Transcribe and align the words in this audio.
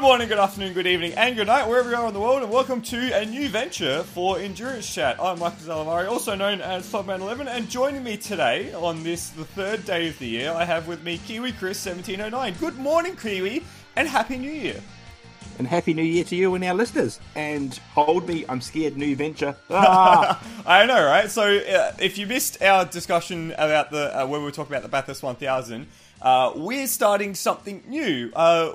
Good 0.00 0.06
morning, 0.06 0.28
good 0.28 0.38
afternoon, 0.38 0.72
good 0.72 0.86
evening, 0.86 1.12
and 1.12 1.36
good 1.36 1.48
night, 1.48 1.68
wherever 1.68 1.90
you 1.90 1.94
are 1.94 2.08
in 2.08 2.14
the 2.14 2.20
world, 2.20 2.42
and 2.42 2.50
welcome 2.50 2.80
to 2.80 3.20
a 3.20 3.26
new 3.26 3.50
venture 3.50 4.02
for 4.02 4.38
Endurance 4.38 4.90
Chat. 4.94 5.20
I'm 5.20 5.38
Michael 5.38 5.58
Zalavari, 5.58 6.08
also 6.08 6.34
known 6.34 6.62
as 6.62 6.90
Topman11, 6.90 7.46
and 7.46 7.68
joining 7.68 8.02
me 8.02 8.16
today 8.16 8.72
on 8.72 9.02
this, 9.02 9.28
the 9.28 9.44
third 9.44 9.84
day 9.84 10.08
of 10.08 10.18
the 10.18 10.26
year, 10.26 10.52
I 10.52 10.64
have 10.64 10.88
with 10.88 11.04
me 11.04 11.18
Kiwi 11.18 11.52
Chris 11.52 11.84
1709. 11.84 12.54
Good 12.58 12.78
morning, 12.78 13.14
Kiwi, 13.14 13.62
and 13.94 14.08
Happy 14.08 14.38
New 14.38 14.50
Year. 14.50 14.80
And 15.58 15.68
Happy 15.68 15.92
New 15.92 16.02
Year 16.02 16.24
to 16.24 16.34
you 16.34 16.54
and 16.54 16.64
our 16.64 16.72
listeners. 16.72 17.20
And 17.34 17.78
hold 17.92 18.26
me, 18.26 18.46
I'm 18.48 18.62
scared, 18.62 18.96
new 18.96 19.14
venture. 19.14 19.54
Ah. 19.70 20.42
I 20.64 20.86
know, 20.86 21.04
right? 21.04 21.30
So, 21.30 21.42
uh, 21.42 21.92
if 22.00 22.16
you 22.16 22.26
missed 22.26 22.62
our 22.62 22.86
discussion 22.86 23.52
about 23.58 23.90
the 23.90 24.18
uh, 24.18 24.26
when 24.26 24.40
we 24.40 24.46
were 24.46 24.50
talking 24.50 24.72
about 24.72 24.82
the 24.82 24.88
Bathurst 24.88 25.22
1000, 25.22 25.86
uh, 26.22 26.52
we're 26.56 26.86
starting 26.86 27.34
something 27.34 27.82
new. 27.86 28.32
Uh, 28.34 28.72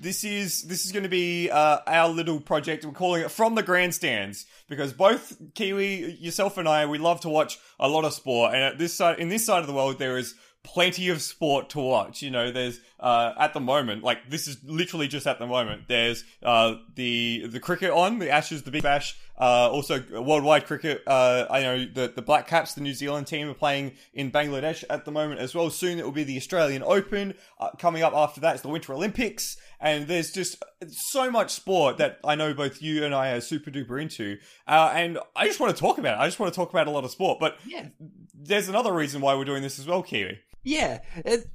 this 0.00 0.24
is 0.24 0.62
this 0.62 0.84
is 0.86 0.92
going 0.92 1.02
to 1.02 1.10
be 1.10 1.50
uh, 1.50 1.78
our 1.86 2.08
little 2.08 2.40
project. 2.40 2.84
We're 2.84 2.92
calling 2.92 3.22
it 3.22 3.30
from 3.30 3.54
the 3.54 3.62
grandstands 3.62 4.46
because 4.68 4.92
both 4.92 5.36
Kiwi, 5.54 6.16
yourself, 6.20 6.56
and 6.56 6.68
I 6.68 6.86
we 6.86 6.98
love 6.98 7.20
to 7.20 7.28
watch 7.28 7.58
a 7.78 7.88
lot 7.88 8.04
of 8.04 8.14
sport, 8.14 8.54
and 8.54 8.62
at 8.62 8.78
this 8.78 8.94
side 8.94 9.18
in 9.18 9.28
this 9.28 9.44
side 9.44 9.60
of 9.60 9.66
the 9.66 9.74
world 9.74 9.98
there 9.98 10.16
is 10.16 10.34
plenty 10.62 11.08
of 11.08 11.22
sport 11.22 11.70
to 11.70 11.80
watch. 11.80 12.22
You 12.22 12.30
know, 12.30 12.50
there's 12.50 12.80
uh, 12.98 13.32
at 13.38 13.54
the 13.54 13.60
moment, 13.60 14.02
like 14.02 14.28
this 14.28 14.48
is 14.48 14.58
literally 14.64 15.08
just 15.08 15.26
at 15.26 15.38
the 15.38 15.46
moment. 15.46 15.82
There's 15.88 16.24
uh, 16.42 16.76
the 16.94 17.46
the 17.46 17.60
cricket 17.60 17.90
on 17.90 18.18
the 18.18 18.30
Ashes, 18.30 18.62
the 18.62 18.70
Big 18.70 18.82
Bash. 18.82 19.16
Uh, 19.40 19.70
also, 19.70 20.04
worldwide 20.20 20.66
cricket. 20.66 21.02
Uh, 21.06 21.46
I 21.50 21.62
know 21.62 21.86
the 21.86 22.12
the 22.14 22.20
Black 22.20 22.46
Caps, 22.46 22.74
the 22.74 22.82
New 22.82 22.92
Zealand 22.92 23.26
team, 23.26 23.48
are 23.48 23.54
playing 23.54 23.92
in 24.12 24.30
Bangladesh 24.30 24.84
at 24.90 25.06
the 25.06 25.10
moment 25.10 25.40
as 25.40 25.54
well. 25.54 25.70
Soon 25.70 25.98
it 25.98 26.04
will 26.04 26.12
be 26.12 26.24
the 26.24 26.36
Australian 26.36 26.82
Open. 26.82 27.34
Uh, 27.58 27.70
coming 27.78 28.02
up 28.02 28.12
after 28.14 28.40
that 28.42 28.56
is 28.56 28.62
the 28.62 28.68
Winter 28.68 28.92
Olympics, 28.92 29.56
and 29.80 30.06
there's 30.08 30.30
just 30.30 30.62
so 30.90 31.30
much 31.30 31.50
sport 31.52 31.96
that 31.96 32.18
I 32.22 32.34
know 32.34 32.52
both 32.52 32.82
you 32.82 33.02
and 33.04 33.14
I 33.14 33.30
are 33.30 33.40
super 33.40 33.70
duper 33.70 34.00
into. 34.00 34.36
Uh, 34.68 34.92
and 34.94 35.18
I 35.34 35.46
just 35.46 35.58
want 35.58 35.74
to 35.74 35.80
talk 35.80 35.96
about 35.98 36.18
it. 36.18 36.20
I 36.22 36.26
just 36.26 36.38
want 36.38 36.52
to 36.52 36.56
talk 36.56 36.68
about 36.70 36.86
a 36.86 36.90
lot 36.90 37.04
of 37.04 37.10
sport. 37.10 37.38
But 37.40 37.56
Yeah. 37.66 37.86
there's 38.34 38.68
another 38.68 38.92
reason 38.92 39.20
why 39.22 39.34
we're 39.36 39.44
doing 39.46 39.62
this 39.62 39.78
as 39.78 39.86
well, 39.86 40.02
Kiwi. 40.02 40.38
yeah. 40.64 41.00
It, 41.16 41.46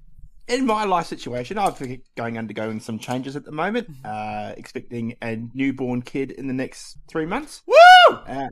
in 0.47 0.65
my 0.65 0.83
life 0.85 1.07
situation, 1.07 1.57
I'm 1.57 1.73
going 2.15 2.37
undergoing 2.37 2.79
some 2.79 2.99
changes 2.99 3.35
at 3.35 3.45
the 3.45 3.51
moment, 3.51 3.89
uh, 4.03 4.53
expecting 4.57 5.15
a 5.21 5.37
newborn 5.53 6.01
kid 6.01 6.31
in 6.31 6.47
the 6.47 6.53
next 6.53 6.97
three 7.07 7.25
months. 7.25 7.63
Woo! 7.65 8.15
Uh, 8.15 8.49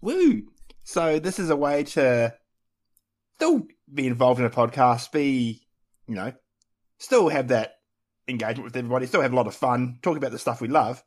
woo! 0.00 0.42
So 0.84 1.18
this 1.18 1.38
is 1.38 1.50
a 1.50 1.56
way 1.56 1.84
to 1.84 2.34
still 3.36 3.62
be 3.92 4.06
involved 4.06 4.40
in 4.40 4.46
a 4.46 4.50
podcast, 4.50 5.12
be, 5.12 5.66
you 6.06 6.14
know, 6.14 6.32
still 6.98 7.28
have 7.28 7.48
that 7.48 7.74
engagement 8.28 8.64
with 8.64 8.76
everybody, 8.76 9.06
still 9.06 9.22
have 9.22 9.32
a 9.32 9.36
lot 9.36 9.46
of 9.46 9.54
fun, 9.54 9.98
talk 10.02 10.16
about 10.16 10.30
the 10.30 10.38
stuff 10.38 10.60
we 10.60 10.68
love, 10.68 11.02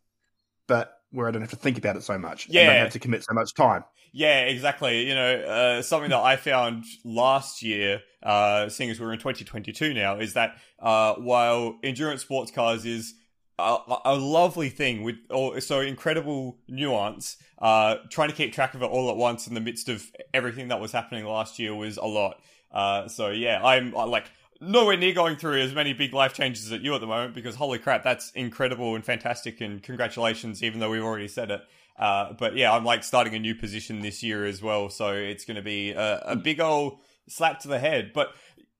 but 0.68 0.97
where 1.12 1.28
I 1.28 1.32
don't 1.32 1.42
have 1.42 1.52
to 1.52 1.56
think 1.56 1.78
about 1.78 1.96
it 1.96 2.04
so 2.04 2.18
much. 2.18 2.46
and 2.46 2.56
Yeah. 2.56 2.66
don't 2.68 2.76
have 2.76 2.94
to 2.94 3.00
commit 3.00 3.24
so 3.24 3.34
much 3.34 3.54
time. 3.54 3.84
Yeah, 4.14 4.42
exactly. 4.42 5.08
You 5.08 5.16
know, 5.16 5.36
uh, 5.42 5.82
something 5.82 6.10
that 6.10 6.20
I 6.22 6.36
found 6.38 6.86
last 7.04 7.62
year, 7.62 8.02
uh, 8.24 8.70
seeing 8.70 8.90
as 8.90 9.00
we're 9.00 9.14
in 9.14 9.20
2022 9.20 9.94
now, 9.94 10.20
is 10.20 10.34
that 10.34 10.58
uh, 10.80 11.16
while 11.16 11.78
endurance 11.84 12.22
sports 12.22 12.52
cars 12.52 12.86
is 12.86 13.14
a, 13.60 13.78
a 14.06 14.16
lovely 14.16 14.70
thing 14.70 15.04
with 15.04 15.16
all, 15.32 15.60
so 15.62 15.82
incredible 15.82 16.58
nuance, 16.68 17.38
uh, 17.60 17.96
trying 18.10 18.30
to 18.30 18.36
keep 18.36 18.54
track 18.54 18.74
of 18.74 18.82
it 18.82 18.86
all 18.86 19.10
at 19.10 19.18
once 19.18 19.48
in 19.48 19.54
the 19.54 19.62
midst 19.62 19.90
of 19.90 20.06
everything 20.34 20.68
that 20.70 20.80
was 20.80 20.92
happening 20.92 21.26
last 21.26 21.60
year 21.60 21.76
was 21.76 21.98
a 21.98 22.06
lot. 22.06 22.40
Uh, 22.72 23.08
so 23.08 23.30
yeah, 23.30 23.64
I'm 23.64 23.92
like 23.92 24.26
nowhere 24.62 24.98
near 24.98 25.14
going 25.14 25.36
through 25.36 25.62
as 25.62 25.74
many 25.74 25.94
big 25.94 26.14
life 26.14 26.34
changes 26.34 26.72
as 26.72 26.82
you 26.82 26.94
at 26.96 27.02
the 27.02 27.08
moment 27.08 27.36
because 27.36 27.56
holy 27.56 27.80
crap, 27.80 28.04
that's 28.04 28.32
incredible 28.32 28.96
and 28.96 29.06
fantastic 29.06 29.62
and 29.62 29.82
congratulations, 29.84 30.64
even 30.64 30.80
though 30.80 30.90
we've 30.90 31.04
already 31.04 31.28
said 31.28 31.52
it. 31.52 31.62
Uh, 31.98 32.34
but 32.34 32.56
yeah, 32.56 32.72
I'm 32.72 32.86
like 32.86 33.04
starting 33.04 33.34
a 33.34 33.40
new 33.40 33.56
position 33.56 34.02
this 34.02 34.22
year 34.22 34.46
as 34.46 34.62
well, 34.62 34.90
so 34.90 35.14
it's 35.14 35.46
going 35.46 35.56
to 35.56 35.64
be 35.64 35.92
a, 35.92 36.20
a 36.20 36.36
big 36.36 36.60
old 36.60 37.00
slap 37.28 37.60
to 37.62 37.68
the 37.68 37.80
head. 37.80 38.12
But 38.14 38.34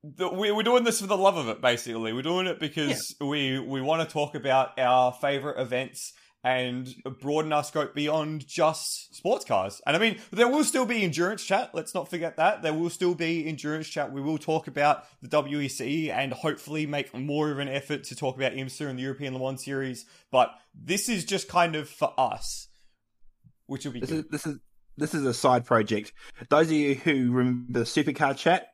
the, 0.04 0.30
we, 0.30 0.52
we're 0.52 0.64
doing 0.64 0.84
this 0.84 1.02
for 1.02 1.08
the 1.08 1.18
love 1.18 1.38
of 1.38 1.48
it, 1.50 1.62
basically. 1.62 2.14
We're 2.14 2.22
doing 2.22 2.48
it 2.48 2.60
because 2.60 3.16
we 3.20 3.60
we 3.60 3.82
want 3.82 4.08
to 4.08 4.14
talk 4.14 4.36
about 4.36 4.78
our 4.80 5.12
favorite 5.12 5.60
events 5.60 6.14
and 6.48 6.96
broaden 7.20 7.52
our 7.52 7.64
scope 7.64 7.94
beyond 7.94 8.48
just 8.48 9.14
sports 9.14 9.44
cars. 9.44 9.82
And 9.86 9.98
I 9.98 10.00
mean, 10.00 10.18
there 10.32 10.48
will 10.48 10.64
still 10.64 10.86
be 10.86 11.04
endurance 11.04 11.44
chat. 11.44 11.72
Let's 11.74 11.94
not 11.94 12.10
forget 12.10 12.38
that. 12.38 12.62
There 12.62 12.74
will 12.74 12.90
still 12.90 13.16
be 13.16 13.46
endurance 13.46 13.90
chat. 13.90 14.14
We 14.14 14.22
will 14.22 14.38
talk 14.38 14.68
about 14.68 15.04
the 15.22 15.28
WEC 15.28 16.10
and 16.10 16.32
hopefully 16.32 16.86
make 16.86 17.14
more 17.14 17.52
of 17.52 17.60
an 17.60 17.68
effort 17.68 18.06
to 18.06 18.16
talk 18.16 18.38
about 18.38 18.54
IMSA 18.54 18.88
and 18.88 18.98
the 18.98 19.04
European 19.04 19.34
Le 19.34 19.42
Mans 19.42 19.62
series. 19.62 20.06
But 20.32 20.52
this 20.74 21.10
is 21.10 21.26
just 21.26 21.50
kind 21.50 21.76
of 21.76 21.90
for 21.90 22.14
us, 22.18 22.70
which 23.66 23.84
will 23.84 23.92
be 23.92 24.00
This 24.00 24.10
good. 24.12 24.20
is 24.20 24.32
this 24.32 24.48
is 24.48 24.58
this 24.96 25.14
is 25.14 25.26
a 25.26 25.34
side 25.34 25.66
project. 25.66 26.14
Those 26.50 26.68
of 26.68 26.72
you 26.72 26.96
who 26.96 27.30
remember 27.34 27.80
the 27.80 27.86
supercar 27.86 28.38
chat 28.38 28.70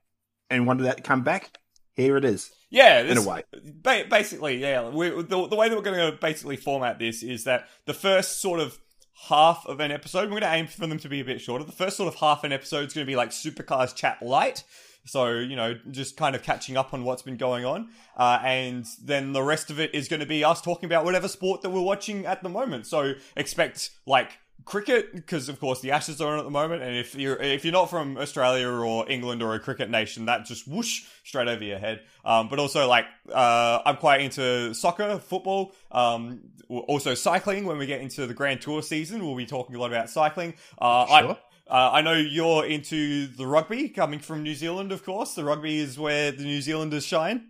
and 0.52 0.68
wanted 0.68 0.84
that 0.84 0.98
to 0.98 1.04
come 1.04 1.24
back, 1.24 1.58
here 1.96 2.18
it 2.18 2.26
is. 2.26 2.52
Yeah, 2.70 3.02
In 3.02 3.18
a 3.18 3.22
way. 3.22 3.44
Ba- 3.64 4.06
basically, 4.10 4.58
yeah. 4.58 4.90
We, 4.90 5.10
the, 5.10 5.48
the 5.48 5.56
way 5.56 5.70
that 5.70 5.76
we're 5.76 5.84
going 5.84 6.12
to 6.12 6.18
basically 6.18 6.58
format 6.58 6.98
this 6.98 7.22
is 7.22 7.44
that 7.44 7.68
the 7.86 7.94
first 7.94 8.42
sort 8.42 8.60
of 8.60 8.80
half 9.28 9.66
of 9.68 9.80
an 9.80 9.92
episode, 9.92 10.24
we're 10.24 10.40
going 10.40 10.42
to 10.42 10.54
aim 10.54 10.68
for 10.68 10.88
them 10.88 10.98
to 11.00 11.08
be 11.08 11.20
a 11.20 11.26
bit 11.26 11.40
shorter. 11.40 11.64
The 11.64 11.72
first 11.72 11.98
sort 11.98 12.12
of 12.12 12.20
half 12.20 12.44
an 12.44 12.52
episode 12.52 12.88
is 12.88 12.94
going 12.94 13.06
to 13.06 13.12
be 13.12 13.16
like 13.16 13.30
Supercars 13.30 13.94
Chat 13.96 14.24
Light. 14.24 14.64
So, 15.06 15.32
you 15.34 15.56
know, 15.56 15.76
just 15.92 16.18
kind 16.18 16.36
of 16.36 16.44
catching 16.44 16.78
up 16.78 16.94
on 16.94 17.04
what's 17.04 17.22
been 17.22 17.38
going 17.38 17.66
on. 17.66 17.90
Uh, 18.18 18.40
and 18.44 18.86
then 19.04 19.34
the 19.34 19.44
rest 19.44 19.70
of 19.70 19.80
it 19.80 19.94
is 19.94 20.08
going 20.08 20.22
to 20.22 20.26
be 20.26 20.44
us 20.44 20.62
talking 20.62 20.88
about 20.88 21.06
whatever 21.06 21.28
sport 21.28 21.62
that 21.62 21.70
we're 21.70 21.82
watching 21.82 22.26
at 22.26 22.42
the 22.42 22.50
moment. 22.50 22.88
So 22.88 23.14
expect 23.36 23.92
like 24.08 24.32
cricket 24.66 25.14
because 25.14 25.50
of 25.50 25.60
course 25.60 25.82
the 25.82 25.92
ashes 25.92 26.22
are 26.22 26.34
on 26.34 26.40
at 26.40 26.46
the 26.46 26.52
moment 26.52 26.82
and 26.82 26.96
if 26.96 27.16
you're 27.16 27.36
if 27.36 27.66
you're 27.66 27.74
not 27.74 27.90
from 27.90 28.18
australia 28.18 28.68
or 28.70 29.10
england 29.10 29.44
or 29.44 29.56
a 29.56 29.60
cricket 29.60 29.90
nation 29.90 30.26
that 30.26 30.46
just 30.46 30.68
whoosh 30.68 31.04
straight 31.24 31.48
over 31.48 31.64
your 31.64 31.80
head. 31.80 32.02
Um, 32.24 32.48
but 32.50 32.60
also 32.60 32.88
like 32.88 33.06
uh, 33.32 33.80
i'm 33.86 33.98
quite 33.98 34.22
into 34.22 34.74
soccer 34.74 35.20
football 35.20 35.74
um, 35.92 36.42
also 36.70 37.14
cycling. 37.14 37.66
When 37.66 37.78
we 37.78 37.86
get 37.86 38.02
into 38.02 38.26
the 38.26 38.34
grand 38.34 38.62
tour 38.62 38.82
season 38.82 39.26
we'll 39.26 39.36
be 39.36 39.46
talking 39.46 39.76
a 39.76 39.80
lot 39.80 39.92
about 39.92 40.10
cycling. 40.10 40.56
Uh, 40.80 41.06
Sure. 41.22 41.38
I, 41.70 41.76
uh, 41.88 41.92
I 41.94 42.02
know 42.02 42.14
you're 42.14 42.66
into 42.66 43.28
the 43.28 43.48
rugby 43.48 43.90
coming 43.90 44.20
from 44.20 44.44
new 44.44 44.56
zealand 44.56 44.92
of 44.92 45.04
course. 45.04 45.34
The 45.34 45.44
rugby 45.44 45.80
is 45.80 45.98
where 46.00 46.32
the 46.32 46.44
new 46.44 46.62
zealanders 46.62 47.06
shine. 47.06 47.50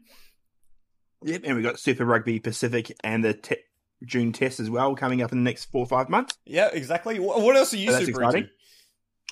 Yep, 1.26 1.42
and 1.46 1.56
we've 1.56 1.64
got 1.64 1.80
Super 1.80 2.04
Rugby 2.06 2.40
Pacific 2.40 2.96
and 3.04 3.24
the 3.24 3.34
te- 3.34 3.56
June 4.06 4.32
test 4.32 4.60
as 4.60 4.70
well 4.70 4.96
coming 4.96 5.22
up 5.22 5.32
in 5.32 5.38
the 5.38 5.44
next 5.50 5.66
four 5.66 5.82
or 5.82 5.88
five 5.88 6.10
months. 6.10 6.38
yeah 6.46 6.70
exactly 6.74 7.20
what 7.20 7.56
else 7.56 7.74
are 7.74 7.78
you 7.78 7.90
Oh, 7.90 7.94
that's 7.94 8.06
super 8.06 8.22
exciting. 8.24 8.50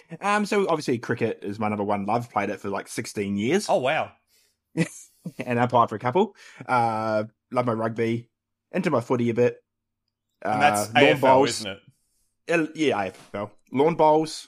into 0.10 0.26
Um, 0.28 0.46
so 0.46 0.68
obviously 0.68 0.98
cricket 0.98 1.40
is 1.44 1.60
my 1.60 1.70
number 1.70 1.84
one 1.84 2.06
love. 2.06 2.30
Played 2.32 2.50
it 2.50 2.60
for 2.60 2.70
like 2.70 2.88
sixteen 2.88 3.36
years, 3.38 3.68
oh 3.70 3.78
wow 3.78 4.12
and 4.76 5.60
umpired 5.60 5.90
for 5.90 5.96
a 5.96 6.00
couple. 6.00 6.36
Uh, 6.66 7.26
love 7.52 7.66
my 7.66 7.74
rugby, 7.74 8.30
into 8.72 8.90
my 8.90 9.02
footy 9.02 9.30
a 9.30 9.34
bit. 9.34 9.58
Uh, 10.44 10.50
and 10.50 10.62
that's 10.62 10.94
lawn 10.94 11.04
afl 11.04 11.22
bowls. 11.22 11.50
isn't 11.50 11.72
it 11.72 11.80
Uh, 12.50 12.68
Yeah, 12.74 13.12
AFL. 13.34 13.52
Lawn 13.72 13.96
bowls. 13.96 14.48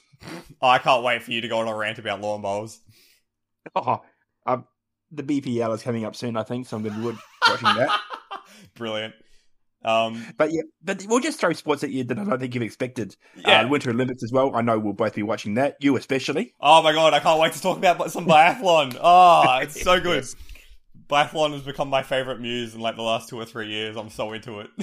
Oh, 0.60 0.68
I 0.68 0.78
can't 0.78 1.04
wait 1.04 1.22
for 1.22 1.30
you 1.30 1.40
to 1.42 1.48
go 1.48 1.58
on 1.60 1.68
a 1.68 1.74
rant 1.76 1.98
about 1.98 2.20
lawn 2.20 2.40
bowls. 2.42 2.80
Oh, 3.76 4.02
um, 4.46 4.66
the 5.12 5.22
BPL 5.22 5.74
is 5.74 5.82
coming 5.82 6.04
up 6.04 6.16
soon, 6.16 6.36
I 6.36 6.42
think, 6.42 6.66
so 6.66 6.76
I'm 6.76 6.82
going 6.82 6.94
to 6.94 7.12
be 7.12 7.18
watching 7.48 7.64
that. 7.78 8.00
Brilliant. 8.74 9.14
Um, 9.84 10.24
But 10.38 10.50
yeah, 10.52 10.62
but 10.82 11.04
we'll 11.08 11.20
just 11.20 11.38
throw 11.38 11.52
sports 11.52 11.84
at 11.84 11.90
you 11.90 12.04
that 12.04 12.18
I 12.18 12.24
don't 12.24 12.38
think 12.40 12.54
you've 12.54 12.62
expected. 12.64 13.16
yeah. 13.36 13.60
Uh, 13.62 13.68
Winter 13.68 13.90
Olympics 13.90 14.22
as 14.22 14.32
well. 14.32 14.54
I 14.56 14.62
know 14.62 14.78
we'll 14.78 14.92
both 14.94 15.14
be 15.14 15.22
watching 15.22 15.54
that. 15.54 15.76
You 15.80 15.96
especially. 15.96 16.54
oh 16.60 16.82
my 16.82 16.92
god, 16.92 17.12
I 17.14 17.20
can't 17.20 17.38
wait 17.40 17.52
to 17.52 17.60
talk 17.60 17.76
about 17.78 18.10
some 18.10 18.26
biathlon. 18.26 18.96
Oh, 19.00 19.58
it's 19.62 19.80
so 19.82 20.00
good. 20.08 20.16
Yes. 20.24 20.36
Biathlon 21.08 21.52
has 21.52 21.62
become 21.62 21.88
my 21.90 22.02
favorite 22.02 22.40
muse 22.40 22.74
in 22.74 22.80
like 22.80 22.96
the 22.96 23.02
last 23.02 23.28
two 23.28 23.38
or 23.38 23.44
three 23.44 23.68
years. 23.68 23.94
I'm 23.96 24.08
so 24.08 24.32
into 24.32 24.60
it. 24.60 24.70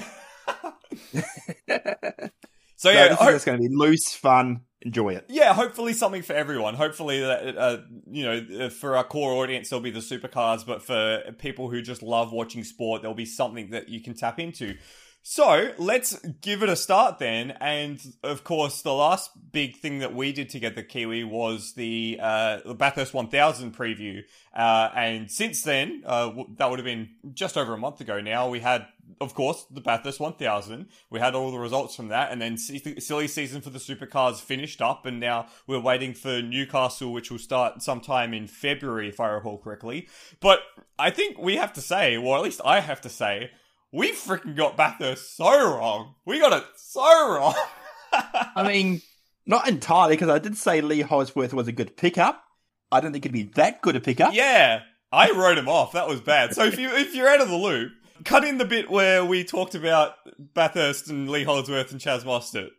so 2.76 2.90
yeah, 2.90 3.10
this 3.10 3.18
ho- 3.20 3.30
is 3.30 3.44
going 3.46 3.58
to 3.62 3.68
be 3.70 3.74
loose, 3.76 4.14
fun. 4.14 4.62
Enjoy 4.84 5.10
it. 5.10 5.26
yeah, 5.30 5.54
hopefully 5.54 5.94
something 5.94 6.24
for 6.24 6.34
everyone. 6.34 6.74
Hopefully 6.74 7.20
that 7.22 7.58
uh, 7.58 7.78
you 8.10 8.26
know, 8.26 8.70
for 8.70 8.98
our 8.98 9.04
core 9.04 9.34
audience, 9.34 9.70
there'll 9.70 9.84
be 9.84 9.92
the 9.92 10.00
supercars, 10.00 10.66
but 10.66 10.82
for 10.82 11.22
people 11.38 11.70
who 11.70 11.82
just 11.82 12.02
love 12.02 12.32
watching 12.32 12.64
sport, 12.64 13.02
there'll 13.02 13.14
be 13.14 13.26
something 13.26 13.70
that 13.70 13.90
you 13.90 14.02
can 14.02 14.16
tap 14.16 14.40
into. 14.40 14.76
So 15.24 15.72
let's 15.78 16.18
give 16.42 16.64
it 16.64 16.70
a 16.70 16.76
start 16.76 17.20
then. 17.20 17.52
And 17.62 18.02
of 18.24 18.44
course, 18.44 18.82
the 18.82 18.94
last 18.94 19.30
big 19.52 19.78
thing 19.78 20.00
that 20.00 20.16
we 20.16 20.32
did 20.34 20.50
together, 20.50 20.82
Kiwi, 20.82 21.24
was 21.24 21.74
the 21.74 22.20
uh, 22.20 22.60
the 22.66 22.74
Bathurst 22.74 23.14
1000 23.14 23.76
preview. 23.76 24.24
Uh, 24.54 24.90
and 24.96 25.30
since 25.30 25.62
then, 25.62 26.02
uh, 26.08 26.32
that 26.58 26.70
would 26.70 26.80
have 26.80 26.86
been 26.86 27.10
just 27.34 27.56
over 27.56 27.74
a 27.74 27.78
month 27.78 28.02
ago 28.02 28.20
now. 28.20 28.50
We 28.50 28.62
had, 28.62 28.88
of 29.22 29.36
course, 29.36 29.64
the 29.70 29.80
Bathurst 29.80 30.20
1000. 30.20 30.88
We 31.12 31.20
had 31.20 31.36
all 31.36 31.52
the 31.52 31.60
results 31.60 31.96
from 31.96 32.08
that, 32.08 32.32
and 32.32 32.42
then 32.42 32.58
silly 32.58 33.28
season 33.28 33.62
for 33.62 33.70
the 33.70 33.80
supercars 33.80 34.42
finished 34.42 34.82
up, 34.82 35.06
and 35.06 35.20
now 35.20 35.48
we're 35.68 35.80
waiting 35.80 36.16
for 36.16 36.42
Newcastle, 36.42 37.14
which 37.14 37.30
will 37.30 37.38
start 37.38 37.84
sometime 37.84 38.34
in 38.34 38.48
February, 38.48 39.08
if 39.08 39.20
I 39.20 39.28
recall 39.28 39.60
correctly. 39.60 40.10
But 40.40 40.62
I 40.98 41.12
think 41.12 41.38
we 41.38 41.58
have 41.58 41.74
to 41.74 41.82
say, 41.82 42.18
or 42.18 42.36
at 42.36 42.44
least 42.44 42.62
I 42.66 42.80
have 42.80 43.02
to 43.02 43.10
say, 43.10 43.52
we 43.92 44.12
freaking 44.12 44.56
got 44.56 44.78
Bathurst 44.78 45.36
so 45.36 45.50
wrong. 45.50 46.16
We 46.26 46.40
got 46.40 46.54
it 46.54 46.66
so 46.78 47.02
wrong. 47.02 47.56
I 48.14 48.68
mean, 48.68 49.02
not 49.46 49.68
entirely 49.68 50.16
because 50.16 50.30
I 50.30 50.40
did 50.40 50.58
say 50.58 50.82
Lee 50.82 51.02
Holdsworth 51.02 51.54
was 51.54 51.68
a 51.68 51.72
good 51.72 51.98
pickup. 51.98 52.44
I 52.92 53.00
don't 53.00 53.12
think 53.12 53.26
it'd 53.26 53.34
be 53.34 53.52
that 53.56 53.82
good 53.82 53.96
a 53.96 54.02
pickup. 54.02 54.34
yeah, 54.34 54.82
I 55.12 55.32
wrote 55.32 55.58
him 55.58 55.70
off. 55.70 55.94
That 55.94 56.08
was 56.08 56.22
bad. 56.22 56.54
So 56.54 56.66
if 56.66 56.78
you 56.80 56.94
if 56.94 57.16
you're 57.16 57.30
out 57.30 57.42
of 57.42 57.50
the 57.50 57.56
loop, 57.56 57.92
cut 58.26 58.44
in 58.44 58.58
the 58.58 58.66
bit 58.66 58.90
where 58.90 59.24
we 59.26 59.44
talked 59.44 59.76
about 59.76 60.16
Bathurst 60.38 61.10
and 61.10 61.30
Lee 61.30 61.44
Holdsworth 61.44 61.92
and 61.92 62.00
Chaz 62.00 62.24
Mostert. 62.24 62.72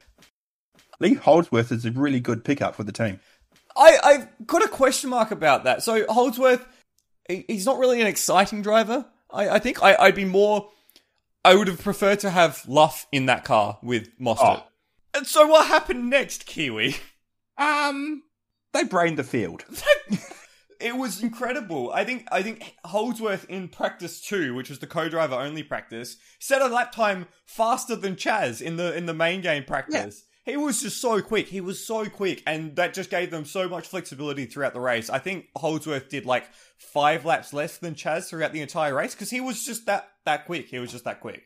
Lee 1.00 1.14
Holdsworth 1.14 1.72
is 1.72 1.84
a 1.84 1.90
really 1.90 2.20
good 2.20 2.44
pickup 2.44 2.74
for 2.74 2.84
the 2.84 2.92
team. 2.92 3.20
I, 3.76 3.98
I've 4.02 4.46
got 4.46 4.64
a 4.64 4.68
question 4.68 5.10
mark 5.10 5.30
about 5.30 5.64
that. 5.64 5.82
So 5.82 6.04
Holdsworth, 6.08 6.64
he, 7.28 7.44
he's 7.48 7.66
not 7.66 7.78
really 7.78 8.00
an 8.00 8.06
exciting 8.06 8.62
driver. 8.62 9.06
I, 9.30 9.50
I 9.50 9.58
think 9.58 9.82
I, 9.82 9.96
I'd 9.98 10.14
be 10.14 10.24
more. 10.24 10.68
I 11.44 11.54
would 11.54 11.68
have 11.68 11.82
preferred 11.82 12.20
to 12.20 12.30
have 12.30 12.62
Luff 12.68 13.06
in 13.10 13.26
that 13.26 13.44
car 13.44 13.78
with 13.82 14.08
Mostert. 14.18 14.62
Oh. 14.62 14.66
And 15.14 15.26
so 15.26 15.46
what 15.46 15.66
happened 15.66 16.08
next, 16.08 16.46
Kiwi? 16.46 16.96
Um, 17.58 18.22
they 18.72 18.84
brained 18.84 19.18
the 19.18 19.24
field. 19.24 19.64
it 20.80 20.96
was 20.96 21.22
incredible. 21.22 21.92
I 21.92 22.04
think 22.04 22.26
I 22.32 22.42
think 22.42 22.76
Holdsworth 22.84 23.44
in 23.48 23.68
practice 23.68 24.20
two, 24.20 24.54
which 24.54 24.70
was 24.70 24.78
the 24.78 24.86
co-driver 24.86 25.34
only 25.34 25.62
practice, 25.62 26.16
set 26.38 26.62
a 26.62 26.66
lap 26.66 26.92
time 26.92 27.26
faster 27.44 27.94
than 27.96 28.16
Chaz 28.16 28.62
in 28.62 28.76
the 28.76 28.96
in 28.96 29.06
the 29.06 29.14
main 29.14 29.40
game 29.42 29.64
practice. 29.64 30.24
He 30.44 30.56
was 30.56 30.82
just 30.82 31.00
so 31.00 31.20
quick. 31.22 31.46
He 31.46 31.60
was 31.60 31.86
so 31.86 32.06
quick, 32.06 32.42
and 32.46 32.74
that 32.76 32.94
just 32.94 33.10
gave 33.10 33.30
them 33.30 33.44
so 33.44 33.68
much 33.68 33.86
flexibility 33.86 34.44
throughout 34.46 34.74
the 34.74 34.80
race. 34.80 35.08
I 35.08 35.18
think 35.20 35.46
Holdsworth 35.56 36.08
did 36.08 36.26
like 36.26 36.46
five 36.78 37.24
laps 37.24 37.52
less 37.52 37.78
than 37.78 37.94
Chaz 37.94 38.28
throughout 38.28 38.52
the 38.52 38.60
entire 38.60 38.94
race 38.94 39.14
because 39.14 39.30
he 39.30 39.40
was 39.40 39.64
just 39.64 39.86
that 39.86 40.08
that 40.24 40.46
quick. 40.46 40.66
He 40.68 40.78
was 40.80 40.90
just 40.90 41.04
that 41.04 41.20
quick. 41.20 41.44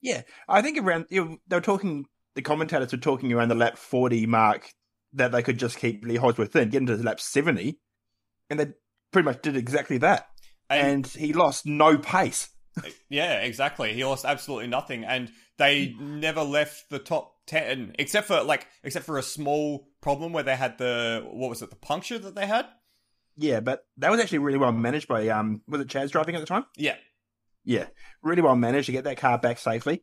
Yeah, 0.00 0.22
I 0.48 0.62
think 0.62 0.78
around 0.78 1.06
you 1.10 1.24
know, 1.24 1.36
they 1.46 1.56
were 1.56 1.60
talking. 1.60 2.06
The 2.36 2.42
commentators 2.42 2.92
were 2.92 2.98
talking 2.98 3.32
around 3.32 3.48
the 3.48 3.54
lap 3.54 3.76
forty 3.76 4.24
mark 4.24 4.70
that 5.12 5.32
they 5.32 5.42
could 5.42 5.58
just 5.58 5.78
keep 5.78 6.04
Lee 6.04 6.16
Holdsworth 6.16 6.54
in, 6.56 6.70
get 6.70 6.80
into 6.80 6.96
the 6.96 7.02
lap 7.04 7.20
seventy, 7.20 7.78
and 8.48 8.58
they 8.60 8.68
pretty 9.12 9.26
much 9.26 9.42
did 9.42 9.56
exactly 9.56 9.98
that. 9.98 10.26
And- 10.70 10.86
And, 10.86 11.06
he 11.06 11.32
lost 11.32 11.66
no 11.66 11.98
pace. 11.98 12.48
Yeah, 13.08 13.40
exactly. 13.40 13.92
He 13.92 14.04
lost 14.04 14.24
absolutely 14.24 14.68
nothing, 14.68 15.04
and 15.04 15.32
they 15.58 15.94
never 16.00 16.42
left 16.42 16.90
the 16.90 16.98
top 16.98 17.34
ten, 17.46 17.94
except 17.98 18.26
for 18.28 18.42
like, 18.42 18.66
except 18.82 19.04
for 19.04 19.18
a 19.18 19.22
small 19.22 19.88
problem 20.00 20.32
where 20.32 20.44
they 20.44 20.56
had 20.56 20.78
the 20.78 21.26
what 21.30 21.50
was 21.50 21.62
it, 21.62 21.70
the 21.70 21.76
puncture 21.76 22.18
that 22.18 22.34
they 22.34 22.46
had. 22.46 22.66
Yeah, 23.36 23.60
but 23.60 23.84
that 23.98 24.10
was 24.10 24.20
actually 24.20 24.38
really 24.38 24.58
well 24.58 24.72
managed 24.72 25.08
by 25.08 25.28
um 25.28 25.62
was 25.68 25.80
it 25.80 25.88
Chaz 25.88 26.10
driving 26.10 26.34
at 26.34 26.40
the 26.40 26.46
time? 26.46 26.64
Yeah, 26.76 26.96
Yeah, 27.64 27.86
really 28.22 28.42
well 28.42 28.56
managed 28.56 28.86
to 28.86 28.92
get 28.92 29.04
that 29.04 29.18
car 29.18 29.38
back 29.38 29.58
safely. 29.58 30.02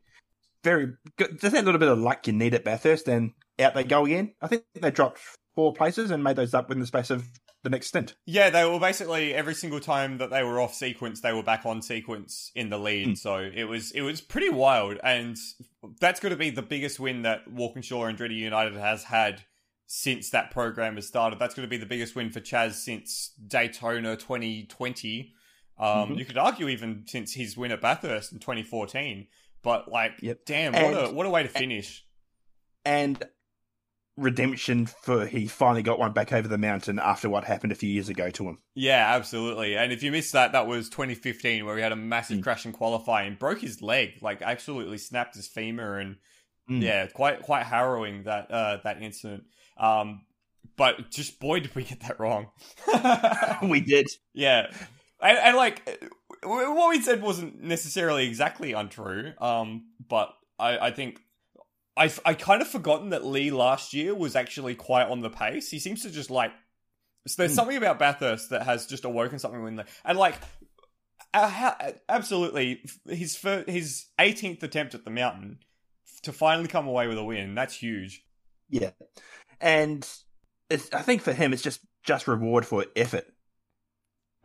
Very 0.64 0.94
good. 1.18 1.40
Just 1.40 1.54
that 1.54 1.66
little 1.66 1.80
bit 1.80 1.90
of 1.90 2.00
luck 2.00 2.26
you 2.28 2.34
need 2.34 2.54
at 2.54 2.64
Bathurst, 2.64 3.08
and 3.08 3.32
out 3.60 3.74
they 3.74 3.84
go 3.84 4.06
again. 4.06 4.34
I 4.42 4.48
think 4.48 4.64
they 4.74 4.92
dropped 4.92 5.20
four 5.56 5.74
places 5.74 6.12
and 6.12 6.24
made 6.24 6.36
those 6.36 6.54
up 6.54 6.72
in 6.72 6.80
the 6.80 6.88
space 6.88 7.10
of 7.10 7.28
the 7.66 7.70
next 7.70 7.88
stint. 7.88 8.16
yeah. 8.26 8.50
They 8.50 8.64
were 8.64 8.80
basically 8.80 9.34
every 9.34 9.54
single 9.56 9.82
time 9.82 10.18
that 10.20 10.30
they 10.30 10.42
were 10.44 10.62
off 10.62 10.74
sequence, 10.74 11.20
they 11.20 11.34
were 11.34 11.44
back 11.44 11.66
on 11.66 11.82
sequence 11.82 12.52
in 12.56 12.70
the 12.70 12.78
lead. 12.78 13.08
Mm. 13.10 13.18
So 13.18 13.36
it 13.38 13.66
was 13.66 13.92
it 13.92 14.02
was 14.02 14.22
pretty 14.22 14.50
wild, 14.50 14.98
and 15.04 15.36
that's 16.00 16.22
going 16.22 16.32
to 16.32 16.38
be 16.38 16.50
the 16.50 16.62
biggest 16.62 17.00
win 17.00 17.24
that 17.24 17.46
Walkinshaw 17.52 18.04
and 18.06 18.18
Andretti 18.18 18.38
United 18.38 18.76
has 18.78 19.04
had 19.04 19.44
since 19.88 20.30
that 20.30 20.50
program 20.52 20.96
has 20.96 21.06
started. 21.08 21.38
That's 21.40 21.54
going 21.54 21.68
to 21.68 21.70
be 21.70 21.78
the 21.78 21.86
biggest 21.86 22.16
win 22.16 22.32
for 22.32 22.40
Chaz 22.40 22.74
since 22.76 23.34
Daytona 23.48 24.16
2020. 24.16 25.34
Um, 25.78 25.88
Mhm. 26.12 26.18
You 26.20 26.26
could 26.26 26.38
argue 26.38 26.70
even 26.70 27.04
since 27.06 27.34
his 27.34 27.58
win 27.58 27.72
at 27.72 27.82
Bathurst 27.82 28.32
in 28.32 28.40
2014. 28.40 29.28
But 29.62 29.90
like, 29.92 30.14
Yep. 30.22 30.40
damn, 30.46 30.74
And- 30.76 30.96
what 30.96 31.06
a 31.10 31.12
what 31.14 31.26
a 31.26 31.30
way 31.30 31.44
to 31.44 31.50
finish. 31.50 32.04
And 32.86 33.22
redemption 34.18 34.86
for 34.86 35.26
he 35.26 35.46
finally 35.48 35.84
got 35.84 36.00
one 36.00 36.14
back 36.14 36.32
over 36.32 36.48
the 36.48 36.58
mountain 36.58 37.00
after 37.00 37.30
what 37.30 37.44
happened 37.44 37.72
a 37.72 37.76
few 37.76 37.90
years 37.90 38.08
ago 38.10 38.30
to 38.30 38.48
him. 38.48 38.58
Yeah, 38.74 39.14
absolutely. 39.16 39.76
And 39.76 39.92
if 39.92 40.02
you 40.04 40.12
missed 40.12 40.32
that, 40.34 40.54
that 40.54 40.68
was 40.68 40.90
2015 40.90 41.66
where 41.66 41.76
he 41.76 41.82
had 41.84 41.92
a 41.92 41.96
massive 41.98 42.40
Mm. 42.40 42.44
crash 42.44 42.66
in 42.66 42.72
qualifying, 42.72 43.36
broke 43.36 43.60
his 43.62 43.82
leg, 43.82 44.14
like 44.22 44.42
absolutely 44.42 44.98
snapped 44.98 45.36
his 45.36 45.48
femur, 45.48 46.00
and 46.00 46.16
Mm. 46.70 46.82
yeah, 46.82 47.08
quite 47.08 47.42
quite 47.42 47.66
harrowing 47.66 48.24
that 48.24 48.50
uh, 48.50 48.78
that 48.84 49.02
incident. 49.02 49.44
Um, 49.78 50.22
but 50.78 51.12
just 51.12 51.40
boy, 51.40 51.60
did 51.60 51.76
we 51.76 51.84
get 51.84 52.00
that 52.02 52.20
wrong. 52.20 52.48
we 53.70 53.82
did. 53.82 54.08
yeah, 54.34 54.68
and, 55.22 55.38
and 55.38 55.58
like 55.58 56.10
what 56.44 56.90
we 56.90 57.02
said 57.02 57.22
wasn't 57.22 57.62
necessarily 57.62 58.26
exactly 58.28 58.74
untrue. 58.74 59.34
Um, 59.40 59.90
but 60.08 60.34
I 60.58 60.78
I 60.88 60.92
think. 60.92 61.20
I, 61.98 62.12
I 62.26 62.34
kind 62.34 62.62
of 62.62 62.68
forgotten 62.68 63.10
that 63.12 63.26
Lee 63.26 63.52
last 63.52 63.94
year 63.94 64.14
was 64.14 64.36
actually 64.36 64.76
quite 64.76 65.08
on 65.08 65.22
the 65.22 65.30
pace. 65.30 65.70
He 65.72 65.80
seems 65.80 66.02
to 66.04 66.10
just 66.10 66.30
like 66.30 66.52
so 67.28 67.36
there's 67.42 67.52
Hmm. 67.52 67.56
something 67.56 67.78
about 67.78 67.98
Bathurst 68.00 68.50
that 68.52 68.64
has 68.64 68.86
just 68.86 69.04
awoken 69.06 69.40
something 69.40 69.66
in 69.68 69.78
there, 69.78 69.86
and 70.04 70.18
like, 70.18 70.36
uh, 71.34 71.48
how, 71.48 71.76
absolutely, 72.08 72.84
his 73.08 73.36
fir- 73.36 73.64
his 73.68 74.06
18th 74.20 74.62
attempt 74.62 74.94
at 74.94 75.06
the 75.06 75.10
mountain 75.10 75.60
to 76.22 76.32
finally 76.32 76.68
come 76.68 76.88
away 76.88 77.08
with 77.08 77.18
a 77.18 77.24
win. 77.24 77.56
That's 77.56 77.76
huge. 77.76 78.24
Yeah, 78.70 78.92
and 79.60 80.08
it's, 80.70 80.92
I 80.94 81.02
think 81.02 81.22
for 81.24 81.34
him 81.34 81.52
it's 81.54 81.64
just 81.64 81.80
just 82.04 82.28
reward 82.28 82.66
for 82.66 82.86
effort. 82.96 83.26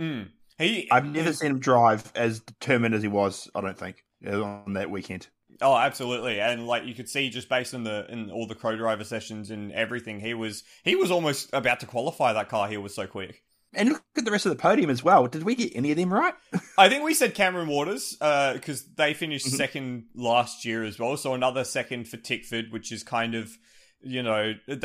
Mm. 0.01 0.31
He, 0.59 0.91
I've 0.91 1.07
never 1.07 1.33
seen 1.33 1.53
him 1.53 1.59
drive 1.59 2.11
as 2.15 2.41
determined 2.41 2.95
as 2.95 3.03
he 3.03 3.09
was. 3.09 3.51
I 3.55 3.61
don't 3.61 3.79
think 3.79 4.05
on 4.27 4.75
that 4.75 4.91
weekend. 4.91 5.29
Oh, 5.63 5.77
absolutely, 5.77 6.41
and 6.41 6.67
like 6.67 6.85
you 6.87 6.95
could 6.95 7.09
see 7.09 7.29
just 7.29 7.49
based 7.49 7.75
on 7.75 7.85
the 7.85 8.07
in 8.11 8.31
all 8.31 8.47
the 8.47 8.55
co-driver 8.55 9.05
sessions 9.05 9.51
and 9.51 9.73
everything, 9.73 10.21
he 10.21 10.33
was 10.35 10.63
he 10.85 10.97
was 10.97 11.11
almost 11.11 11.51
about 11.53 11.81
to 11.81 11.87
qualify 11.87 12.33
that 12.33 12.49
car. 12.49 12.69
He 12.69 12.77
was 12.79 12.95
so 12.95 13.07
quick. 13.07 13.43
And 13.73 13.91
look 13.91 14.03
at 14.17 14.25
the 14.25 14.33
rest 14.33 14.47
of 14.47 14.51
the 14.51 14.57
podium 14.57 14.91
as 14.91 15.05
well. 15.05 15.29
Did 15.29 15.45
we 15.45 15.55
get 15.55 15.77
any 15.77 15.93
of 15.93 15.97
them 15.97 16.13
right? 16.13 16.35
I 16.79 16.89
think 16.89 17.05
we 17.05 17.15
said 17.15 17.35
Cameron 17.37 17.69
Waters 17.69 18.17
because 18.19 18.85
they 18.97 19.15
finished 19.15 19.47
Mhm. 19.47 19.57
second 19.57 20.05
last 20.15 20.65
year 20.65 20.83
as 20.83 20.99
well. 20.99 21.17
So 21.17 21.35
another 21.35 21.63
second 21.63 22.09
for 22.09 22.17
Tickford, 22.17 22.73
which 22.73 22.91
is 22.91 23.05
kind 23.05 23.37
of, 23.37 23.57
you 24.01 24.25
know, 24.25 24.55
th- 24.67 24.83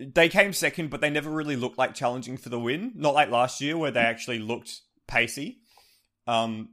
they 0.00 0.28
came 0.28 0.52
second, 0.52 0.90
but 0.90 1.00
they 1.00 1.10
never 1.10 1.30
really 1.30 1.54
looked 1.54 1.78
like 1.78 1.94
challenging 1.94 2.36
for 2.36 2.48
the 2.48 2.58
win. 2.58 2.90
Not 2.96 3.14
like 3.14 3.30
last 3.30 3.60
year 3.60 3.78
where 3.78 3.92
they 3.92 4.00
actually 4.00 4.40
looked 4.40 4.80
pacey. 5.06 5.58
Um, 6.26 6.70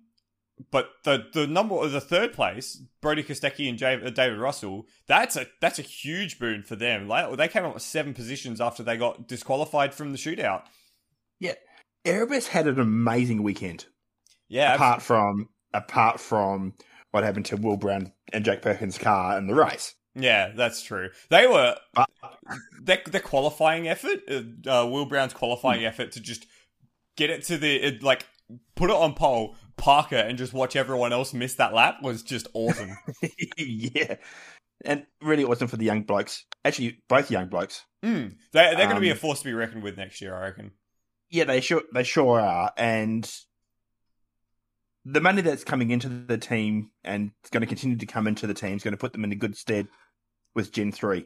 but 0.72 0.90
the 1.04 1.26
the 1.34 1.48
number 1.48 1.88
the 1.88 2.02
third 2.02 2.34
place, 2.34 2.82
Brody 3.02 3.24
Kostecki 3.24 3.70
and 3.70 3.82
uh, 3.82 4.10
David 4.10 4.38
Russell, 4.38 4.88
that's 5.08 5.36
a 5.36 5.48
that's 5.62 5.80
a 5.80 5.84
huge 5.84 6.40
boon 6.40 6.64
for 6.64 6.76
them. 6.76 7.08
Like 7.08 7.36
they 7.38 7.48
came 7.48 7.66
up 7.66 7.74
with 7.74 7.84
seven 7.84 8.14
positions 8.14 8.62
after 8.62 8.84
they 8.84 8.98
got 8.98 9.28
disqualified 9.28 9.94
from 9.94 10.12
the 10.12 10.18
shootout. 10.18 10.64
Yeah, 11.40 11.56
Erebus 12.06 12.48
had 12.48 12.68
an 12.68 12.80
amazing 12.80 13.44
weekend. 13.44 13.86
Yeah, 14.48 14.76
apart 14.76 15.02
from 15.02 15.50
apart 15.74 16.20
from 16.20 16.74
what 17.12 17.24
happened 17.24 17.46
to 17.48 17.58
Will 17.58 17.78
Brown 17.78 18.14
and 18.32 18.46
Jack 18.46 18.62
Perkins' 18.62 18.98
car 18.98 19.38
in 19.38 19.48
the 19.48 19.56
race. 19.56 19.96
Yeah, 20.16 20.52
that's 20.56 20.84
true. 20.84 21.10
They 21.30 21.48
were 21.48 21.76
But 21.94 22.10
their, 22.82 23.02
their 23.08 23.22
qualifying 23.22 23.88
effort, 23.88 24.20
uh, 24.30 24.42
uh, 24.70 24.86
Will 24.86 25.06
Brown's 25.06 25.34
qualifying 25.34 25.86
effort 25.86 26.12
to 26.14 26.20
just 26.20 26.46
get 27.16 27.30
it 27.30 27.44
to 27.46 27.58
the 27.58 27.76
it, 27.76 28.04
like 28.04 28.26
put 28.76 28.90
it 28.90 28.96
on 28.96 29.14
pole, 29.14 29.56
park 29.78 30.12
it, 30.12 30.28
and 30.28 30.38
just 30.38 30.54
watch 30.54 30.76
everyone 30.76 31.14
else 31.14 31.34
miss 31.34 31.56
that 31.56 31.74
lap 31.74 32.02
was 32.02 32.24
just 32.24 32.48
awesome. 32.54 32.98
yeah, 33.58 34.16
and 34.86 35.06
really 35.22 35.44
awesome 35.44 35.68
for 35.68 35.78
the 35.78 35.86
young 35.86 36.04
blokes. 36.04 36.46
Actually, 36.66 37.00
both 37.10 37.32
young 37.32 37.48
blokes. 37.48 37.86
mm. 38.04 38.34
They, 38.52 38.76
they're 38.76 38.86
going 38.86 38.96
to 38.96 39.02
be 39.02 39.10
a 39.10 39.14
Um, 39.14 39.20
force 39.20 39.40
to 39.40 39.46
be 39.46 39.54
reckoned 39.54 39.84
with 39.84 39.98
next 39.98 40.22
year, 40.22 40.36
I 40.36 40.42
reckon. 40.42 40.72
Yeah, 41.30 41.46
they 41.46 41.62
sure 41.62 41.82
they 41.94 42.04
sure 42.04 42.40
are, 42.40 42.72
and 42.78 43.30
the 45.06 45.22
money 45.22 45.42
that's 45.42 45.64
coming 45.64 45.92
into 45.92 46.08
the 46.08 46.38
team 46.38 46.92
and 47.04 47.32
it's 47.42 47.50
going 47.50 47.62
to 47.62 47.68
continue 47.68 47.98
to 47.98 48.06
come 48.06 48.28
into 48.28 48.48
the 48.48 48.54
team 48.54 48.78
is 48.78 48.84
going 48.84 48.94
to 48.94 48.98
put 48.98 49.12
them 49.12 49.24
in 49.24 49.32
a 49.32 49.36
good 49.36 49.58
stead 49.58 49.88
with 50.56 50.72
Gen 50.72 50.92
three. 50.92 51.26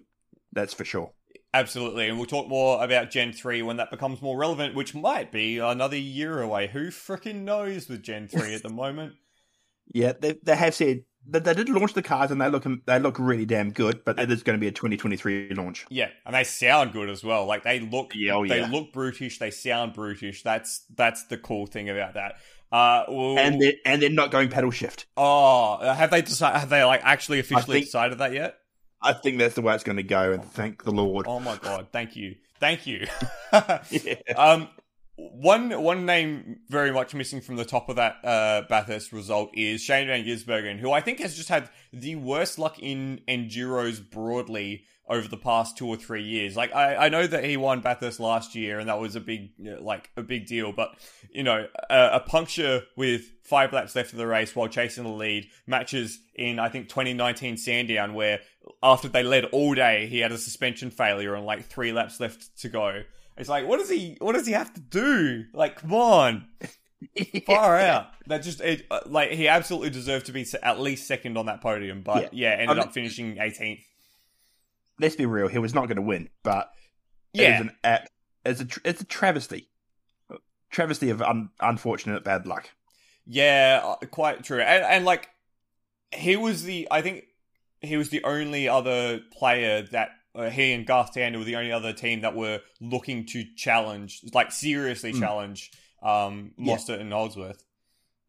That's 0.52 0.74
for 0.74 0.86
sure. 0.86 1.12
Absolutely, 1.54 2.08
and 2.10 2.18
we'll 2.18 2.28
talk 2.28 2.48
more 2.48 2.84
about 2.84 3.10
Gen 3.10 3.32
three 3.34 3.62
when 3.62 3.78
that 3.78 3.90
becomes 3.90 4.22
more 4.22 4.38
relevant, 4.38 4.76
which 4.76 4.94
might 4.94 5.32
be 5.32 5.58
another 5.60 5.98
year 5.98 6.42
away. 6.42 6.68
Who 6.68 6.88
freaking 6.90 7.44
knows 7.44 7.88
with 7.88 8.04
Gen 8.04 8.28
three 8.28 8.54
at 8.54 8.64
the 8.64 8.70
moment? 8.70 9.14
Yeah, 9.94 10.12
they 10.20 10.36
they 10.44 10.58
have 10.58 10.76
said 10.76 11.06
that 11.30 11.46
they 11.46 11.54
did 11.54 11.70
launch 11.70 11.94
the 11.94 12.02
cars 12.02 12.30
and 12.30 12.42
they 12.42 12.50
look 12.50 12.66
they 12.86 13.00
look 13.00 13.18
really 13.20 13.46
damn 13.46 13.72
good, 13.72 14.04
but 14.04 14.20
it 14.20 14.30
is 14.30 14.44
going 14.44 14.58
to 14.58 14.60
be 14.60 14.68
a 14.68 14.72
2023 14.72 15.54
launch. 15.54 15.86
Yeah, 15.90 16.10
and 16.26 16.36
they 16.36 16.44
sound 16.44 16.92
good 16.92 17.10
as 17.10 17.24
well. 17.24 17.46
Like 17.46 17.64
they 17.64 17.80
look 17.80 18.12
Yeah, 18.14 18.34
oh, 18.34 18.46
they 18.46 18.60
yeah. 18.60 18.70
look 18.70 18.92
brutish, 18.92 19.40
they 19.40 19.50
sound 19.50 19.94
brutish. 19.94 20.44
That's 20.44 20.84
that's 20.94 21.28
the 21.28 21.38
cool 21.38 21.68
thing 21.68 21.90
about 21.90 22.16
that. 22.16 22.34
Uh, 22.70 23.06
well, 23.08 23.40
and 23.40 23.62
they're 23.62 23.76
and 23.86 24.02
they're 24.02 24.10
not 24.10 24.30
going 24.30 24.50
pedal 24.50 24.72
shift. 24.72 25.06
oh, 25.16 25.78
have 25.82 26.12
they 26.12 26.22
decided? 26.22 26.60
Have 26.60 26.70
they 26.70 26.84
like 26.84 27.00
actually 27.06 27.40
officially 27.40 27.78
think- 27.78 27.86
decided 27.86 28.18
that 28.18 28.34
yet? 28.34 28.58
I 29.02 29.14
think 29.14 29.38
that's 29.38 29.56
the 29.56 29.62
way 29.62 29.76
it's 29.76 29.84
going 29.84 29.98
to 29.98 30.04
go, 30.04 30.32
and 30.32 30.44
thank 30.44 30.84
the 30.84 30.92
Lord. 30.92 31.26
Oh 31.28 31.40
my 31.40 31.58
god! 31.58 31.88
Thank 31.92 32.16
you, 32.16 32.36
thank 32.60 32.88
you. 32.88 33.08
Yeah. 33.92 34.16
um, 34.36 34.70
one 35.18 35.82
one 35.82 36.06
name 36.06 36.60
very 36.70 36.92
much 36.92 37.16
missing 37.16 37.42
from 37.42 37.56
the 37.56 37.66
top 37.66 37.90
of 37.90 37.96
that 37.96 38.18
uh, 38.24 38.64
Bathurst 38.70 39.12
result 39.12 39.50
is 39.54 39.82
Shane 39.82 40.08
Van 40.08 40.24
Gisbergen, 40.24 40.80
who 40.80 40.92
I 40.92 41.02
think 41.02 41.20
has 41.20 41.36
just 41.36 41.50
had 41.50 41.70
the 41.92 42.16
worst 42.16 42.60
luck 42.60 42.78
in 42.80 43.22
enduros 43.28 44.00
broadly 44.08 44.84
over 45.10 45.28
the 45.28 45.38
past 45.38 45.78
two 45.78 45.88
or 45.88 45.96
three 45.96 46.24
years. 46.24 46.56
Like 46.56 46.74
I, 46.76 47.06
I 47.06 47.10
know 47.10 47.26
that 47.26 47.44
he 47.44 47.58
won 47.58 47.82
Bathurst 47.82 48.20
last 48.20 48.56
year, 48.56 48.80
and 48.80 48.90
that 48.90 49.00
was 49.00 49.16
a 49.16 49.22
big 49.22 49.52
like 49.80 50.10
a 50.18 50.24
big 50.24 50.48
deal. 50.48 50.72
But 50.72 50.96
you 51.32 51.44
know, 51.44 51.68
a, 51.90 52.10
a 52.14 52.20
puncture 52.20 52.84
with 52.96 53.24
five 53.44 53.74
laps 53.74 53.96
left 53.96 54.12
of 54.12 54.18
the 54.18 54.28
race 54.28 54.56
while 54.56 54.68
chasing 54.68 55.04
the 55.04 55.10
lead 55.10 55.48
matches 55.66 56.20
in 56.36 56.60
I 56.60 56.70
think 56.70 56.90
2019 56.90 57.58
Sandown, 57.58 58.14
where 58.14 58.40
after 58.84 59.08
they 59.08 59.24
led 59.24 59.46
all 59.46 59.74
day, 59.74 60.08
he 60.08 60.20
had 60.20 60.32
a 60.32 60.38
suspension 60.38 60.92
failure 60.92 61.36
and 61.36 61.46
like 61.46 61.66
three 61.66 61.92
laps 61.94 62.20
left 62.20 62.58
to 62.60 62.70
go. 62.70 63.04
It's 63.38 63.50
like, 63.50 63.68
what 63.68 63.78
does 63.78 63.90
he? 63.90 64.18
What 64.20 64.34
does 64.34 64.48
he 64.48 64.54
have 64.54 64.74
to 64.74 64.82
do? 64.82 65.46
Like, 65.54 65.78
come 65.78 65.94
on, 65.94 66.48
far 67.46 67.78
out. 67.78 68.08
That 68.26 68.40
just 68.40 68.62
it, 68.62 68.86
uh, 68.90 69.02
like 69.06 69.32
he 69.32 69.48
absolutely 69.48 69.92
deserved 69.92 70.26
to 70.26 70.32
be 70.32 70.46
at 70.62 70.80
least 70.80 71.08
second 71.08 71.38
on 71.38 71.46
that 71.46 71.62
podium, 71.62 72.02
but 72.02 72.34
yeah, 72.34 72.50
yeah 72.50 72.62
ended 72.62 72.78
I'm, 72.80 72.88
up 72.88 72.94
finishing 72.94 73.36
18th. 73.36 73.84
Let's 75.00 75.16
be 75.16 75.26
real, 75.26 75.48
he 75.48 75.60
was 75.60 75.74
not 75.74 75.88
going 75.88 75.98
to 75.98 76.02
win, 76.02 76.30
but 76.44 76.72
yeah, 77.34 77.60
it 77.60 77.72
an 77.84 78.00
it's 78.46 78.62
a 78.62 78.68
it's 78.84 79.02
a 79.02 79.06
travesty, 79.06 79.70
travesty 80.70 81.10
of 81.10 81.22
un, 81.22 81.50
unfortunate 81.60 82.24
bad 82.24 82.46
luck. 82.46 82.70
Yeah, 83.26 83.82
uh, 83.84 84.06
quite 84.08 84.44
true, 84.44 84.62
and 84.62 84.84
and 84.84 85.06
like 85.06 85.30
he 86.12 86.36
was 86.36 86.64
the 86.64 86.88
I 86.90 87.02
think 87.02 87.26
he 87.82 87.98
was 87.98 88.10
the 88.10 88.24
only 88.24 88.68
other 88.68 89.20
player 89.38 89.84
that 89.92 90.10
uh, 90.34 90.50
he 90.50 90.74
and 90.74 90.86
Garth 90.86 91.14
Tander 91.14 91.38
were 91.38 91.44
the 91.44 91.56
only 91.56 91.72
other 91.72 91.94
team 91.94 92.22
that 92.22 92.36
were 92.36 92.62
looking 92.80 93.26
to 93.28 93.44
challenge, 93.56 94.22
like 94.34 94.52
seriously 94.52 95.14
mm. 95.14 95.20
challenge 95.20 95.72
um, 96.02 96.52
yeah. 96.58 96.78
and 96.90 97.12
Holdsworth. 97.12 97.64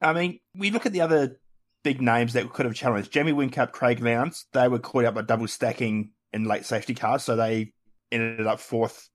I 0.00 0.12
mean, 0.12 0.40
we 0.54 0.70
look 0.70 0.86
at 0.86 0.92
the 0.92 1.00
other 1.00 1.40
big 1.82 2.00
names 2.00 2.32
that 2.32 2.52
could 2.52 2.66
have 2.66 2.74
challenged. 2.74 3.12
Jamie 3.12 3.32
Whincup, 3.32 3.72
Craig 3.72 4.00
Lowndes, 4.00 4.46
they 4.52 4.68
were 4.68 4.78
caught 4.78 5.04
up 5.04 5.14
by 5.14 5.22
double 5.22 5.48
stacking 5.48 6.10
in 6.32 6.44
late 6.44 6.64
safety 6.64 6.94
cars, 6.94 7.24
so 7.24 7.36
they 7.36 7.72
ended 8.12 8.46
up 8.46 8.60
fourth. 8.60 9.08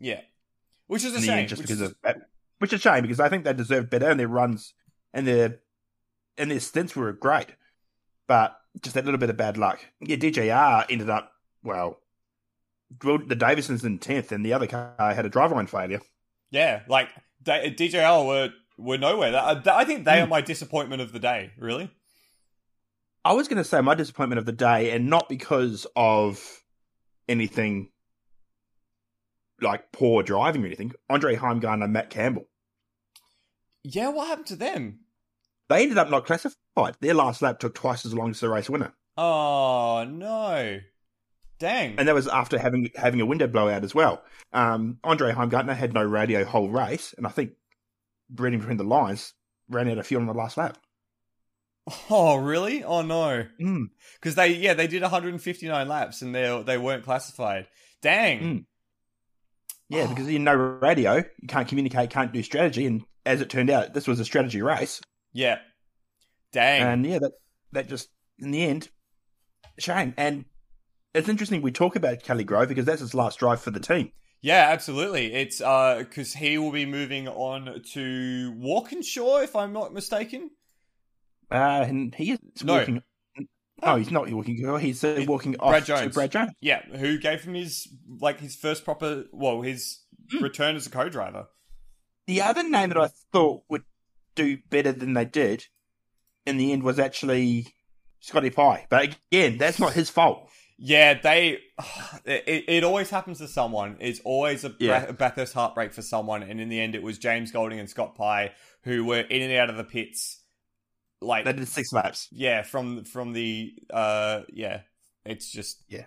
Yeah, 0.00 0.20
which 0.86 1.04
is 1.04 1.14
a 1.14 1.20
shame. 1.20 1.48
Just 1.48 1.62
because 1.62 1.80
is... 1.80 1.94
of 2.04 2.16
which 2.58 2.72
is 2.72 2.80
a 2.80 2.82
shame 2.82 3.02
because 3.02 3.20
I 3.20 3.28
think 3.28 3.44
they 3.44 3.52
deserved 3.52 3.90
better 3.90 4.08
and 4.08 4.18
their 4.18 4.28
runs 4.28 4.74
and 5.12 5.26
their 5.26 5.60
and 6.36 6.50
their 6.50 6.60
stints 6.60 6.94
were 6.94 7.12
great, 7.12 7.48
but 8.26 8.56
just 8.82 8.94
that 8.94 9.04
little 9.04 9.18
bit 9.18 9.30
of 9.30 9.36
bad 9.36 9.56
luck. 9.56 9.80
Yeah, 10.00 10.16
DJR 10.16 10.86
ended 10.88 11.10
up 11.10 11.32
well 11.62 11.98
the 13.00 13.36
Davisons 13.36 13.84
in 13.84 13.98
tenth, 13.98 14.32
and 14.32 14.44
the 14.44 14.52
other 14.52 14.66
car 14.66 14.94
had 14.98 15.26
a 15.26 15.30
driveline 15.30 15.68
failure. 15.68 16.00
Yeah, 16.50 16.82
like 16.88 17.08
DJR 17.44 18.26
were 18.26 18.50
were 18.78 18.98
nowhere. 18.98 19.34
I 19.36 19.84
think 19.84 20.04
they 20.04 20.20
are 20.20 20.24
hmm. 20.24 20.30
my 20.30 20.40
disappointment 20.40 21.02
of 21.02 21.12
the 21.12 21.18
day. 21.18 21.52
Really, 21.58 21.90
I 23.28 23.32
was 23.32 23.46
going 23.46 23.58
to 23.58 23.64
say 23.64 23.82
my 23.82 23.94
disappointment 23.94 24.38
of 24.38 24.46
the 24.46 24.52
day, 24.52 24.90
and 24.92 25.10
not 25.10 25.28
because 25.28 25.86
of 25.94 26.62
anything 27.28 27.90
like 29.60 29.92
poor 29.92 30.22
driving 30.22 30.62
or 30.62 30.66
anything. 30.66 30.94
Andre 31.10 31.36
Heimgartner 31.36 31.84
and 31.84 31.92
Matt 31.92 32.08
Campbell. 32.08 32.48
Yeah, 33.84 34.08
what 34.08 34.28
happened 34.28 34.46
to 34.46 34.56
them? 34.56 35.00
They 35.68 35.82
ended 35.82 35.98
up 35.98 36.08
not 36.08 36.24
classified. 36.24 36.96
Their 37.00 37.12
last 37.12 37.42
lap 37.42 37.58
took 37.58 37.74
twice 37.74 38.06
as 38.06 38.14
long 38.14 38.30
as 38.30 38.40
the 38.40 38.48
race 38.48 38.70
winner. 38.70 38.94
Oh 39.18 40.06
no! 40.08 40.80
Dang. 41.58 41.98
And 41.98 42.08
that 42.08 42.14
was 42.14 42.28
after 42.28 42.58
having 42.58 42.88
having 42.94 43.20
a 43.20 43.26
window 43.26 43.46
blowout 43.46 43.84
as 43.84 43.94
well. 43.94 44.22
Um, 44.54 45.00
Andre 45.04 45.32
Heimgartner 45.32 45.76
had 45.76 45.92
no 45.92 46.02
radio 46.02 46.46
whole 46.46 46.70
race, 46.70 47.12
and 47.18 47.26
I 47.26 47.30
think 47.30 47.50
reading 48.34 48.60
between 48.60 48.78
the 48.78 48.84
lines, 48.84 49.34
ran 49.68 49.90
out 49.90 49.98
of 49.98 50.06
fuel 50.06 50.22
on 50.22 50.28
the 50.28 50.32
last 50.32 50.56
lap. 50.56 50.78
Oh, 52.10 52.36
really? 52.36 52.84
Oh 52.84 53.02
no. 53.02 53.46
Because 53.58 54.34
mm. 54.34 54.36
they 54.36 54.54
yeah 54.54 54.74
they 54.74 54.86
did 54.86 55.02
159 55.02 55.88
laps 55.88 56.22
and 56.22 56.34
they 56.34 56.62
they 56.66 56.78
weren't 56.78 57.04
classified. 57.04 57.66
Dang. 58.02 58.40
Mm. 58.40 58.64
Yeah, 59.88 60.02
oh. 60.02 60.08
because 60.08 60.28
you 60.28 60.38
know 60.38 60.54
radio, 60.54 61.16
you 61.16 61.48
can't 61.48 61.68
communicate, 61.68 62.10
can't 62.10 62.32
do 62.32 62.42
strategy, 62.42 62.86
and 62.86 63.02
as 63.24 63.40
it 63.40 63.48
turned 63.48 63.70
out, 63.70 63.94
this 63.94 64.06
was 64.06 64.20
a 64.20 64.24
strategy 64.24 64.62
race. 64.62 65.00
Yeah. 65.32 65.58
Dang. 66.52 66.82
And 66.82 67.06
yeah, 67.06 67.18
that 67.20 67.32
that 67.72 67.88
just 67.88 68.08
in 68.38 68.50
the 68.50 68.64
end, 68.64 68.88
shame. 69.78 70.14
And 70.16 70.44
it's 71.14 71.28
interesting 71.28 71.62
we 71.62 71.72
talk 71.72 71.96
about 71.96 72.22
Kelly 72.22 72.44
Grove 72.44 72.68
because 72.68 72.84
that's 72.84 73.00
his 73.00 73.14
last 73.14 73.38
drive 73.38 73.60
for 73.60 73.70
the 73.70 73.80
team. 73.80 74.12
Yeah, 74.40 74.68
absolutely. 74.70 75.32
It's 75.34 75.60
uh 75.60 75.96
because 75.98 76.34
he 76.34 76.58
will 76.58 76.70
be 76.70 76.86
moving 76.86 77.28
on 77.28 77.82
to 77.92 78.54
Walkinshaw, 78.56 79.38
if 79.42 79.56
I'm 79.56 79.72
not 79.72 79.92
mistaken. 79.92 80.50
Uh, 81.50 81.84
and 81.86 82.14
he 82.14 82.32
is 82.32 82.38
no. 82.62 82.74
walking. 82.74 83.02
No, 83.80 83.96
he's 83.96 84.10
not 84.10 84.30
walking. 84.30 84.78
He's 84.80 85.04
uh, 85.04 85.24
walking 85.26 85.56
off 85.60 85.70
Brad 85.70 85.84
Jones. 85.84 86.02
to 86.02 86.10
Brad 86.10 86.32
Jones. 86.32 86.50
Yeah, 86.60 86.82
who 86.82 87.18
gave 87.18 87.42
him 87.42 87.54
his 87.54 87.88
like 88.20 88.40
his 88.40 88.56
first 88.56 88.84
proper, 88.84 89.24
well, 89.32 89.62
his 89.62 90.00
mm. 90.34 90.40
return 90.42 90.74
as 90.74 90.86
a 90.86 90.90
co-driver. 90.90 91.46
The 92.26 92.42
other 92.42 92.62
name 92.62 92.88
that 92.88 92.98
I 92.98 93.08
thought 93.32 93.62
would 93.68 93.84
do 94.34 94.58
better 94.68 94.92
than 94.92 95.14
they 95.14 95.24
did 95.24 95.66
in 96.44 96.56
the 96.56 96.72
end 96.72 96.82
was 96.82 96.98
actually 96.98 97.68
Scotty 98.20 98.50
Pye. 98.50 98.86
But 98.90 99.16
again, 99.30 99.58
that's 99.58 99.78
not 99.78 99.92
his 99.92 100.10
fault. 100.10 100.50
Yeah, 100.78 101.14
they. 101.14 101.58
It, 102.24 102.64
it 102.68 102.84
always 102.84 103.08
happens 103.08 103.38
to 103.38 103.48
someone. 103.48 103.96
It's 104.00 104.20
always 104.22 104.62
a, 104.64 104.74
yeah. 104.78 105.04
a 105.04 105.12
Bathurst 105.14 105.54
heartbreak 105.54 105.94
for 105.94 106.02
someone, 106.02 106.42
and 106.42 106.60
in 106.60 106.68
the 106.68 106.78
end, 106.78 106.94
it 106.94 107.02
was 107.02 107.16
James 107.16 107.50
Golding 107.50 107.78
and 107.78 107.88
Scott 107.88 108.16
Pye 108.16 108.52
who 108.84 109.04
were 109.04 109.20
in 109.20 109.42
and 109.42 109.52
out 109.54 109.70
of 109.70 109.76
the 109.76 109.84
pits. 109.84 110.42
Like 111.20 111.44
they 111.44 111.52
did 111.52 111.68
six 111.68 111.92
laps. 111.92 112.28
Yeah, 112.30 112.62
from 112.62 113.04
from 113.04 113.32
the 113.32 113.74
uh, 113.90 114.42
yeah, 114.52 114.82
it's 115.24 115.50
just 115.50 115.82
yeah. 115.88 116.04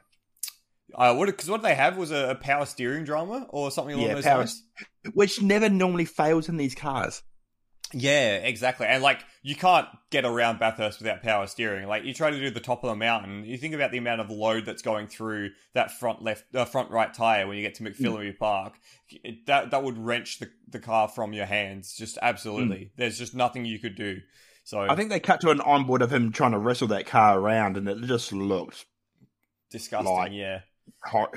Uh, 0.93 1.15
what 1.15 1.27
because 1.27 1.49
what 1.49 1.63
they 1.63 1.75
have 1.75 1.97
was 1.97 2.11
a, 2.11 2.31
a, 2.31 2.35
power 2.35 2.65
steering 2.65 3.05
drama 3.05 3.47
or 3.49 3.71
something 3.71 3.95
along 3.95 4.07
yeah, 4.07 4.13
those 4.15 4.23
power, 4.25 4.37
lines, 4.39 4.63
which 5.13 5.41
never 5.41 5.69
normally 5.69 6.05
fails 6.05 6.49
in 6.49 6.57
these 6.57 6.75
cars. 6.75 7.23
Yeah, 7.93 8.37
exactly. 8.37 8.87
And 8.87 9.03
like 9.03 9.23
you 9.41 9.55
can't 9.55 9.87
get 10.09 10.25
around 10.25 10.59
Bathurst 10.59 10.99
without 10.99 11.21
power 11.23 11.47
steering. 11.47 11.87
Like 11.87 12.03
you 12.03 12.13
try 12.13 12.29
to 12.29 12.39
do 12.39 12.49
the 12.49 12.59
top 12.59 12.83
of 12.83 12.89
the 12.89 12.95
mountain, 12.95 13.45
you 13.45 13.57
think 13.57 13.73
about 13.73 13.91
the 13.91 13.97
amount 13.97 14.21
of 14.21 14.29
load 14.29 14.65
that's 14.65 14.81
going 14.81 15.07
through 15.07 15.51
that 15.73 15.91
front 15.91 16.21
left, 16.21 16.43
uh, 16.55 16.65
front 16.65 16.91
right 16.91 17.13
tire 17.13 17.47
when 17.47 17.57
you 17.57 17.63
get 17.63 17.75
to 17.75 17.83
McPhillamy 17.83 18.33
mm. 18.33 18.37
Park. 18.37 18.75
It, 19.09 19.45
that 19.47 19.71
that 19.71 19.83
would 19.83 19.97
wrench 19.97 20.39
the 20.39 20.49
the 20.69 20.79
car 20.79 21.07
from 21.07 21.33
your 21.33 21.45
hands. 21.45 21.93
Just 21.93 22.17
absolutely. 22.21 22.77
Mm. 22.77 22.89
There's 22.97 23.17
just 23.17 23.35
nothing 23.35 23.65
you 23.65 23.79
could 23.79 23.95
do. 23.95 24.19
So 24.71 24.79
I 24.79 24.95
think 24.95 25.09
they 25.09 25.19
cut 25.19 25.41
to 25.41 25.49
an 25.49 25.59
onboard 25.59 26.01
of 26.01 26.13
him 26.13 26.31
trying 26.31 26.53
to 26.53 26.57
wrestle 26.57 26.87
that 26.87 27.05
car 27.05 27.37
around, 27.37 27.75
and 27.75 27.89
it 27.89 27.99
just 28.03 28.31
looked 28.31 28.85
disgusting. 29.69 30.15
Like, 30.15 30.31
yeah, 30.31 30.61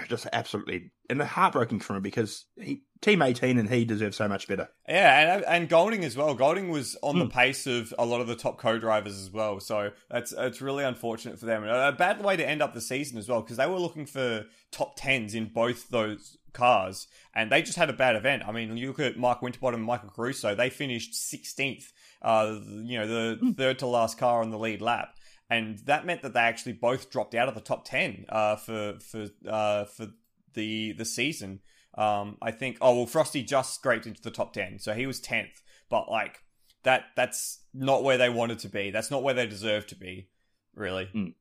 just 0.09 0.29
absolutely 0.33 0.93
and 1.11 1.21
heartbreaking 1.21 1.81
for 1.81 1.97
him 1.97 2.03
because 2.03 2.47
he 2.57 2.83
team 3.01 3.21
18 3.21 3.59
and 3.59 3.69
he 3.69 3.85
deserves 3.85 4.17
so 4.17 4.29
much 4.29 4.49
better 4.49 4.69
yeah 4.89 5.35
and, 5.35 5.45
and 5.45 5.69
golding 5.69 6.05
as 6.05 6.17
well 6.17 6.35
golding 6.35 6.71
was 6.71 6.97
on 7.03 7.17
mm. 7.17 7.19
the 7.19 7.25
hmm. 7.25 7.31
pace 7.31 7.67
of 7.67 7.93
a 7.99 8.07
lot 8.07 8.21
of 8.21 8.27
the 8.27 8.37
top 8.37 8.57
co-drivers 8.57 9.19
as 9.19 9.31
well 9.31 9.61
so 9.61 9.91
that's 10.09 10.33
it's 10.33 10.63
really 10.63 10.85
unfortunate 10.85 11.39
for 11.39 11.45
them 11.45 11.65
a 11.65 11.93
bad 11.93 12.25
way 12.25 12.37
to 12.37 12.49
end 12.49 12.63
up 12.63 12.73
the 12.73 12.81
season 12.81 13.19
as 13.19 13.29
well 13.29 13.43
because 13.43 13.59
they 13.59 13.67
were 13.67 13.79
looking 13.79 14.07
for 14.07 14.47
top 14.71 14.99
10s 14.99 15.35
in 15.35 15.47
both 15.47 15.89
those 15.91 16.39
cars 16.55 17.07
and 17.35 17.53
they 17.53 17.61
just 17.61 17.77
had 17.77 17.91
a 17.91 17.95
bad 17.95 18.17
event 18.17 18.43
i 18.47 18.53
mean 18.53 18.77
you 18.77 18.89
look 18.89 19.01
at 19.01 19.19
mark 19.19 19.43
winterbottom 19.43 19.81
and 19.81 19.87
michael 19.87 20.11
caruso 20.11 20.55
they 20.55 20.71
finished 20.71 21.13
16th 21.13 21.93
uh, 22.25 22.59
you 22.67 22.99
know 22.99 23.07
the 23.07 23.39
mm. 23.41 23.57
third 23.57 23.79
to 23.79 23.87
last 23.87 24.19
car 24.19 24.43
on 24.43 24.51
the 24.51 24.59
lead 24.59 24.81
lap 24.81 25.15
and 25.51 25.79
that 25.81 26.07
meant 26.07 26.23
that 26.23 26.35
they 26.35 26.41
actually 26.41 26.73
both 26.73 27.11
dropped 27.11 27.35
out 27.35 27.49
of 27.49 27.55
the 27.55 27.61
top 27.61 27.85
ten 27.85 28.25
uh, 28.29 28.57
for 28.57 28.99
for 29.01 29.27
uh, 29.49 29.85
for 29.85 30.09
the 30.55 30.93
the 30.93 31.05
season. 31.05 31.61
Um, 31.97 32.39
I 32.43 32.51
think. 32.51 32.79
Oh 32.81 32.97
well, 32.97 33.07
Frosty 33.07 33.43
just 33.43 33.75
scraped 33.75 34.07
into 34.07 34.23
the 34.23 34.31
top 34.31 34.53
ten, 34.53 34.79
so 34.79 34.95
he 34.95 35.07
was 35.07 35.21
tenth. 35.21 35.63
But 35.89 36.11
like 36.11 36.41
that, 36.83 37.05
that's 37.15 37.61
not 37.73 38.03
where 38.03 38.19
they 38.19 38.31
wanted 38.31 38.59
to 38.61 38.69
be. 38.69 38.91
That's 38.91 39.11
not 39.11 39.23
where 39.23 39.35
they 39.35 39.47
deserve 39.47 39.87
to 39.89 39.97
be. 39.97 40.29
Really, 40.75 41.09
mm, 41.15 41.35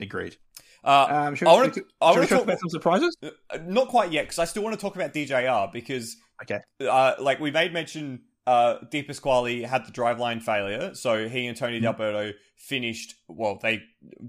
agreed. 0.00 0.36
Uh, 0.84 1.06
um, 1.08 1.34
should, 1.34 1.48
I 1.48 1.52
want 1.54 1.74
to 1.74 1.80
talk, 1.80 2.28
talk 2.28 2.42
about 2.42 2.60
some 2.60 2.70
surprises. 2.70 3.16
Uh, 3.22 3.30
not 3.64 3.88
quite 3.88 4.12
yet, 4.12 4.24
because 4.24 4.38
I 4.38 4.44
still 4.44 4.62
want 4.62 4.74
to 4.74 4.80
talk 4.80 4.94
about 4.94 5.12
DJR 5.12 5.72
because 5.72 6.16
okay, 6.42 6.60
uh, 6.80 7.14
like 7.18 7.40
we 7.40 7.50
made 7.50 7.72
mention 7.72 8.20
uh, 8.46 8.78
De 8.90 9.02
Pasquale 9.02 9.62
had 9.62 9.86
the 9.86 9.92
driveline 9.92 10.42
failure, 10.42 10.94
so 10.94 11.28
he 11.28 11.46
and 11.46 11.56
Tony 11.56 11.80
mm. 11.80 11.82
D'Alberto 11.82 12.32
finished. 12.56 13.14
Well, 13.28 13.58
they 13.60 13.82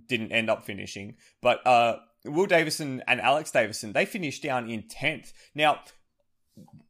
didn't 0.07 0.31
end 0.31 0.49
up 0.49 0.65
finishing, 0.65 1.15
but 1.41 1.65
uh, 1.65 1.97
Will 2.25 2.47
Davison 2.47 3.03
and 3.07 3.21
Alex 3.21 3.51
Davison 3.51 3.93
they 3.93 4.05
finished 4.05 4.43
down 4.43 4.69
in 4.69 4.87
tenth. 4.87 5.33
Now, 5.53 5.81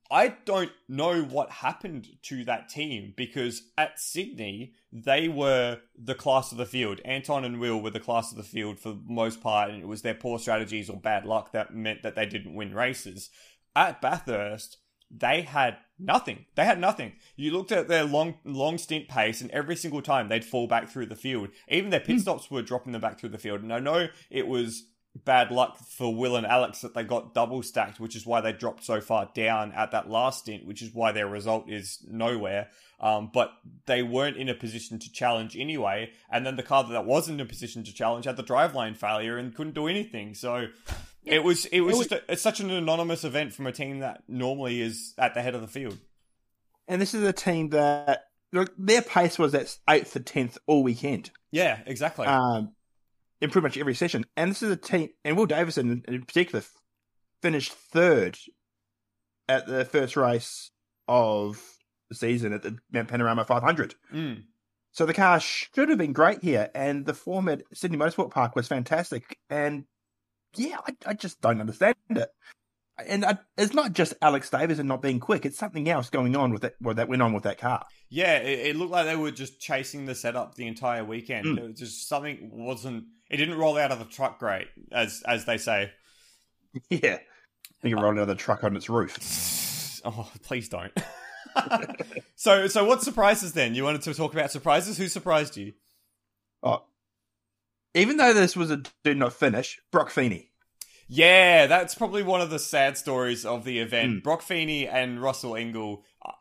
I 0.09 0.35
don't 0.45 0.71
know 0.87 1.23
what 1.23 1.51
happened 1.51 2.07
to 2.23 2.45
that 2.45 2.69
team 2.69 3.13
because 3.17 3.63
at 3.77 3.99
Sydney 3.99 4.73
they 4.91 5.27
were 5.27 5.79
the 6.01 6.15
class 6.15 6.53
of 6.53 6.57
the 6.57 6.65
field. 6.65 7.01
Anton 7.03 7.43
and 7.43 7.59
Will 7.59 7.81
were 7.81 7.89
the 7.89 7.99
class 7.99 8.31
of 8.31 8.37
the 8.37 8.43
field 8.43 8.79
for 8.79 8.89
the 8.89 9.01
most 9.05 9.41
part, 9.41 9.69
and 9.69 9.81
it 9.81 9.87
was 9.87 10.01
their 10.01 10.13
poor 10.13 10.39
strategies 10.39 10.89
or 10.89 10.97
bad 10.97 11.25
luck 11.25 11.51
that 11.51 11.75
meant 11.75 12.03
that 12.03 12.15
they 12.15 12.25
didn't 12.25 12.55
win 12.55 12.73
races. 12.73 13.29
At 13.75 14.01
Bathurst, 14.01 14.77
they 15.09 15.41
had 15.41 15.77
nothing. 15.99 16.45
They 16.55 16.65
had 16.65 16.79
nothing. 16.79 17.13
You 17.35 17.51
looked 17.51 17.71
at 17.71 17.87
their 17.87 18.03
long 18.03 18.35
long 18.43 18.77
stint 18.77 19.07
pace, 19.07 19.41
and 19.41 19.51
every 19.51 19.75
single 19.75 20.01
time 20.01 20.29
they'd 20.29 20.45
fall 20.45 20.67
back 20.67 20.89
through 20.89 21.07
the 21.07 21.15
field. 21.15 21.49
Even 21.69 21.89
their 21.89 21.99
pit 21.99 22.21
stops 22.21 22.51
were 22.51 22.61
dropping 22.61 22.91
them 22.91 23.01
back 23.01 23.19
through 23.19 23.29
the 23.29 23.37
field. 23.37 23.61
And 23.61 23.73
I 23.73 23.79
know 23.79 24.07
it 24.29 24.47
was 24.47 24.83
bad 25.25 25.51
luck 25.51 25.77
for 25.77 26.13
Will 26.15 26.35
and 26.35 26.45
Alex 26.45 26.81
that 26.81 26.93
they 26.93 27.03
got 27.03 27.33
double 27.33 27.63
stacked, 27.63 27.99
which 27.99 28.15
is 28.15 28.25
why 28.25 28.41
they 28.41 28.51
dropped 28.51 28.83
so 28.83 29.01
far 29.01 29.29
down 29.33 29.71
at 29.71 29.91
that 29.91 30.09
last 30.09 30.41
stint, 30.41 30.65
which 30.65 30.81
is 30.81 30.93
why 30.93 31.11
their 31.11 31.27
result 31.27 31.69
is 31.69 32.05
nowhere. 32.07 32.69
Um, 32.99 33.29
but 33.33 33.51
they 33.85 34.03
weren't 34.03 34.37
in 34.37 34.49
a 34.49 34.55
position 34.55 34.99
to 34.99 35.11
challenge 35.11 35.55
anyway. 35.55 36.11
And 36.29 36.45
then 36.45 36.55
the 36.55 36.63
car 36.63 36.83
that 36.83 37.05
wasn't 37.05 37.39
in 37.39 37.45
a 37.45 37.49
position 37.49 37.83
to 37.83 37.93
challenge 37.93 38.25
had 38.25 38.37
the 38.37 38.43
driveline 38.43 38.97
failure 38.97 39.37
and 39.37 39.55
couldn't 39.55 39.75
do 39.75 39.87
anything. 39.87 40.33
So 40.33 40.67
it 41.29 41.43
was 41.43 41.65
it 41.65 41.81
was, 41.81 41.95
It 41.95 41.97
was- 41.97 42.07
just 42.07 42.23
a, 42.27 42.31
it's 42.33 42.41
such 42.41 42.59
an 42.59 42.69
anonymous 42.71 43.23
event 43.23 43.53
from 43.53 43.67
a 43.67 43.71
team 43.71 43.99
that 43.99 44.23
normally 44.27 44.81
is 44.81 45.13
at 45.17 45.33
the 45.33 45.41
head 45.41 45.55
of 45.55 45.61
the 45.61 45.67
field. 45.67 45.97
And 46.87 47.01
this 47.01 47.13
is 47.13 47.23
a 47.23 47.33
team 47.33 47.69
that 47.69 48.23
look, 48.53 48.73
their 48.77 49.01
pace 49.01 49.37
was 49.37 49.53
at 49.53 49.77
eighth 49.89 50.13
to 50.13 50.19
tenth 50.21 50.57
all 50.67 50.83
weekend, 50.83 51.31
Yeah, 51.51 51.79
exactly. 51.85 52.25
um, 52.27 52.71
in 53.41 53.49
pretty 53.49 53.63
much 53.67 53.77
every 53.77 53.93
session. 53.93 54.25
And 54.37 54.51
this 54.51 54.63
is 54.63 54.71
a 54.71 54.77
team, 54.77 55.09
and 55.25 55.35
Will 55.37 55.45
Davison 55.45 56.03
in 56.07 56.21
particular 56.23 56.63
finished 57.41 57.73
third 57.73 58.37
at 59.49 59.67
the 59.67 59.85
first 59.85 60.15
race 60.15 60.71
of 61.07 61.61
the 62.09 62.15
season 62.15 62.53
at 62.53 62.61
the 62.63 62.77
Mount 62.91 63.09
Panorama 63.09 63.43
500. 63.45 63.95
Mm. 64.13 64.43
So 64.93 65.05
the 65.05 65.13
car 65.13 65.39
should 65.39 65.89
have 65.89 65.97
been 65.97 66.13
great 66.13 66.41
here, 66.41 66.69
and 66.73 67.05
the 67.05 67.13
form 67.13 67.49
at 67.49 67.61
Sydney 67.73 67.97
Motorsport 67.97 68.31
Park 68.31 68.55
was 68.55 68.67
fantastic. 68.67 69.37
And 69.49 69.83
yeah, 70.59 70.77
I, 70.85 70.95
I 71.05 71.13
just 71.13 71.41
don't 71.41 71.59
understand 71.59 71.95
it. 72.09 72.29
And 73.05 73.23
I, 73.23 73.37
it's 73.57 73.75
not 73.75 73.93
just 73.93 74.15
Alex 74.21 74.49
Davison 74.49 74.87
not 74.87 75.03
being 75.03 75.19
quick; 75.19 75.45
it's 75.45 75.57
something 75.57 75.87
else 75.87 76.09
going 76.09 76.35
on 76.35 76.51
with 76.51 76.63
it. 76.63 76.75
What 76.79 76.95
that 76.95 77.07
went 77.07 77.21
on 77.21 77.33
with 77.33 77.43
that 77.43 77.59
car. 77.59 77.85
Yeah, 78.09 78.37
it, 78.37 78.67
it 78.67 78.75
looked 78.75 78.91
like 78.91 79.05
they 79.05 79.15
were 79.15 79.31
just 79.31 79.59
chasing 79.59 80.05
the 80.05 80.15
setup 80.15 80.55
the 80.55 80.65
entire 80.65 81.05
weekend. 81.05 81.45
Mm. 81.45 81.57
It 81.57 81.63
was 81.63 81.79
just 81.79 82.09
something 82.09 82.49
wasn't. 82.51 83.05
It 83.29 83.37
didn't 83.37 83.57
roll 83.57 83.77
out 83.77 83.91
of 83.91 83.99
the 83.99 84.05
truck 84.05 84.39
great, 84.39 84.67
as 84.91 85.23
as 85.25 85.45
they 85.45 85.57
say. 85.57 85.91
Yeah, 86.89 87.15
I 87.15 87.81
think 87.81 87.97
it 87.97 88.01
rolled 88.01 88.17
out 88.17 88.23
of 88.23 88.27
the 88.27 88.35
truck 88.35 88.63
on 88.63 88.75
its 88.75 88.89
roof. 88.89 89.17
Oh, 90.05 90.31
please 90.43 90.69
don't. 90.69 90.93
so, 92.35 92.67
so 92.67 92.85
what 92.85 93.01
surprises 93.01 93.53
then? 93.53 93.75
You 93.75 93.83
wanted 93.83 94.03
to 94.03 94.13
talk 94.13 94.31
about 94.31 94.51
surprises. 94.51 94.97
Who 94.97 95.07
surprised 95.07 95.57
you? 95.57 95.73
Oh, 96.63 96.83
even 97.97 98.17
though 98.17 98.33
this 98.33 98.55
was 98.55 98.71
a 98.71 98.81
do 99.03 99.15
not 99.15 99.33
finish, 99.33 99.79
Broc 99.91 100.09
Feeney. 100.09 100.51
Yeah, 101.07 101.67
that's 101.67 101.95
probably 101.95 102.23
one 102.23 102.41
of 102.41 102.49
the 102.49 102.59
sad 102.59 102.97
stories 102.97 103.45
of 103.45 103.63
the 103.63 103.79
event. 103.79 104.17
Mm. 104.17 104.23
Broc 104.23 104.41
Feeney 104.41 104.87
and 104.87 105.21
Russell 105.21 105.51
Ingall, 105.51 106.01
uh, 106.25 106.31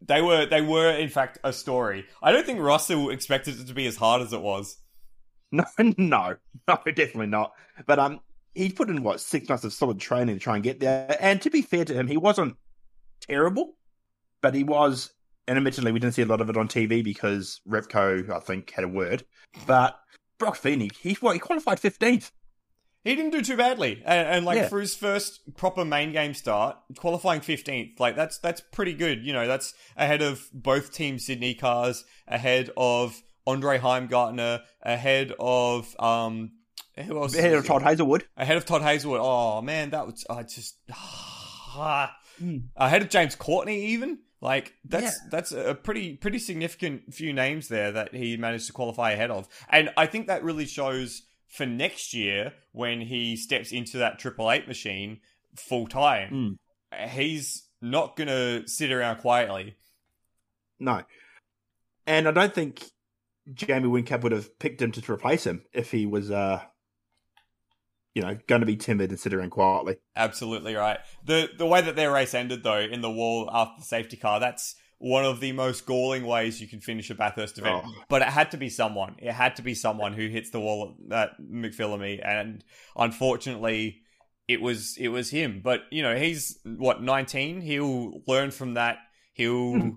they 0.00 0.22
were 0.22 0.46
they 0.46 0.60
were 0.60 0.90
in 0.90 1.08
fact 1.08 1.38
a 1.42 1.52
story. 1.52 2.06
I 2.22 2.32
don't 2.32 2.46
think 2.46 2.60
Russell 2.60 3.10
expected 3.10 3.58
it 3.58 3.66
to 3.66 3.74
be 3.74 3.86
as 3.86 3.96
hard 3.96 4.22
as 4.22 4.32
it 4.32 4.40
was. 4.40 4.78
No, 5.54 5.64
no, 5.78 6.36
no, 6.66 6.78
definitely 6.86 7.26
not. 7.26 7.52
But 7.86 7.98
um, 7.98 8.20
he 8.54 8.70
put 8.70 8.88
in 8.88 9.02
what 9.02 9.20
six 9.20 9.50
months 9.50 9.64
of 9.64 9.74
solid 9.74 10.00
training 10.00 10.36
to 10.36 10.40
try 10.40 10.54
and 10.54 10.64
get 10.64 10.80
there. 10.80 11.14
And 11.20 11.42
to 11.42 11.50
be 11.50 11.60
fair 11.60 11.84
to 11.84 11.92
him, 11.92 12.06
he 12.06 12.16
wasn't 12.16 12.56
terrible, 13.20 13.74
but 14.40 14.54
he 14.54 14.64
was. 14.64 15.12
And 15.46 15.58
admittedly, 15.58 15.92
we 15.92 15.98
didn't 15.98 16.14
see 16.14 16.22
a 16.22 16.26
lot 16.26 16.40
of 16.40 16.48
it 16.48 16.56
on 16.56 16.68
TV 16.68 17.04
because 17.04 17.60
Repco, 17.68 18.30
I 18.30 18.40
think, 18.40 18.70
had 18.70 18.84
a 18.84 18.88
word. 18.88 19.24
But 19.66 19.98
Broc 20.42 20.56
Feeney, 20.56 20.90
he 21.00 21.14
what 21.14 21.32
he 21.34 21.38
qualified 21.38 21.80
fifteenth. 21.80 22.30
He 23.04 23.16
didn't 23.16 23.32
do 23.32 23.42
too 23.42 23.56
badly, 23.56 24.00
and, 24.06 24.28
and 24.28 24.44
like 24.46 24.56
Yeah. 24.58 24.68
for 24.68 24.78
his 24.80 24.94
first 24.94 25.56
proper 25.56 25.84
main 25.84 26.12
game 26.12 26.34
start, 26.34 26.76
qualifying 26.96 27.40
fifteenth, 27.40 27.98
like 27.98 28.14
that's 28.16 28.38
that's 28.38 28.60
pretty 28.60 28.92
good. 28.94 29.24
You 29.24 29.32
know, 29.32 29.46
that's 29.46 29.74
ahead 29.96 30.22
of 30.22 30.48
both 30.52 30.92
Team 30.92 31.18
Sydney 31.18 31.54
cars, 31.54 32.04
ahead 32.28 32.70
of 32.76 33.20
Andre 33.46 33.78
Heimgartner, 33.78 34.62
ahead 34.82 35.32
of 35.40 35.94
um, 35.98 36.52
who 36.96 37.18
else? 37.20 37.34
Ahead 37.36 37.54
of 37.54 37.66
Todd 37.66 37.82
Hazelwood. 37.82 38.24
ahead 38.36 38.56
of 38.56 38.64
Todd 38.66 38.82
Hazelwood. 38.82 39.20
Oh 39.22 39.60
man, 39.62 39.90
that 39.90 40.06
was 40.06 40.24
I 40.30 40.42
just 40.44 40.76
Hmm. 42.38 42.56
ahead 42.76 43.02
of 43.02 43.08
James 43.08 43.34
Courtney 43.34 43.86
even. 43.86 44.18
Like 44.42 44.74
that's 44.84 45.04
Yeah. 45.04 45.28
that's 45.30 45.52
a 45.52 45.74
pretty 45.74 46.16
pretty 46.16 46.40
significant 46.40 47.14
few 47.14 47.32
names 47.32 47.68
there 47.68 47.92
that 47.92 48.12
he 48.12 48.36
managed 48.36 48.66
to 48.66 48.72
qualify 48.72 49.12
ahead 49.12 49.30
of, 49.30 49.48
and 49.70 49.90
I 49.96 50.06
think 50.06 50.26
that 50.26 50.42
really 50.42 50.66
shows 50.66 51.22
for 51.48 51.64
next 51.64 52.12
year 52.12 52.52
when 52.72 53.00
he 53.00 53.36
steps 53.36 53.70
into 53.72 53.98
that 53.98 54.18
Triple 54.18 54.50
Eight 54.50 54.66
machine 54.66 55.20
full 55.56 55.86
time. 55.86 56.58
He's 57.10 57.68
not 57.80 58.16
gonna 58.16 58.66
sit 58.66 58.90
around 58.90 59.18
quietly. 59.18 59.76
No, 60.80 61.02
and 62.06 62.26
I 62.26 62.32
don't 62.32 62.52
think 62.54 62.82
Jamie 63.54 63.88
Whincup 63.88 64.22
would 64.22 64.32
have 64.32 64.58
picked 64.58 64.82
him 64.82 64.90
to 64.92 65.12
replace 65.12 65.44
him 65.46 65.62
if 65.72 65.92
he 65.92 66.04
was, 66.06 66.30
uh, 66.32 66.62
you 68.14 68.22
know, 68.22 68.36
going 68.46 68.60
to 68.60 68.66
be 68.66 68.76
timid 68.76 69.10
and 69.10 69.18
sit 69.18 69.32
around 69.32 69.50
quietly. 69.50 69.96
Absolutely 70.16 70.74
right. 70.74 70.98
The 71.24 71.48
the 71.56 71.66
way 71.66 71.80
that 71.80 71.96
their 71.96 72.12
race 72.12 72.34
ended 72.34 72.62
though 72.62 72.80
in 72.80 73.00
the 73.00 73.10
wall 73.10 73.48
after 73.52 73.80
the 73.80 73.86
safety 73.86 74.16
car, 74.16 74.38
that's 74.40 74.74
one 74.98 75.24
of 75.24 75.40
the 75.40 75.50
most 75.50 75.84
galling 75.84 76.24
ways 76.24 76.60
you 76.60 76.68
can 76.68 76.80
finish 76.80 77.10
a 77.10 77.14
Bathurst 77.16 77.58
event. 77.58 77.82
Oh. 77.84 77.92
But 78.08 78.22
it 78.22 78.28
had 78.28 78.52
to 78.52 78.56
be 78.56 78.68
someone. 78.68 79.16
It 79.18 79.32
had 79.32 79.56
to 79.56 79.62
be 79.62 79.74
someone 79.74 80.12
who 80.12 80.28
hits 80.28 80.50
the 80.50 80.60
wall 80.60 80.94
at 81.10 81.30
McPhillamy, 81.40 82.24
and 82.24 82.62
unfortunately, 82.96 84.02
it 84.48 84.60
was 84.60 84.96
it 84.98 85.08
was 85.08 85.30
him. 85.30 85.60
But 85.62 85.80
you 85.90 86.02
know, 86.02 86.16
he's 86.16 86.58
what 86.64 87.02
nineteen. 87.02 87.60
He'll 87.60 88.22
learn 88.26 88.50
from 88.50 88.74
that. 88.74 88.98
He'll 89.32 89.72
Hmm. 89.72 89.90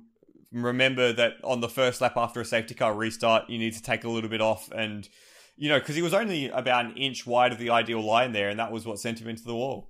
remember 0.52 1.12
that 1.14 1.34
on 1.44 1.60
the 1.60 1.70
first 1.70 2.00
lap 2.02 2.14
after 2.16 2.40
a 2.40 2.46
safety 2.46 2.74
car 2.76 2.94
restart, 2.96 3.50
you 3.50 3.58
need 3.58 3.74
to 3.74 3.82
take 3.82 4.04
a 4.04 4.10
little 4.10 4.30
bit 4.30 4.42
off 4.42 4.72
and. 4.72 5.08
You 5.58 5.70
know, 5.70 5.80
because 5.80 5.96
he 5.96 6.02
was 6.02 6.14
only 6.14 6.50
about 6.50 6.86
an 6.86 6.98
inch 6.98 7.26
wide 7.26 7.52
of 7.52 7.60
the 7.60 7.70
ideal 7.70 8.02
line 8.02 8.34
there, 8.34 8.50
and 8.50 8.60
that 8.60 8.72
was 8.72 8.86
what 8.86 9.00
sent 9.00 9.20
him 9.20 9.30
into 9.30 9.44
the 9.44 9.56
wall. 9.56 9.90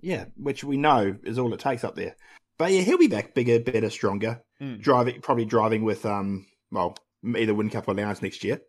Yeah, 0.00 0.26
which 0.36 0.64
we 0.64 0.76
know 0.76 1.16
is 1.22 1.38
all 1.38 1.52
it 1.52 1.60
takes 1.60 1.84
up 1.84 1.94
there. 1.94 2.16
But 2.58 2.72
yeah, 2.72 2.80
he'll 2.80 2.98
be 2.98 3.06
back 3.06 3.34
bigger, 3.34 3.60
better, 3.60 3.90
stronger. 3.90 4.42
Mm. 4.60 4.80
Driving, 4.80 5.20
probably 5.20 5.44
driving 5.44 5.84
with 5.84 6.06
um, 6.06 6.46
well, 6.70 6.96
either 7.24 7.52
Whincup 7.52 7.84
or 7.86 7.94
Lowndes 7.94 8.22
next 8.22 8.44
year. 8.44 8.60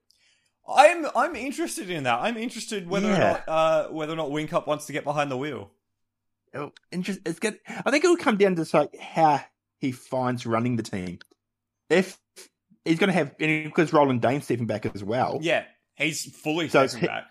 I'm 0.67 1.05
I'm 1.15 1.35
interested 1.35 1.89
in 1.89 2.03
that. 2.03 2.19
I'm 2.21 2.37
interested 2.37 2.87
whether 2.87 3.11
or 3.11 3.17
not 3.17 3.43
uh, 3.47 3.87
whether 3.89 4.13
or 4.13 4.15
not 4.15 4.29
Whincup 4.29 4.67
wants 4.67 4.85
to 4.85 4.93
get 4.93 5.03
behind 5.03 5.29
the 5.29 5.37
wheel. 5.37 5.71
Oh, 6.55 6.71
just 6.99 7.19
it's 7.25 7.39
good. 7.39 7.59
I 7.67 7.91
think 7.91 8.03
it'll 8.03 8.17
come 8.17 8.37
down 8.37 8.55
to 8.55 8.77
like 8.77 8.97
how 8.97 9.41
he 9.79 9.91
finds 9.91 10.45
running 10.45 10.75
the 10.75 10.83
team. 10.83 11.19
If 11.89 12.17
he's 12.85 12.99
going 12.99 13.09
to 13.09 13.13
have, 13.13 13.37
because 13.37 13.91
Roland 13.91 14.21
Dane 14.21 14.41
stepping 14.41 14.67
back 14.67 14.85
as 14.85 15.03
well. 15.03 15.39
Yeah, 15.41 15.65
he's 15.95 16.25
fully 16.36 16.69
So 16.69 16.88
hi- 16.88 17.06
back. 17.08 17.23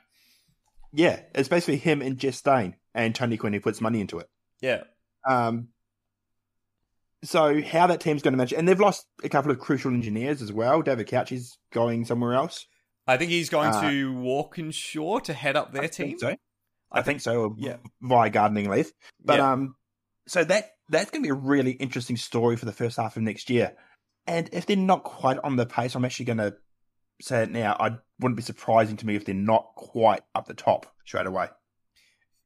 Yeah, 0.92 1.20
it's 1.34 1.48
basically 1.48 1.78
him 1.78 2.02
and 2.02 2.18
Jess 2.18 2.40
Dane 2.42 2.76
and 2.94 3.14
Tony 3.14 3.36
Quinn 3.38 3.52
who 3.54 3.60
puts 3.60 3.80
money 3.80 4.00
into 4.00 4.18
it. 4.18 4.28
Yeah, 4.60 4.82
Um, 5.26 5.68
so 7.24 7.62
how 7.62 7.86
that 7.86 8.00
team's 8.00 8.22
going 8.22 8.32
to 8.32 8.38
match, 8.38 8.52
and 8.52 8.68
they've 8.68 8.78
lost 8.80 9.06
a 9.22 9.28
couple 9.28 9.50
of 9.50 9.58
crucial 9.60 9.92
engineers 9.92 10.42
as 10.42 10.52
well. 10.52 10.82
David 10.82 11.06
Cauchi 11.08 11.32
is 11.32 11.56
going 11.72 12.04
somewhere 12.04 12.34
else. 12.34 12.66
I 13.06 13.16
think 13.16 13.30
he's 13.30 13.48
going 13.48 13.70
Uh, 13.70 13.90
to 13.90 14.12
Walkinshaw 14.14 15.20
to 15.20 15.32
head 15.32 15.56
up 15.56 15.72
their 15.72 15.84
I 15.84 15.86
team. 15.88 16.08
think 16.18 16.20
so. 16.20 16.36
I, 16.90 17.02
think 17.02 17.20
so. 17.20 17.54
yeah. 17.58 17.76
via 18.00 18.28
gardening 18.30 18.68
leave. 18.68 18.92
But 19.24 19.38
Yeah. 19.38 19.52
um, 19.52 19.76
so 20.28 20.44
that 20.44 20.72
that's 20.88 21.10
going 21.10 21.22
to 21.22 21.26
be 21.26 21.30
a 21.30 21.34
really 21.34 21.72
interesting 21.72 22.16
story 22.16 22.56
for 22.56 22.66
the 22.66 22.72
first 22.72 22.96
half 22.98 23.16
of 23.16 23.22
next 23.22 23.48
year. 23.50 23.76
And 24.26 24.48
if 24.52 24.66
they're 24.66 24.76
not 24.76 25.04
quite 25.04 25.38
on 25.42 25.56
the 25.56 25.64
pace, 25.66 25.94
I'm 25.94 26.04
actually 26.04 26.26
going 26.26 26.38
to 26.38 26.54
say 27.22 27.42
it 27.42 27.50
now. 27.50 27.76
I 27.78 27.96
wouldn't 28.20 28.36
be 28.36 28.42
surprising 28.42 28.96
to 28.98 29.06
me 29.06 29.16
if 29.16 29.24
they're 29.24 29.34
not 29.34 29.74
quite 29.74 30.22
up 30.34 30.46
the 30.46 30.54
top 30.54 30.86
straight 31.04 31.26
away. 31.26 31.48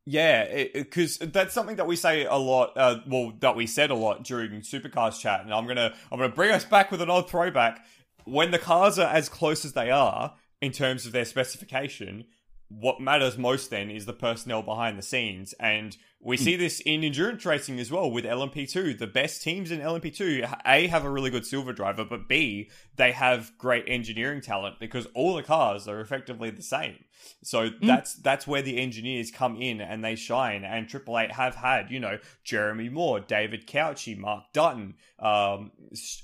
Yeah, 0.08 0.64
because 0.72 1.18
that's 1.18 1.52
something 1.52 1.76
that 1.76 1.88
we 1.88 1.96
say 1.96 2.24
a 2.26 2.36
lot. 2.36 2.72
Uh, 2.76 3.00
well, 3.08 3.32
that 3.40 3.56
we 3.56 3.66
said 3.66 3.90
a 3.90 3.96
lot 3.96 4.22
during 4.22 4.60
Supercars 4.60 5.18
chat, 5.18 5.40
and 5.40 5.52
I'm 5.52 5.66
gonna 5.66 5.94
I'm 6.12 6.18
gonna 6.18 6.32
bring 6.32 6.52
us 6.52 6.64
back 6.64 6.92
with 6.92 7.02
an 7.02 7.10
old 7.10 7.28
throwback. 7.28 7.84
When 8.24 8.52
the 8.52 8.58
cars 8.58 8.98
are 9.00 9.08
as 9.08 9.28
close 9.28 9.64
as 9.64 9.72
they 9.72 9.90
are 9.90 10.34
in 10.60 10.70
terms 10.70 11.06
of 11.06 11.12
their 11.12 11.24
specification, 11.24 12.26
what 12.68 13.00
matters 13.00 13.38
most 13.38 13.70
then 13.70 13.90
is 13.90 14.07
the 14.07 14.12
personnel 14.12 14.62
behind 14.62 14.98
the 14.98 15.02
scenes, 15.02 15.52
and 15.55 15.96
we 16.20 16.37
see 16.37 16.57
this 16.57 16.81
in 16.81 17.05
endurance 17.05 17.46
racing 17.46 17.79
as 17.79 17.90
well 17.92 18.11
with 18.11 18.24
LMP2. 18.24 18.98
The 18.98 19.07
best 19.07 19.42
teams 19.42 19.70
in 19.70 19.81
LMP2 19.81 20.61
a 20.66 20.87
have 20.88 21.05
a 21.05 21.11
really 21.11 21.31
good 21.31 21.46
silver 21.46 21.72
driver, 21.72 22.05
but 22.05 22.29
b 22.29 22.68
they 22.96 23.12
have 23.12 23.52
great 23.59 23.85
engineering 23.87 24.40
talent 24.40 24.81
because 24.81 25.07
all 25.14 25.37
the 25.37 25.44
cars 25.44 25.87
are 25.87 26.00
effectively 26.00 26.50
the 26.50 26.62
same. 26.62 27.05
So 27.44 27.70
that's 27.81 28.14
that's 28.14 28.46
where 28.46 28.62
the 28.62 28.79
engineers 28.79 29.31
come 29.31 29.57
in 29.57 29.81
and 29.81 30.05
they 30.05 30.16
shine. 30.16 30.64
And 30.64 30.88
Triple 30.88 31.18
Eight 31.18 31.33
have 31.33 31.55
had, 31.55 31.90
you 31.90 32.00
know, 32.00 32.18
Jeremy 32.42 32.88
Moore, 32.88 33.20
David 33.20 33.66
Cauchi, 33.66 34.16
Mark 34.16 34.44
Dutton, 34.52 34.94
um, 35.20 35.70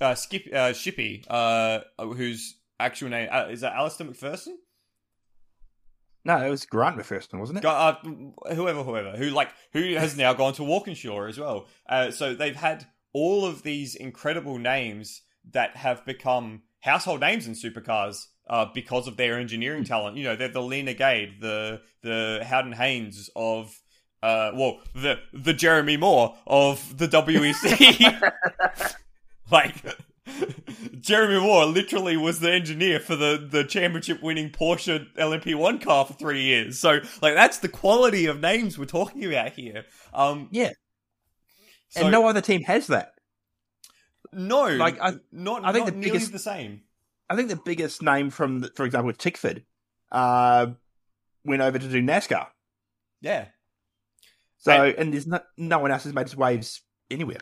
uh, 0.01 0.15
Skip 0.15 0.47
uh, 0.51 0.73
Shippy, 0.73 1.23
uh, 1.29 1.79
whose 1.97 2.55
actual 2.79 3.09
name 3.09 3.29
uh, 3.31 3.47
is 3.49 3.61
that 3.61 3.73
Alistair 3.73 4.07
McPherson? 4.07 4.55
No, 6.25 6.37
it 6.37 6.49
was 6.49 6.65
Grant 6.65 6.97
McPherson, 6.97 7.39
wasn't 7.39 7.59
it? 7.59 7.65
Uh, 7.65 7.95
whoever, 8.53 8.83
whoever, 8.83 9.11
who 9.11 9.29
like 9.29 9.49
who 9.73 9.95
has 9.95 10.15
now 10.15 10.33
gone 10.33 10.53
to 10.53 10.63
Walkinshaw 10.63 11.27
as 11.27 11.37
well. 11.37 11.67
Uh, 11.87 12.11
so 12.11 12.33
they've 12.33 12.55
had 12.55 12.87
all 13.13 13.45
of 13.45 13.63
these 13.63 13.95
incredible 13.95 14.57
names 14.57 15.21
that 15.51 15.75
have 15.75 16.05
become 16.05 16.63
household 16.79 17.19
names 17.19 17.45
in 17.45 17.53
supercars 17.53 18.27
uh, 18.49 18.65
because 18.73 19.07
of 19.07 19.17
their 19.17 19.37
engineering 19.37 19.83
talent. 19.83 20.15
You 20.15 20.23
know, 20.23 20.35
they're 20.35 20.47
the 20.47 20.61
Leena 20.61 20.93
Gade, 20.93 21.41
the 21.41 21.81
the 22.01 22.43
Howden 22.45 22.73
Haynes 22.73 23.29
of 23.35 23.77
uh, 24.21 24.51
well, 24.55 24.79
the 24.95 25.19
the 25.33 25.53
Jeremy 25.53 25.97
Moore 25.97 26.35
of 26.47 26.97
the 26.97 27.07
WEC. 27.07 28.31
like 29.51 29.75
Jeremy 30.99 31.39
Moore 31.41 31.65
literally 31.65 32.15
was 32.17 32.39
the 32.39 32.51
engineer 32.51 32.99
for 32.99 33.15
the 33.15 33.45
the 33.49 33.63
championship 33.65 34.21
winning 34.23 34.49
Porsche 34.51 35.05
LMP1 35.15 35.81
car 35.81 36.05
for 36.05 36.13
three 36.13 36.43
years. 36.43 36.79
So 36.79 36.99
like 37.21 37.35
that's 37.35 37.57
the 37.59 37.67
quality 37.67 38.25
of 38.27 38.39
names 38.39 38.77
we're 38.77 38.85
talking 38.85 39.25
about 39.25 39.51
here. 39.53 39.85
Um, 40.13 40.47
Yeah. 40.51 40.71
so- 41.89 42.01
and 42.03 42.11
no 42.11 42.25
other 42.27 42.41
team 42.41 42.63
has 42.63 42.87
that. 42.87 43.13
no, 44.31 44.65
like, 44.67 44.99
I- 44.99 45.19
not. 45.31 45.63
I 45.63 45.71
think 45.73 45.85
not 45.85 45.93
the 45.93 45.99
nearly 45.99 46.11
biggest- 46.13 46.31
the 46.31 46.39
same. 46.39 46.81
I 47.29 47.35
think 47.35 47.49
the 47.49 47.55
biggest 47.55 48.01
name 48.01 48.29
from, 48.31 48.61
the, 48.61 48.71
for 48.75 48.83
example, 48.85 49.13
Tickford, 49.13 49.63
uh, 50.11 50.67
went 51.45 51.61
over 51.61 51.77
to 51.79 51.87
do 51.87 52.01
NASCAR. 52.01 52.47
Yeah, 53.21 53.47
So, 54.57 54.71
And- 54.85 54.97
and 54.97 55.13
there's 55.13 55.27
no, 55.27 55.39
no 55.57 55.79
one 55.79 55.91
else 55.91 56.03
has 56.05 56.13
made 56.13 56.23
its 56.23 56.35
waves 56.35 56.81
anywhere. 57.11 57.39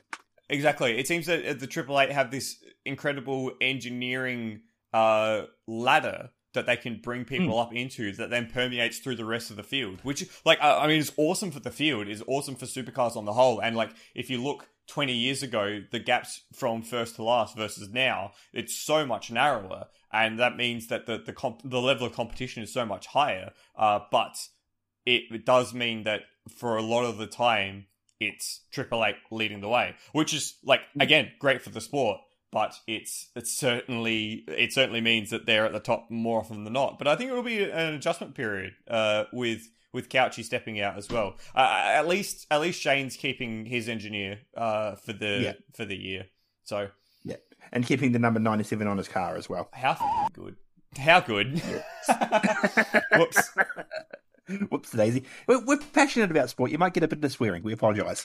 Exactly. 0.50 0.98
It 1.00 1.08
seems 1.08 1.28
that 1.28 1.60
the 1.60 1.68
Triple 1.68 2.00
Eight 2.00 2.12
have 2.12 2.30
this 2.30 2.61
incredible 2.86 3.52
engineering 3.62 4.62
uh, 4.94 5.44
ladder 5.68 6.32
that 6.54 6.66
they 6.66 6.76
can 6.76 7.00
bring 7.02 7.24
people 7.24 7.58
up 7.58 7.74
into 7.74 8.12
that 8.14 8.30
then 8.30 8.50
permeates 8.52 9.00
through 9.00 9.16
the 9.16 9.26
rest 9.26 9.52
of 9.52 9.56
the 9.56 9.64
field. 9.64 10.00
Which, 10.04 10.28
like, 10.46 10.62
I 10.62 10.80
I 10.80 10.88
mean, 10.88 11.00
is 11.00 11.14
awesome 11.16 11.52
for 11.52 11.62
the 11.62 11.72
field. 11.72 12.08
Is 12.08 12.24
awesome 12.28 12.56
for 12.56 12.66
supercars 12.66 13.16
on 13.16 13.26
the 13.26 13.34
whole. 13.34 13.62
And 13.62 13.76
like, 13.76 13.92
if 14.16 14.30
you 14.30 14.42
look. 14.42 14.68
20 14.88 15.14
years 15.14 15.42
ago, 15.42 15.80
the 15.92 16.00
gaps 16.00 16.42
from 16.54 16.82
first 16.82 17.16
to 17.16 17.24
last 17.24 17.56
versus 17.56 17.88
now, 17.94 18.32
it's 18.52 18.76
so 18.76 19.06
much 19.06 19.32
narrower. 19.32 19.86
And 20.12 20.38
that 20.40 20.58
means 20.58 20.88
that 20.88 21.06
the, 21.06 21.18
the, 21.18 21.32
comp- 21.32 21.62
the 21.64 21.80
level 21.80 22.08
of 22.08 22.14
competition 22.14 22.62
is 22.62 22.74
so 22.74 22.86
much 22.86 23.06
higher. 23.06 23.54
Uh, 23.78 24.00
but 24.12 24.36
it, 25.06 25.24
it 25.32 25.46
does 25.46 25.74
mean 25.74 26.04
that 26.04 26.24
for 26.50 26.76
a 26.76 26.82
lot 26.82 27.06
of 27.06 27.18
the 27.18 27.28
time, 27.28 27.86
it's 28.20 28.62
Triple 28.72 29.04
Eight 29.04 29.16
leading 29.32 29.62
the 29.62 29.68
way, 29.68 29.96
which 30.14 30.34
is 30.34 30.58
like 30.64 30.82
again 31.00 31.32
great 31.40 31.62
for 31.62 31.70
the 31.72 31.82
sport, 31.82 32.20
but 32.52 32.76
it's 32.88 33.30
it's 33.36 33.54
certainly 33.58 34.44
it 34.48 34.74
certainly 34.74 35.02
means 35.02 35.30
that 35.30 35.46
they're 35.46 35.66
at 35.66 35.74
the 35.74 35.80
top 35.80 36.10
more 36.10 36.40
often 36.40 36.64
than 36.64 36.74
not. 36.74 36.98
But 36.98 37.08
I 37.08 37.16
think 37.16 37.30
it 37.32 37.34
will 37.34 37.44
be 37.44 37.64
an 37.64 37.94
adjustment 37.94 38.36
period 38.36 38.74
uh, 38.88 39.26
with 39.34 39.70
with 39.94 40.10
Cauchi 40.10 40.44
stepping 40.44 40.80
out 40.80 40.98
as 40.98 41.10
well. 41.10 41.36
Uh, 41.56 41.60
at 41.84 42.08
least 42.08 42.48
at 42.52 42.62
least 42.62 42.82
Shane's 42.82 43.16
keeping 43.18 43.66
his 43.66 43.90
engineer 43.90 44.40
uh, 44.56 44.96
for 44.96 45.14
the 45.14 45.40
Yeah. 45.42 45.54
for 45.76 45.86
the 45.86 45.96
year. 45.98 46.26
So 46.64 46.90
yeah, 47.24 47.36
And 47.72 47.86
keeping 47.86 48.12
the 48.14 48.20
number 48.20 48.40
97 48.40 48.88
on 48.88 48.98
his 48.98 49.08
car 49.08 49.36
as 49.36 49.50
well. 49.50 49.70
how 49.74 49.92
f***ing 49.92 50.28
good? 50.34 50.56
How 50.98 51.20
good? 51.22 51.62
Whoops. 53.18 53.50
Whoops, 54.70 54.92
Daisy. 54.92 55.24
We're, 55.48 55.64
we're 55.66 55.78
passionate 55.94 56.32
about 56.32 56.50
sport. 56.50 56.72
You 56.72 56.78
might 56.78 56.94
get 56.94 57.04
a 57.04 57.08
bit 57.08 57.24
of 57.24 57.32
swearing. 57.32 57.64
We 57.64 57.74
apologise. 57.74 58.24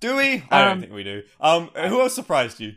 Do 0.00 0.16
we? 0.16 0.44
I 0.50 0.64
don't 0.64 0.72
Um, 0.72 0.80
think 0.80 0.92
we 0.92 1.04
do. 1.04 1.22
Um, 1.40 1.68
who 1.74 2.00
else 2.00 2.14
surprised 2.14 2.60
you? 2.60 2.72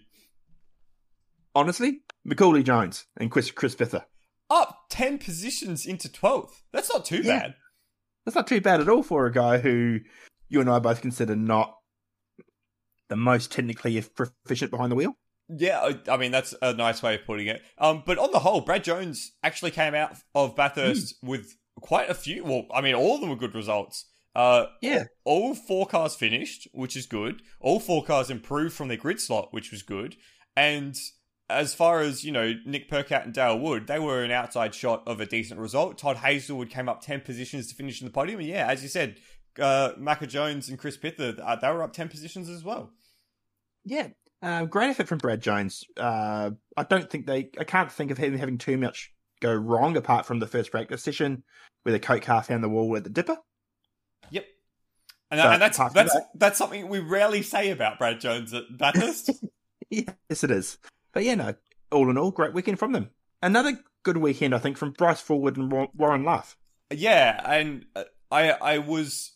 Honestly, 1.60 2.00
Macaulay 2.24 2.64
Jones 2.64 3.06
and 3.20 3.30
Chris, 3.30 3.52
Chris 3.52 3.76
Pither. 3.76 4.06
Up 4.50 4.86
ten 4.90 5.18
positions 5.18 5.86
into 5.86 6.10
twelfth. 6.10 6.64
That's 6.72 6.90
not 6.92 7.04
too 7.04 7.18
Yeah. 7.22 7.40
bad. 7.40 7.56
That's 8.26 8.36
not 8.36 8.48
too 8.48 8.62
bad 8.62 8.80
at 8.80 8.88
all 8.88 9.04
for 9.04 9.26
a 9.26 9.32
guy 9.32 9.58
who 9.58 10.00
you 10.48 10.62
and 10.62 10.70
I 10.70 10.80
both 10.80 11.02
consider 11.02 11.36
not 11.36 11.76
the 13.10 13.18
most 13.18 13.52
technically 13.52 14.02
proficient 14.02 14.72
behind 14.72 14.90
the 14.92 14.96
wheel. 14.96 15.18
Yeah, 15.50 15.94
I, 16.08 16.16
mean 16.16 16.32
that's 16.32 16.56
a 16.62 16.74
nice 16.74 17.04
way 17.04 17.16
of 17.16 17.26
putting 17.26 17.48
it. 17.48 17.62
Um, 17.78 18.04
but 18.06 18.18
on 18.20 18.32
the 18.32 18.40
whole, 18.40 18.62
Brad 18.62 18.84
Jones 18.86 19.32
actually 19.44 19.72
came 19.72 19.96
out 19.96 20.16
of 20.36 20.56
Bathurst 20.56 21.16
with 21.24 21.58
quite 21.82 22.10
a 22.10 22.14
few. 22.14 22.44
Well, 22.46 22.68
I 22.74 22.80
mean, 22.82 22.96
all 22.96 23.16
of 23.16 23.22
them 23.22 23.32
were 23.32 23.36
good 23.36 23.56
results. 23.56 24.06
Uh, 24.36 24.68
Yeah. 24.82 25.06
all 25.26 25.56
four 25.56 25.88
cars 25.88 26.16
finished, 26.16 26.68
which 26.72 26.96
is 26.96 27.06
good. 27.08 27.42
All 27.60 27.80
four 27.82 28.04
cars 28.06 28.30
improved 28.30 28.76
from 28.76 28.88
their 28.88 28.98
grid 28.98 29.20
slot, 29.20 29.52
which 29.52 29.72
was 29.72 29.82
good. 29.82 30.16
And 30.56 30.96
as 31.50 31.74
far 31.74 32.02
as 32.02 32.24
you 32.24 32.32
know, 32.32 32.54
Nick 32.66 32.90
Percat 32.90 33.26
and 33.26 33.34
Dale 33.34 33.58
Wood, 33.60 33.88
they 33.88 34.00
were 34.00 34.24
an 34.24 34.32
outside 34.32 34.76
shot 34.76 35.04
of 35.08 35.20
a 35.20 35.26
decent 35.26 35.60
result. 35.60 35.98
Todd 35.98 36.18
Hazelwood 36.18 36.70
came 36.70 36.88
up 36.90 37.02
ten 37.02 37.22
positions 37.22 37.68
to 37.68 37.76
finish 37.76 38.02
in 38.02 38.08
the 38.08 38.14
podium, 38.14 38.40
and 38.40 38.48
yeah, 38.48 38.68
as 38.68 38.84
you 38.84 38.90
said, 38.90 39.18
uh, 39.60 39.92
Jones 40.28 40.70
and 40.70 40.78
Chris 40.78 40.98
Pither, 40.98 41.36
uh, 41.44 41.56
they 41.56 41.70
were 41.70 41.84
up 41.84 41.94
ten 41.94 42.10
positions 42.10 42.50
as 42.50 42.64
well. 42.64 42.92
Yeah. 43.86 44.10
Uh, 44.42 44.64
great 44.66 44.90
effort 44.90 45.08
from 45.08 45.18
Brad 45.18 45.42
Jones. 45.42 45.84
Uh, 45.98 46.52
I 46.78 46.84
don't 46.84 47.10
think 47.10 47.26
they, 47.26 47.50
I 47.60 47.66
can't 47.66 47.92
think 47.92 48.10
of 48.10 48.18
him 48.18 48.38
having 48.38 48.58
too 48.58 48.78
much 48.78 49.12
go 49.42 49.54
wrong 49.54 49.98
apart 49.98 50.26
from 50.26 50.40
the 50.40 50.48
first 50.48 50.72
practice 50.72 51.04
session 51.04 51.44
where 51.84 51.92
the 51.94 52.00
coke 52.00 52.22
car 52.22 52.42
found 52.44 52.64
the 52.64 52.70
wall 52.70 52.96
at 52.96 53.04
the 53.04 53.10
dipper. 53.10 53.38
Yep. 54.32 54.46
And, 55.32 55.40
and 55.42 55.62
that's 55.62 55.78
that's 55.78 55.94
that- 56.14 56.30
that's 56.36 56.58
something 56.58 56.88
we 56.88 57.00
rarely 57.00 57.42
say 57.42 57.70
about 57.72 58.00
Brad 58.00 58.20
Jones 58.20 58.54
at 58.54 58.64
Bathurst. 58.78 59.30
yes, 59.90 60.44
it 60.44 60.52
is. 60.52 60.78
But 61.14 61.24
yeah, 61.24 61.36
no, 61.36 61.56
all 61.92 62.10
in 62.10 62.18
all, 62.18 62.32
great 62.32 62.54
weekend 62.54 62.80
from 62.80 62.92
them. 62.92 63.10
Another 63.42 63.80
good 64.04 64.18
weekend, 64.18 64.54
I 64.54 64.60
think, 64.60 64.78
from 64.78 64.92
Bryce 64.92 65.22
Fullwood 65.22 65.58
and 65.58 65.90
Warren 65.96 66.24
Luff. 66.24 66.58
yeah, 66.92 67.42
and 67.46 67.86
uh, 67.96 68.04
I 68.32 68.52
I 68.52 68.78
was 68.80 69.34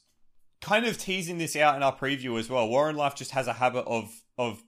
kind 0.62 0.86
of 0.86 0.98
teasing 0.98 1.38
this 1.38 1.56
out 1.56 1.76
in 1.76 1.84
our 1.84 1.96
preview 1.96 2.40
as 2.40 2.50
well. 2.50 2.68
Warren 2.68 2.96
Luff 2.96 3.16
just 3.16 3.32
has 3.32 3.48
a 3.48 3.54
habit 3.54 3.86
of 3.86 4.10
of 4.38 4.64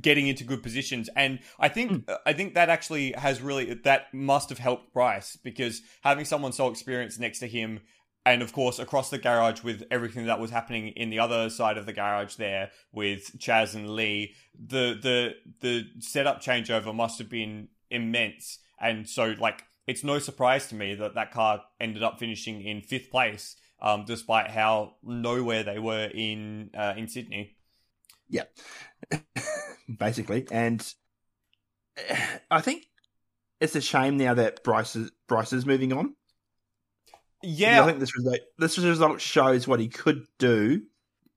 getting 0.00 0.26
into 0.28 0.44
good 0.44 0.62
positions 0.62 1.10
and 1.16 1.38
i 1.58 1.68
think 1.68 2.08
i 2.24 2.32
think 2.32 2.54
that 2.54 2.70
actually 2.70 3.12
has 3.12 3.42
really 3.42 3.74
that 3.74 4.12
must 4.14 4.48
have 4.48 4.58
helped 4.58 4.92
bryce 4.94 5.36
because 5.36 5.82
having 6.02 6.24
someone 6.24 6.52
so 6.52 6.68
experienced 6.68 7.20
next 7.20 7.40
to 7.40 7.46
him 7.46 7.80
and 8.24 8.42
of 8.42 8.52
course 8.52 8.78
across 8.78 9.10
the 9.10 9.18
garage 9.18 9.62
with 9.62 9.82
everything 9.90 10.26
that 10.26 10.40
was 10.40 10.50
happening 10.50 10.88
in 10.88 11.10
the 11.10 11.18
other 11.18 11.50
side 11.50 11.78
of 11.78 11.86
the 11.86 11.92
garage 11.92 12.34
there 12.36 12.70
with 12.92 13.38
chaz 13.38 13.74
and 13.74 13.90
lee 13.90 14.34
the 14.54 14.98
the 15.02 15.34
the 15.60 15.84
setup 16.00 16.40
changeover 16.40 16.94
must 16.94 17.18
have 17.18 17.28
been 17.28 17.68
immense 17.90 18.58
and 18.80 19.08
so 19.08 19.34
like 19.38 19.64
it's 19.86 20.04
no 20.04 20.18
surprise 20.18 20.68
to 20.68 20.74
me 20.74 20.94
that 20.94 21.14
that 21.14 21.32
car 21.32 21.62
ended 21.80 22.02
up 22.02 22.18
finishing 22.18 22.62
in 22.62 22.80
fifth 22.80 23.10
place 23.10 23.56
um, 23.80 24.04
despite 24.06 24.50
how 24.50 24.94
nowhere 25.02 25.64
they 25.64 25.78
were 25.78 26.08
in 26.14 26.70
uh, 26.76 26.94
in 26.96 27.08
sydney 27.08 27.56
yeah 28.28 28.44
basically. 29.98 30.46
And 30.50 30.84
I 32.50 32.60
think 32.60 32.86
it's 33.60 33.76
a 33.76 33.80
shame 33.80 34.16
now 34.16 34.34
that 34.34 34.64
Bryce 34.64 34.96
is, 34.96 35.10
Bryce 35.28 35.52
is 35.52 35.66
moving 35.66 35.92
on. 35.92 36.14
Yeah 37.42 37.82
I 37.82 37.86
think 37.86 37.98
this 38.00 38.16
result, 38.16 38.38
this 38.58 38.78
result 38.78 39.20
shows 39.20 39.66
what 39.68 39.80
he 39.80 39.88
could 39.88 40.24
do 40.38 40.82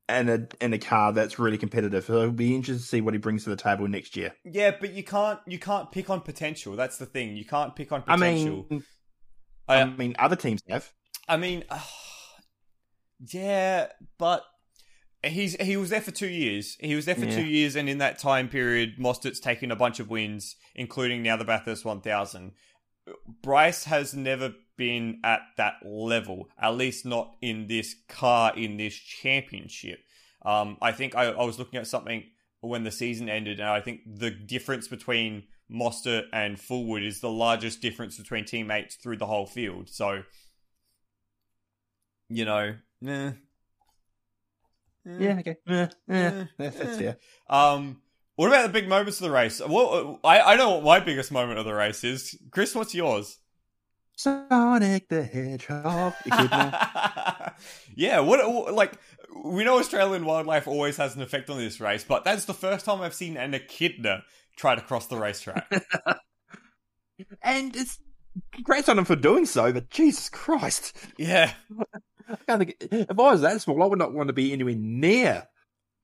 in 0.07 0.29
a 0.29 0.47
in 0.63 0.73
a 0.73 0.77
car 0.77 1.13
that's 1.13 1.39
really 1.39 1.57
competitive. 1.57 2.05
So 2.05 2.13
it'll 2.17 2.31
be 2.31 2.55
interesting 2.55 2.81
to 2.81 2.87
see 2.87 3.01
what 3.01 3.13
he 3.13 3.17
brings 3.17 3.43
to 3.45 3.49
the 3.49 3.55
table 3.55 3.87
next 3.87 4.15
year. 4.15 4.33
Yeah, 4.43 4.71
but 4.79 4.93
you 4.93 5.03
can't 5.03 5.39
you 5.47 5.57
can't 5.59 5.91
pick 5.91 6.09
on 6.09 6.21
potential. 6.21 6.75
That's 6.75 6.97
the 6.97 7.05
thing. 7.05 7.35
You 7.35 7.45
can't 7.45 7.75
pick 7.75 7.91
on 7.91 8.03
I 8.07 8.15
potential. 8.15 8.67
mean, 8.69 8.83
I, 9.67 9.81
I 9.81 9.85
mean, 9.85 10.15
other 10.19 10.35
teams 10.35 10.61
have. 10.69 10.91
I 11.27 11.37
mean, 11.37 11.63
yeah, 13.31 13.87
but 14.17 14.43
he's 15.23 15.55
he 15.61 15.77
was 15.77 15.89
there 15.89 16.01
for 16.01 16.11
two 16.11 16.27
years. 16.29 16.77
He 16.79 16.95
was 16.95 17.05
there 17.05 17.15
for 17.15 17.25
Yeah. 17.25 17.35
two 17.37 17.45
years, 17.45 17.75
and 17.75 17.89
in 17.89 17.97
that 17.99 18.19
time 18.19 18.47
period, 18.49 18.95
Mostert's 18.99 19.39
taken 19.39 19.71
a 19.71 19.75
bunch 19.75 19.99
of 19.99 20.09
wins, 20.09 20.55
including 20.75 21.23
now 21.23 21.37
the 21.37 21.45
Bathurst 21.45 21.85
1000. 21.85 22.51
Bryce 23.41 23.85
has 23.85 24.13
never 24.13 24.53
been 24.77 25.19
at 25.23 25.41
that 25.57 25.75
level, 25.85 26.49
at 26.59 26.75
least 26.75 27.05
not 27.05 27.35
in 27.41 27.67
this 27.67 27.95
car 28.07 28.53
in 28.55 28.77
this 28.77 28.95
championship. 28.95 29.99
Um, 30.43 30.77
I 30.81 30.91
think 30.91 31.15
I, 31.15 31.25
I 31.25 31.43
was 31.43 31.57
looking 31.57 31.79
at 31.79 31.87
something 31.87 32.23
when 32.61 32.83
the 32.83 32.91
season 32.91 33.29
ended, 33.29 33.59
and 33.59 33.69
I 33.69 33.81
think 33.81 34.01
the 34.05 34.31
difference 34.31 34.87
between 34.87 35.43
Mostert 35.71 36.25
and 36.33 36.57
Fullwood 36.57 37.05
is 37.05 37.21
the 37.21 37.29
largest 37.29 37.81
difference 37.81 38.17
between 38.17 38.45
teammates 38.45 38.95
through 38.95 39.17
the 39.17 39.25
whole 39.25 39.45
field. 39.45 39.89
So, 39.89 40.23
you 42.29 42.45
know, 42.45 42.75
eh. 43.07 43.31
Yeah, 45.05 45.37
okay. 45.39 45.57
Yeah, 45.67 45.87
yeah, 46.07 46.31
Eh, 46.33 46.45
that's, 46.57 46.97
fair. 46.97 47.17
Um, 47.47 48.01
what 48.35 48.47
about 48.47 48.63
the 48.63 48.69
big 48.69 48.87
moments 48.87 49.19
of 49.19 49.25
the 49.25 49.31
race? 49.31 49.61
Well, 49.65 50.19
I 50.23 50.41
I 50.41 50.55
know 50.55 50.75
what 50.75 50.83
my 50.83 50.99
biggest 50.99 51.31
moment 51.31 51.59
of 51.59 51.65
the 51.65 51.73
race 51.73 52.03
is. 52.03 52.37
Chris, 52.51 52.75
what's 52.75 52.93
yours? 52.93 53.39
Sonic 54.17 55.09
the 55.09 55.23
Hedgehog. 55.23 56.13
Yeah, 57.95 58.19
what 58.19 58.73
like 58.73 58.93
we 59.43 59.63
know 59.63 59.79
Australian 59.79 60.25
wildlife 60.25 60.67
always 60.67 60.97
has 60.97 61.15
an 61.15 61.21
effect 61.21 61.49
on 61.49 61.57
this 61.57 61.79
race, 61.79 62.03
but 62.03 62.25
that's 62.25 62.43
the 62.43 62.53
first 62.53 62.85
time 62.85 63.01
I've 63.01 63.13
seen 63.13 63.37
an 63.37 63.53
echidna 63.53 64.23
try 64.57 64.75
to 64.75 64.81
cross 64.81 65.07
the 65.07 65.17
racetrack. 65.17 65.71
and 67.41 67.73
it's 67.75 67.99
congrats 68.51 68.89
on 68.89 68.99
him 68.99 69.05
for 69.05 69.15
doing 69.15 69.45
so, 69.45 69.71
but 69.71 69.89
Jesus 69.89 70.27
Christ. 70.29 70.97
Yeah. 71.17 71.53
I 72.27 72.35
can't 72.47 72.59
think, 72.59 72.75
if 72.91 73.11
I 73.11 73.13
was 73.13 73.41
that 73.41 73.61
small, 73.61 73.81
I 73.81 73.85
would 73.85 73.99
not 73.99 74.13
want 74.13 74.27
to 74.27 74.33
be 74.33 74.51
anywhere 74.51 74.75
near 74.75 75.47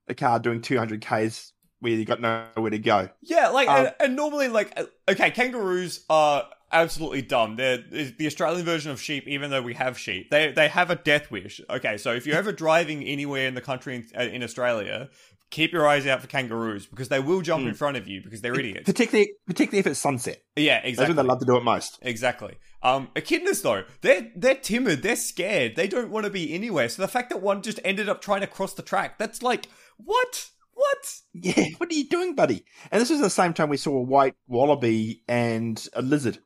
a 0.07 0.13
car 0.13 0.39
doing 0.39 0.61
200 0.61 1.01
Ks 1.01 1.51
where 1.81 1.91
you 1.91 2.05
got 2.05 2.21
nowhere 2.21 2.71
to 2.71 2.79
go. 2.79 3.09
Yeah, 3.21 3.49
like, 3.49 3.67
Um, 3.67 3.85
and, 3.87 3.95
and 3.99 4.15
normally, 4.15 4.47
like, 4.47 4.79
okay, 5.09 5.31
kangaroos 5.31 6.05
are 6.09 6.45
absolutely 6.71 7.21
dumb. 7.21 7.57
They're 7.57 7.77
the 7.77 8.25
Australian 8.27 8.63
version 8.65 8.91
of 8.91 9.01
sheep, 9.01 9.27
even 9.27 9.51
though 9.51 9.61
we 9.61 9.73
have 9.73 9.99
sheep. 9.99 10.29
They 10.31 10.51
they 10.53 10.69
have 10.69 10.89
a 10.89 10.95
death 10.95 11.29
wish. 11.29 11.59
Okay, 11.69 11.97
so 11.97 12.13
if 12.13 12.25
you're 12.25 12.37
ever 12.37 12.51
driving 12.53 13.03
anywhere 13.03 13.47
in 13.47 13.55
the 13.55 13.61
country 13.61 13.95
in, 13.95 14.07
uh, 14.17 14.23
in 14.23 14.41
Australia, 14.41 15.09
keep 15.49 15.73
your 15.73 15.85
eyes 15.85 16.07
out 16.07 16.21
for 16.21 16.27
kangaroos 16.27 16.85
because 16.85 17.09
they 17.09 17.19
will 17.19 17.41
jump 17.41 17.65
in 17.67 17.73
Mm. 17.73 17.77
front 17.77 17.97
of 17.97 18.07
you 18.07 18.21
because 18.23 18.39
they're 18.39 18.57
idiots. 18.57 18.85
Particularly, 18.85 19.33
particularly 19.45 19.79
if 19.79 19.87
it's 19.87 19.99
sunset. 19.99 20.41
Yeah, 20.55 20.75
That's 20.77 20.87
exactly. 20.89 21.15
when 21.15 21.25
they 21.25 21.29
love 21.29 21.39
to 21.39 21.45
do 21.45 21.57
it 21.57 21.63
most. 21.65 21.99
Exactly. 22.03 22.55
Um, 22.83 23.09
echidnas 23.15 23.61
though, 23.63 23.83
they're 24.01 24.31
they're 24.35 24.55
timid, 24.55 25.01
they're 25.03 25.17
scared, 25.17 25.75
they 25.75 25.87
don't 25.89 26.09
want 26.09 26.23
to 26.25 26.29
be 26.31 26.53
anywhere. 26.53 26.87
So 26.87 27.01
the 27.01 27.07
fact 27.09 27.31
that 27.31 27.41
one 27.41 27.61
just 27.63 27.81
ended 27.83 28.07
up 28.07 28.21
trying 28.21 28.41
to 28.41 28.47
cross 28.47 28.73
the 28.75 28.81
track, 28.81 29.17
that's 29.17 29.43
like 29.43 29.67
what? 29.97 30.47
What? 30.81 31.13
Yeah, 31.33 31.65
what 31.77 31.91
are 31.91 31.93
you 31.93 32.09
doing, 32.09 32.33
buddy? 32.35 32.65
And 32.91 32.99
this 33.01 33.09
was 33.11 33.19
the 33.21 33.29
same 33.29 33.53
time 33.53 33.69
we 33.69 33.77
saw 33.77 33.95
a 33.97 34.01
white 34.01 34.33
wallaby 34.47 35.21
and 35.27 35.83
a 35.93 36.01
lizard. 36.01 36.39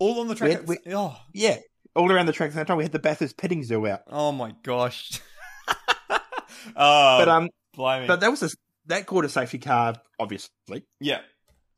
All 0.00 0.20
on 0.20 0.26
the 0.28 0.34
track. 0.34 0.66
We- 0.66 0.76
at- 0.84 0.92
oh, 0.92 1.16
Yeah, 1.32 1.58
all 1.94 2.10
around 2.10 2.26
the 2.26 2.32
track. 2.32 2.48
At 2.48 2.54
the 2.54 2.58
same 2.60 2.66
time, 2.66 2.76
we 2.78 2.84
had 2.84 2.92
the 2.92 2.98
Bathurst 2.98 3.36
petting 3.36 3.62
zoo 3.62 3.86
out. 3.86 4.00
oh 4.08 4.32
my 4.32 4.52
gosh. 4.64 5.20
uh, 5.68 6.18
But 6.74 7.28
um, 7.28 7.48
blimey. 7.74 8.06
but 8.08 8.20
that 8.20 8.30
was 8.30 8.42
a, 8.42 8.50
that 8.86 9.06
caught 9.06 9.24
a 9.24 9.28
safety 9.28 9.58
car, 9.58 9.94
obviously, 10.18 10.84
yeah, 11.00 11.20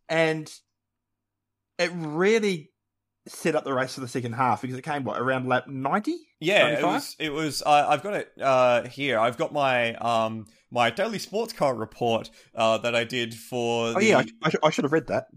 and 0.09 0.51
it 1.79 1.91
really 1.95 2.71
set 3.29 3.55
up 3.55 3.65
the 3.65 3.75
race 3.75 3.95
for 3.95 4.01
the 4.01 4.09
second 4.09 4.33
half 4.33 4.63
because 4.63 4.79
it 4.79 4.83
came 4.83 5.05
what 5.05 5.21
around 5.21 5.47
lap 5.49 5.67
ninety. 5.69 6.17
Yeah. 6.41 6.69
It 6.69 6.85
was. 6.85 7.17
It 7.19 7.31
was. 7.31 7.63
Uh, 7.65 7.87
I've 7.89 8.03
got 8.03 8.15
it 8.15 8.33
uh, 8.41 8.83
here. 8.89 9.19
I've 9.19 9.37
got 9.37 9.53
my 9.53 9.95
um 9.95 10.47
my 10.71 10.91
daily 10.91 11.19
sports 11.19 11.53
car 11.53 11.75
report 11.75 12.31
uh, 12.55 12.79
that 12.79 12.95
I 12.95 13.05
did 13.05 13.35
for. 13.35 13.89
Oh 13.89 13.95
the, 13.95 14.05
yeah, 14.05 14.19
I, 14.19 14.25
I, 14.43 14.51
sh- 14.51 14.57
I 14.63 14.71
should 14.71 14.85
have 14.85 14.93
read 14.93 15.09
that. 15.09 15.29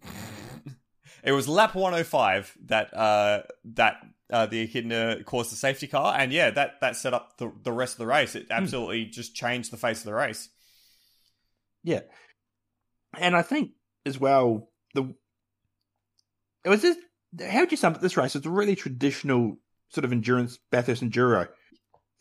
It 1.22 1.34
was 1.34 1.50
lap 1.50 1.76
105 1.76 2.58
that 2.68 2.94
uh, 2.96 3.42
that 3.76 3.96
uh, 4.32 4.46
the 4.46 4.62
Echidna 4.62 5.24
caused 5.26 5.52
the 5.52 5.56
safety 5.56 5.88
car, 5.88 6.16
and 6.18 6.32
yeah, 6.32 6.50
that 6.52 6.80
that 6.82 6.96
set 6.96 7.14
up 7.14 7.38
the 7.38 7.52
the 7.64 7.72
rest 7.72 7.96
of 7.96 8.00
the 8.00 8.08
race. 8.08 8.36
It 8.36 8.48
absolutely 8.50 9.06
just 9.06 9.36
changed 9.36 9.72
the 9.72 9.78
face 9.78 10.00
of 10.00 10.06
the 10.06 10.14
race. 10.14 10.50
Yeah, 11.84 12.02
and 13.18 13.36
I 13.36 13.42
think 13.42 13.72
as 14.06 14.20
well 14.20 14.70
the 14.94 15.14
it 16.64 16.70
was 16.70 16.82
just 16.82 17.00
how 17.48 17.60
would 17.60 17.72
you 17.72 17.78
sum 17.78 17.96
up 17.96 18.02
this 18.02 18.18
race? 18.18 18.36
It's 18.36 18.46
a 18.46 18.50
really 18.50 18.76
traditional 18.76 19.58
sort 19.90 20.06
of 20.06 20.12
endurance 20.12 20.58
Bathurst 20.72 21.04
enduro. 21.04 21.48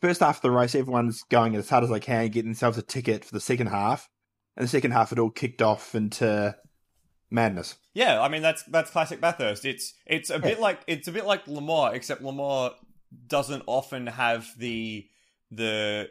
First 0.00 0.20
half 0.20 0.36
of 0.36 0.42
the 0.42 0.50
race, 0.50 0.74
everyone's 0.74 1.22
going 1.22 1.56
as 1.56 1.68
hard 1.68 1.84
as 1.84 1.90
they 1.90 2.00
can, 2.00 2.28
getting 2.28 2.50
themselves 2.50 2.78
a 2.78 2.82
ticket 2.82 3.24
for 3.24 3.34
the 3.34 3.40
second 3.40 3.68
half. 3.68 4.08
And 4.56 4.64
the 4.64 4.68
second 4.68 4.92
half, 4.92 5.12
it 5.12 5.18
all 5.18 5.30
kicked 5.30 5.62
off 5.62 5.94
into 5.94 6.56
madness. 7.30 7.76
Yeah, 7.94 8.20
I 8.20 8.28
mean 8.28 8.42
that's 8.42 8.62
that's 8.64 8.90
classic 8.90 9.20
Bathurst. 9.20 9.64
It's 9.64 9.94
it's 10.06 10.30
a 10.30 10.38
bit 10.38 10.60
like 10.60 10.80
it's 10.86 11.08
a 11.08 11.12
bit 11.12 11.26
like 11.26 11.46
Le 11.46 11.60
Mans, 11.60 11.94
except 11.94 12.22
Le 12.22 12.32
Mans 12.32 12.72
doesn't 13.26 13.62
often 13.66 14.06
have 14.06 14.46
the 14.56 15.06
the 15.50 16.08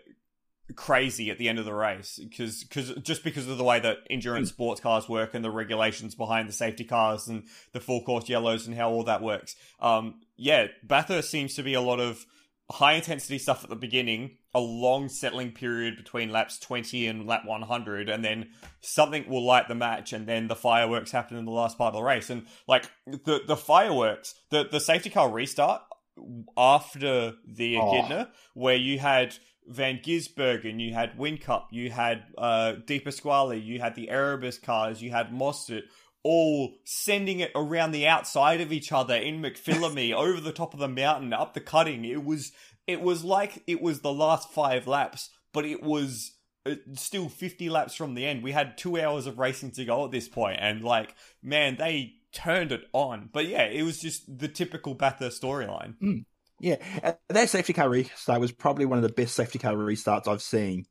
crazy 0.76 1.30
at 1.30 1.38
the 1.38 1.48
end 1.48 1.60
of 1.60 1.66
the 1.66 1.74
race 1.74 2.20
because 2.22 2.66
cause, 2.70 2.94
just 3.02 3.24
because 3.24 3.48
of 3.48 3.58
the 3.58 3.64
way 3.64 3.80
that 3.80 3.98
endurance 4.10 4.50
sports 4.50 4.82
cars 4.82 5.08
work 5.08 5.34
and 5.34 5.44
the 5.44 5.52
regulations 5.52 6.16
behind 6.16 6.50
the 6.50 6.54
safety 6.54 6.84
cars 6.84 7.28
and 7.28 7.44
the 7.72 7.80
full 7.80 8.04
course 8.04 8.28
yellows 8.28 8.68
and 8.68 8.76
how 8.76 8.90
all 8.90 9.04
that 9.04 9.22
works. 9.22 9.56
Um, 9.80 10.22
yeah, 10.36 10.68
Bathurst 10.84 11.30
seems 11.30 11.56
to 11.56 11.64
be 11.64 11.74
a 11.74 11.82
lot 11.82 12.00
of 12.00 12.26
high 12.70 12.94
intensity 12.94 13.38
stuff 13.38 13.64
at 13.64 13.70
the 13.70 13.76
beginning, 13.76 14.38
a 14.54 14.60
long 14.60 15.08
settling 15.08 15.52
period 15.52 15.96
between 15.96 16.32
laps 16.32 16.60
20 16.60 17.08
and 17.08 17.26
lap 17.26 17.44
100, 17.46 18.10
and 18.10 18.24
then 18.26 18.50
something 18.82 19.28
will 19.30 19.46
light 19.46 19.68
the 19.68 19.76
match, 19.76 20.12
and 20.12 20.28
then 20.28 20.48
the 20.48 20.56
fireworks 20.56 21.12
happen 21.12 21.38
in 21.38 21.46
the 21.46 21.52
last 21.52 21.78
part 21.78 21.94
of 21.94 22.00
the 22.00 22.04
race. 22.04 22.30
And 22.30 22.46
like 22.68 22.90
the 23.06 23.42
the 23.48 23.58
fireworks, 23.58 24.36
the 24.50 24.68
the 24.70 24.80
safety 24.80 25.10
car 25.10 25.30
restart 25.32 25.82
after 26.58 27.34
the 27.46 27.78
Oh. 27.78 28.26
Where 28.54 28.76
you 28.76 29.00
had 29.00 29.36
Van 29.68 30.00
Gisbergen, 30.00 30.80
you 30.80 30.94
had 30.94 31.18
Whincup, 31.18 31.66
you 31.72 31.92
had 31.92 32.24
uh, 32.38 32.74
De 32.86 33.00
Pasquale, 33.00 33.60
you 33.60 33.80
had 33.80 33.96
the 33.96 34.10
Erebus 34.10 34.58
cars, 34.58 35.02
you 35.02 35.12
had 35.12 35.32
Mostert, 35.32 35.84
all 36.24 36.78
sending 36.86 37.40
it 37.40 37.52
around 37.56 37.92
the 37.92 38.08
outside 38.08 38.62
of 38.62 38.72
each 38.72 38.92
other 38.92 39.16
in 39.16 39.42
McPhillamy, 39.42 40.14
over 40.16 40.40
the 40.40 40.52
top 40.52 40.74
of 40.74 40.80
the 40.80 40.88
mountain, 40.88 41.34
up 41.34 41.54
the 41.54 41.62
cutting. 41.62 42.06
It 42.06 42.24
was 42.24 42.52
it 42.86 43.02
was 43.02 43.24
like 43.24 43.64
it 43.68 43.82
was 43.82 44.02
the 44.02 44.14
last 44.14 44.50
five 44.52 44.88
laps, 44.88 45.30
but 45.54 45.66
it 45.66 45.84
was 45.84 46.32
uh, 46.66 46.76
still 46.94 47.30
50 47.30 47.70
laps 47.70 47.96
from 47.96 48.14
the 48.14 48.26
end. 48.26 48.44
We 48.44 48.54
had 48.54 48.78
two 48.78 49.00
hours 49.00 49.28
of 49.28 49.38
racing 49.38 49.72
to 49.72 49.86
go 49.86 50.06
at 50.06 50.12
this 50.12 50.28
point, 50.28 50.60
and 50.62 50.84
like, 50.84 51.14
man, 51.44 51.76
they 51.78 52.14
turned 52.32 52.72
it 52.72 52.86
on. 52.94 53.30
But 53.32 53.48
yeah, 53.48 53.66
it 53.66 53.84
was 53.84 54.00
just 54.00 54.40
the 54.40 54.48
typical 54.48 54.94
Bathurst 54.94 55.42
storyline. 55.42 56.26
Yeah, 56.60 57.14
that 57.30 57.50
safety 57.50 57.74
car 57.74 57.90
restart 57.90 58.42
was 58.42 58.52
probably 58.52 58.86
one 58.86 58.98
of 58.98 59.04
the 59.04 59.14
best 59.14 59.36
safety 59.36 59.60
car 59.60 59.74
restarts 59.74 60.28
I've 60.28 60.42
seen 60.42 60.86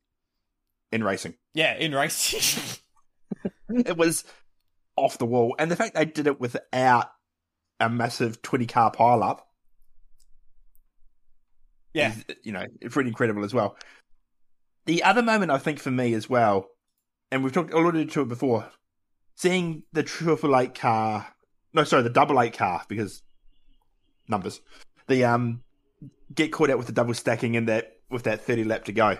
in 0.91 1.03
racing. 1.03 1.35
Yeah, 1.53 1.75
in 1.75 1.93
racing. 1.93 2.79
It 3.69 3.97
was 3.97 4.23
off 4.95 5.17
the 5.17 5.25
wall, 5.25 5.53
and 5.59 5.69
the 5.69 5.75
fact 5.75 5.93
they 5.93 6.05
did 6.05 6.25
it 6.25 6.39
without 6.39 7.07
a 7.81 7.89
massive 7.89 8.41
twenty 8.41 8.65
car 8.65 8.91
pile 8.91 9.21
up, 9.21 9.45
yeah, 11.93 12.13
is, 12.13 12.37
you 12.43 12.53
know, 12.53 12.65
it's 12.79 12.93
pretty 12.93 13.09
incredible 13.09 13.43
as 13.43 13.53
well. 13.53 13.75
The 14.85 15.03
other 15.03 15.21
moment 15.21 15.51
I 15.51 15.57
think 15.57 15.79
for 15.79 15.91
me 15.91 16.13
as 16.13 16.29
well, 16.29 16.69
and 17.29 17.43
we've 17.43 17.51
talked 17.51 17.73
alluded 17.73 18.09
to 18.11 18.21
it 18.21 18.29
before, 18.29 18.71
seeing 19.35 19.83
the 19.91 20.03
triple 20.03 20.57
eight 20.57 20.73
car, 20.73 21.27
no, 21.73 21.83
sorry, 21.83 22.03
the 22.03 22.09
double 22.09 22.39
eight 22.41 22.57
car 22.57 22.83
because 22.87 23.21
numbers, 24.29 24.61
the 25.07 25.25
um, 25.25 25.61
get 26.33 26.51
caught 26.51 26.69
out 26.69 26.77
with 26.77 26.87
the 26.87 26.93
double 26.93 27.13
stacking 27.13 27.55
in 27.55 27.65
that 27.65 27.93
with 28.09 28.23
that 28.23 28.41
thirty 28.41 28.63
lap 28.63 28.85
to 28.85 28.93
go. 28.93 29.17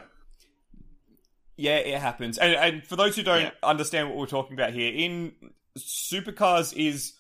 Yeah, 1.55 1.77
it 1.77 1.99
happens. 1.99 2.37
And, 2.37 2.53
and 2.53 2.85
for 2.85 2.95
those 2.95 3.15
who 3.15 3.23
don't 3.23 3.41
Yeah. 3.41 3.51
understand 3.63 4.09
what 4.09 4.17
we're 4.17 4.27
talking 4.27 4.53
about 4.53 4.73
here, 4.73 4.93
in 4.93 5.33
supercars 5.77 6.73
is 6.75 7.13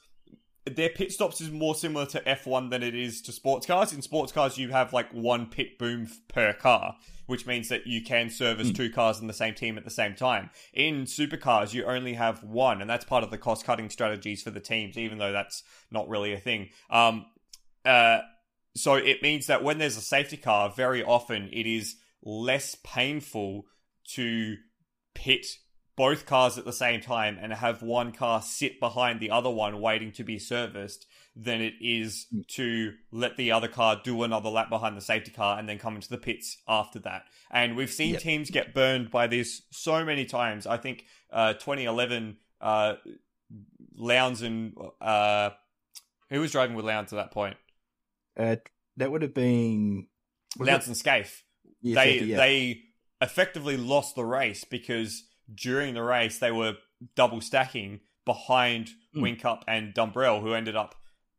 their 0.65 0.89
pit 0.89 1.11
stops 1.11 1.39
is 1.41 1.49
more 1.49 1.73
similar 1.75 2.05
to 2.05 2.19
F1 2.21 2.69
than 2.69 2.83
it 2.83 2.93
is 2.93 3.21
to 3.23 3.31
sports 3.31 3.65
cars. 3.65 3.93
In 3.93 4.01
sports 4.01 4.31
cars, 4.31 4.57
you 4.57 4.69
have 4.69 4.93
like 4.93 5.09
one 5.11 5.47
pit 5.47 5.79
boom 5.79 6.07
per 6.27 6.53
car, 6.53 6.97
which 7.25 7.47
means 7.47 7.69
that 7.69 7.87
you 7.87 8.03
can 8.03 8.29
service 8.29 8.71
two 8.71 8.91
cars 8.91 9.19
in 9.19 9.27
the 9.27 9.33
same 9.33 9.55
team 9.55 9.77
at 9.77 9.85
the 9.85 9.89
same 9.89 10.13
time. 10.13 10.49
In 10.73 11.05
supercars, 11.05 11.73
you 11.73 11.85
only 11.85 12.13
have 12.13 12.43
one, 12.43 12.81
and 12.81 12.89
that's 12.89 13.05
part 13.05 13.23
of 13.23 13.31
the 13.31 13.37
cost 13.37 13.65
cutting 13.65 13.89
strategies 13.89 14.43
for 14.43 14.51
the 14.51 14.59
teams, 14.59 14.97
even 14.97 15.17
though 15.19 15.31
that's 15.31 15.63
not 15.89 16.09
really 16.09 16.33
a 16.33 16.39
thing. 16.39 16.69
Um, 16.89 17.25
uh, 17.85 18.19
so 18.79 18.95
it 18.95 19.21
means 19.21 19.47
that 19.47 19.63
when 19.63 19.77
there's 19.77 19.97
a 19.97 20.01
safety 20.01 20.37
car, 20.37 20.73
very 20.75 21.03
often 21.03 21.49
it 21.51 21.65
is 21.65 21.95
less 22.23 22.75
painful 22.83 23.65
to 24.15 24.55
pit 25.13 25.45
both 25.95 26.27
cars 26.27 26.57
at 26.59 26.65
the 26.65 26.71
same 26.73 27.01
time 27.01 27.39
and 27.41 27.51
have 27.51 27.81
one 27.81 28.11
car 28.11 28.41
sit 28.41 28.79
behind 28.79 29.19
the 29.19 29.31
other 29.31 29.49
one 29.49 29.81
waiting 29.81 30.11
to 30.11 30.23
be 30.23 30.37
serviced 30.37 31.07
than 31.35 31.59
it 31.59 31.73
is 31.81 32.27
to 32.47 32.93
let 33.11 33.35
the 33.35 33.51
other 33.51 33.67
car 33.67 33.99
do 34.03 34.21
another 34.23 34.49
lap 34.49 34.69
behind 34.69 34.95
the 34.95 35.01
safety 35.01 35.31
car 35.31 35.57
and 35.57 35.67
then 35.67 35.79
come 35.79 35.95
into 35.95 36.09
the 36.09 36.17
pits 36.17 36.57
after 36.67 36.99
that. 36.99 37.23
And 37.49 37.75
we've 37.75 37.91
seen 37.91 38.13
Yep. 38.13 38.21
teams 38.21 38.51
get 38.51 38.73
burned 38.75 39.09
by 39.09 39.25
this 39.27 39.63
so 39.71 40.05
many 40.05 40.25
times. 40.25 40.67
I 40.67 40.77
think 40.77 41.05
uh, 41.31 41.53
2011, 41.53 42.37
uh, 42.61 42.95
Lowndes 43.95 44.41
and 44.43 44.75
uh, 45.01 45.51
who 46.29 46.39
was 46.41 46.51
driving 46.51 46.75
with 46.75 46.85
Lowndes 46.85 47.11
at 47.13 47.15
that 47.15 47.31
point? 47.31 47.57
Uh, 48.37 48.55
that 48.97 49.11
would 49.11 49.21
have 49.21 49.33
been 49.33 50.07
it- 50.59 50.67
and 50.67 50.95
Skaife. 50.95 51.41
yeah, 51.81 51.95
they 51.95 52.11
safety, 52.11 52.25
yeah. 52.27 52.37
they 52.37 52.81
effectively 53.21 53.77
lost 53.77 54.15
the 54.15 54.25
race 54.25 54.63
because 54.63 55.23
during 55.53 55.93
the 55.93 56.03
race 56.03 56.39
they 56.39 56.51
were 56.51 56.75
double 57.15 57.41
stacking 57.41 58.01
behind 58.25 58.89
Mm. 59.15 59.21
Whincup 59.39 59.63
and 59.67 59.93
Dumbrell, 59.95 60.41
who 60.41 60.53
ended 60.53 60.75
up 60.75 60.93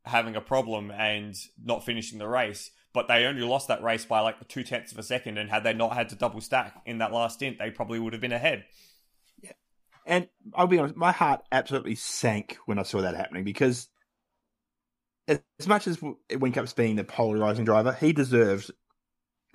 having 0.05 0.35
a 0.35 0.41
problem 0.41 0.91
and 0.91 1.35
not 1.63 1.85
finishing 1.85 2.17
the 2.19 2.27
race. 2.27 2.71
But 2.93 3.07
they 3.07 3.25
only 3.25 3.43
lost 3.43 3.67
that 3.67 3.83
race 3.83 4.03
by 4.05 4.19
like 4.21 4.45
two 4.47 4.63
tenths 4.63 4.91
of 4.91 4.97
a 4.97 5.03
second, 5.03 5.37
and 5.37 5.49
had 5.49 5.63
they 5.63 5.73
not 5.73 5.93
had 5.93 6.09
to 6.09 6.15
double 6.15 6.41
stack 6.41 6.81
in 6.85 6.97
that 6.97 7.13
last 7.13 7.35
stint, 7.35 7.59
they 7.59 7.69
probably 7.69 7.99
would 7.99 8.13
have 8.13 8.21
been 8.21 8.31
ahead. 8.33 8.65
Yeah, 9.41 9.51
And 10.05 10.27
I'll 10.55 10.65
be 10.67 10.79
honest, 10.79 10.95
my 10.95 11.11
heart 11.11 11.41
absolutely 11.51 11.95
sank 11.95 12.57
when 12.65 12.79
I 12.79 12.83
saw 12.83 13.01
that 13.01 13.15
happening 13.15 13.43
because, 13.43 13.87
as 15.29 15.67
much 15.67 15.87
as 15.87 15.97
Whincup's 15.97 16.73
being 16.73 16.95
the 16.95 17.03
polarizing 17.03 17.65
driver, 17.65 17.93
he 17.93 18.13
deserved 18.13 18.71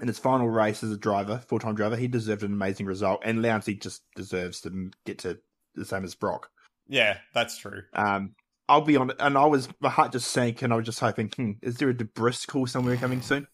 in 0.00 0.08
his 0.08 0.18
final 0.18 0.48
race 0.48 0.82
as 0.82 0.90
a 0.90 0.96
driver, 0.96 1.42
full 1.48 1.58
time 1.58 1.74
driver, 1.74 1.96
he 1.96 2.08
deserved 2.08 2.42
an 2.42 2.52
amazing 2.52 2.86
result. 2.86 3.22
And 3.24 3.44
he 3.64 3.74
just 3.74 4.02
deserves 4.16 4.60
to 4.62 4.90
get 5.04 5.18
to 5.20 5.38
the 5.74 5.84
same 5.84 6.04
as 6.04 6.14
Brock. 6.14 6.50
Yeah, 6.88 7.18
that's 7.32 7.56
true. 7.58 7.82
Um, 7.92 8.34
I'll 8.68 8.80
be 8.80 8.96
on 8.96 9.10
it, 9.10 9.16
and 9.18 9.36
I 9.36 9.44
was 9.46 9.68
my 9.80 9.90
heart 9.90 10.12
just 10.12 10.30
sank, 10.30 10.62
and 10.62 10.72
I 10.72 10.76
was 10.76 10.86
just 10.86 11.00
hoping, 11.00 11.28
hmm, 11.28 11.52
is 11.62 11.76
there 11.76 11.90
a 11.90 11.96
Debris 11.96 12.46
call 12.46 12.66
somewhere 12.66 12.96
coming 12.96 13.20
soon? 13.20 13.46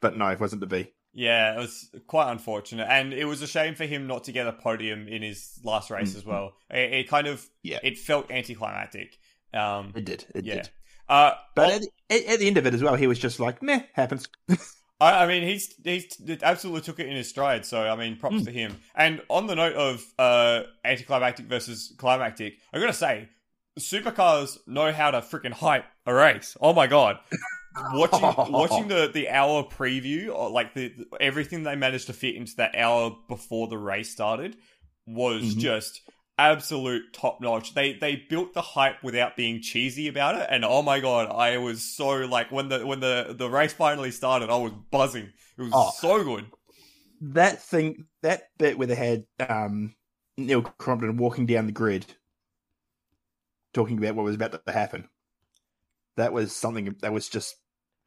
But 0.00 0.16
no, 0.16 0.28
it 0.28 0.40
wasn't 0.40 0.60
to 0.62 0.66
be. 0.66 0.92
Yeah, 1.14 1.54
it 1.54 1.58
was 1.58 1.90
quite 2.06 2.30
unfortunate, 2.30 2.86
and 2.90 3.12
it 3.12 3.24
was 3.24 3.42
a 3.42 3.46
shame 3.46 3.74
for 3.74 3.84
him 3.84 4.06
not 4.06 4.24
to 4.24 4.32
get 4.32 4.46
a 4.46 4.52
podium 4.52 5.08
in 5.08 5.22
his 5.22 5.58
last 5.62 5.90
race 5.90 6.10
Mm-hmm. 6.10 6.18
as 6.18 6.24
well. 6.24 6.54
It, 6.70 6.92
it 6.92 7.08
kind 7.08 7.26
of 7.26 7.46
Yeah. 7.62 7.78
it 7.82 7.98
felt 7.98 8.30
anticlimactic. 8.30 9.18
Um, 9.52 9.92
It 9.94 10.04
did. 10.04 10.24
It 10.34 10.44
yeah, 10.44 10.54
did. 10.54 10.70
Uh, 11.12 11.34
But 11.54 11.70
at, 11.72 11.82
at, 12.10 12.24
at 12.26 12.38
the 12.40 12.46
end 12.46 12.56
of 12.56 12.66
it 12.66 12.74
as 12.74 12.82
well, 12.82 12.94
he 12.96 13.06
was 13.06 13.18
just 13.18 13.38
like, 13.40 13.62
meh, 13.62 13.82
happens. 13.92 14.28
I, 15.00 15.24
I 15.24 15.26
mean, 15.26 15.42
he's 15.42 15.74
he's 15.84 16.06
absolutely 16.42 16.82
took 16.82 17.00
it 17.00 17.08
in 17.08 17.16
his 17.16 17.28
stride. 17.28 17.64
So 17.66 17.80
I 17.82 17.96
mean, 17.96 18.16
props 18.16 18.36
Mm. 18.36 18.44
to 18.44 18.50
him. 18.52 18.76
And 18.94 19.20
on 19.28 19.46
the 19.48 19.54
note 19.56 19.74
of 19.74 20.04
uh, 20.18 20.62
anticlimactic 20.84 21.46
versus 21.46 21.92
climactic, 21.98 22.54
I 22.72 22.78
gotta 22.78 22.92
say, 22.92 23.28
supercars 23.80 24.58
know 24.66 24.92
how 24.92 25.10
to 25.10 25.20
freaking 25.20 25.52
hype 25.52 25.84
a 26.06 26.14
race. 26.14 26.56
Oh 26.60 26.72
my 26.72 26.86
god. 26.86 27.18
Watching 27.94 28.52
watching 28.52 28.88
the, 28.88 29.10
the 29.12 29.30
hour 29.30 29.64
preview, 29.64 30.28
or 30.34 30.50
like 30.50 30.74
the 30.74 30.92
everything 31.20 31.62
they 31.62 31.74
managed 31.74 32.06
to 32.08 32.12
fit 32.12 32.34
into 32.36 32.54
that 32.56 32.76
hour 32.76 33.16
before 33.28 33.66
the 33.66 33.78
race 33.78 34.10
started, 34.10 34.56
was 35.06 35.54
Mhm. 35.54 35.58
just 35.58 36.02
absolute 36.38 37.12
top 37.12 37.40
notch. 37.40 37.74
They 37.74 37.94
they 37.94 38.16
built 38.16 38.54
the 38.54 38.62
hype 38.62 39.02
without 39.02 39.36
being 39.36 39.60
cheesy 39.62 40.08
about 40.08 40.34
it, 40.36 40.46
and 40.50 40.64
oh 40.64 40.82
my 40.82 41.00
god, 41.00 41.28
I 41.30 41.58
was 41.58 41.82
so 41.82 42.08
like 42.26 42.50
when 42.50 42.68
the 42.68 42.86
when 42.86 43.00
the 43.00 43.34
the 43.36 43.48
race 43.50 43.72
finally 43.72 44.10
started, 44.10 44.50
I 44.50 44.56
was 44.56 44.72
buzzing. 44.90 45.32
It 45.58 45.62
was 45.62 45.70
Oh. 45.74 45.90
so 45.98 46.24
good. 46.24 46.46
that 47.20 47.62
thing, 47.62 48.06
that 48.22 48.48
bit 48.58 48.78
where 48.78 48.88
they 48.88 48.94
had 48.96 49.26
um, 49.48 49.94
Neil 50.36 50.62
Crompton 50.62 51.16
walking 51.16 51.46
down 51.46 51.66
the 51.66 51.72
grid, 51.72 52.06
talking 53.74 53.98
about 53.98 54.14
what 54.14 54.24
was 54.24 54.34
about 54.34 54.64
to 54.66 54.72
happen. 54.72 55.08
That 56.16 56.32
was 56.32 56.54
something 56.54 56.94
that 57.00 57.12
was 57.12 57.28
just 57.28 57.56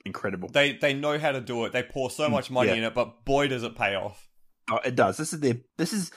incredible. 0.05 0.49
They 0.49 0.73
they 0.73 0.93
know 0.93 1.17
how 1.17 1.31
to 1.31 1.41
do 1.41 1.65
it. 1.65 1.73
They 1.73 1.83
pour 1.83 2.09
so 2.11 2.27
Mm, 2.27 2.31
much 2.31 2.51
money 2.51 2.69
yeah. 2.69 2.75
in 2.75 2.83
it, 2.83 2.93
but 2.93 3.25
boy 3.25 3.47
does 3.47 3.63
it 3.63 3.75
pay 3.75 3.95
off. 3.95 4.27
Oh, 4.69 4.79
it 4.83 4.95
does. 4.95 5.17
This 5.17 5.33
is 5.33 5.39
their 5.39 5.57
this 5.77 5.93
is 5.93 6.11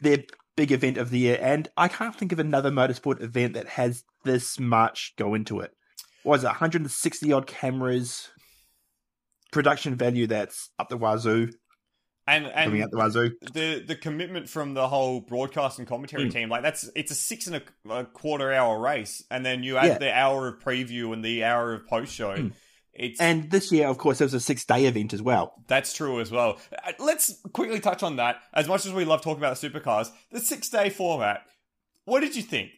their 0.00 0.18
big 0.60 0.72
event 0.72 0.98
of 0.98 1.08
the 1.08 1.18
year, 1.20 1.38
and 1.40 1.68
I 1.78 1.88
can't 1.88 2.14
think 2.14 2.32
of 2.32 2.38
another 2.38 2.70
motorsport 2.70 3.22
event 3.22 3.54
that 3.54 3.66
has 3.66 4.04
this 4.24 4.60
much 4.60 5.14
go 5.16 5.32
into 5.32 5.60
it. 5.60 5.70
What 6.22 6.34
is 6.36 6.44
it? 6.44 6.48
160 6.48 7.32
odd 7.32 7.46
cameras, 7.46 8.28
production 9.52 9.94
value 9.94 10.26
that's 10.26 10.68
up 10.78 10.90
the 10.90 10.98
wazoo, 10.98 11.50
And 12.26 12.44
coming 12.52 12.82
out 12.82 12.90
the 12.90 12.98
wazoo. 12.98 13.30
the 13.54 13.82
the 13.88 13.96
commitment 13.96 14.50
from 14.50 14.74
the 14.74 14.86
whole 14.86 15.20
broadcast 15.22 15.78
and 15.78 15.88
commentary 15.88 16.26
Mm. 16.26 16.32
team, 16.32 16.48
like 16.50 16.62
that's 16.62 16.90
it's 16.94 17.10
a 17.10 17.14
six 17.14 17.46
and 17.46 17.56
a, 17.56 17.90
a 17.90 18.04
quarter 18.04 18.52
hour 18.52 18.78
race, 18.78 19.24
and 19.30 19.44
then 19.46 19.62
you 19.62 19.78
add 19.78 19.86
Yeah. 19.86 19.98
the 19.98 20.12
hour 20.14 20.46
of 20.48 20.58
preview 20.60 21.14
and 21.14 21.24
the 21.24 21.42
hour 21.44 21.72
of 21.72 21.86
post 21.86 22.12
show. 22.14 22.36
Mm. 22.36 22.52
It's 22.92 23.20
And 23.20 23.50
this 23.50 23.70
year, 23.70 23.86
of 23.86 23.98
course, 23.98 24.18
there 24.18 24.26
was 24.26 24.34
a 24.34 24.40
six 24.40 24.64
day 24.64 24.86
event 24.86 25.12
as 25.12 25.22
well. 25.22 25.54
That's 25.68 25.92
true 25.92 26.20
as 26.20 26.30
well. 26.30 26.58
Uh, 26.84 26.92
Let's 26.98 27.40
quickly 27.52 27.80
touch 27.80 28.02
on 28.02 28.16
that. 28.16 28.36
As 28.52 28.68
much 28.68 28.84
as 28.86 28.92
we 28.92 29.04
love 29.04 29.22
talking 29.22 29.40
about 29.42 29.56
supercars, 29.56 30.10
the 30.30 30.40
six 30.40 30.68
day 30.68 30.90
format. 30.90 31.42
What 32.04 32.20
did 32.20 32.34
you 32.34 32.42
think? 32.42 32.70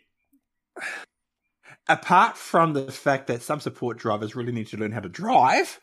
Apart 1.88 2.36
from 2.36 2.74
the 2.74 2.92
fact 2.92 3.26
that 3.28 3.42
some 3.42 3.60
support 3.60 3.98
drivers 3.98 4.36
really 4.36 4.52
need 4.52 4.68
to 4.68 4.76
learn 4.76 4.92
how 4.92 5.00
to 5.00 5.08
drive, 5.08 5.80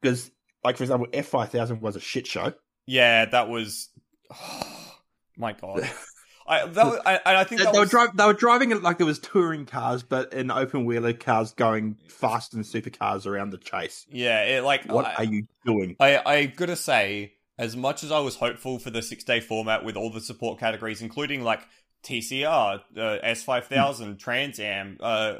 because, 0.00 0.30
like 0.64 0.76
for 0.76 0.84
example, 0.84 1.06
F 1.12 1.26
five 1.26 1.50
thousand 1.50 1.80
was 1.80 1.96
a 1.96 2.00
shit 2.00 2.26
show. 2.26 2.54
Yeah, 2.86 3.26
that 3.26 3.48
was. 3.48 3.90
my 5.36 5.52
God. 5.52 5.88
I, 6.46 6.66
that 6.66 6.86
was, 6.86 7.00
I, 7.06 7.20
I 7.24 7.44
think 7.44 7.60
They, 7.60 7.64
that 7.64 7.72
they 7.72 7.78
were 7.78 7.84
was, 7.84 7.90
dri- 7.90 8.06
they 8.14 8.26
were 8.26 8.34
driving 8.34 8.70
it 8.70 8.82
like 8.82 8.98
there 8.98 9.06
was 9.06 9.18
touring 9.18 9.64
cars, 9.64 10.02
but 10.02 10.32
in 10.34 10.50
open 10.50 10.84
wheeler 10.84 11.14
cars 11.14 11.52
going 11.52 11.96
faster 12.08 12.56
than 12.56 12.64
supercars 12.64 13.26
around 13.26 13.50
the 13.50 13.58
chase. 13.58 14.06
Yeah, 14.10 14.42
it, 14.42 14.64
like 14.64 14.84
What 14.86 15.06
I, 15.06 15.14
are 15.14 15.24
you 15.24 15.46
doing? 15.64 15.96
I 15.98 16.20
I 16.24 16.46
gotta 16.46 16.76
say, 16.76 17.32
as 17.58 17.76
much 17.76 18.04
as 18.04 18.12
I 18.12 18.18
was 18.20 18.36
hopeful 18.36 18.78
for 18.78 18.90
the 18.90 19.00
six 19.00 19.24
day 19.24 19.40
format 19.40 19.84
with 19.84 19.96
all 19.96 20.10
the 20.10 20.20
support 20.20 20.58
categories, 20.58 21.00
including 21.00 21.42
like 21.42 21.60
TCR, 22.04 22.80
uh, 22.96 23.00
S5000, 23.24 24.18
Trans 24.18 24.60
Am, 24.60 24.98
uh, 25.00 25.36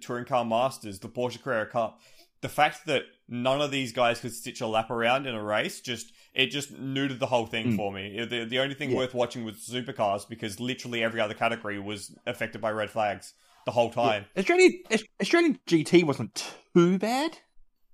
Touring 0.00 0.24
Car 0.24 0.44
Masters, 0.44 0.98
the 0.98 1.08
Porsche 1.08 1.40
Carrera 1.40 1.66
Cup, 1.66 2.00
the 2.40 2.48
fact 2.48 2.86
that 2.86 3.02
none 3.30 3.62
of 3.62 3.70
these 3.70 3.92
guys 3.92 4.20
could 4.20 4.32
stitch 4.34 4.60
a 4.60 4.66
lap 4.66 4.90
around 4.90 5.26
in 5.26 5.34
a 5.34 5.42
race 5.42 5.80
just 5.80 6.12
it 6.34 6.46
just 6.46 6.72
neutered 6.74 7.18
the 7.18 7.26
whole 7.26 7.46
thing 7.46 7.72
Mm. 7.72 7.76
for 7.76 7.92
me. 7.92 8.24
The 8.24 8.44
the 8.44 8.58
only 8.58 8.74
thing 8.74 8.90
Yeah. 8.90 8.98
worth 8.98 9.14
watching 9.14 9.44
was 9.44 9.56
supercars 9.56 10.28
because 10.28 10.60
literally 10.60 11.02
every 11.02 11.20
other 11.20 11.34
category 11.34 11.78
was 11.78 12.14
affected 12.26 12.60
by 12.60 12.70
red 12.70 12.90
flags 12.90 13.32
the 13.66 13.72
whole 13.72 13.90
time. 13.90 14.26
Australian 14.36 14.82
Australian 15.20 15.58
GT 15.66 16.04
wasn't 16.04 16.52
too 16.74 16.98
bad. 16.98 17.38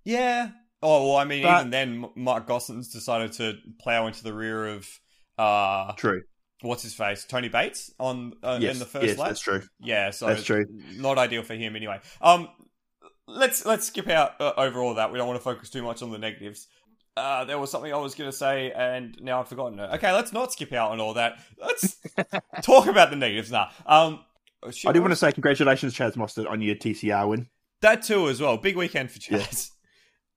Yeah. 0.04 0.50
Oh 0.82 1.08
well, 1.08 1.16
I 1.16 1.24
mean, 1.24 1.42
But- 1.42 1.58
even 1.60 1.70
then, 1.70 2.10
Mark 2.14 2.46
Gossens 2.46 2.92
decided 2.92 3.32
to 3.34 3.54
plow 3.80 4.06
into 4.06 4.22
the 4.22 4.32
rear 4.34 4.66
of 4.66 4.88
uh, 5.38 5.92
True. 5.94 6.22
what's 6.62 6.82
his 6.82 6.94
face, 6.94 7.24
Tony 7.24 7.48
Bates 7.48 7.90
on 7.98 8.34
uh, 8.42 8.58
yes, 8.60 8.74
in 8.74 8.78
the 8.78 8.84
first 8.86 9.06
yes, 9.06 9.18
lap. 9.18 9.28
that's 9.28 9.40
true. 9.40 9.62
Yeah, 9.80 10.10
so 10.10 10.26
That's 10.26 10.44
true. 10.44 10.64
Not 10.94 11.18
ideal 11.18 11.42
for 11.42 11.54
him 11.54 11.76
anyway. 11.76 12.00
Um, 12.22 12.48
let's 13.28 13.64
let's 13.66 13.86
skip 13.86 14.08
out 14.08 14.40
uh, 14.40 14.52
over 14.56 14.80
all 14.80 14.94
that. 14.94 15.12
We 15.12 15.18
don't 15.18 15.26
want 15.28 15.38
to 15.38 15.44
focus 15.44 15.70
too 15.70 15.82
much 15.82 16.02
on 16.02 16.10
the 16.10 16.18
negatives. 16.18 16.68
Uh, 17.16 17.44
there 17.44 17.58
was 17.58 17.70
something 17.70 17.92
I 17.92 17.96
was 17.96 18.14
going 18.14 18.30
to 18.30 18.36
say, 18.36 18.72
and 18.72 19.16
now 19.22 19.40
I've 19.40 19.48
forgotten 19.48 19.78
it. 19.78 19.90
Okay, 19.94 20.12
let's 20.12 20.32
not 20.34 20.52
skip 20.52 20.72
out 20.74 20.90
on 20.90 21.00
all 21.00 21.14
that. 21.14 21.38
Let's 21.58 21.96
talk 22.62 22.86
about 22.88 23.08
the 23.10 23.16
negatives 23.16 23.50
now. 23.50 23.70
Um, 23.86 24.20
I 24.86 24.92
do 24.92 25.00
want 25.00 25.12
to 25.12 25.16
say 25.16 25.32
congratulations, 25.32 25.94
Chaz 25.94 26.14
Mostert, 26.16 26.50
on 26.50 26.60
your 26.60 26.74
TCR 26.74 27.28
win. 27.28 27.48
that 27.80 28.02
too 28.02 28.28
as 28.28 28.40
well. 28.40 28.56
Big 28.58 28.76
weekend 28.76 29.10
for 29.10 29.18
Yeah. 29.30 29.38
Chaz. 29.40 29.70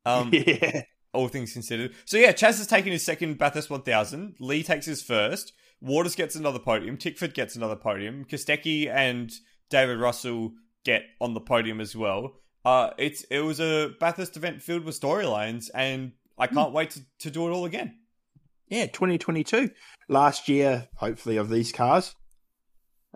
Um, 0.06 0.30
yeah, 0.34 0.84
all 1.13 1.28
things 1.28 1.52
considered. 1.52 1.93
So 2.06 2.17
yeah, 2.17 2.32
Chaz 2.32 2.58
has 2.60 2.67
taken 2.67 2.91
his 2.93 3.04
second 3.04 3.38
Bathurst 3.38 3.69
1000. 3.69 4.36
Lee 4.39 4.63
takes 4.63 4.86
his 4.86 5.02
first. 5.04 5.52
Waters 5.82 6.15
gets 6.15 6.36
another 6.36 6.60
podium. 6.60 6.95
Tickford 6.97 7.34
gets 7.34 7.56
another 7.56 7.75
podium. 7.75 8.23
Kostecki 8.25 8.88
and 8.89 9.32
David 9.69 9.99
Russell 9.99 10.54
get 10.86 11.04
on 11.19 11.34
the 11.34 11.41
podium 11.41 11.82
as 11.82 11.95
well. 11.95 12.36
Uh, 12.65 12.91
it's 12.98 13.24
it 13.26 13.39
was 13.39 13.60
a 13.60 13.91
Bathurst 14.00 14.38
event 14.38 14.62
filled 14.62 14.84
with 14.84 15.00
storylines, 15.00 15.69
and 15.74 16.12
I 16.38 16.48
can't 16.48 16.74
wait 16.74 16.91
to, 16.91 17.02
to 17.19 17.32
do 17.32 17.48
it 17.48 17.52
all 17.52 17.65
again. 17.65 17.95
yeah. 18.69 18.86
2022, 18.88 19.69
last 20.08 20.48
year, 20.50 20.88
hopefully 20.95 21.38
of 21.38 21.50
these 21.50 21.72
cars. 21.72 22.15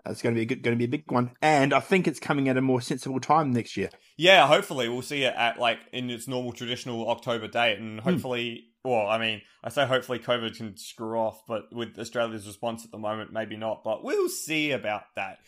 It's 0.06 0.20
going 0.20 0.34
to 0.34 0.38
be 0.38 0.42
a 0.42 0.46
good, 0.46 0.62
going 0.62 0.76
to 0.76 0.78
be 0.78 0.84
a 0.84 0.98
big 0.98 1.10
one, 1.10 1.30
and 1.40 1.72
I 1.72 1.80
think 1.80 2.06
it's 2.06 2.20
coming 2.20 2.48
at 2.48 2.58
a 2.58 2.60
more 2.60 2.82
sensible 2.82 3.20
time 3.20 3.52
next 3.52 3.76
year. 3.76 3.88
Yeah, 4.18 4.46
hopefully 4.46 4.88
we'll 4.88 5.00
see 5.02 5.22
it 5.22 5.34
at 5.34 5.58
like 5.58 5.78
in 5.92 6.10
its 6.10 6.28
normal 6.28 6.52
traditional 6.52 7.08
October 7.08 7.48
date, 7.48 7.78
and 7.78 8.00
hopefully, 8.00 8.64
well, 8.84 9.06
I 9.06 9.16
mean, 9.16 9.40
I 9.62 9.70
say 9.70 9.86
hopefully 9.86 10.18
COVID 10.18 10.56
can 10.56 10.76
screw 10.76 11.18
off, 11.18 11.42
but 11.48 11.72
with 11.72 11.98
Australia's 11.98 12.46
response 12.46 12.84
at 12.84 12.90
the 12.90 12.98
moment, 12.98 13.32
maybe 13.32 13.56
not. 13.56 13.82
But 13.82 14.04
we'll 14.04 14.28
see 14.28 14.72
about 14.72 15.04
that. 15.16 15.38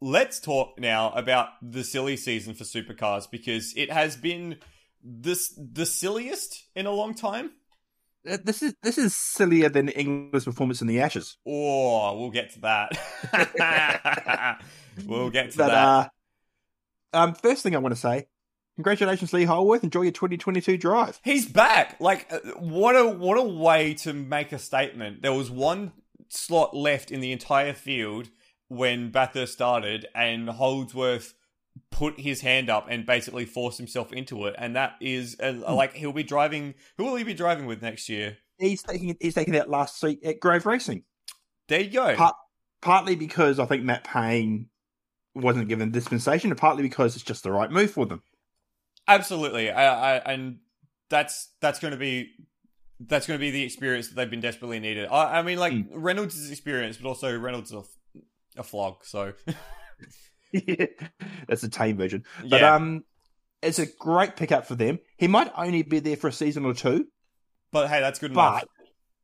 Let's 0.00 0.40
talk 0.40 0.78
now 0.78 1.12
about 1.12 1.48
the 1.62 1.84
silly 1.84 2.16
season 2.16 2.54
for 2.54 2.64
supercars 2.64 3.30
because 3.30 3.72
it 3.76 3.90
has 3.90 4.16
been 4.16 4.56
this 5.02 5.54
the 5.56 5.86
silliest 5.86 6.64
in 6.74 6.86
a 6.86 6.90
long 6.90 7.14
time. 7.14 7.52
Uh, 8.28 8.38
This 8.42 8.62
is 8.62 8.74
this 8.82 8.98
is 8.98 9.14
sillier 9.14 9.68
than 9.68 9.88
England's 9.90 10.44
performance 10.44 10.80
in 10.82 10.88
the 10.88 11.00
Ashes. 11.00 11.36
Oh, 11.46 12.18
we'll 12.18 12.30
get 12.30 12.50
to 12.54 12.60
that. 12.60 14.60
we'll 15.06 15.30
get 15.30 15.52
to 15.52 15.58
But 15.58 15.68
that. 15.68 16.10
uh, 17.14 17.16
um, 17.16 17.34
first 17.34 17.62
thing 17.62 17.74
I 17.74 17.78
want 17.78 17.94
to 17.94 18.00
say, 18.00 18.26
congratulations, 18.76 19.32
Lee 19.32 19.44
Holdsworth. 19.44 19.84
Enjoy 19.84 20.02
your 20.02 20.12
2022 20.12 20.76
drive. 20.78 21.20
He's 21.24 21.46
back. 21.46 21.96
Like 22.00 22.30
uh, 22.32 22.38
what 22.58 22.96
a 22.96 23.06
what 23.08 23.38
a 23.38 23.42
way 23.42 23.94
to 23.94 24.12
make 24.12 24.52
a 24.52 24.58
statement. 24.58 25.22
There 25.22 25.32
was 25.32 25.50
one 25.50 25.92
slot 26.28 26.74
left 26.76 27.10
in 27.10 27.20
the 27.20 27.32
entire 27.32 27.72
field 27.74 28.28
when 28.68 29.10
Bathurst 29.10 29.52
started, 29.52 30.06
and 30.14 30.48
Holdsworth 30.48 31.34
put 31.90 32.20
his 32.20 32.40
hand 32.40 32.70
up 32.70 32.86
and 32.88 33.04
basically 33.04 33.44
forced 33.44 33.78
himself 33.78 34.12
into 34.12 34.46
it. 34.46 34.54
And 34.58 34.76
that 34.76 34.94
is 35.00 35.36
uh, 35.40 35.52
like 35.68 35.94
he'll 35.94 36.12
be 36.12 36.22
driving. 36.22 36.74
Who 36.96 37.04
will 37.04 37.16
he 37.16 37.24
be 37.24 37.34
driving 37.34 37.66
with 37.66 37.82
next 37.82 38.08
year? 38.08 38.38
He's 38.58 38.82
taking 38.82 39.16
he's 39.20 39.34
taking 39.34 39.54
that 39.54 39.68
last 39.68 40.00
seat 40.00 40.20
at 40.24 40.40
Grove 40.40 40.66
Racing. 40.66 41.02
There 41.68 41.80
you 41.80 41.90
go. 41.90 42.14
Part- 42.14 42.36
partly 42.82 43.16
because 43.16 43.58
I 43.58 43.66
think 43.66 43.82
Matt 43.82 44.04
Payne 44.04 44.68
wasn't 45.34 45.68
given 45.68 45.90
dispensation, 45.90 46.50
and 46.50 46.60
partly 46.60 46.82
because 46.82 47.16
it's 47.16 47.24
just 47.24 47.42
the 47.42 47.50
right 47.50 47.70
move 47.70 47.90
for 47.90 48.06
them. 48.06 48.22
Absolutely. 49.08 49.70
I, 49.70 50.16
I, 50.16 50.32
and 50.32 50.58
that's 51.10 51.50
that's 51.60 51.78
going 51.80 51.92
to 51.92 51.98
be 51.98 52.30
that's 53.00 53.26
going 53.26 53.38
to 53.38 53.44
be 53.44 53.50
the 53.50 53.64
experience 53.64 54.08
that 54.08 54.14
they've 54.14 54.30
been 54.30 54.40
desperately 54.40 54.78
needed. 54.78 55.08
I, 55.10 55.40
I 55.40 55.42
mean, 55.42 55.58
like 55.58 55.72
Mm. 55.72 55.88
Reynolds 55.90 56.50
experience, 56.50 56.96
but 56.96 57.08
also 57.08 57.36
Reynolds 57.36 57.74
a, 58.56 58.62
flog. 58.62 59.04
So 59.04 59.32
That's 61.48 61.62
a 61.62 61.68
tame 61.68 61.96
version. 61.96 62.24
But 62.48 62.60
yeah. 62.60 62.74
um, 62.74 63.04
it's 63.62 63.78
a 63.78 63.86
great 63.86 64.36
pickup 64.36 64.66
for 64.66 64.74
them. 64.74 64.98
He 65.16 65.26
might 65.26 65.50
only 65.56 65.82
be 65.82 66.00
there 66.00 66.16
for 66.16 66.28
a 66.28 66.32
season 66.32 66.64
or 66.64 66.74
two, 66.74 67.06
but 67.72 67.88
hey, 67.88 68.00
that's 68.00 68.18
good 68.18 68.32
enough. 68.32 68.64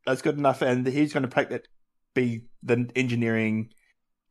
that's 0.07 0.23
good 0.23 0.39
enough, 0.39 0.63
and 0.63 0.87
he's 0.87 1.13
going 1.13 1.23
to 1.23 1.29
take 1.29 1.51
that 1.51 1.69
be 2.15 2.47
the 2.63 2.91
engineering 2.97 3.71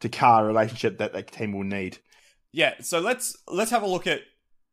to 0.01 0.09
car 0.09 0.45
relationship 0.45 0.97
that 0.97 1.13
that 1.13 1.31
team 1.31 1.53
will 1.53 1.63
need. 1.63 1.99
Yeah, 2.51 2.75
so 2.81 2.99
let's 2.99 3.35
let's 3.47 3.71
have 3.71 3.83
a 3.83 3.87
look 3.87 4.07
at 4.07 4.21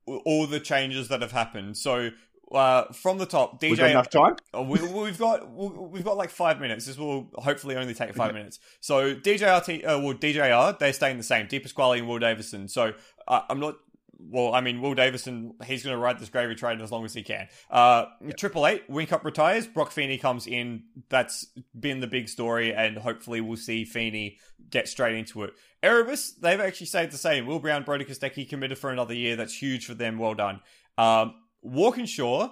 all 0.07 0.47
the 0.47 0.61
changes 0.61 1.09
that 1.09 1.20
have 1.20 1.33
happened. 1.33 1.77
So 1.77 2.11
uh, 2.53 2.92
from 2.92 3.18
the 3.18 3.26
top, 3.26 3.61
DJ. 3.61 3.70
We've 3.70 3.78
got 3.78 3.90
enough 3.90 4.11
time. 4.11 4.36
Oh, 4.55 4.62
we, 4.62 4.80
we've 4.80 5.18
got 5.18 5.51
we've 5.53 6.05
got 6.05 6.16
like 6.16 6.30
five 6.30 6.61
minutes. 6.61 6.86
This 6.86 6.97
will 6.97 7.28
hopefully 7.34 7.76
only 7.76 7.94
take 7.94 8.14
five 8.14 8.34
minutes. 8.34 8.61
So 8.80 9.14
DJRT, 9.14 9.84
uh, 9.84 10.01
well 10.01 10.14
DJR, 10.14 10.78
they're 10.78 10.92
staying 10.92 11.16
the 11.16 11.22
same. 11.22 11.47
De 11.49 11.59
Pasquale 11.59 11.99
and 11.99 12.09
Will 12.09 12.18
Davison. 12.18 12.68
So 12.68 12.92
uh, 13.26 13.40
I'm 13.49 13.61
not. 13.61 13.76
Well, 14.18 14.55
I 14.55 14.62
mean, 14.62 14.80
Will 14.80 14.94
Davison, 14.94 15.53
he's 15.66 15.82
going 15.82 15.94
to 15.94 16.01
ride 16.01 16.18
this 16.18 16.30
gravy 16.30 16.55
train 16.55 16.80
as 16.80 16.90
long 16.90 17.05
as 17.05 17.12
he 17.12 17.22
can. 17.22 17.49
Uh, 17.70 18.07
Triple 18.38 18.66
Eight, 18.66 18.90
Whincup 18.90 19.24
retires. 19.24 19.66
Broc 19.66 19.90
Feeney 19.90 20.16
comes 20.16 20.47
in. 20.47 20.84
That's 21.11 21.49
been 21.78 22.01
the 22.01 22.07
big 22.07 22.30
story, 22.30 22.74
and 22.74 22.97
hopefully 22.97 23.42
we'll 23.42 23.59
see 23.59 23.84
Feeney 23.84 24.38
get 24.70 24.88
straight 24.88 25.16
into 25.16 25.42
it. 25.42 25.53
Erebus, 25.82 26.32
they've 26.32 26.61
actually 26.61 26.86
stayed 26.86 27.11
the 27.11 27.18
same. 27.18 27.44
Will 27.44 27.59
Brown, 27.59 27.82
Brodie 27.82 28.07
Kostecki 28.07 28.49
committed 28.49 28.78
for 28.78 28.90
another 28.90 29.12
year. 29.12 29.36
That's 29.36 29.55
huge 29.55 29.84
for 29.84 29.94
them. 29.94 30.18
Well 30.18 30.34
done. 30.34 30.61
Um, 30.97 31.34
Walkinshaw 31.67 32.51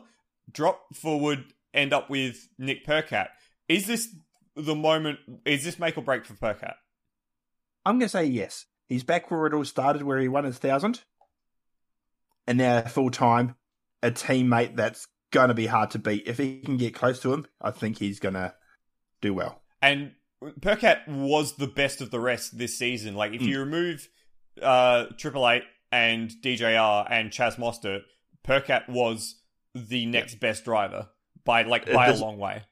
drop 0.50 0.82
Fullwood, 0.94 1.44
end 1.72 1.92
up 1.92 2.10
with 2.10 2.48
Nick 2.58 2.86
Percat. 2.86 3.28
Is 3.68 3.86
this 3.86 4.14
the 4.56 4.74
moment? 4.74 5.18
Is 5.44 5.64
this 5.64 5.78
make 5.78 5.96
or 5.96 6.02
break 6.02 6.24
for 6.24 6.34
Percat? 6.34 6.74
I'm 7.84 7.98
going 7.98 8.06
to 8.06 8.08
say 8.08 8.24
yes. 8.24 8.66
He's 8.86 9.04
back 9.04 9.30
where 9.30 9.46
it 9.46 9.54
all 9.54 9.64
started, 9.64 10.02
where 10.02 10.18
he 10.18 10.28
won 10.28 10.44
his 10.44 10.58
thousand, 10.58 11.02
and 12.46 12.58
now 12.58 12.82
full 12.82 13.10
time, 13.10 13.56
a 14.02 14.10
teammate 14.10 14.76
that's 14.76 15.06
going 15.30 15.48
to 15.48 15.54
be 15.54 15.66
hard 15.66 15.90
to 15.92 15.98
beat. 15.98 16.26
If 16.26 16.38
he 16.38 16.60
can 16.60 16.76
get 16.76 16.94
close 16.94 17.20
to 17.20 17.32
him, 17.32 17.46
I 17.60 17.70
think 17.70 17.98
he's 17.98 18.20
going 18.20 18.34
to 18.34 18.54
do 19.22 19.32
well. 19.32 19.62
And 19.80 20.12
Percat 20.60 21.08
was 21.08 21.54
the 21.54 21.66
best 21.66 22.00
of 22.00 22.10
the 22.10 22.20
rest 22.20 22.58
this 22.58 22.78
season. 22.78 23.14
Like 23.14 23.32
if 23.32 23.40
mm. 23.40 23.46
you 23.46 23.60
remove 23.60 24.08
uh, 24.60 25.06
Triple 25.18 25.48
Eight 25.48 25.64
and 25.90 26.30
DJR 26.30 27.06
and 27.10 27.30
Chaz 27.30 27.56
Mostert, 27.56 28.02
Percat 28.46 28.88
was 28.88 29.40
the 29.74 30.06
next 30.06 30.36
best 30.36 30.64
driver 30.64 31.08
by 31.44 31.62
like 31.62 31.90
by 31.92 32.10
this, 32.10 32.20
a 32.20 32.24
long 32.24 32.38
way. 32.38 32.62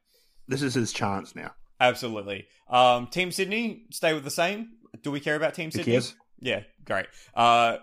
This 0.49 0.63
is 0.63 0.75
his 0.75 0.93
chance 0.93 1.35
now. 1.35 1.53
Absolutely. 1.81 2.47
Um, 2.69 3.09
Team 3.09 3.33
Sydney 3.33 3.87
stay 3.91 4.15
with 4.15 4.25
the 4.25 4.31
same. 4.31 4.73
Do 5.03 5.11
we 5.11 5.21
care 5.21 5.37
about 5.37 5.55
Team 5.55 5.71
Sydney? 5.71 6.01
Yeah, 6.41 6.63
great. 6.85 7.07
Uh, 7.35 7.79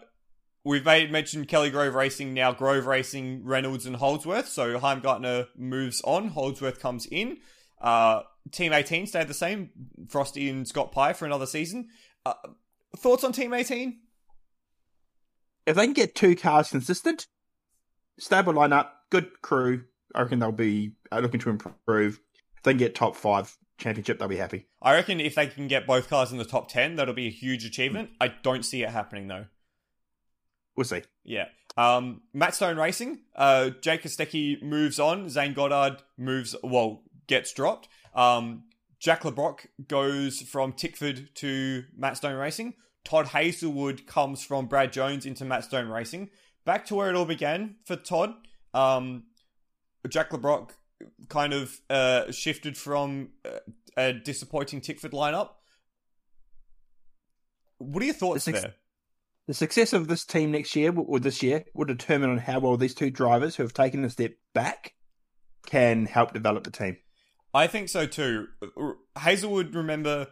we've 0.63 0.85
made 0.85 1.11
mentioned 1.11 1.47
Kelly 1.47 1.69
Grove 1.69 1.95
Racing 1.95 2.33
now. 2.33 2.51
Grove 2.51 2.85
Racing, 2.85 3.43
Reynolds 3.43 3.85
and 3.85 3.95
Holdsworth. 3.95 4.47
So 4.47 4.79
Heimgartner 4.79 5.47
moves 5.57 6.01
on. 6.03 6.29
Holdsworth 6.29 6.79
comes 6.79 7.07
in. 7.07 7.37
Uh, 7.81 8.21
Team 8.51 8.73
18 8.73 9.07
stayed 9.07 9.27
the 9.27 9.33
same. 9.33 9.69
Frosty 10.09 10.49
and 10.49 10.67
Scott 10.67 10.91
Pye 10.91 11.13
for 11.13 11.25
another 11.25 11.45
season. 11.45 11.87
Uh, 12.25 12.33
thoughts 12.97 13.23
on 13.23 13.31
Team 13.31 13.53
18? 13.53 13.99
If 15.65 15.75
they 15.75 15.85
can 15.85 15.93
get 15.93 16.15
two 16.15 16.35
cars 16.35 16.69
consistent, 16.69 17.27
stable 18.19 18.53
lineup, 18.53 18.89
good 19.09 19.41
crew. 19.41 19.83
I 20.13 20.21
reckon 20.21 20.39
they'll 20.39 20.51
be 20.51 20.93
uh, 21.11 21.19
looking 21.19 21.39
to 21.41 21.49
improve. 21.49 22.19
If 22.57 22.63
they 22.63 22.71
can 22.71 22.77
get 22.77 22.95
top 22.95 23.15
five 23.15 23.55
championship, 23.77 24.19
they'll 24.19 24.27
be 24.27 24.37
happy. 24.37 24.67
I 24.81 24.93
reckon 24.93 25.19
if 25.19 25.35
they 25.35 25.47
can 25.47 25.67
get 25.67 25.87
both 25.87 26.09
cars 26.09 26.31
in 26.31 26.37
the 26.37 26.45
top 26.45 26.69
10, 26.69 26.95
that'll 26.95 27.13
be 27.13 27.27
a 27.27 27.31
huge 27.31 27.65
achievement. 27.65 28.09
I 28.19 28.33
don't 28.43 28.63
see 28.63 28.83
it 28.83 28.89
happening 28.89 29.27
though. 29.27 29.45
We'll 30.75 30.85
see. 30.85 31.03
Yeah. 31.23 31.45
Um, 31.77 32.21
Matt 32.33 32.55
Stone 32.55 32.77
Racing, 32.77 33.19
uh, 33.35 33.69
Jake 33.81 34.03
Kostecki 34.03 34.61
moves 34.61 34.99
on. 34.99 35.29
Zane 35.29 35.53
Goddard 35.53 36.01
moves, 36.17 36.55
well, 36.63 37.03
gets 37.27 37.53
dropped. 37.53 37.87
Um, 38.13 38.63
Jack 38.99 39.23
Le 39.23 39.31
Brocq 39.31 39.65
goes 39.87 40.41
from 40.41 40.73
Tickford 40.73 41.29
to 41.35 41.85
Matt 41.95 42.17
Stone 42.17 42.35
Racing. 42.35 42.73
Todd 43.05 43.27
Hazelwood 43.27 44.07
comes 44.07 44.43
from 44.43 44.65
Brad 44.67 44.91
Jones 44.91 45.25
into 45.25 45.45
Matt 45.45 45.63
Stone 45.63 45.87
Racing. 45.87 46.29
Back 46.69 46.85
to 46.85 46.93
where 46.93 47.09
it 47.09 47.15
all 47.15 47.25
began 47.25 47.77
for 47.83 47.95
Todd. 47.95 48.35
Um, 48.75 49.23
Jack 50.07 50.31
Le 50.31 50.37
Brocq 50.37 50.69
kind 51.27 51.51
of 51.51 51.81
uh, 51.89 52.31
shifted 52.31 52.77
from 52.77 53.29
uh, 53.43 53.57
a 53.97 54.13
disappointing 54.13 54.79
Tickford 54.79 55.09
lineup. 55.09 55.49
What 57.79 58.03
are 58.03 58.05
your 58.05 58.13
thoughts 58.13 58.45
the 58.45 58.53
su- 58.53 58.61
there? 58.61 58.75
The 59.47 59.55
success 59.55 59.93
of 59.93 60.09
this 60.09 60.23
team 60.23 60.51
next 60.51 60.75
year 60.75 60.93
or 60.95 61.19
this 61.19 61.41
year 61.41 61.65
will 61.73 61.85
determine 61.85 62.29
on 62.29 62.37
how 62.37 62.59
well 62.59 62.77
these 62.77 62.93
two 62.93 63.09
drivers 63.09 63.55
who 63.55 63.63
have 63.63 63.73
taken 63.73 64.05
a 64.05 64.09
step 64.11 64.33
back 64.53 64.93
can 65.65 66.05
help 66.05 66.33
develop 66.33 66.65
the 66.65 66.71
team. 66.71 66.97
I 67.51 67.65
think 67.65 67.89
so 67.89 68.05
too. 68.05 68.47
Hazelwood, 69.17 69.73
remember, 69.73 70.27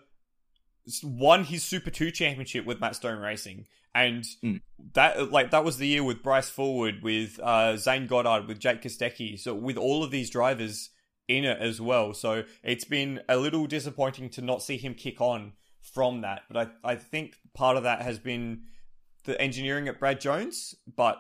won 1.04 1.44
his 1.44 1.64
Super 1.64 1.90
2 1.90 2.12
championship 2.12 2.66
with 2.66 2.80
Matt 2.80 2.96
Stone 2.96 3.20
Racing. 3.20 3.66
And 3.96 4.24
mm. 4.44 4.62
that 4.94 5.32
like 5.32 5.52
that 5.52 5.64
was 5.64 5.78
the 5.78 5.88
year 5.88 6.04
with 6.04 6.22
Bryce 6.22 6.52
Fullwood, 6.52 7.02
with 7.02 7.40
uh, 7.42 7.78
Zane 7.78 8.06
Goddard, 8.06 8.48
with 8.48 8.60
Jake 8.60 8.82
Kostecki. 8.82 9.40
So 9.40 9.56
with 9.56 9.78
all 9.78 10.04
of 10.04 10.12
these 10.12 10.30
drivers 10.30 10.92
in 11.28 11.46
it 11.46 11.60
as 11.60 11.82
well. 11.82 12.14
So 12.14 12.44
it's 12.64 12.86
been 12.86 13.22
a 13.28 13.38
little 13.38 13.66
disappointing 13.66 14.30
to 14.32 14.42
not 14.42 14.62
see 14.62 14.78
him 14.78 14.94
kick 14.94 15.20
on 15.20 15.54
from 15.82 16.22
that. 16.22 16.42
But 16.50 16.74
I, 16.84 16.92
I 16.92 16.96
think 16.96 17.36
part 17.54 17.78
of 17.78 17.84
that 17.84 18.02
has 18.02 18.20
been 18.20 18.62
the 19.26 19.40
engineering 19.42 19.88
at 19.88 20.00
Brad 20.00 20.22
Jones, 20.22 20.76
but 20.96 21.18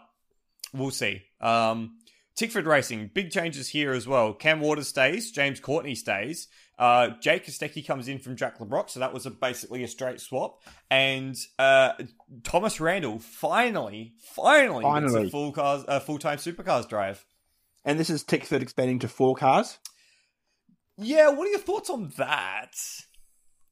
we'll 0.73 0.91
see. 0.91 1.23
Um, 1.41 1.97
Tickford 2.35 2.67
Racing, 2.67 3.11
big 3.13 3.31
changes 3.31 3.69
here 3.69 3.93
as 3.93 4.07
well. 4.07 4.33
Cam 4.33 4.61
Waters 4.61 4.87
stays, 4.87 5.31
James 5.31 5.59
Courtney 5.59 5.95
stays. 5.95 6.47
Uh, 6.77 7.09
Jake 7.21 7.45
Kostecki 7.45 7.85
comes 7.85 8.07
in 8.07 8.19
from 8.19 8.35
Jack 8.35 8.59
Le 8.59 8.67
Brocq, 8.67 8.89
so 8.89 8.99
that 8.99 9.13
was 9.13 9.25
a, 9.25 9.31
basically 9.31 9.83
a 9.83 9.87
straight 9.87 10.21
swap. 10.21 10.61
And 10.91 11.35
uh, 11.57 11.93
Thomas 12.43 12.79
Randall 12.79 13.19
finally, 13.19 14.13
finally, 14.35 14.83
finally. 14.83 15.13
gets 15.23 15.27
a 15.27 15.31
full 15.31 15.51
cars, 15.51 15.83
uh, 15.87 15.99
full 15.99 16.19
time 16.19 16.37
supercars 16.37 16.87
drive. 16.87 17.25
And 17.83 17.99
this 17.99 18.09
is 18.09 18.23
Tickford 18.23 18.61
expanding 18.61 18.99
to 18.99 19.07
four 19.07 19.35
cars. 19.35 19.79
Yeah, 20.97 21.29
what 21.29 21.47
are 21.47 21.51
your 21.51 21.59
thoughts 21.59 21.89
on 21.89 22.11
that? 22.17 22.73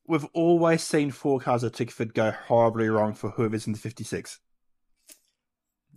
We've 0.07 0.25
always 0.33 0.83
seen 0.83 1.11
four 1.11 1.39
cars 1.39 1.63
at 1.63 1.73
Tickford 1.73 2.13
go 2.13 2.31
horribly 2.31 2.87
wrong 2.89 3.13
for 3.13 3.31
whoever's 3.31 3.65
in 3.67 3.73
the 3.73 3.79
56. 3.79 4.39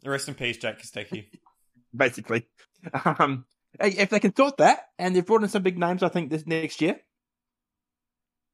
Rest 0.05 0.29
in 0.29 0.35
peace, 0.35 0.57
Jack 0.57 0.81
Kostecki. 0.81 1.27
Basically. 1.97 2.47
Um, 3.05 3.45
if 3.81 4.11
they 4.11 4.21
can 4.21 4.35
sort 4.35 4.57
that, 4.59 4.89
and 4.99 5.15
they've 5.15 5.25
brought 5.25 5.43
in 5.43 5.49
some 5.49 5.63
big 5.63 5.79
names, 5.79 6.03
I 6.03 6.09
think 6.09 6.31
this 6.31 6.47
next 6.47 6.81
year. 6.81 7.01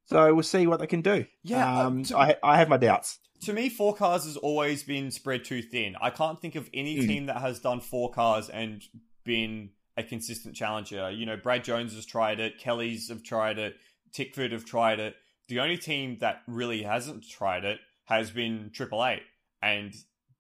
So 0.07 0.35
we'll 0.35 0.43
see 0.43 0.67
what 0.67 0.81
they 0.81 0.87
can 0.87 1.01
do. 1.01 1.27
Yeah, 1.43 1.81
uh, 1.81 1.87
um, 1.87 2.03
to, 2.05 2.19
I 2.19 2.37
I 2.43 2.59
have 2.59 2.69
my 2.69 2.77
doubts. 2.77 3.19
To 3.43 3.53
me, 3.53 3.69
four 3.69 3.95
cars 3.95 4.25
has 4.25 4.37
always 4.37 4.83
been 4.83 5.11
spread 5.11 5.45
too 5.45 5.63
thin. 5.63 5.97
I 6.01 6.11
can't 6.11 6.41
think 6.41 6.55
of 6.55 6.69
any 6.73 6.97
mm. 6.97 7.07
team 7.07 7.27
that 7.27 7.39
has 7.39 7.59
done 7.59 7.81
four 7.81 8.11
cars 8.11 8.49
and 8.49 8.83
been 9.25 9.71
a 9.97 10.03
consistent 10.03 10.55
challenger. 10.57 11.11
You 11.11 11.27
know, 11.27 11.37
Brad 11.37 11.65
Jones 11.65 11.95
has 11.95 12.07
tried 12.07 12.41
it, 12.41 12.59
Kelly's 12.59 13.09
have 13.09 13.23
tried 13.23 13.59
it, 13.59 13.77
Tickford 14.13 14.53
have 14.53 14.65
tried 14.65 15.01
it. 15.01 15.15
The 15.49 15.61
only 15.61 15.77
team 15.77 16.19
that 16.21 16.43
really 16.47 16.83
hasn't 16.83 17.29
tried 17.29 17.65
it 17.65 17.79
has 18.05 18.31
been 18.31 18.71
Triple 18.73 19.05
Eight, 19.05 19.23
and 19.63 19.95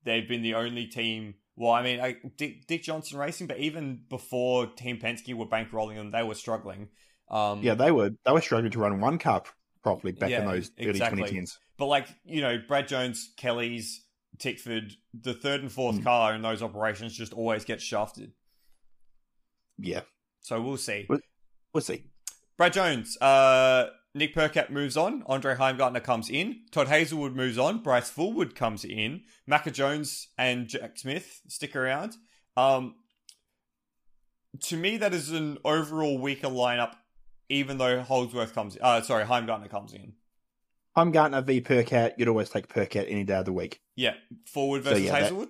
they've 0.04 0.28
been 0.28 0.42
the 0.42 0.54
only 0.54 0.86
team 0.86 1.34
well, 1.56 1.72
I 1.72 1.82
mean, 1.82 2.00
I, 2.00 2.16
Dick, 2.36 2.66
Dick, 2.66 2.82
Johnson 2.82 3.18
Racing, 3.18 3.46
but 3.46 3.58
even 3.58 4.00
before 4.08 4.66
Team 4.66 4.98
Penske 4.98 5.34
were 5.34 5.46
bankrolling 5.46 5.96
them, 5.96 6.10
they 6.10 6.22
were 6.22 6.34
struggling. 6.34 6.88
Um, 7.30 7.62
yeah, 7.62 7.74
they 7.74 7.90
were 7.90 8.10
they 8.24 8.32
were 8.32 8.40
struggling 8.40 8.72
to 8.72 8.78
run 8.78 9.00
one 9.00 9.18
car 9.18 9.42
properly 9.82 10.12
back 10.12 10.30
yeah, 10.30 10.40
in 10.40 10.46
those 10.46 10.70
exactly. 10.76 11.22
early 11.22 11.30
2010s. 11.30 11.58
But 11.76 11.86
like 11.86 12.08
you 12.24 12.40
know, 12.40 12.58
Brad 12.66 12.88
Jones, 12.88 13.32
Kelly's, 13.36 14.04
Tickford, 14.38 14.94
the 15.18 15.34
third 15.34 15.60
and 15.60 15.70
fourth 15.70 16.00
mm. 16.00 16.04
car 16.04 16.34
in 16.34 16.42
those 16.42 16.62
operations 16.62 17.16
just 17.16 17.32
always 17.32 17.64
gets 17.64 17.82
shafted. 17.82 18.32
Yeah. 19.78 20.00
So 20.40 20.60
we'll 20.60 20.76
see. 20.76 21.06
We'll, 21.08 21.20
we'll 21.72 21.80
see. 21.80 22.04
Brad 22.56 22.72
Jones, 22.72 23.16
uh, 23.20 23.86
Nick 24.14 24.34
Percat 24.34 24.70
moves 24.70 24.96
on. 24.96 25.24
Andre 25.26 25.56
Heimgartner 25.56 26.02
comes 26.02 26.30
in. 26.30 26.60
Todd 26.70 26.88
Hazelwood 26.88 27.34
moves 27.34 27.58
on. 27.58 27.82
Bryce 27.82 28.10
Fullwood 28.10 28.54
comes 28.54 28.84
in. 28.84 29.22
Macca 29.50 29.72
Jones 29.72 30.28
and 30.38 30.68
Jack 30.68 30.98
Smith 30.98 31.40
stick 31.48 31.74
around. 31.74 32.16
Um, 32.56 32.94
to 34.60 34.76
me, 34.76 34.96
that 34.98 35.12
is 35.12 35.30
an 35.30 35.58
overall 35.64 36.16
weaker 36.18 36.46
lineup, 36.46 36.94
even 37.48 37.78
though 37.78 38.02
Holdsworth 38.02 38.54
comes. 38.54 38.78
Uh, 38.80 39.00
sorry, 39.00 39.24
Heimgartner 39.24 39.68
comes 39.68 39.92
in. 39.92 40.12
Heimgartner 40.96 41.44
v 41.44 41.60
Percat. 41.60 42.12
You'd 42.16 42.28
always 42.28 42.50
take 42.50 42.68
Percat 42.68 43.06
any 43.10 43.24
day 43.24 43.34
of 43.34 43.46
the 43.46 43.52
week. 43.52 43.80
Yeah, 43.96 44.14
Fullwood 44.54 44.82
versus 44.82 44.98
so, 45.00 45.12
yeah, 45.12 45.20
Hazelwood. 45.20 45.48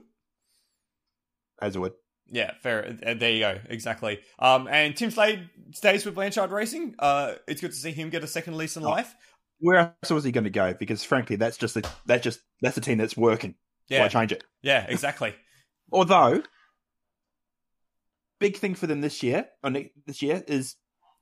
That... 1.58 1.66
Hazelwood. 1.66 1.92
Yeah, 2.30 2.52
fair. 2.62 2.96
Uh, 3.06 3.14
there 3.14 3.30
you 3.30 3.40
go. 3.40 3.58
Exactly. 3.68 4.20
Um, 4.38 4.66
and 4.68 4.96
Tim 4.96 5.10
Slade 5.10 5.48
stays 5.72 6.04
with 6.04 6.14
Blanchard 6.14 6.50
Racing. 6.50 6.94
Uh, 6.98 7.34
it's 7.46 7.60
good 7.60 7.70
to 7.70 7.76
see 7.76 7.92
him 7.92 8.10
get 8.10 8.24
a 8.24 8.26
second 8.26 8.56
lease 8.56 8.76
in 8.76 8.84
oh, 8.84 8.90
life. 8.90 9.14
Where 9.60 9.96
else 10.02 10.10
was 10.10 10.24
he 10.24 10.32
going 10.32 10.44
to 10.44 10.50
go? 10.50 10.74
Because 10.74 11.04
frankly, 11.04 11.36
that's 11.36 11.56
just 11.56 11.76
a, 11.76 11.82
that's 12.06 12.24
just 12.24 12.40
that's 12.60 12.76
a 12.76 12.80
team 12.80 12.98
that's 12.98 13.16
working. 13.16 13.54
Yeah, 13.88 14.00
Why 14.00 14.08
change 14.08 14.32
it? 14.32 14.44
Yeah, 14.62 14.86
exactly. 14.88 15.34
Although, 15.92 16.42
big 18.40 18.56
thing 18.56 18.74
for 18.74 18.86
them 18.86 19.00
this 19.00 19.22
year, 19.22 19.46
on 19.62 19.90
this 20.06 20.22
year 20.22 20.42
is 20.48 20.76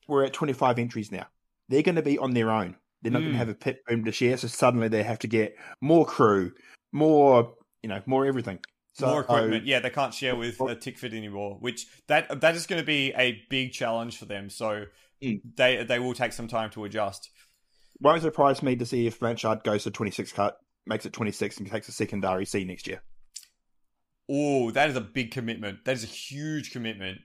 we're 0.09 0.25
at 0.25 0.33
twenty 0.33 0.53
five 0.53 0.79
entries 0.79 1.11
now. 1.11 1.27
They're 1.69 1.83
going 1.83 1.97
to 1.97 2.03
be 2.03 2.19
on 2.19 2.33
their 2.33 2.51
own. 2.51 2.77
They're 3.03 3.13
not 3.13 3.21
mm. 3.21 3.27
going 3.27 3.33
to 3.33 3.39
have 3.39 3.49
a 3.49 3.55
pit 3.55 3.81
boom 3.87 4.05
to 4.05 4.13
share, 4.13 4.37
so 4.37 4.47
suddenly 4.47 4.89
they 4.89 5.03
have 5.03 5.19
to 5.21 5.27
get 5.27 5.57
more 5.81 6.07
crew, 6.07 6.53
more 6.93 7.55
you 7.83 7.89
know, 7.89 8.01
more 8.07 8.27
everything. 8.27 8.61
So, 8.95 9.07
More 9.07 9.21
equipment. 9.23 9.65
Yeah, 9.67 9.81
they 9.81 9.89
can't 9.91 10.13
share 10.13 10.37
with 10.37 10.61
uh, 10.61 10.75
Tickford 10.75 11.15
anymore, 11.15 11.57
which 11.61 11.87
that 12.09 12.41
that 12.43 12.55
is 12.55 12.67
going 12.67 12.81
to 12.83 12.87
be 12.87 13.13
a 13.17 13.43
big 13.49 13.73
challenge 13.73 14.19
for 14.19 14.27
them. 14.27 14.51
So 14.51 14.85
Mm. 15.23 15.41
they 15.57 15.85
they 15.85 15.99
will 16.01 16.15
take 16.15 16.33
some 16.33 16.49
time 16.49 16.69
to 16.71 16.85
adjust. 16.85 17.31
Won't 18.01 18.23
surprise 18.23 18.61
me 18.63 18.75
to 18.77 18.85
see 18.85 19.07
if 19.07 19.21
Blanchard 19.21 19.63
goes 19.63 19.85
to 19.85 19.91
26 19.93 20.33
cut, 20.33 20.57
makes 20.85 21.07
it 21.07 21.13
26 21.13 21.59
and 21.59 21.71
takes 21.71 21.89
a 21.89 21.93
secondary 21.93 22.45
C 22.45 22.65
next 22.65 22.89
year. 22.89 23.03
Oh, 24.29 24.71
that 24.73 24.91
is 24.91 24.97
a 24.97 25.01
big 25.01 25.31
commitment. 25.31 25.85
That 25.85 25.93
is 25.93 26.05
a 26.05 26.09
huge 26.09 26.73
commitment. 26.73 27.19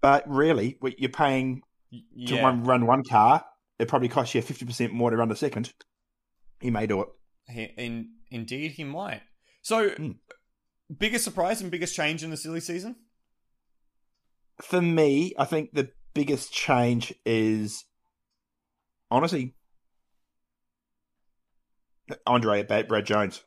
But 0.00 0.28
really, 0.28 0.76
what 0.80 0.98
you're 0.98 1.10
paying 1.10 1.62
to 1.92 2.00
Yeah, 2.14 2.42
run, 2.42 2.64
run 2.64 2.86
one 2.86 3.04
car, 3.04 3.44
it 3.78 3.88
probably 3.88 4.08
costs 4.08 4.34
you 4.34 4.40
50% 4.42 4.92
more 4.92 5.10
to 5.10 5.16
run 5.16 5.28
the 5.28 5.36
second. 5.36 5.72
He 6.60 6.70
may 6.70 6.86
do 6.86 7.02
it. 7.02 7.08
he, 7.48 7.64
in 7.76 8.12
indeed 8.30 8.72
he 8.72 8.84
might. 8.84 9.22
So, 9.62 9.90
Mm. 9.90 10.16
Biggest 10.98 11.24
surprise 11.24 11.60
and 11.60 11.70
biggest 11.70 11.94
change 11.94 12.22
in 12.22 12.30
the 12.30 12.36
silly 12.36 12.60
season? 12.60 12.96
For 14.62 14.80
me, 14.80 15.32
I 15.38 15.44
think 15.44 15.72
the 15.72 15.90
biggest 16.14 16.52
change 16.52 17.14
is 17.24 17.84
honestly 19.10 19.54
Andre 22.26 22.66
at 22.68 22.88
Brad 22.88 23.06
Jones. 23.06 23.42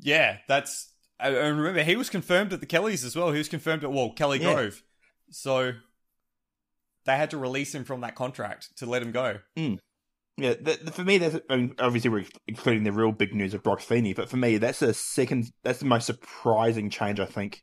Yeah, 0.00 0.38
that's. 0.48 0.92
I 1.18 1.28
I 1.28 1.48
remember 1.48 1.82
he 1.82 1.96
was 1.96 2.10
confirmed 2.10 2.52
at 2.52 2.60
the 2.60 2.66
Kellys 2.66 3.04
as 3.04 3.16
well. 3.16 3.32
He 3.32 3.38
was 3.38 3.48
confirmed 3.48 3.84
at 3.84 3.92
well 3.92 4.12
Kelly 4.12 4.40
Yeah. 4.40 4.54
Grove, 4.54 4.82
so 5.30 5.72
they 7.04 7.16
had 7.16 7.30
to 7.30 7.38
release 7.38 7.74
him 7.74 7.84
from 7.84 8.00
that 8.00 8.14
contract 8.14 8.76
to 8.78 8.86
let 8.86 9.02
him 9.02 9.12
go. 9.12 9.38
Mm. 9.56 9.78
Yeah, 10.38 10.54
the, 10.60 10.78
the- 10.82 10.92
for 10.92 11.02
me, 11.04 11.18
that's 11.18 11.38
I 11.48 11.56
mean, 11.56 11.74
obviously 11.78 12.10
we're 12.10 12.24
including 12.46 12.84
the 12.84 12.92
real 12.92 13.12
big 13.12 13.34
news 13.34 13.54
of 13.54 13.62
Broc 13.62 13.80
Feeney, 13.80 14.12
but 14.12 14.28
for 14.28 14.36
me, 14.36 14.58
that's 14.58 14.80
the 14.80 14.92
second, 14.94 15.50
that's 15.62 15.78
the 15.78 15.86
most 15.86 16.06
surprising 16.06 16.90
change 16.90 17.20
I 17.20 17.26
think 17.26 17.62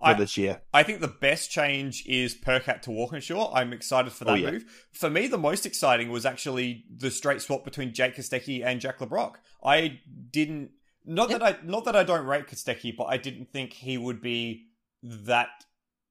for 0.00 0.06
I, 0.06 0.14
this 0.14 0.36
year. 0.36 0.62
I 0.72 0.84
think 0.84 1.00
the 1.00 1.08
best 1.08 1.50
change 1.50 2.04
is 2.06 2.32
Percat 2.36 2.82
to 2.82 2.92
Walkinshaw. 2.92 3.52
I'm 3.52 3.72
excited 3.72 4.12
for 4.12 4.24
that 4.26 4.30
Oh, 4.30 4.34
yeah. 4.34 4.52
move. 4.52 4.64
For 4.92 5.10
me, 5.10 5.26
the 5.26 5.36
most 5.38 5.66
exciting 5.66 6.10
was 6.10 6.24
actually 6.24 6.84
the 6.88 7.10
straight 7.10 7.42
swap 7.42 7.64
between 7.64 7.92
Jake 7.92 8.14
Kostecki 8.14 8.64
and 8.64 8.80
Jack 8.80 9.00
Le 9.00 9.08
Brocq. 9.08 9.34
I 9.64 9.98
didn't 10.30 10.70
not 11.04 11.30
that 11.30 11.42
I 11.42 11.56
not 11.64 11.84
that 11.86 11.96
I 11.96 12.04
don't 12.04 12.26
rate 12.26 12.46
Kostecki, 12.46 12.94
but 12.96 13.06
I 13.06 13.16
didn't 13.16 13.50
think 13.50 13.72
he 13.72 13.98
would 13.98 14.20
be 14.20 14.66
that 15.02 15.48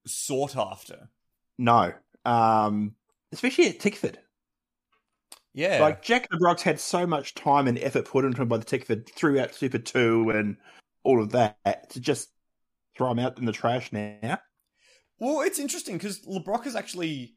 sought 0.05 0.57
after. 0.57 1.09
No, 1.57 1.93
um, 2.25 2.95
especially 3.32 3.69
at 3.69 3.80
Tickford. 3.80 4.17
Yeah, 5.58 5.80
Like 5.82 6.03
Jack 6.03 6.28
Le 6.32 6.38
Brocq's 6.38 6.62
had 6.62 6.80
so 6.80 7.08
much 7.08 7.34
time 7.34 7.68
and 7.68 7.80
effort 7.80 8.05
put 8.05 8.26
into 8.26 8.39
him 8.43 8.47
by 8.47 8.58
the 8.58 8.66
Tickford 8.66 9.10
throughout 9.10 9.55
Super 9.55 9.80
Two 9.80 10.30
and 10.30 10.55
all 11.03 11.20
of 11.22 11.32
that 11.32 11.89
to 11.89 11.99
just 11.99 12.30
throw 12.95 13.10
him 13.10 13.18
out 13.18 13.39
in 13.39 13.45
the 13.45 13.51
trash 13.51 13.91
now. 13.91 14.38
Well, 15.20 15.41
it's 15.41 15.58
interesting 15.58 15.97
because 15.97 16.24
Le 16.28 16.43
Brocq 16.43 16.66
has 16.66 16.76
actually 16.76 17.34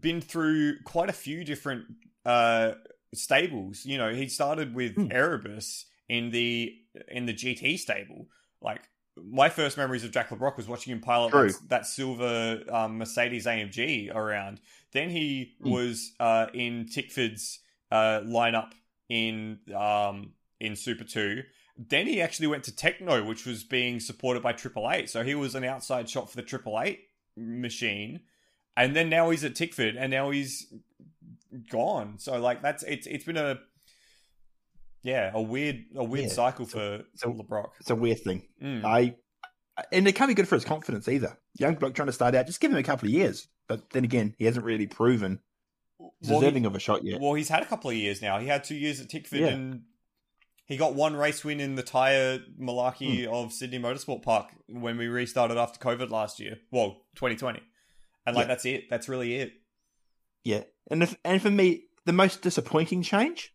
been 0.00 0.22
through 0.22 0.76
quite 0.84 1.10
a 1.10 1.12
few 1.12 1.44
different 1.44 1.84
uh, 2.24 2.72
stables. 3.12 3.84
You 3.84 3.98
know, 3.98 4.14
he 4.14 4.28
started 4.28 4.74
with 4.74 4.94
Hmm. 4.94 5.08
Erebus 5.12 5.84
in 6.08 6.30
the 6.30 6.72
in 7.08 7.26
the 7.26 7.34
GT 7.34 7.78
stable. 7.78 8.28
Like 8.62 8.88
my 9.16 9.48
first 9.50 9.76
memories 9.76 10.02
of 10.02 10.12
Jack 10.12 10.30
Le 10.30 10.38
Brocq 10.38 10.56
was 10.56 10.66
watching 10.66 10.92
him 10.92 11.00
pilot 11.00 11.30
that, 11.32 11.68
that 11.68 11.86
silver 11.86 12.62
um, 12.70 12.96
Mercedes 12.98 13.44
AMG 13.46 14.14
around. 14.14 14.60
Then 14.94 15.10
he 15.10 15.52
Hmm. 15.62 15.70
was 15.70 16.12
uh, 16.18 16.46
in 16.54 16.86
Tickford's 16.86 17.60
uh, 17.90 18.20
lineup 18.24 18.70
in 19.10 19.58
um, 19.76 20.32
in 20.60 20.74
Super 20.76 21.04
Two. 21.04 21.42
Then 21.76 22.06
he 22.06 22.22
actually 22.22 22.46
went 22.46 22.64
to 22.64 22.72
Tekno, 22.72 23.26
which 23.26 23.44
was 23.44 23.64
being 23.64 23.98
supported 24.00 24.42
by 24.42 24.52
Triple 24.52 24.88
Eight. 24.90 25.10
So 25.10 25.22
he 25.24 25.34
was 25.34 25.54
an 25.56 25.64
outside 25.64 26.08
shot 26.08 26.30
for 26.30 26.36
the 26.36 26.42
Triple 26.42 26.80
Eight 26.80 27.00
machine. 27.36 28.20
And 28.76 28.94
then 28.96 29.08
now 29.10 29.30
he's 29.30 29.44
at 29.44 29.54
Tickford, 29.54 29.96
and 29.96 30.10
now 30.10 30.30
he's 30.30 30.72
gone. 31.70 32.18
So 32.18 32.38
like 32.40 32.62
that's 32.62 32.82
it's 32.84 33.06
it's 33.06 33.24
been 33.24 33.36
a 33.36 33.58
yeah 35.02 35.30
a 35.34 35.42
weird 35.42 35.84
a 35.96 36.04
weird 36.04 36.26
Yeah. 36.26 36.32
cycle 36.32 36.66
for 36.66 37.04
so- 37.16 37.30
Le 37.30 37.44
Brocq. 37.44 37.70
It's 37.80 37.90
a 37.90 37.94
weird 37.96 38.20
thing. 38.20 38.42
Mm. 38.62 38.84
I 38.84 39.16
and 39.92 40.06
it 40.06 40.12
can't 40.12 40.28
be 40.28 40.34
good 40.34 40.48
for 40.48 40.54
his 40.54 40.64
confidence 40.64 41.08
either. 41.08 41.38
Young 41.58 41.74
bloke 41.74 41.94
trying 41.94 42.06
to 42.06 42.12
start 42.12 42.34
out, 42.34 42.46
just 42.46 42.60
give 42.60 42.70
him 42.70 42.78
a 42.78 42.82
couple 42.82 43.08
of 43.08 43.14
years. 43.14 43.48
But 43.68 43.90
then 43.90 44.04
again, 44.04 44.34
he 44.38 44.44
hasn't 44.44 44.64
really 44.64 44.86
proven 44.86 45.40
Well, 45.98 46.12
deserving 46.22 46.62
he- 46.62 46.66
of 46.66 46.74
a 46.74 46.78
shot 46.78 47.04
yet. 47.04 47.20
Well, 47.20 47.34
he's 47.34 47.48
had 47.48 47.62
a 47.62 47.66
couple 47.66 47.90
of 47.90 47.96
years 47.96 48.22
now. 48.22 48.38
He 48.38 48.46
had 48.46 48.64
two 48.64 48.74
years 48.74 49.00
at 49.00 49.08
Tickford, 49.08 49.40
Yeah. 49.40 49.48
and 49.48 49.82
he 50.66 50.76
got 50.76 50.94
one 50.94 51.16
race 51.16 51.44
win 51.44 51.60
in 51.60 51.74
the 51.74 51.82
tyre 51.82 52.40
malarkey 52.60 53.26
hmm. 53.26 53.34
of 53.34 53.52
Sydney 53.52 53.78
Motorsport 53.78 54.22
Park 54.22 54.48
when 54.66 54.96
we 54.96 55.08
restarted 55.08 55.56
after 55.56 55.78
COVID 55.78 56.10
last 56.10 56.40
year. 56.40 56.58
Well, 56.70 57.02
2020, 57.16 57.60
and 58.26 58.36
like 58.36 58.44
Yeah. 58.44 58.48
that's 58.48 58.64
it. 58.64 58.84
That's 58.90 59.08
really 59.08 59.34
it. 59.36 59.52
Yeah, 60.44 60.64
and 60.90 61.02
if, 61.02 61.16
and 61.24 61.40
for 61.40 61.50
me, 61.50 61.84
the 62.04 62.12
most 62.12 62.42
disappointing 62.42 63.02
change 63.02 63.54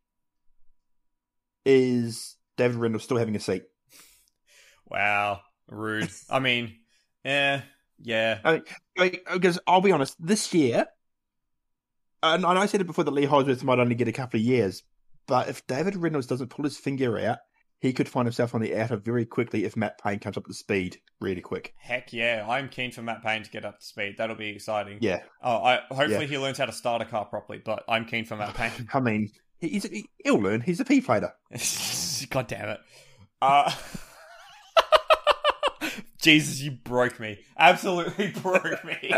is 1.65 2.35
David 2.57 2.77
Reynolds 2.77 3.03
still 3.05 3.17
having 3.17 3.35
a 3.35 3.39
seat. 3.39 3.63
Wow, 4.87 5.41
rude. 5.69 6.09
I 6.29 6.39
mean, 6.39 6.75
eh, 7.25 7.61
yeah, 8.01 8.39
I 8.43 8.61
mean, 8.97 9.17
because 9.33 9.59
I'll 9.67 9.81
be 9.81 9.91
honest, 9.91 10.15
this 10.19 10.53
year, 10.53 10.85
and 12.23 12.45
I 12.45 12.65
said 12.65 12.81
it 12.81 12.87
before 12.87 13.03
that 13.03 13.11
Lee 13.11 13.25
Holdsworth 13.25 13.63
might 13.63 13.79
only 13.79 13.95
get 13.95 14.07
a 14.07 14.11
couple 14.13 14.39
of 14.39 14.45
years, 14.45 14.83
but 15.27 15.47
if 15.47 15.65
David 15.67 15.95
Reynolds 15.95 16.27
doesn't 16.27 16.49
pull 16.49 16.65
his 16.65 16.77
finger 16.77 17.17
out, 17.19 17.37
he 17.81 17.93
could 17.93 18.09
find 18.09 18.25
himself 18.25 18.53
on 18.53 18.59
the 18.61 18.75
outer 18.75 18.97
very 18.97 19.25
quickly 19.25 19.63
if 19.63 19.77
Matt 19.77 20.01
Payne 20.03 20.19
comes 20.19 20.35
up 20.35 20.45
to 20.45 20.53
speed 20.53 20.97
really 21.21 21.39
quick. 21.39 21.73
heck 21.77 22.11
yeah. 22.11 22.45
I'm 22.47 22.67
keen 22.67 22.91
for 22.91 23.01
Matt 23.01 23.23
Payne 23.23 23.43
to 23.43 23.49
get 23.49 23.63
up 23.63 23.79
to 23.79 23.85
speed. 23.85 24.15
That'll 24.17 24.35
be 24.35 24.49
exciting. 24.49 24.97
Yeah, 24.99 25.21
Oh, 25.41 25.63
I 25.63 25.79
hopefully 25.89 26.11
Yeah. 26.11 26.25
he 26.25 26.37
learns 26.37 26.57
how 26.57 26.65
to 26.65 26.73
start 26.73 27.01
a 27.01 27.05
car 27.05 27.23
properly. 27.23 27.61
But 27.63 27.83
I'm 27.87 28.03
keen 28.03 28.25
for 28.25 28.35
Matt 28.35 28.53
Payne. 28.55 28.89
I 28.93 28.99
mean, 28.99 29.29
he- 29.59 29.69
he's 29.69 29.83
he, 29.85 30.09
he'll 30.25 30.39
learn. 30.41 30.59
He's 30.59 30.81
a 30.81 30.85
P 30.85 30.99
fighter. 30.99 31.31
God 32.29 32.47
damn 32.47 32.67
it. 32.69 32.79
Uh, 33.41 33.71
Jesus, 36.21 36.59
you 36.61 36.71
broke 36.71 37.19
me. 37.19 37.39
Absolutely 37.57 38.27
broke 38.41 38.83
me. 38.85 39.13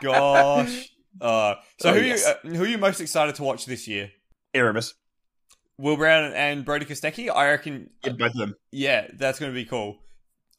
Gosh. 0.00 0.90
Uh, 1.20 1.54
so 1.78 1.90
Oh, 1.90 1.94
who 1.94 2.00
yes. 2.00 2.26
you, 2.44 2.50
uh, 2.50 2.54
who 2.54 2.64
are 2.64 2.68
you 2.68 2.78
most 2.78 3.00
excited 3.00 3.34
to 3.36 3.42
watch 3.42 3.66
this 3.66 3.86
year? 3.88 4.10
Erebus, 4.54 4.94
Will 5.78 5.96
Brown 5.96 6.32
and 6.34 6.64
Brodie 6.64 6.84
Kostecki? 6.86 7.30
I 7.34 7.48
reckon. 7.50 7.90
yeah, 8.04 8.12
both 8.12 8.32
of 8.32 8.36
them. 8.36 8.54
Yeah, 8.70 9.06
that's 9.14 9.38
going 9.38 9.50
to 9.52 9.54
be 9.54 9.64
cool. 9.64 9.98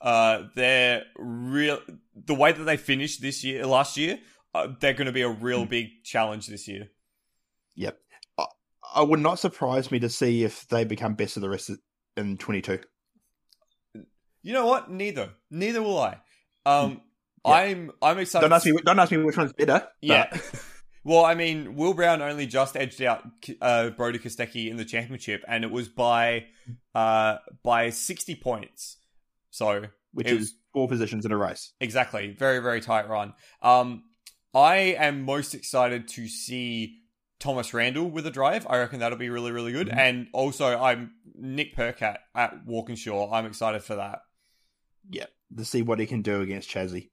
Uh, 0.02 0.44
they're 0.56 1.04
real. 1.18 1.80
The 2.16 2.34
way 2.36 2.52
that 2.52 2.64
they 2.64 2.78
finished 2.78 3.22
this 3.22 3.44
year, 3.44 3.66
last 3.66 3.96
year, 3.98 4.20
uh, 4.54 4.68
they're 4.80 4.94
going 4.94 5.06
to 5.06 5.12
be 5.14 5.22
a 5.22 5.30
real 5.30 5.64
Hmm. 5.64 5.70
big 5.70 6.04
challenge 6.04 6.48
this 6.48 6.68
year. 6.68 6.90
Yep. 7.76 7.98
I, 8.38 8.46
I 8.96 9.02
would 9.02 9.20
not 9.20 9.40
surprise 9.40 9.92
me 9.92 10.00
to 10.00 10.10
see 10.10 10.44
if 10.44 10.68
they 10.68 10.84
become 10.84 11.14
best 11.16 11.38
of 11.38 11.42
the 11.42 11.50
rest 11.50 11.70
of, 11.70 11.80
in 12.18 12.38
22. 12.38 12.80
You 14.44 14.54
know 14.54 14.66
what? 14.68 14.92
Neither. 14.92 15.32
Neither 15.50 15.82
will 15.82 16.00
I. 16.00 16.18
Um, 16.66 16.92
Hmm. 17.46 17.50
Yeah. 17.50 17.54
I'm 17.56 17.92
I'm 18.02 18.20
excited. 18.20 18.44
Don't 18.48 18.54
ask 18.54 18.66
me. 18.66 18.78
Don't 18.86 19.00
ask 19.00 19.12
me 19.12 19.18
which 19.18 19.36
one's 19.36 19.52
better. 19.54 19.88
Yeah. 20.02 20.28
Well, 21.06 21.26
I 21.26 21.36
mean, 21.36 21.76
Will 21.76 21.94
Brown 21.94 22.22
only 22.22 22.48
just 22.48 22.78
edged 22.78 23.02
out 23.02 23.24
uh, 23.62 23.90
Brodie 23.90 24.20
Kostecki 24.20 24.70
in 24.70 24.78
the 24.78 24.86
championship, 24.86 25.44
and 25.50 25.66
it 25.66 25.70
was 25.70 25.90
by 25.90 26.46
uh, 26.96 27.40
by 27.62 27.90
sixty 27.90 28.36
points. 28.36 29.00
So 29.50 29.88
which 30.14 30.28
is 30.28 30.54
four 30.72 30.88
positions 30.88 31.26
in 31.26 31.34
a 31.34 31.38
race. 31.38 31.74
exactly, 31.82 32.34
very 32.40 32.60
very 32.60 32.80
tight 32.80 33.10
run. 33.10 33.34
Um, 33.62 34.04
I 34.54 34.96
am 34.98 35.24
most 35.24 35.54
excited 35.54 36.08
to 36.10 36.30
see 36.30 37.00
Thomas 37.38 37.74
Randall 37.74 38.10
with 38.10 38.26
a 38.26 38.32
drive. 38.32 38.66
I 38.70 38.78
reckon 38.80 39.00
that'll 39.02 39.18
be 39.18 39.30
really 39.30 39.52
really 39.52 39.74
good. 39.74 39.90
Mhm. 39.90 39.98
And 39.98 40.28
also, 40.32 40.82
I'm 40.82 41.16
Nick 41.36 41.76
Percat 41.76 42.20
at 42.34 42.66
Walkinshaw. 42.66 43.30
I'm 43.34 43.46
excited 43.46 43.84
for 43.84 43.96
that. 43.96 44.20
Yeah, 45.10 45.26
to 45.58 45.66
see 45.66 45.82
what 45.82 46.00
he 46.00 46.06
can 46.06 46.22
do 46.22 46.42
against 46.42 46.70
Chazzy. 46.70 47.10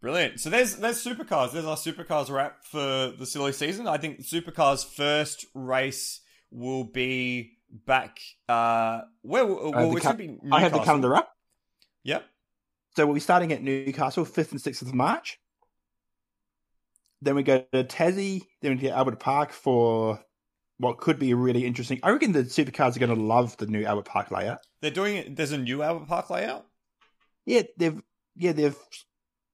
Brilliant. 0.00 0.40
So 0.40 0.50
there's 0.50 0.76
there's 0.76 1.02
supercars. 1.02 1.52
There's 1.52 1.64
our 1.64 1.76
supercars 1.76 2.30
wrap 2.30 2.64
for 2.64 3.12
the 3.18 3.26
silly 3.26 3.52
season. 3.52 3.86
I 3.86 3.96
think 3.96 4.20
supercars 4.20 4.84
first 4.84 5.46
race 5.54 6.20
will 6.50 6.84
be 6.84 7.58
back. 7.70 8.18
Uh, 8.48 9.00
where 9.22 9.46
will 9.46 9.74
I 9.74 9.80
have 9.80 9.88
well, 9.88 9.96
it's 9.96 10.02
cal- 10.04 10.12
gonna 10.12 10.24
be 10.26 10.38
I 10.52 10.60
have 10.60 10.72
the 10.72 10.78
Newcastle. 10.78 10.84
calendar 10.84 11.16
up. 11.16 11.32
Yep. 12.04 12.24
So 12.94 13.04
we'll 13.06 13.14
be 13.14 13.20
starting 13.20 13.52
at 13.52 13.62
Newcastle, 13.62 14.24
5th 14.24 14.52
and 14.52 14.60
6th 14.60 14.82
of 14.82 14.94
March. 14.94 15.38
Then 17.20 17.34
we 17.34 17.42
go 17.42 17.64
to 17.72 17.84
Tassie. 17.84 18.42
Then 18.62 18.72
we 18.72 18.78
get 18.78 18.94
Albert 18.94 19.18
Park 19.20 19.52
for 19.52 20.20
what 20.78 20.98
could 20.98 21.18
be 21.18 21.30
a 21.30 21.36
really 21.36 21.64
interesting. 21.64 22.00
I 22.02 22.10
reckon 22.10 22.32
the 22.32 22.44
supercars 22.44 22.96
are 22.96 23.00
going 23.00 23.14
to 23.14 23.20
love 23.22 23.56
the 23.56 23.66
new 23.66 23.84
Albert 23.84 24.04
Park 24.06 24.30
layout. 24.30 24.58
They're 24.80 24.90
doing 24.90 25.16
it. 25.16 25.36
There's 25.36 25.52
a 25.52 25.58
new 25.58 25.82
Albert 25.82 26.06
Park 26.06 26.30
layout. 26.30 26.66
Yeah, 27.46 27.62
they've 27.78 28.02
yeah 28.36 28.52
they've 28.52 28.76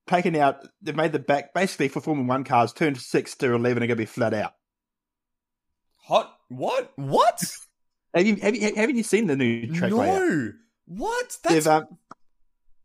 taken 0.08 0.34
out. 0.36 0.66
They've 0.80 0.96
made 0.96 1.12
the 1.12 1.18
back 1.20 1.54
basically 1.54 1.88
for 1.88 2.00
Formula 2.00 2.26
One 2.28 2.42
cars. 2.44 2.72
Turn 2.72 2.94
six 2.96 3.34
to 3.36 3.52
eleven 3.54 3.82
are 3.82 3.86
going 3.86 3.90
to 3.90 3.96
be 3.96 4.06
flat 4.06 4.34
out. 4.34 4.52
Hot. 6.04 6.32
What? 6.48 6.92
What? 6.96 7.42
Have 8.14 8.26
you 8.26 8.36
have 8.36 8.54
you 8.54 8.74
haven't 8.76 8.96
you 8.96 9.02
seen 9.02 9.26
the 9.26 9.36
new 9.36 9.72
track 9.72 9.90
layout? 9.90 10.20
no. 10.20 10.52
What? 10.84 11.38
That's 11.44 11.54
They've 11.54 11.66
um, 11.66 11.86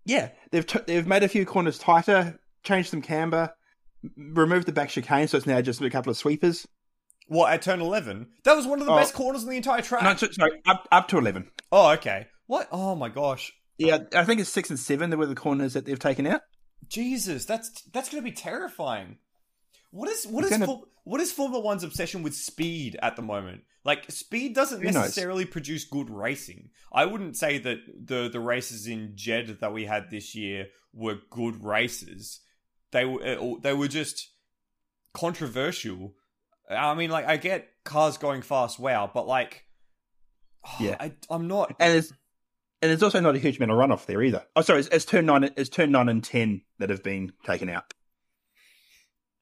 yeah, 0.06 0.30
they've 0.52 0.66
t- 0.66 0.80
they've 0.88 1.06
made 1.06 1.24
a 1.24 1.28
few 1.28 1.46
corners 1.46 1.78
tighter, 1.78 2.40
changed 2.64 2.92
some 2.92 3.02
camber, 3.02 3.54
removed 4.16 4.68
the 4.68 4.72
back 4.72 4.88
chicane, 4.88 5.28
so 5.28 5.36
it's 5.36 5.46
now 5.46 5.60
just 5.60 5.82
a 5.82 5.90
couple 5.90 6.12
of 6.12 6.16
sweepers. 6.16 6.66
what 7.28 7.52
at 7.52 7.62
turn 7.62 7.82
eleven. 7.82 8.28
That 8.46 8.56
was 8.56 8.66
one 8.66 8.80
of 8.80 8.86
the 8.86 8.94
Oh. 8.94 8.96
best 8.96 9.16
corners 9.16 9.44
in 9.44 9.50
the 9.50 9.58
entire 9.58 9.82
track. 9.82 10.04
No, 10.04 10.16
so- 10.16 10.32
sorry, 10.32 10.62
up 10.66 10.88
up 10.94 11.10
to 11.10 11.18
eleven. 11.18 11.52
oh, 11.74 11.90
okay. 11.92 12.28
What? 12.46 12.70
Oh 12.72 12.96
my 12.96 13.10
gosh. 13.10 13.52
Yeah, 13.78 14.00
I 14.16 14.26
think 14.26 14.40
it's 14.42 14.50
six 14.50 14.70
and 14.70 14.80
seven. 14.80 15.10
That 15.12 15.18
were 15.18 15.26
the 15.26 15.36
corners 15.36 15.74
that 15.74 15.86
they've 15.86 16.00
taken 16.00 16.26
out. 16.28 16.42
Jesus, 16.88 17.46
that's 17.46 17.70
that's 17.94 18.10
going 18.10 18.24
to 18.24 18.30
be 18.30 18.36
terrifying. 18.36 19.18
What 19.92 20.10
is 20.10 20.26
what 20.26 20.44
It's 20.44 20.54
is 20.54 20.60
gonna- 20.60 20.66
Fo- 20.72 20.88
what 21.04 21.22
is 21.22 21.32
Formula 21.32 21.64
One's 21.64 21.84
obsession 21.84 22.22
with 22.24 22.36
speed 22.36 22.98
at 23.02 23.16
the 23.16 23.22
moment? 23.22 23.62
Like 23.86 24.12
speed 24.12 24.54
doesn't 24.56 24.80
Who 24.80 24.86
knows? 24.88 24.96
necessarily 24.96 25.46
produce 25.46 25.86
good 25.86 26.10
racing. 26.10 26.70
I 26.92 27.06
wouldn't 27.06 27.38
say 27.38 27.58
that 27.60 27.78
the 28.06 28.30
the 28.30 28.40
races 28.42 28.88
in 28.88 29.14
Jed 29.16 29.58
that 29.62 29.74
we 29.74 29.86
had 29.86 30.10
this 30.12 30.36
year 30.36 30.68
were 30.94 31.20
good 31.30 31.64
races. 31.64 32.42
They 32.92 33.06
were 33.06 33.24
uh, 33.24 33.54
they 33.62 33.74
were 33.74 33.88
just 33.88 34.30
controversial. 35.14 36.14
I 36.70 36.94
mean, 36.96 37.10
like 37.10 37.26
I 37.26 37.38
get 37.38 37.68
cars 37.86 38.18
going 38.18 38.42
fast, 38.42 38.78
wow, 38.80 39.10
but 39.14 39.28
like, 39.28 39.64
Yeah. 40.80 40.98
I, 41.00 41.14
I'm 41.30 41.48
not. 41.48 41.74
And 41.80 41.94
it's 41.94 42.12
and 42.82 42.90
there's 42.90 43.04
also 43.04 43.20
not 43.20 43.36
a 43.36 43.40
huge 43.40 43.58
amount 43.58 43.72
of 43.72 43.78
runoff 43.78 44.06
there 44.06 44.22
either. 44.22 44.44
Oh, 44.56 44.62
sorry, 44.62 44.80
it's, 44.80 44.90
it's 44.90 45.06
turn 45.06 45.26
nine. 45.26 45.50
It's 45.58 45.70
turn 45.70 45.92
nine 45.92 46.10
and 46.10 46.24
ten 46.24 46.62
that 46.80 46.90
have 46.90 47.04
been 47.04 47.34
taken 47.46 47.70
out. 47.70 47.94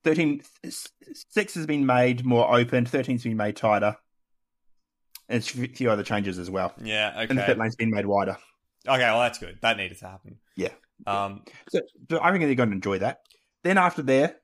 Thirteen, 0.03 0.41
six 0.69 1.55
has 1.55 1.65
been 1.65 1.86
made 1.86 2.25
more 2.25 2.53
open. 2.55 2.86
Thirteen's 2.86 3.23
been 3.23 3.38
made 3.38 3.55
tighter, 3.55 3.97
and 5.27 5.38
it's 5.38 5.53
a 5.53 5.67
few 5.67 5.89
other 5.89 6.03
changes 6.03 6.38
as 6.38 6.49
well. 6.49 6.73
Yeah, 6.81 7.11
okay. 7.15 7.27
And 7.29 7.39
the 7.39 7.43
pit 7.43 7.57
lane's 7.57 7.75
been 7.75 7.91
made 7.91 8.05
wider. 8.05 8.38
Okay, 8.88 8.99
well 8.99 9.21
that's 9.21 9.39
good. 9.39 9.57
That 9.61 9.77
needed 9.77 9.97
to 9.97 10.07
happen. 10.07 10.38
Yeah. 10.55 10.69
Um, 11.07 11.43
So, 11.69 11.81
so 12.09 12.21
I 12.21 12.31
think 12.31 12.43
they're 12.43 12.55
going 12.55 12.69
to 12.69 12.75
enjoy 12.75 12.99
that. 12.99 13.21
Then 13.63 13.77
after 13.77 14.03
there, 14.03 14.36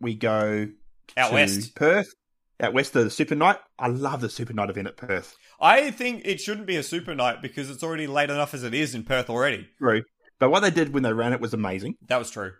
we 0.00 0.16
go 0.16 0.68
out 1.16 1.28
to 1.28 1.34
west. 1.34 1.74
Perth. 1.76 2.12
Out 2.60 2.72
west, 2.72 2.94
the 2.94 3.10
Super 3.10 3.34
Night. 3.34 3.58
I 3.78 3.88
love 3.88 4.20
the 4.22 4.30
Super 4.30 4.52
Night 4.54 4.70
event 4.70 4.88
at 4.88 4.96
Perth. 4.96 5.36
I 5.60 5.90
think 5.90 6.22
it 6.24 6.40
shouldn't 6.40 6.66
be 6.66 6.76
a 6.76 6.82
super 6.82 7.14
night 7.14 7.42
because 7.42 7.68
it's 7.68 7.82
already 7.82 8.06
late 8.06 8.30
enough 8.30 8.54
as 8.54 8.62
it 8.62 8.72
is 8.74 8.94
in 8.94 9.02
Perth 9.04 9.28
already. 9.28 9.68
True. 9.78 10.02
But 10.38 10.50
what 10.50 10.60
they 10.60 10.70
did 10.70 10.94
when 10.94 11.02
they 11.02 11.12
ran 11.12 11.32
it 11.34 11.40
was 11.40 11.52
amazing. 11.54 11.96
That 12.08 12.18
was 12.18 12.30
true. 12.30 12.52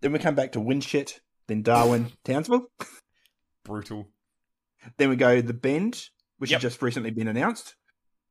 Then 0.00 0.12
we 0.12 0.18
come 0.18 0.34
back 0.34 0.52
to 0.52 0.58
Winshit, 0.58 1.20
then 1.48 1.62
Darwin, 1.62 2.12
Townsville. 2.24 2.68
Brutal. 3.64 4.08
Then 4.96 5.10
we 5.10 5.16
go 5.16 5.40
the 5.42 5.52
Bend, 5.52 6.08
which 6.38 6.50
Yep. 6.50 6.62
has 6.62 6.72
just 6.72 6.82
recently 6.82 7.10
been 7.10 7.28
announced. 7.28 7.74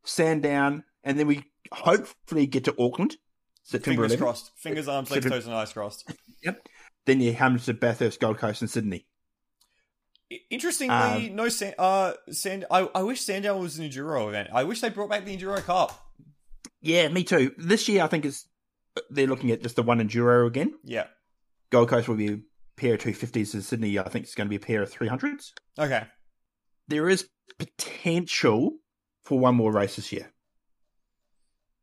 Sandown, 0.03 0.83
and 1.03 1.19
then 1.19 1.27
we 1.27 1.43
hopefully 1.71 2.47
get 2.47 2.63
to 2.65 2.75
Auckland, 2.79 3.17
September 3.63 4.01
Fingers 4.07 4.17
11th. 4.17 4.19
crossed. 4.23 4.51
Fingers, 4.57 4.87
arms, 4.87 5.11
legs, 5.11 5.25
toes, 5.29 5.45
and 5.45 5.53
eyes 5.53 5.71
crossed. 5.73 6.11
Yep. 6.43 6.67
Then 7.05 7.21
you 7.21 7.35
come 7.35 7.59
to 7.59 7.73
Bathurst, 7.73 8.19
Gold 8.19 8.37
Coast, 8.39 8.61
and 8.61 8.69
Sydney. 8.69 9.05
Interestingly, 10.49 10.95
Um, 11.29 11.35
no 11.35 11.49
San. 11.49 11.73
Uh, 11.77 12.13
Sand. 12.29 12.65
I, 12.69 12.87
I 12.93 13.01
wish 13.03 13.21
Sandown 13.21 13.59
was 13.61 13.79
an 13.79 13.89
enduro 13.89 14.27
event. 14.29 14.49
I 14.53 14.63
wish 14.63 14.81
they 14.81 14.89
brought 14.89 15.09
back 15.09 15.25
the 15.25 15.35
enduro 15.35 15.61
cup. 15.63 15.91
Yeah, 16.81 17.07
me 17.09 17.23
too. 17.23 17.53
This 17.57 17.89
year, 17.89 18.03
I 18.03 18.07
think 18.07 18.25
is 18.25 18.45
they're 19.09 19.27
looking 19.27 19.51
at 19.51 19.61
just 19.63 19.75
the 19.75 19.83
one 19.83 19.99
enduro 19.99 20.45
again. 20.47 20.73
Yeah. 20.83 21.07
Gold 21.71 21.89
Coast 21.89 22.07
will 22.07 22.15
be 22.15 22.31
a 22.33 22.39
pair 22.77 22.93
of 22.95 22.99
250s, 23.01 23.53
and 23.53 23.63
Sydney, 23.63 23.97
I 23.97 24.03
think, 24.09 24.25
is 24.25 24.35
going 24.35 24.47
to 24.47 24.49
be 24.49 24.55
a 24.55 24.59
pair 24.59 24.81
of 24.83 24.91
300s. 24.93 25.51
Okay. 25.77 26.05
There 26.87 27.09
is 27.09 27.27
potential 27.57 28.77
for 29.23 29.39
one 29.39 29.55
more 29.55 29.71
race 29.71 29.95
this 29.95 30.11
year. 30.11 30.31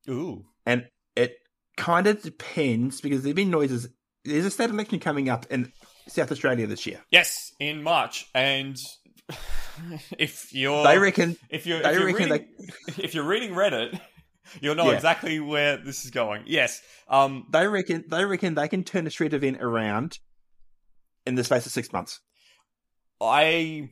Ooh. 0.08 0.44
And 0.64 0.86
it 1.16 1.34
kind 1.76 2.06
of 2.06 2.22
depends 2.22 3.00
because 3.00 3.22
there 3.22 3.30
have 3.30 3.36
been 3.36 3.50
noises. 3.50 3.88
There's 4.24 4.44
a 4.44 4.50
state 4.50 4.70
election 4.70 4.98
coming 4.98 5.28
up 5.28 5.46
in 5.50 5.72
South 6.08 6.30
Australia 6.32 6.66
this 6.66 6.86
year. 6.86 7.00
Yes, 7.10 7.52
in 7.60 7.82
March, 7.82 8.26
and 8.34 8.76
if 10.18 10.52
you're 10.52 10.84
They 10.84 10.98
reckon 10.98 11.36
if 11.50 11.66
you're 11.66 11.82
they 11.82 11.90
if 11.90 11.98
you're, 11.98 12.06
reading, 12.14 12.48
if 12.98 13.14
you're 13.14 13.24
reading 13.26 13.50
Reddit, 13.52 13.98
you'll 14.60 14.74
know 14.76 14.90
Yeah. 14.90 14.96
exactly 14.96 15.40
where 15.40 15.76
this 15.76 16.04
is 16.04 16.10
going. 16.10 16.42
Yes. 16.46 16.80
Um. 17.08 17.46
they 17.52 17.66
reckon 17.66 18.04
they 18.08 18.24
reckon 18.24 18.54
they 18.54 18.68
can 18.68 18.84
turn 18.84 19.06
a 19.06 19.10
street 19.10 19.32
event 19.32 19.58
around 19.60 20.18
in 21.26 21.34
the 21.34 21.44
space 21.44 21.66
of 21.66 21.72
six 21.72 21.92
months. 21.92 22.20
I 23.20 23.90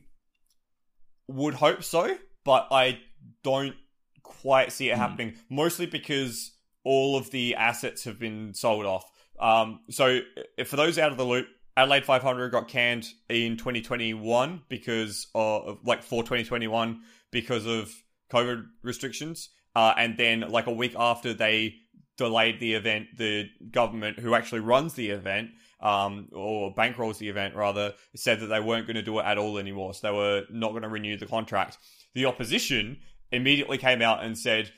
would 1.27 1.55
hope 1.55 1.83
so, 1.83 2.15
but 2.43 2.67
I 2.71 2.99
don't 3.43 3.75
quite 4.23 4.71
see 4.71 4.89
it 4.89 4.95
Hmm. 4.95 5.01
happening. 5.01 5.33
Mostly 5.49 5.85
because 5.85 6.51
all 6.83 7.17
of 7.17 7.31
the 7.31 7.55
assets 7.55 8.03
have 8.03 8.19
been 8.19 8.53
sold 8.53 8.85
off. 8.85 9.03
Um, 9.39 9.79
so 9.89 10.19
for 10.65 10.75
those 10.75 10.97
out 10.99 11.11
of 11.11 11.17
the 11.17 11.25
loop, 11.25 11.47
Adelaide 11.77 12.05
500 12.05 12.51
got 12.51 12.67
canned 12.67 13.07
in 13.29 13.57
2021 13.57 14.61
because 14.69 15.27
of 15.35 15.79
like 15.83 16.03
for 16.03 16.23
2021 16.23 17.01
because 17.31 17.65
of 17.65 17.93
COVID 18.31 18.65
restrictions. 18.81 19.49
Uh, 19.75 19.93
and 19.97 20.17
then 20.17 20.39
like 20.41 20.67
a 20.67 20.71
week 20.71 20.95
after 20.97 21.33
they 21.33 21.75
delayed 22.17 22.61
the 22.61 22.73
event, 22.73 23.07
the 23.17 23.49
government 23.71 24.19
who 24.19 24.35
actually 24.35 24.61
runs 24.61 24.93
the 24.93 25.09
event 25.09 25.49
um, 25.81 26.29
or 26.33 26.73
bankrolls 26.73 27.17
the 27.17 27.27
event 27.27 27.55
rather, 27.55 27.93
said 28.15 28.39
that 28.39 28.47
they 28.47 28.61
weren't 28.61 28.87
going 28.87 28.95
to 28.95 29.03
do 29.03 29.19
it 29.19 29.25
at 29.25 29.37
all 29.37 29.57
anymore. 29.57 29.93
So 29.93 30.07
they 30.07 30.17
were 30.17 30.43
not 30.49 30.71
going 30.71 30.83
to 30.83 30.89
renew 30.89 31.17
the 31.17 31.25
contract. 31.25 31.77
The 32.13 32.25
opposition 32.25 32.97
immediately 33.31 33.77
came 33.77 34.01
out 34.01 34.23
and 34.23 34.37
said, 34.37 34.71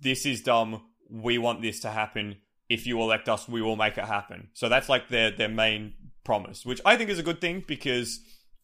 This 0.00 0.26
is 0.26 0.42
dumb. 0.42 0.82
We 1.08 1.38
want 1.38 1.62
this 1.62 1.80
to 1.80 1.90
happen. 1.90 2.36
If 2.68 2.86
you 2.86 3.00
elect 3.00 3.28
us, 3.28 3.48
we 3.48 3.62
will 3.62 3.76
make 3.76 3.98
it 3.98 4.04
happen. 4.04 4.48
So 4.52 4.68
that's 4.68 4.88
like 4.88 5.08
their, 5.08 5.30
their 5.30 5.48
main 5.48 5.94
promise, 6.24 6.64
which 6.64 6.80
I 6.84 6.96
think 6.96 7.10
is 7.10 7.18
a 7.18 7.22
good 7.22 7.40
thing 7.40 7.64
because 7.66 8.20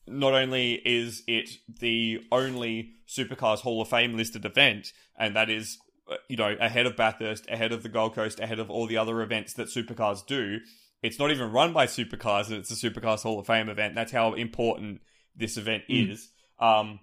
not 0.06 0.32
only 0.32 0.74
is 0.84 1.22
it 1.26 1.50
the 1.80 2.20
only 2.32 2.94
Supercars 3.06 3.58
Hall 3.60 3.80
of 3.82 3.88
Fame 3.88 4.16
listed 4.16 4.44
event, 4.44 4.92
and 5.18 5.36
that 5.36 5.50
is, 5.50 5.78
uh, 6.10 6.16
you 6.28 6.36
know, 6.36 6.56
ahead 6.60 6.86
of 6.86 6.96
Bathurst, 6.96 7.48
ahead 7.50 7.72
of 7.72 7.82
the 7.82 7.88
Gold 7.88 8.14
Coast, 8.14 8.40
ahead 8.40 8.58
of 8.58 8.70
all 8.70 8.86
the 8.86 8.96
other 8.96 9.20
events 9.22 9.52
that 9.54 9.68
Supercars 9.68 10.24
do, 10.26 10.58
it's 11.02 11.18
not 11.18 11.30
even 11.30 11.52
run 11.52 11.72
by 11.72 11.86
Supercars, 11.86 12.48
and 12.48 12.56
it's 12.56 12.70
a 12.70 12.90
Supercars 12.90 13.22
Hall 13.22 13.38
of 13.38 13.46
Fame 13.46 13.68
event. 13.68 13.94
That's 13.94 14.12
how 14.12 14.34
important 14.34 15.00
this 15.36 15.56
event 15.56 15.84
Mm. 15.88 16.10
is. 16.12 16.30
Um, 16.58 17.00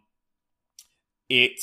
it 1.30 1.60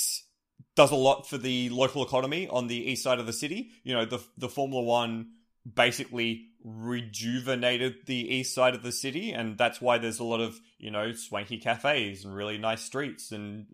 does 0.75 0.91
a 0.91 0.97
lot 0.97 1.29
for 1.29 1.39
the 1.39 1.69
local 1.71 2.05
economy 2.05 2.49
on 2.49 2.67
the 2.67 2.91
east 2.91 3.03
side 3.03 3.19
of 3.19 3.27
the 3.27 3.33
city. 3.33 3.71
You 3.85 3.95
know, 3.95 4.05
the 4.05 4.21
the 4.39 4.49
Formula 4.49 4.83
One 4.83 5.33
basically 5.71 6.49
rejuvenated 6.65 7.97
the 8.07 8.35
east 8.35 8.55
side 8.55 8.75
of 8.75 8.83
the 8.83 8.93
city, 8.93 9.33
and 9.33 9.59
that's 9.59 9.81
why 9.81 9.99
there's 9.99 10.19
a 10.21 10.25
lot 10.25 10.41
of 10.41 10.59
you 10.79 10.91
know 10.91 11.13
swanky 11.13 11.59
cafes 11.59 12.25
and 12.25 12.35
really 12.35 12.59
nice 12.59 12.83
streets 12.83 13.33
and 13.33 13.67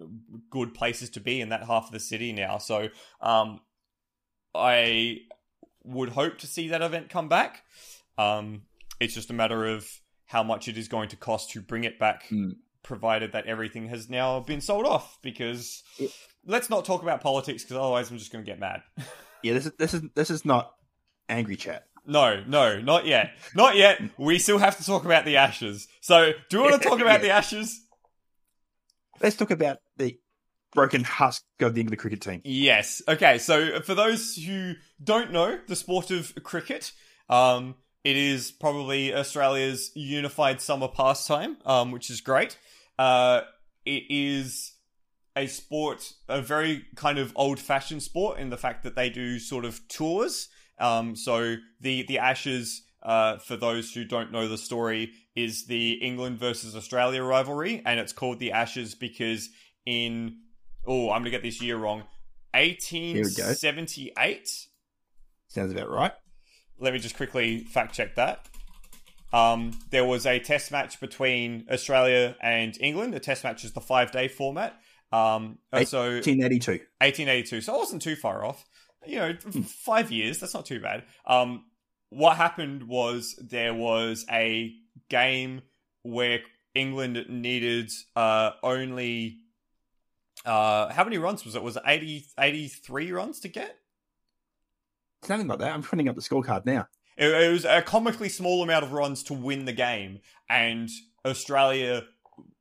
good 0.51 0.75
places 0.75 1.11
to 1.11 1.21
be 1.21 1.41
in 1.41 1.51
that 1.51 1.65
half 1.67 1.87
of 1.87 1.93
the 1.93 2.01
city 2.01 2.33
now. 2.33 2.59
So, 2.59 2.89
um, 3.21 3.61
I 4.55 5.19
would 5.85 6.11
hope 6.11 6.39
to 6.39 6.47
see 6.47 6.69
that 6.69 6.83
event 6.83 7.09
come 7.11 7.29
back. 7.29 7.63
Um, 8.17 8.63
it's 9.01 9.15
just 9.15 9.31
a 9.31 9.35
matter 9.35 9.67
of 9.67 9.89
how 10.27 10.43
much 10.43 10.69
it 10.69 10.77
is 10.77 10.89
going 10.89 11.09
to 11.11 11.17
cost 11.17 11.51
to 11.53 11.61
bring 11.63 11.85
it 11.85 11.99
back, 11.99 12.29
Mm. 12.29 12.57
provided 12.83 13.33
that 13.33 13.47
everything 13.47 13.89
has 13.89 14.11
now 14.11 14.41
been 14.41 14.61
sold 14.61 14.85
off. 14.87 15.19
Because 15.23 15.83
It- 15.99 16.13
let's 16.45 16.69
not 16.69 16.85
talk 16.85 17.03
about 17.03 17.21
politics, 17.21 17.63
because 17.63 17.77
otherwise 17.77 18.11
I'm 18.11 18.19
just 18.19 18.33
going 18.33 18.45
to 18.45 18.51
get 18.51 18.59
mad. 18.59 18.83
Yeah, 19.41 19.53
this 19.53 19.67
is 19.67 19.73
this 19.79 19.95
is 19.95 20.03
this 20.17 20.31
is 20.31 20.45
not 20.45 20.75
angry 21.29 21.57
chat. 21.57 21.87
No, 22.07 22.43
no, 22.47 22.81
not 22.81 23.07
yet. 23.07 23.33
Not 23.55 23.77
yet. 23.77 24.01
We 24.17 24.39
still 24.39 24.59
have 24.59 24.79
to 24.79 24.85
talk 24.85 25.05
about 25.05 25.27
the 25.27 25.37
Ashes. 25.37 25.89
So, 26.01 26.33
do 26.49 26.57
you 26.57 26.63
want 26.63 26.81
to 26.81 26.89
talk 26.89 27.01
about 27.01 27.21
the 27.21 27.31
Ashes? 27.31 27.81
Let's 29.21 29.37
talk 29.37 29.51
about 29.51 29.79
the 29.97 30.19
broken 30.73 31.05
husk 31.05 31.43
of 31.61 31.75
the 31.75 31.81
England 31.81 32.01
cricket 32.01 32.21
team. 32.21 32.41
Yes. 32.45 33.03
Okay, 33.07 33.39
so 33.39 33.81
for 33.81 33.95
those 33.95 34.37
who 34.37 34.75
don't 35.03 35.33
know 35.33 35.59
the 35.67 35.77
sport 35.77 36.11
of 36.11 36.33
cricket, 36.43 36.93
um, 37.29 37.75
it 38.05 38.17
is 38.17 38.53
probably 38.53 39.15
Australia's 39.15 39.91
unified 39.95 40.61
summer 40.61 40.89
pastime, 40.89 41.59
um, 41.67 41.91
which 41.91 42.11
is 42.11 42.21
great. 42.21 42.57
Uh, 42.99 43.43
it 43.85 44.05
is 44.09 44.73
a 45.37 45.47
sport, 45.47 46.13
a 46.29 46.41
very 46.41 46.85
kind 46.97 47.19
of 47.19 47.33
old 47.37 47.59
fashioned 47.59 48.03
sport 48.03 48.39
in 48.39 48.51
the 48.51 48.57
fact 48.57 48.83
that 48.85 48.97
they 48.97 49.11
do 49.11 49.39
sort 49.39 49.65
of 49.65 49.87
tours. 49.89 50.49
Um, 50.81 51.17
so 51.17 51.57
the, 51.81 52.03
the 52.05 52.19
Ashes, 52.19 52.83
uh, 53.03 53.39
for 53.39 53.57
those 53.57 53.93
who 53.93 54.05
don't 54.05 54.33
know 54.33 54.49
the 54.49 54.59
story, 54.59 55.13
is 55.35 55.67
the 55.67 55.93
England 55.93 56.39
versus 56.39 56.75
Australia 56.77 57.23
rivalry, 57.23 57.83
and 57.85 58.01
it's 58.01 58.13
called 58.13 58.39
the 58.39 58.53
Ashes 58.53 58.95
because 58.95 59.49
in, 59.87 60.37
oh, 60.87 61.11
I'm 61.11 61.23
going 61.23 61.25
to 61.25 61.31
get 61.31 61.43
this 61.43 61.63
year 61.63 61.77
wrong, 61.77 62.05
1878. 62.55 64.49
Sounds 65.49 65.73
about 65.73 65.91
right. 65.91 66.13
Let 66.79 66.93
me 66.93 66.99
just 66.99 67.17
quickly 67.17 67.61
fact 67.65 67.95
check 67.95 68.17
that. 68.17 68.47
Um, 69.33 69.79
there 69.91 70.05
was 70.05 70.27
a 70.27 70.39
test 70.39 70.73
match 70.73 71.01
between 71.01 71.67
Australia 71.71 72.37
and 72.41 72.77
England. 72.81 73.13
The 73.15 73.21
test 73.21 73.45
match 73.45 73.65
is 73.65 73.73
the 73.73 73.81
five 73.81 74.11
day 74.11 74.29
format, 74.29 74.75
Um, 75.13 75.59
uh, 75.73 75.85
so 75.85 76.01
1882. 76.03 76.71
1882. 77.01 77.61
So 77.63 77.75
I 77.75 77.77
wasn't 77.79 78.03
too 78.03 78.17
far 78.17 78.45
off. 78.45 78.65
You 79.07 79.19
know, 79.19 79.35
five 79.65 80.11
years. 80.11 80.39
That's 80.39 80.55
not 80.55 80.67
too 80.67 80.81
bad. 80.81 81.05
Um, 81.27 81.65
what 82.11 82.37
happened 82.37 82.89
was 82.89 83.35
there 83.41 83.75
was 83.75 84.25
a 84.31 84.75
game 85.09 85.63
where 86.03 86.41
England 86.75 87.25
needed 87.29 87.91
uh, 88.17 88.53
only 88.63 89.39
uh, 90.45 90.93
how 90.93 91.05
many 91.05 91.19
runs 91.19 91.45
was 91.45 91.55
it? 91.55 91.63
Was 91.63 91.77
it 91.77 91.83
80, 91.87 92.27
83 92.39 93.13
runs 93.13 93.41
to 93.41 93.49
get? 93.49 93.77
Something 95.23 95.49
like 95.49 95.59
that. 95.59 95.73
I'm 95.75 95.83
printing 95.83 96.09
up 96.09 96.15
the 96.17 96.23
scorecard 96.23 96.65
now. 96.65 96.87
It, 97.17 97.29
it 97.29 97.53
was 97.53 97.65
a 97.65 97.83
comically 97.83 98.29
small 98.29 98.63
amount 98.63 98.85
of 98.85 98.93
runs 98.93 99.23
to 99.25 99.35
win 99.35 99.65
the 99.65 99.73
game, 99.73 100.21
and 100.49 100.89
Australia, 101.25 102.05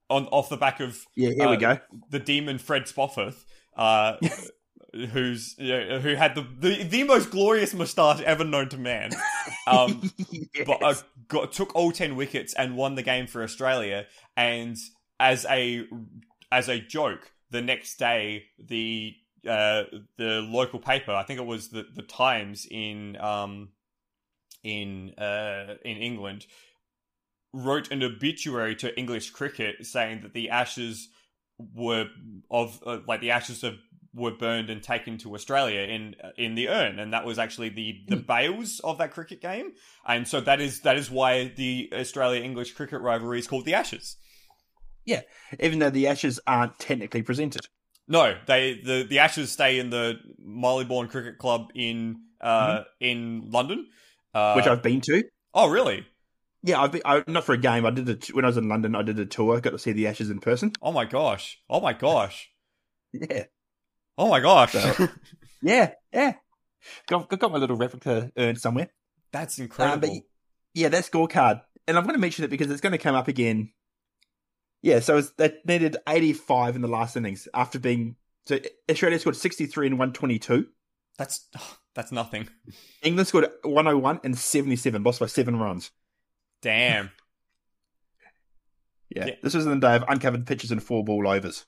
on 0.10 0.26
off 0.28 0.50
the 0.50 0.58
back 0.58 0.80
of 0.80 1.00
Yeah, 1.16 1.30
here 1.30 1.48
Uh, 1.48 1.52
we 1.52 1.58
go. 1.58 1.80
the 2.10 2.20
demon 2.20 2.58
Fred 2.58 2.84
Spofforth 2.86 3.46
uh, 3.78 4.14
who's 5.06 5.56
who 5.58 6.16
had 6.16 6.36
the, 6.36 6.48
the 6.60 6.84
the 6.84 7.04
most 7.04 7.30
glorious 7.30 7.74
moustache 7.74 8.22
ever 8.22 8.44
known 8.44 8.70
to 8.70 8.78
man. 8.78 9.12
Um, 9.66 10.12
but 10.66 10.82
uh, 10.82 10.94
got 11.28 11.52
took 11.52 11.76
all 11.76 11.92
ten 11.92 12.16
wickets 12.16 12.54
and 12.54 12.78
won 12.78 12.96
the 12.96 13.02
game 13.02 13.28
for 13.28 13.44
Australia. 13.44 14.06
And 14.38 14.78
as 15.20 15.46
a 15.50 15.86
as 16.52 16.70
a 16.70 16.80
joke, 16.80 17.34
the 17.50 17.62
next 17.62 17.98
day 17.98 18.46
the 18.58 19.14
uh, 19.46 19.84
the 20.18 20.42
local 20.42 20.80
paper, 20.80 21.12
I 21.12 21.24
think 21.24 21.42
it 21.42 21.46
was 21.46 21.68
the 21.70 21.86
the 21.94 22.02
Times 22.02 22.66
in 22.70 23.18
um 23.20 23.70
in 24.64 25.14
uh 25.18 25.76
in 25.84 25.98
England, 25.98 26.46
wrote 27.54 27.92
an 27.92 28.04
obituary 28.04 28.76
to 28.78 28.98
English 28.98 29.32
cricket 29.32 29.86
saying 29.86 30.22
that 30.22 30.34
the 30.34 30.50
Ashes 30.50 31.10
were 31.58 32.08
of 32.52 32.80
uh, 32.86 33.00
like 33.08 33.22
the 33.22 33.32
Ashes 33.32 33.64
of 33.64 33.76
were 34.18 34.32
burned 34.32 34.70
and 34.70 34.82
taken 34.82 35.18
to 35.20 35.36
Australia 35.36 35.82
in 35.82 36.16
in 36.38 36.56
the 36.56 36.68
urn, 36.70 37.00
and 37.00 37.14
that 37.14 37.26
was 37.26 37.40
actually 37.40 37.70
the 37.70 38.02
the 38.08 38.16
bails 38.18 38.82
of 38.84 38.98
that 38.98 39.12
cricket 39.12 39.42
game, 39.42 39.74
and 40.06 40.28
so 40.28 40.42
that 40.42 40.60
is 40.60 40.82
that 40.82 40.98
is 40.98 41.10
why 41.10 41.54
the 41.56 41.90
Australia 41.94 42.42
English 42.42 42.74
cricket 42.74 43.02
rivalry 43.02 43.40
is 43.40 43.48
called 43.48 43.66
the 43.66 43.74
Ashes. 43.74 44.18
Yeah, 45.06 45.22
even 45.60 45.80
though 45.80 45.90
the 45.90 46.08
Ashes 46.08 46.40
aren't 46.46 46.80
technically 46.80 47.22
presented. 47.22 47.62
No, 48.08 48.36
they 48.48 48.82
the 48.84 49.06
the 49.08 49.20
Ashes 49.20 49.52
stay 49.52 49.80
in 49.80 49.90
the 49.90 50.16
Marylebone 50.40 51.08
Cricket 51.08 51.38
Club 51.38 51.70
in 51.76 52.22
uh 52.42 52.84
in 53.00 53.50
London, 53.52 53.88
uh, 54.34 54.54
which 54.54 54.68
I've 54.68 54.84
been 54.84 55.02
to. 55.02 55.24
oh 55.54 55.70
really? 55.70 56.06
Yeah, 56.64 56.82
I've 56.82 56.92
been, 56.92 57.04
I, 57.06 57.24
not 57.28 57.44
for 57.44 57.54
a 57.54 57.58
game. 57.58 57.86
I 57.86 57.92
did 57.92 58.10
it 58.10 58.28
when 58.34 58.44
I 58.44 58.48
was 58.48 58.58
in 58.58 58.68
London. 58.68 58.96
I 58.96 59.04
did 59.04 59.20
a 59.20 59.26
tour. 59.26 59.62
Got 59.62 59.70
to 59.70 59.80
see 59.80 59.92
the 59.92 60.08
Ashes 60.08 60.30
in 60.30 60.40
person. 60.40 60.74
Oh 60.82 60.92
my 60.92 61.06
gosh! 61.06 61.60
Oh 61.70 61.80
my 61.80 61.94
gosh! 61.94 62.50
Yeah, 63.14 63.46
Oh 64.18 64.30
my 64.30 64.40
gosh! 64.40 64.72
So- 64.74 65.08
yeah, 65.62 65.94
yeah. 66.14 66.34
Got, 67.08 67.28
got 67.38 67.52
my 67.52 67.58
little 67.58 67.76
replica 67.76 68.32
urn 68.38 68.56
somewhere. 68.56 68.90
That's 69.32 69.60
Um, 69.60 69.64
incredible. 69.64 70.08
but 70.08 70.18
yeah, 70.74 70.88
that 70.90 71.04
scorecard, 71.04 71.62
and 71.88 71.98
I'm 71.98 72.04
going 72.04 72.16
to 72.16 72.20
mention 72.22 72.46
it 72.46 72.50
because 72.50 72.72
it's 72.72 72.82
going 72.82 72.92
to 72.94 72.98
come 72.98 73.16
up 73.16 73.28
again. 73.28 73.72
Yeah, 74.82 75.00
so 75.00 75.18
it's, 75.18 75.32
they 75.38 75.54
needed 75.66 75.98
85 76.08 76.76
in 76.76 76.82
the 76.82 76.88
last 76.88 77.18
innings 77.18 77.48
after 77.54 77.80
being. 77.80 78.16
So 78.46 78.60
Australia 78.90 79.20
scored 79.20 79.36
63 79.36 79.88
and 79.88 80.00
122. 80.00 80.68
That's 81.18 81.48
that's 81.96 82.12
nothing. 82.12 82.48
England 83.02 83.28
scored 83.28 83.48
101 83.64 84.20
and 84.24 84.38
77, 84.38 85.04
lost 85.04 85.20
by 85.20 85.26
seven 85.26 85.58
runs. 85.58 85.92
Damn. 86.62 87.10
Yeah, 89.10 89.26
Yeah. 89.28 89.36
this 89.42 89.54
was 89.56 89.66
in 89.66 89.80
the 89.80 89.88
day 89.88 89.96
of 89.96 90.04
uncovered 90.08 90.46
pitches 90.46 90.72
and 90.72 90.82
four 90.82 91.04
ball 91.04 91.28
overs. 91.28 91.66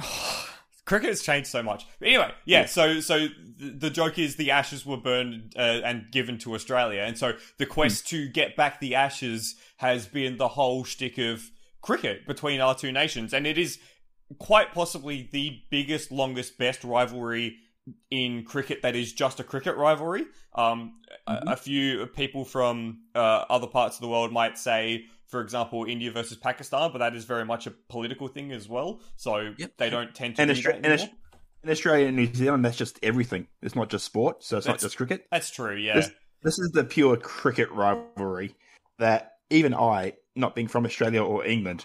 Cricket 0.84 1.10
has 1.10 1.22
changed 1.22 1.48
so 1.48 1.62
much. 1.62 1.86
But 1.98 2.08
anyway, 2.08 2.32
yeah. 2.44 2.66
So, 2.66 3.00
so 3.00 3.28
the, 3.58 3.90
joke 3.90 4.18
is 4.18 4.36
the 4.36 4.50
ashes 4.50 4.84
were 4.84 4.96
burned 4.96 5.54
uh, 5.56 5.60
and 5.84 6.10
given 6.10 6.38
to 6.38 6.54
Australia, 6.54 7.02
and 7.02 7.16
so 7.16 7.34
the 7.58 7.66
quest 7.66 8.08
to 8.08 8.28
get 8.28 8.56
back 8.56 8.80
the 8.80 8.94
ashes 8.96 9.54
has 9.76 10.06
been 10.06 10.36
the 10.36 10.48
whole 10.48 10.82
shtick 10.82 11.18
of 11.18 11.50
cricket 11.80 12.26
between 12.26 12.60
our 12.60 12.74
two 12.74 12.90
nations, 12.90 13.32
and 13.32 13.46
it 13.46 13.56
is 13.56 13.78
quite 14.38 14.72
possibly 14.72 15.28
the 15.30 15.60
biggest, 15.70 16.10
longest, 16.10 16.58
best 16.58 16.82
rivalry 16.82 17.56
in 18.10 18.44
cricket 18.44 18.82
that 18.82 18.96
is 18.96 19.12
just 19.12 19.38
a 19.38 19.44
cricket 19.44 19.76
rivalry. 19.76 20.24
Um, 20.54 20.94
Mhm. 21.28 21.48
a, 21.48 21.52
a 21.52 21.56
few 21.56 22.06
people 22.06 22.44
from 22.44 23.02
uh, 23.14 23.44
other 23.50 23.66
parts 23.66 23.96
of 23.96 24.00
the 24.00 24.08
world 24.08 24.32
might 24.32 24.58
say, 24.58 25.04
for 25.30 25.40
example, 25.40 25.84
India 25.84 26.10
versus 26.10 26.36
Pakistan, 26.36 26.90
but 26.92 26.98
that 26.98 27.14
is 27.14 27.24
very 27.24 27.44
much 27.44 27.66
a 27.66 27.70
political 27.88 28.28
thing 28.28 28.52
as 28.52 28.68
well. 28.68 29.00
So 29.16 29.54
Yep. 29.56 29.72
they 29.78 29.90
don't 29.90 30.14
tend 30.14 30.36
to 30.36 30.42
And, 30.42 30.50
Austra- 30.50 30.64
that 30.64 30.76
and, 30.76 30.86
anymore. 30.86 31.06
Aus- 31.08 31.14
in 31.62 31.70
Australia 31.70 32.06
and 32.06 32.16
New 32.16 32.32
Zealand, 32.34 32.64
that's 32.64 32.76
just 32.76 32.98
everything. 33.02 33.46
It's 33.62 33.74
not 33.74 33.90
just 33.90 34.04
sport, 34.04 34.42
so 34.42 34.56
it's 34.56 34.66
That's- 34.66 34.82
not 34.82 34.86
just 34.86 34.96
cricket. 34.96 35.26
That's 35.30 35.50
true, 35.50 35.76
yeah. 35.76 35.94
This- 35.96 36.10
This 36.42 36.58
is 36.58 36.70
the 36.72 36.84
pure 36.84 37.18
cricket 37.18 37.70
rivalry 37.70 38.54
that 38.98 39.32
even 39.50 39.74
I, 39.74 40.14
not 40.34 40.54
being 40.54 40.68
from 40.68 40.86
Australia 40.86 41.22
or 41.22 41.44
England, 41.44 41.84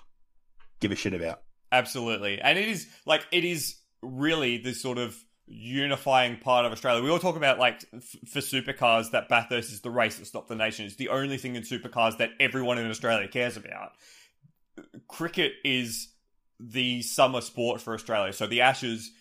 give 0.79 0.91
a 0.93 0.95
shit 0.95 1.13
about. 1.13 1.41
Absolutely. 1.73 2.39
And 2.39 2.57
it 2.57 2.69
is 2.69 2.87
like 3.05 3.27
it 3.33 3.43
is 3.43 3.75
really 4.01 4.57
the 4.57 4.73
sort 4.73 4.97
of 4.97 5.17
unifying 5.47 6.37
part 6.37 6.65
of 6.65 6.71
Australia. 6.71 7.03
We 7.03 7.09
all 7.09 7.19
talk 7.19 7.35
about 7.35 7.59
like 7.59 7.83
f- 7.93 8.15
for 8.27 8.39
supercars 8.39 9.11
that 9.11 9.29
Bathurst 9.29 9.71
is 9.71 9.81
the 9.81 9.91
race 9.91 10.17
that 10.17 10.25
stopped 10.25 10.47
the 10.47 10.55
nation. 10.55 10.85
It's 10.85 10.95
the 10.95 11.09
only 11.09 11.37
thing 11.37 11.55
in 11.55 11.63
supercars 11.63 12.17
that 12.17 12.31
everyone 12.39 12.77
in 12.77 12.89
Australia 12.89 13.27
cares 13.27 13.57
about. 13.57 13.91
Cricket 15.07 15.53
is 15.63 16.09
the 16.59 17.01
summer 17.01 17.41
sport 17.41 17.81
for 17.81 17.93
Australia. 17.93 18.33
So 18.33 18.47
the 18.47 18.61
Ashes, 18.61 19.11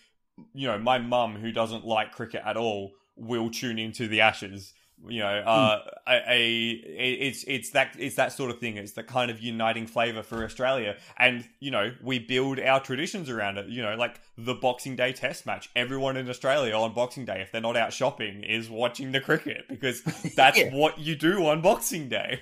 you 0.53 0.67
know, 0.67 0.79
my 0.79 0.97
mum 0.97 1.35
who 1.35 1.51
doesn't 1.51 1.85
like 1.85 2.11
cricket 2.11 2.41
at 2.45 2.57
all 2.57 2.93
will 3.15 3.49
tune 3.49 3.77
into 3.77 4.07
the 4.07 4.21
Ashes. 4.21 4.73
You 5.07 5.19
know, 5.19 5.27
uh, 5.27 5.79
a, 6.07 6.13
a 6.31 6.69
it's 6.71 7.43
it's 7.47 7.71
that 7.71 7.95
it's 7.99 8.15
that 8.15 8.31
sort 8.31 8.49
of 8.49 8.59
thing. 8.59 8.77
It's 8.77 8.93
the 8.93 9.03
kind 9.03 9.29
of 9.29 9.39
uniting 9.39 9.85
flavor 9.87 10.23
for 10.23 10.43
Australia, 10.43 10.95
and 11.17 11.47
you 11.59 11.69
know 11.69 11.91
we 12.01 12.17
build 12.19 12.59
our 12.59 12.79
traditions 12.79 13.29
around 13.29 13.57
it. 13.57 13.67
You 13.67 13.83
know, 13.83 13.95
like 13.95 14.19
the 14.37 14.55
Boxing 14.55 14.95
Day 14.95 15.13
Test 15.13 15.45
match. 15.45 15.69
Everyone 15.75 16.17
in 16.17 16.27
Australia 16.29 16.73
on 16.75 16.93
Boxing 16.93 17.25
Day, 17.25 17.41
if 17.41 17.51
they're 17.51 17.61
not 17.61 17.77
out 17.77 17.93
shopping, 17.93 18.43
is 18.43 18.69
watching 18.69 19.11
the 19.11 19.19
cricket 19.21 19.65
because 19.69 20.01
that's 20.35 20.57
Yeah. 20.57 20.73
what 20.73 20.97
you 20.97 21.15
do 21.15 21.45
on 21.45 21.61
Boxing 21.61 22.09
Day. 22.09 22.39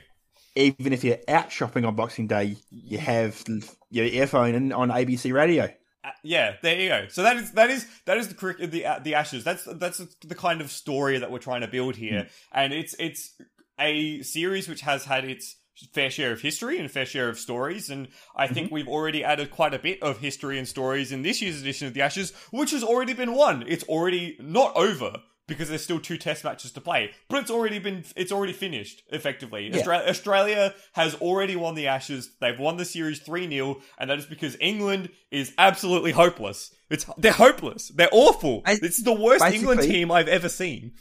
Even 0.56 0.94
if 0.94 1.04
you're 1.04 1.18
out 1.28 1.52
shopping 1.52 1.84
on 1.84 1.96
Boxing 1.96 2.28
Day, 2.28 2.56
you 2.70 3.00
have 3.00 3.44
your 3.90 4.06
earphone 4.06 4.54
in 4.56 4.72
on 4.72 4.90
ABC 4.90 5.34
radio. 5.34 5.70
Uh, 6.04 6.10
yeah, 6.24 6.56
there 6.62 6.80
you 6.80 6.90
go. 6.90 7.06
So 7.10 7.24
that 7.24 7.38
is 7.38 7.52
that 7.52 7.70
is 7.70 7.88
that 8.06 8.18
is 8.18 8.28
the 8.28 8.34
cricket 8.34 8.72
the 8.72 8.86
uh, 8.86 9.00
the 9.00 9.16
Ashes. 9.16 9.44
That's 9.44 9.64
that's 9.76 10.02
the 10.26 10.36
kind 10.36 10.60
of 10.60 10.70
story 10.70 11.18
that 11.18 11.32
we're 11.32 11.40
trying 11.40 11.62
to 11.62 11.68
build 11.68 11.96
here, 11.96 12.28
and 12.52 12.74
it's 12.74 12.94
it's 13.00 13.34
a 13.80 14.22
series 14.22 14.68
which 14.68 14.82
has 14.82 15.06
had 15.06 15.24
its 15.24 15.56
fair 15.94 16.10
share 16.10 16.32
of 16.32 16.42
history 16.42 16.78
and 16.78 16.92
fair 16.92 17.06
share 17.06 17.30
of 17.30 17.40
stories, 17.40 17.90
and 17.90 18.10
I 18.36 18.48
think 18.48 18.72
we've 18.72 18.88
already 18.88 19.24
added 19.24 19.52
quite 19.52 19.74
a 19.74 19.80
bit 19.80 20.04
of 20.04 20.20
history 20.20 20.60
and 20.60 20.68
stories 20.68 21.12
in 21.12 21.22
this 21.22 21.42
year's 21.42 21.62
edition 21.62 21.88
of 21.88 21.94
the 21.94 22.02
Ashes, 22.02 22.32
which 22.52 22.72
has 22.72 22.84
already 22.84 23.14
been 23.14 23.34
won. 23.34 23.64
It's 23.68 23.84
already 23.86 24.38
not 24.40 24.76
over. 24.76 25.18
Because 25.54 25.70
there's 25.70 25.84
still 25.84 26.00
two 26.00 26.18
test 26.18 26.44
matches 26.44 26.72
to 26.74 26.82
play, 26.82 27.12
but 27.30 27.40
it's 27.40 27.52
already 27.52 27.80
been 27.80 28.04
it's 28.16 28.32
already 28.32 28.54
finished 28.54 29.04
effectively. 29.10 29.70
Yeah. 29.72 29.82
Austra- 29.82 30.08
Australia 30.10 30.74
has 30.94 31.16
already 31.16 31.56
won 31.56 31.76
the 31.76 31.88
Ashes. 31.88 32.32
They've 32.40 32.60
won 32.60 32.78
the 32.78 32.86
series 32.86 33.20
3 33.20 33.50
0, 33.50 33.82
and 33.98 34.10
that 34.10 34.20
is 34.20 34.26
because 34.26 34.58
England 34.60 35.10
is 35.32 35.54
absolutely 35.58 36.12
hopeless. 36.12 36.74
It's 36.90 37.06
They're 37.18 37.32
hopeless. 37.32 37.90
They're 37.96 38.10
awful. 38.12 38.62
I- 38.66 38.80
it's 38.82 39.02
the 39.02 39.14
worst 39.14 39.46
England 39.46 39.82
team 39.82 40.12
I've 40.12 40.28
ever 40.28 40.50
seen. 40.50 40.94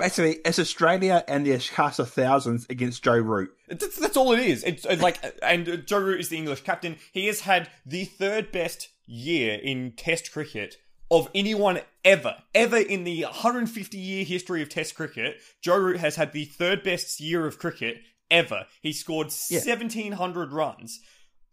Basically, 0.00 0.38
it's 0.46 0.58
Australia 0.58 1.22
and 1.28 1.44
the 1.44 1.52
of 1.52 2.10
thousands 2.10 2.66
against 2.70 3.04
Joe 3.04 3.18
Root. 3.18 3.50
That's, 3.68 3.98
that's 3.98 4.16
all 4.16 4.32
it 4.32 4.40
is. 4.40 4.64
It's 4.64 4.86
like, 4.86 5.18
and 5.42 5.84
Joe 5.86 5.98
Root 5.98 6.20
is 6.20 6.30
the 6.30 6.38
English 6.38 6.62
captain. 6.62 6.96
He 7.12 7.26
has 7.26 7.40
had 7.40 7.68
the 7.84 8.06
third 8.06 8.50
best 8.50 8.88
year 9.04 9.60
in 9.62 9.92
Test 9.92 10.32
cricket 10.32 10.76
of 11.10 11.28
anyone 11.34 11.80
ever, 12.04 12.36
ever 12.54 12.76
in 12.78 13.04
the 13.04 13.22
150 13.22 13.98
year 13.98 14.24
history 14.24 14.62
of 14.62 14.68
Test 14.68 14.94
cricket. 14.94 15.36
Joe 15.62 15.76
Root 15.76 15.98
has 16.00 16.16
had 16.16 16.32
the 16.32 16.44
third 16.44 16.82
best 16.82 17.20
year 17.20 17.46
of 17.46 17.58
cricket 17.58 17.98
ever. 18.30 18.66
He 18.80 18.92
scored 18.92 19.32
Yeah. 19.50 19.60
1700 19.60 20.52
runs. 20.52 21.00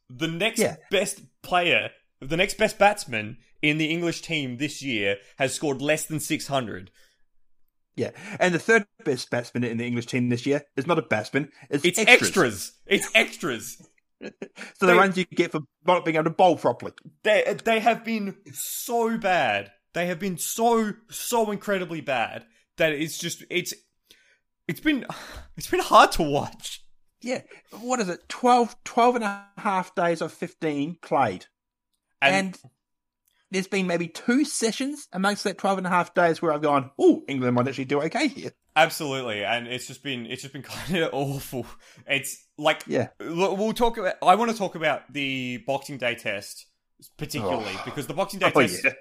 The 0.10 0.28
next 0.28 0.60
Yeah. 0.60 0.78
best 0.92 1.22
player, 1.42 1.92
the 2.22 2.38
next 2.38 2.58
best 2.58 2.78
batsman 2.78 3.38
in 3.62 3.78
the 3.78 3.90
English 3.90 4.22
team 4.22 4.58
this 4.58 4.82
year 4.82 5.18
has 5.38 5.54
scored 5.54 5.82
less 5.82 6.06
than 6.06 6.20
600. 6.20 6.92
Yeah, 7.96 8.12
and 8.40 8.54
the 8.54 8.60
third 8.60 8.86
best 9.04 9.32
batsman 9.32 9.64
in 9.64 9.78
the 9.78 9.86
English 9.88 10.06
team 10.06 10.30
this 10.30 10.46
year 10.46 10.62
is 10.76 10.86
not 10.86 11.00
a 11.00 11.02
batsman; 11.02 11.52
it's, 11.72 11.84
It's 11.84 11.98
extras. 11.98 12.22
extras. 12.30 12.72
It's 12.86 13.10
extras. 13.16 13.82
So 14.80 14.86
the 14.86 14.96
runs 14.96 15.18
you 15.18 15.26
get 15.26 15.52
for 15.52 15.62
not 15.86 16.06
being 16.06 16.16
able 16.16 16.26
to 16.26 16.30
bowl 16.32 16.58
properly. 16.58 16.94
They 17.24 17.56
they 17.64 17.80
have 17.80 18.04
been 18.04 18.36
so 18.52 19.18
bad. 19.18 19.72
They 19.94 20.08
have 20.08 20.20
been 20.20 20.38
so 20.38 20.94
so 21.10 21.52
incredibly 21.52 22.02
bad 22.02 22.46
that 22.78 22.94
it's 22.94 23.18
just 23.18 23.44
it's 23.50 23.74
it's 24.68 24.80
been 24.80 25.06
it's 25.58 25.68
been 25.68 25.82
hard 25.82 26.12
to 26.14 26.24
watch. 26.24 26.84
Yeah. 27.22 27.42
What 27.72 28.00
is 28.00 28.10
it? 28.10 28.30
12, 28.30 28.76
12 28.84 29.16
and 29.16 29.24
a 29.24 29.46
half 29.58 29.96
days 29.96 30.22
of 30.22 30.32
15 30.32 30.98
played. 31.02 31.48
And, 32.22 32.36
And, 32.36 32.60
there's 33.52 33.68
been 33.68 33.88
maybe 33.88 34.08
two 34.08 34.44
sessions 34.46 35.08
amongst 35.14 35.44
that 35.46 35.58
12 35.58 35.78
and 35.80 35.88
a 35.88 35.90
half 35.90 36.14
days 36.14 36.42
where 36.42 36.52
I've 36.52 36.62
gone, 36.62 36.92
oh, 37.00 37.24
England 37.28 37.56
might 37.56 37.68
actually 37.68 37.86
do 37.86 38.02
okay 38.04 38.28
here. 38.28 38.52
absolutely, 38.76 39.44
and 39.44 39.68
it's 39.68 39.88
just 39.88 40.04
been 40.04 40.26
it's 40.26 40.42
just 40.42 40.54
been 40.54 40.62
kind 40.76 40.98
of 41.04 41.10
awful. 41.14 41.66
It's 42.08 42.46
like 42.58 42.84
Yeah. 42.88 43.08
We'll 43.20 43.74
talk 43.74 43.98
about. 43.98 44.16
I 44.22 44.36
want 44.36 44.52
to 44.52 44.58
talk 44.58 44.76
about 44.76 45.02
the 45.12 45.58
Boxing 45.66 45.98
Day 45.98 46.16
test 46.16 46.66
particularly 47.18 47.64
Oh. 47.68 47.82
because 47.86 48.08
the 48.08 48.14
Boxing 48.14 48.40
Day 48.40 48.52
Oh, 48.54 48.62
test. 48.62 48.84
yeah. 48.84 48.92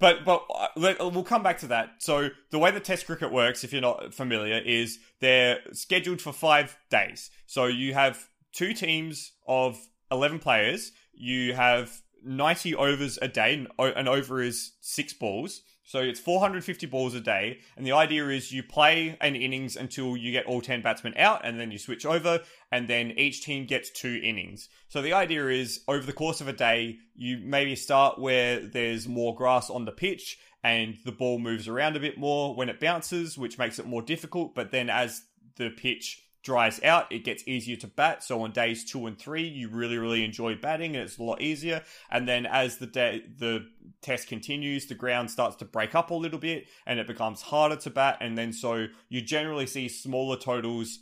But 0.00 0.24
but 0.24 0.44
uh, 0.54 0.68
we'll 1.12 1.24
come 1.24 1.42
back 1.42 1.58
to 1.58 1.66
that. 1.68 1.88
So 1.98 2.28
the 2.52 2.58
way 2.58 2.70
the 2.70 2.78
Test 2.78 3.06
cricket 3.06 3.32
works, 3.32 3.64
if 3.64 3.72
you're 3.72 3.82
not 3.82 4.14
familiar, 4.14 4.58
is 4.58 4.98
they're 5.20 5.58
scheduled 5.72 6.20
for 6.20 6.32
five 6.32 6.76
days. 6.88 7.30
So 7.46 7.64
you 7.66 7.94
have 7.94 8.22
two 8.52 8.74
teams 8.74 9.32
of 9.48 9.76
eleven 10.12 10.38
players. 10.38 10.92
You 11.14 11.52
have 11.54 11.90
ninety 12.24 12.74
overs 12.74 13.18
a 13.20 13.28
day. 13.28 13.66
An 13.78 14.08
over 14.08 14.42
is 14.42 14.72
six 14.80 15.12
balls. 15.12 15.62
So 15.88 16.00
it's 16.00 16.20
450 16.20 16.84
balls 16.84 17.14
a 17.14 17.20
day, 17.20 17.60
and 17.74 17.86
the 17.86 17.92
idea 17.92 18.28
is 18.28 18.52
you 18.52 18.62
play 18.62 19.16
an 19.22 19.34
innings 19.34 19.74
until 19.74 20.18
you 20.18 20.32
get 20.32 20.44
all 20.44 20.60
10 20.60 20.82
batsmen 20.82 21.14
out, 21.16 21.46
and 21.46 21.58
then 21.58 21.70
you 21.70 21.78
switch 21.78 22.04
over, 22.04 22.42
and 22.70 22.88
then 22.88 23.12
each 23.12 23.42
team 23.42 23.64
gets 23.64 23.88
two 23.88 24.20
innings. 24.22 24.68
So 24.88 25.00
the 25.00 25.14
idea 25.14 25.48
is 25.48 25.80
over 25.88 26.04
the 26.04 26.12
course 26.12 26.42
of 26.42 26.48
a 26.48 26.52
day, 26.52 26.98
you 27.14 27.38
maybe 27.42 27.74
start 27.74 28.18
where 28.18 28.60
there's 28.60 29.08
more 29.08 29.34
grass 29.34 29.70
on 29.70 29.86
the 29.86 29.92
pitch, 29.92 30.36
and 30.62 30.98
the 31.06 31.12
ball 31.12 31.38
moves 31.38 31.68
around 31.68 31.96
a 31.96 32.00
bit 32.00 32.18
more 32.18 32.54
when 32.54 32.68
it 32.68 32.80
bounces, 32.80 33.38
which 33.38 33.56
makes 33.56 33.78
it 33.78 33.86
more 33.86 34.02
difficult. 34.02 34.54
But 34.54 34.70
then 34.70 34.90
as 34.90 35.22
the 35.56 35.70
pitch 35.70 36.22
dries 36.42 36.82
out, 36.82 37.10
it 37.10 37.24
gets 37.24 37.42
easier 37.46 37.76
to 37.76 37.86
bat. 37.86 38.22
So 38.22 38.42
on 38.42 38.52
days 38.52 38.84
two 38.84 39.06
and 39.06 39.18
three, 39.18 39.46
you 39.46 39.68
really, 39.68 39.98
really 39.98 40.24
enjoy 40.24 40.54
batting, 40.54 40.96
and 40.96 41.04
it's 41.04 41.18
a 41.18 41.22
lot 41.22 41.40
easier. 41.40 41.82
And 42.10 42.28
then 42.28 42.46
as 42.46 42.78
the 42.78 42.86
day 42.86 43.22
the 43.38 43.66
test 44.02 44.28
continues, 44.28 44.86
the 44.86 44.94
ground 44.94 45.30
starts 45.30 45.56
to 45.56 45.64
break 45.64 45.94
up 45.94 46.10
a 46.10 46.14
little 46.14 46.38
bit, 46.38 46.66
and 46.86 46.98
it 46.98 47.06
becomes 47.06 47.42
harder 47.42 47.76
to 47.76 47.90
bat. 47.90 48.18
And 48.20 48.38
then 48.38 48.52
so 48.52 48.86
you 49.08 49.20
generally 49.20 49.66
see 49.66 49.88
smaller 49.88 50.36
totals 50.36 51.00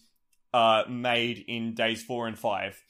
uh, 0.55 0.85
made 0.89 1.45
in 1.47 1.75
days 1.75 2.03
four 2.03 2.27
and 2.27 2.39
five. 2.39 2.83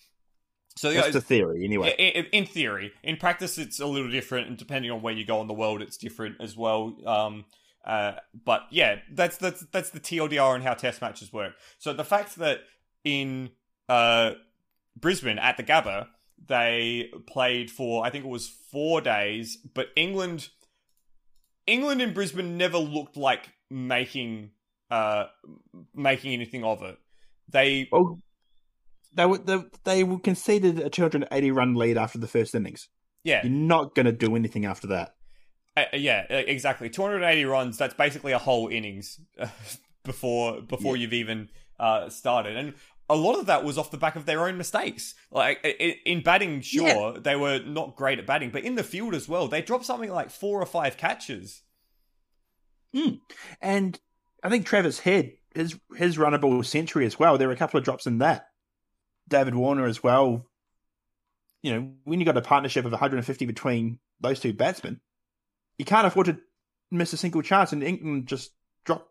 So 0.77 0.93
That's 0.93 1.15
the 1.15 1.23
theory, 1.23 1.65
anyway. 1.65 1.95
I- 1.99 2.19
I- 2.21 2.29
in 2.33 2.45
theory, 2.45 2.93
in 3.03 3.17
practice, 3.17 3.57
it's 3.57 3.81
a 3.81 3.87
little 3.87 4.11
different, 4.11 4.49
and 4.49 4.59
depending 4.59 4.91
on 4.91 5.01
where 5.01 5.15
you 5.15 5.25
go 5.25 5.41
in 5.41 5.47
the 5.47 5.55
world, 5.55 5.81
it's 5.81 5.97
different 5.97 6.37
as 6.39 6.55
well. 6.55 6.97
Um, 7.07 7.47
uh, 7.87 8.15
but 8.45 8.63
yeah, 8.71 8.97
that's 9.13 9.37
that's 9.37 9.65
that's 9.73 9.91
the 9.91 10.01
TLDR 10.01 10.55
on 10.55 10.63
how 10.63 10.75
Test 10.75 11.01
matches 11.01 11.33
work. 11.33 11.55
So 11.79 11.93
the 11.93 12.05
fact 12.05 12.37
that 12.37 12.61
in 13.05 13.51
uh, 13.89 14.33
Brisbane 14.99 15.39
at 15.39 15.57
the 15.57 15.63
Gabba 15.63 16.09
they 16.45 17.11
played 17.27 17.71
for 17.71 18.05
I 18.05 18.11
think 18.11 18.25
it 18.25 18.29
was 18.29 18.49
four 18.49 19.01
days, 19.01 19.57
but 19.75 19.89
England, 19.97 20.49
England 21.67 22.03
in 22.03 22.13
Brisbane 22.13 22.57
never 22.57 22.79
looked 22.79 23.17
like 23.17 23.51
making 23.71 24.51
uh 24.91 25.25
making 25.95 26.33
anything 26.33 26.65
of 26.65 26.83
it. 26.83 26.99
They 27.49 27.89
Well, 27.91 28.21
they 29.15 29.27
were 29.27 29.39
they, 29.39 29.65
they 29.85 30.05
were 30.05 30.19
conceded 30.19 30.79
a 30.81 30.91
280 30.91 31.51
run 31.51 31.75
lead 31.75 31.97
after 31.97 32.19
the 32.19 32.29
first 32.29 32.55
innings. 32.55 32.89
yeah 33.25 33.43
You're 33.43 33.53
not 33.53 33.95
going 33.95 34.07
to 34.07 34.13
do 34.13 34.37
anything 34.37 34.65
after 34.65 34.89
that. 34.89 35.16
Uh, 35.77 35.85
yeah, 35.93 36.25
uh, 36.31 36.35
exactly. 36.35 36.89
280 36.89 37.45
runs. 37.45 37.77
That's 37.77 37.95
basically 37.95 38.33
a 38.33 38.39
whole 38.39 38.69
innings 38.69 39.21
uh, 39.39 39.49
before 40.05 40.63
before 40.63 40.97
you've 40.97 41.13
even 41.13 41.51
uh, 41.79 42.09
started, 42.09 42.57
and 42.57 42.75
a 43.09 43.17
lot 43.17 43.39
of 43.39 43.47
that 43.47 43.63
was 43.63 43.79
off 43.79 43.91
the 43.91 43.99
back 43.99 44.17
of 44.17 44.27
their 44.27 44.47
own 44.47 44.57
mistakes. 44.57 45.15
Like 45.31 45.65
in 45.65 46.23
batting, 46.23 46.63
sure 46.63 47.19
they 47.19 47.37
were 47.37 47.61
not 47.61 47.95
great 47.97 48.19
at 48.19 48.27
batting, 48.27 48.51
but 48.51 48.65
in 48.65 48.75
the 48.75 48.83
field 48.83 49.15
as 49.15 49.29
well, 49.29 49.49
they 49.49 49.63
dropped 49.63 49.85
something 49.85 50.11
like 50.11 50.31
four 50.31 50.61
or 50.61 50.67
five 50.67 50.97
catches. 50.97 51.63
And 53.61 53.99
I 54.43 54.49
think 54.49 54.67
Travis 54.67 55.01
Head, 55.01 55.33
his 55.55 55.79
his 55.97 56.17
runnable 56.17 56.65
century 56.65 57.05
as 57.05 57.19
well. 57.19 57.37
There 57.37 57.49
were 57.49 57.55
a 57.55 57.59
couple 57.59 57.79
of 57.79 57.85
drops 57.85 58.07
in 58.07 58.19
that. 58.19 58.49
David 59.29 59.55
Warner 59.55 59.87
as 59.87 60.03
well. 60.03 60.47
You 61.63 61.75
know, 61.75 61.93
when 62.05 62.21
you 62.21 62.27
got 62.27 62.37
a 62.37 62.43
partnership 62.43 62.85
of 62.85 62.93
150 62.93 63.45
between 63.45 63.99
those 64.21 64.39
two 64.39 64.53
batsmen, 64.53 65.01
you 65.79 65.85
can't 65.85 66.07
afford 66.07 66.27
to 66.27 66.39
miss 66.91 67.13
a 67.13 67.17
single 67.17 67.43
chance. 67.43 67.73
And 67.73 67.83
England 67.83 68.27
just 68.27 68.53
dropped 68.85 69.11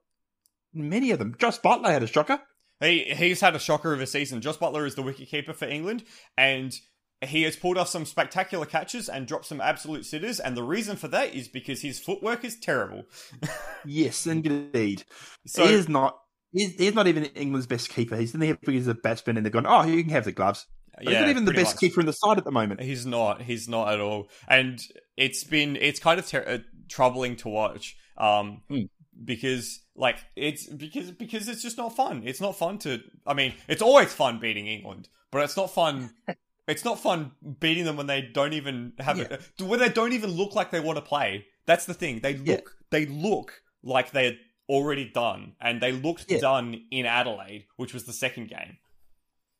many 0.73 1.11
of 1.11 1.19
them. 1.19 1.35
Josh 1.37 1.59
Buttler 1.59 1.91
had 1.91 2.03
a 2.03 2.07
shocker. 2.07 2.41
He 2.81 3.05
he's 3.05 3.41
had 3.41 3.55
a 3.55 3.59
shocker 3.59 3.93
of 3.93 4.01
a 4.01 4.07
season. 4.07 4.41
Josh 4.41 4.57
Buttler 4.57 4.85
is 4.85 4.95
the 4.95 5.03
wicketkeeper 5.03 5.55
for 5.55 5.65
England, 5.65 6.03
and 6.37 6.73
he 7.21 7.43
has 7.43 7.55
pulled 7.55 7.77
off 7.77 7.87
some 7.87 8.05
spectacular 8.05 8.65
catches 8.65 9.07
and 9.07 9.27
dropped 9.27 9.45
some 9.45 9.61
absolute 9.61 10.05
sitters. 10.05 10.39
And 10.39 10.57
the 10.57 10.63
reason 10.63 10.97
for 10.97 11.07
that 11.09 11.33
is 11.33 11.47
because 11.47 11.81
his 11.81 11.99
footwork 11.99 12.43
is 12.43 12.57
terrible. 12.59 13.03
Yes, 13.87 14.25
indeed. 14.25 15.03
So 15.45 15.67
he 15.67 15.73
is 15.73 15.87
not. 15.87 16.17
He's, 16.51 16.73
he's 16.73 16.95
not 16.95 17.05
even 17.05 17.25
England's 17.25 17.67
best 17.67 17.89
keeper. 17.89 18.15
He's 18.15 18.33
in 18.33 18.39
there 18.39 18.55
because 18.55 18.73
he's 18.73 18.87
a 18.87 18.95
batsman, 18.95 19.37
and 19.37 19.45
they've 19.45 19.53
gone, 19.53 19.67
"Oh, 19.67 19.83
you 19.83 20.01
can 20.01 20.11
have 20.11 20.25
the 20.25 20.31
gloves." 20.31 20.65
He's 21.01 21.13
not 21.13 21.29
even 21.29 21.45
the 21.45 21.53
best 21.53 21.75
much. 21.75 21.79
keeper 21.81 21.99
in 21.99 22.05
the 22.05 22.13
side 22.13 22.37
at 22.37 22.43
the 22.45 22.51
moment. 22.51 22.81
He's 22.81 23.05
not. 23.05 23.41
He's 23.41 23.67
not 23.67 23.91
at 23.93 23.99
all. 23.99 24.29
And 24.47 24.79
it's 25.17 25.43
been 25.43 25.75
it's 25.75 25.99
kind 25.99 26.19
of 26.19 26.27
ter- 26.27 26.45
uh, 26.47 26.57
troubling 26.89 27.35
to 27.37 27.49
watch. 27.49 27.97
Um, 28.17 28.61
Hmm. 28.69 28.81
because 29.23 29.81
like 29.95 30.17
it's 30.35 30.67
because 30.67 31.11
because 31.11 31.47
it's 31.47 31.61
just 31.61 31.77
not 31.77 31.95
fun. 31.95 32.23
It's 32.25 32.41
not 32.41 32.55
fun 32.57 32.77
to. 32.79 33.01
I 33.25 33.33
mean, 33.33 33.53
it's 33.67 33.81
always 33.81 34.13
fun 34.13 34.39
beating 34.39 34.67
England, 34.67 35.09
but 35.31 35.43
it's 35.43 35.57
not 35.57 35.71
fun. 35.71 36.11
it's 36.67 36.85
not 36.85 36.99
fun 36.99 37.31
beating 37.59 37.85
them 37.85 37.97
when 37.97 38.07
they 38.07 38.21
don't 38.21 38.53
even 38.53 38.93
have 38.99 39.17
Yeah. 39.17 39.25
it. 39.31 39.61
When 39.61 39.79
they 39.79 39.89
don't 39.89 40.13
even 40.13 40.31
look 40.31 40.55
like 40.55 40.71
they 40.71 40.79
want 40.79 40.97
to 40.97 41.01
play. 41.01 41.45
That's 41.65 41.85
the 41.85 41.93
thing. 41.93 42.19
They 42.19 42.35
look. 42.37 42.45
Yeah. 42.47 42.59
They 42.91 43.05
look 43.05 43.61
like 43.83 44.11
they're 44.11 44.37
already 44.69 45.09
done, 45.09 45.53
and 45.61 45.81
they 45.81 45.91
looked 45.91 46.29
Yeah. 46.29 46.39
done 46.39 46.85
in 46.91 47.05
Adelaide, 47.05 47.65
which 47.77 47.93
was 47.93 48.05
the 48.05 48.13
second 48.13 48.49
game. 48.49 48.77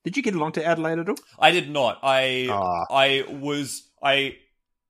Did 0.06 0.16
you 0.16 0.24
get 0.24 0.36
along 0.36 0.54
to 0.54 0.64
Adelaide 0.66 1.00
at 1.00 1.10
all? 1.10 1.18
I 1.38 1.52
did 1.52 1.70
not. 1.70 2.00
I 2.02 2.48
Ah. 2.50 2.86
I 2.90 3.26
was 3.28 3.90
I 4.02 4.38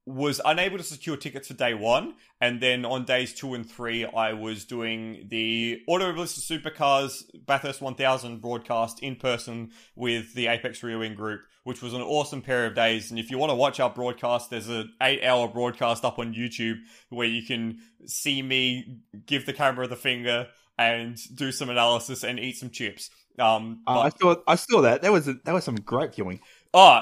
was 0.07 0.39
unable 0.45 0.77
to 0.77 0.83
secure 0.83 1.17
tickets 1.17 1.47
for 1.47 1.55
day 1.55 1.73
one, 1.73 2.13
and 2.39 2.61
then 2.61 2.85
on 2.85 3.05
days 3.05 3.33
two 3.33 3.55
and 3.55 3.67
three, 3.67 4.05
I 4.05 4.33
was 4.33 4.63
doing 4.65 5.25
the 5.29 5.81
Automobilista 5.89 6.41
Supercars 6.41 7.23
Bathurst 7.47 7.81
1000 7.81 8.39
broadcast 8.39 9.01
in 9.01 9.15
person 9.15 9.71
with 9.95 10.35
the 10.35 10.45
Apex 10.45 10.83
Rio 10.83 10.99
Wing 10.99 11.15
group, 11.15 11.41
which 11.63 11.81
was 11.81 11.95
an 11.95 12.01
awesome 12.01 12.43
pair 12.43 12.67
of 12.67 12.75
days. 12.75 13.09
And 13.09 13.19
if 13.19 13.31
you 13.31 13.39
want 13.39 13.49
to 13.49 13.55
watch 13.55 13.79
our 13.79 13.89
broadcast, 13.89 14.51
there's 14.51 14.69
an 14.69 14.93
eight-hour 15.01 15.47
broadcast 15.47 16.05
up 16.05 16.19
on 16.19 16.35
YouTube 16.35 16.77
where 17.09 17.27
you 17.27 17.41
can 17.43 17.79
see 18.05 18.43
me 18.43 18.99
give 19.25 19.47
the 19.47 19.53
camera 19.53 19.87
the 19.87 19.95
finger 19.95 20.49
and 20.77 21.17
do 21.33 21.51
some 21.51 21.69
analysis 21.71 22.23
and 22.23 22.39
eat 22.39 22.57
some 22.57 22.69
chips. 22.69 23.09
Um, 23.39 23.81
Uh, 23.87 23.99
I 23.99 24.09
saw. 24.09 24.35
I 24.47 24.55
saw 24.55 24.81
that. 24.81 25.01
That 25.01 25.11
was 25.11 25.27
a, 25.27 25.33
that 25.45 25.53
was 25.53 25.63
some 25.63 25.75
great 25.75 26.15
viewing. 26.15 26.39
Oh, 26.73 27.01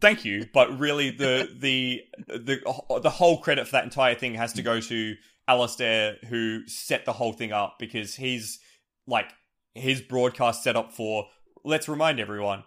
thank 0.00 0.24
you, 0.24 0.46
but 0.52 0.78
really 0.78 1.10
the 1.10 1.48
the 1.58 2.02
the 2.28 2.60
the 3.02 3.10
whole 3.10 3.38
credit 3.40 3.66
for 3.66 3.72
that 3.72 3.84
entire 3.84 4.14
thing 4.14 4.34
has 4.34 4.52
to 4.54 4.62
go 4.62 4.80
to 4.80 5.14
Alistair, 5.48 6.16
who 6.28 6.66
set 6.66 7.04
the 7.04 7.12
whole 7.12 7.32
thing 7.32 7.52
up 7.52 7.76
because 7.78 8.14
he's 8.16 8.58
like 9.06 9.32
his 9.74 10.00
broadcast 10.00 10.62
setup 10.62 10.92
for. 10.92 11.26
Let's 11.64 11.88
remind 11.88 12.20
everyone, 12.20 12.62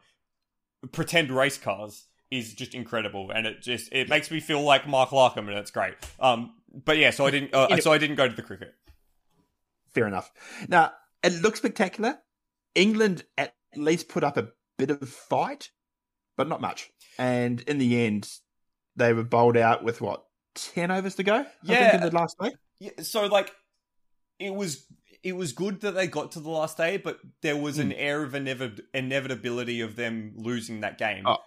pretend 0.91 1.32
race 1.32 1.57
cars 1.57 2.05
is 2.32 2.53
just 2.53 2.76
incredible, 2.76 3.32
and 3.32 3.47
it 3.47 3.62
just 3.62 3.91
it 3.93 4.10
makes 4.10 4.30
me 4.30 4.39
feel 4.41 4.62
like 4.62 4.88
Mark 4.88 5.12
Larkham, 5.12 5.47
and 5.47 5.57
it's 5.57 5.72
great. 5.72 5.93
Um, 6.20 6.53
but 6.86 6.97
yeah, 6.97 7.12
so 7.12 7.26
I 7.26 7.32
didn't. 7.32 7.53
Uh, 7.53 7.78
so 7.80 7.93
I 7.93 7.97
didn't 7.97 8.18
go 8.18 8.28
to 8.28 8.36
the 8.36 8.41
cricket. 8.41 8.76
Fair 9.93 10.07
enough. 10.07 10.32
Now 10.68 10.91
it 11.24 11.41
looks 11.41 11.60
spectacular. 11.60 12.20
England 12.76 13.24
at 13.38 13.53
least 13.76 14.09
put 14.09 14.24
up 14.24 14.38
a 14.38 14.49
bit 14.78 14.89
of 14.91 15.07
fight, 15.09 15.70
but 16.38 16.47
not 16.47 16.61
much. 16.61 16.89
And 17.17 17.61
in 17.61 17.78
the 17.78 18.05
end, 18.05 18.30
they 18.95 19.13
were 19.13 19.24
bowled 19.24 19.57
out 19.57 19.84
with 19.84 20.01
what 20.01 20.24
ten 20.55 20.91
overs 20.91 21.15
to 21.15 21.24
go. 21.24 21.36
I 21.36 21.45
Yeah. 21.63 21.91
think 21.91 22.03
in 22.03 22.09
the 22.09 22.15
last 22.15 22.36
day. 22.41 22.51
Yeah, 22.80 23.01
so 23.01 23.26
like 23.26 23.51
it 24.39 24.53
was 24.53 24.86
it 25.22 25.34
was 25.36 25.51
good 25.51 25.82
that 25.82 25.91
they 25.91 26.07
got 26.07 26.32
to 26.32 26.39
the 26.39 26.49
last 26.49 26.78
day, 26.78 26.95
but 26.97 27.20
there 27.41 27.57
was 27.57 27.78
an 27.78 27.91
air 27.91 28.24
of 28.24 28.32
inevi- 28.32 28.80
inevitability 28.93 29.82
of 29.82 29.97
them 29.97 30.32
losing 30.38 30.80
that 30.82 30.97
game. 30.97 31.26
Oh. 31.28 31.38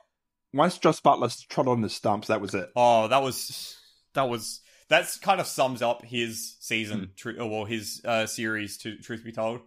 Once 0.52 0.76
Josh 0.76 1.00
Buttler 1.00 1.34
trod 1.48 1.68
on 1.68 1.80
the 1.80 1.88
stumps, 1.88 2.28
that 2.28 2.42
was 2.42 2.54
it. 2.54 2.70
Oh, 2.76 3.08
that 3.08 3.22
was 3.22 3.78
that 4.12 4.28
was 4.28 4.60
that's 4.88 5.16
kind 5.18 5.40
of 5.40 5.46
sums 5.46 5.80
up 5.80 6.04
his 6.04 6.56
season, 6.60 6.98
Hmm. 6.98 7.04
tru- 7.16 7.38
or 7.40 7.48
well, 7.48 7.64
his 7.64 8.02
uh, 8.04 8.26
series. 8.26 8.76
To 8.78 8.98
truth 8.98 9.24
be 9.24 9.32
told, 9.32 9.60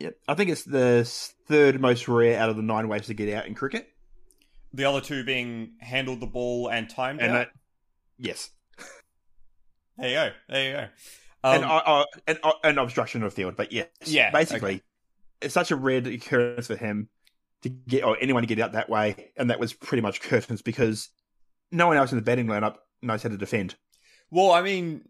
Yeah, 0.00 0.10
I 0.26 0.34
think 0.34 0.50
it's 0.50 0.64
the 0.64 1.04
third 1.46 1.80
most 1.80 2.08
rare 2.08 2.38
out 2.40 2.48
of 2.48 2.56
the 2.56 2.62
nine 2.62 2.88
ways 2.88 3.06
to 3.06 3.14
get 3.14 3.32
out 3.34 3.46
in 3.46 3.54
cricket. 3.54 3.86
the 4.72 4.84
other 4.86 5.00
two 5.00 5.22
being 5.24 5.72
handled 5.80 6.20
the 6.20 6.26
ball 6.26 6.68
and 6.68 6.88
timed 6.88 7.20
And 7.20 7.32
out. 7.32 7.34
that, 7.34 7.48
yes, 8.18 8.50
There 9.98 10.08
you 10.08 10.14
go. 10.14 10.30
There 10.48 10.64
you 10.66 10.72
go. 10.72 10.82
Um, 11.42 11.54
and 11.56 11.64
uh, 11.64 11.82
uh, 11.84 12.04
and 12.26 12.38
uh, 12.42 12.52
an 12.64 12.78
obstruction 12.78 13.22
of 13.22 13.34
field. 13.34 13.56
But 13.56 13.72
yes, 13.72 13.88
Yeah, 14.06 14.30
basically, 14.30 14.82
it's 15.42 15.54
such 15.54 15.70
a 15.70 15.76
rare 15.76 15.98
occurrence 15.98 16.66
for 16.66 16.76
him. 16.76 17.08
to 17.62 17.68
get 17.68 18.04
or 18.04 18.16
anyone 18.20 18.42
to 18.42 18.46
get 18.46 18.58
out 18.58 18.72
that 18.72 18.88
way, 18.88 19.32
and 19.36 19.50
that 19.50 19.60
was 19.60 19.72
pretty 19.74 20.00
much 20.02 20.20
curtains 20.22 20.62
because 20.62 21.10
no 21.70 21.86
one 21.86 21.96
else 21.98 22.10
in 22.12 22.16
the 22.16 22.22
batting 22.22 22.46
lineup 22.46 22.76
knows 23.02 23.22
how 23.22 23.28
to 23.28 23.36
defend. 23.36 23.74
Well, 24.30 24.50
I 24.52 24.62
mean, 24.62 25.02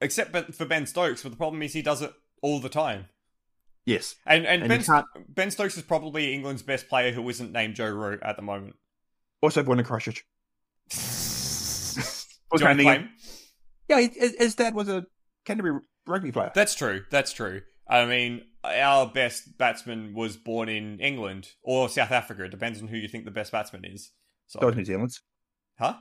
except 0.00 0.54
for 0.54 0.64
Ben 0.66 0.86
Stokes, 0.86 1.22
but 1.24 1.30
the 1.30 1.36
problem 1.36 1.62
is 1.62 1.72
he 1.72 1.82
does 1.82 2.02
it 2.02 2.12
all 2.42 2.60
the 2.60 2.68
time. 2.68 3.06
Yes, 3.86 4.16
and 4.26 4.44
and, 4.46 4.70
And 4.70 4.84
ben, 4.84 5.04
ben 5.28 5.50
Stokes 5.50 5.76
is 5.76 5.84
probably 5.84 6.34
England's 6.34 6.62
best 6.62 6.88
player 6.88 7.12
who 7.12 7.26
isn't 7.28 7.52
named 7.52 7.76
Joe 7.76 7.88
Root 7.88 8.20
at 8.22 8.34
the 8.36 8.42
moment. 8.42 8.74
also 9.40 9.62
Brendan 9.62 9.86
Crusher. 9.86 10.12
Do 10.12 10.18
you 12.52 12.82
claim? 12.82 13.08
Yeah, 13.88 14.00
his, 14.00 14.34
his 14.38 14.54
dad 14.56 14.74
was 14.74 14.88
a 14.88 15.06
Canterbury 15.44 15.80
rugby 16.06 16.32
player. 16.32 16.50
That's 16.54 16.74
true. 16.74 17.04
That's 17.10 17.32
true. 17.32 17.62
I 17.88 18.04
mean, 18.06 18.42
our 18.64 19.06
best 19.06 19.56
batsman 19.58 20.12
was 20.14 20.36
born 20.36 20.68
in 20.68 20.98
England 20.98 21.50
or 21.62 21.88
South 21.88 22.10
Africa. 22.10 22.44
It 22.44 22.50
depends 22.50 22.82
on 22.82 22.88
who 22.88 22.96
you 22.96 23.06
think 23.08 23.24
the 23.24 23.30
best 23.30 23.52
batsman 23.52 23.84
is. 23.84 24.10
So, 24.48 24.58
So 24.60 24.66
was 24.66 24.76
New 24.76 24.84
Zealand's. 24.84 25.22
huh? 25.78 25.94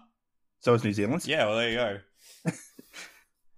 So 0.61 0.71
was 0.71 0.83
New 0.83 0.93
Zealand's. 0.93 1.27
Yeah. 1.27 1.45
Well, 1.45 1.57
there 1.57 1.69
you 1.69 1.75
go. 1.75 2.51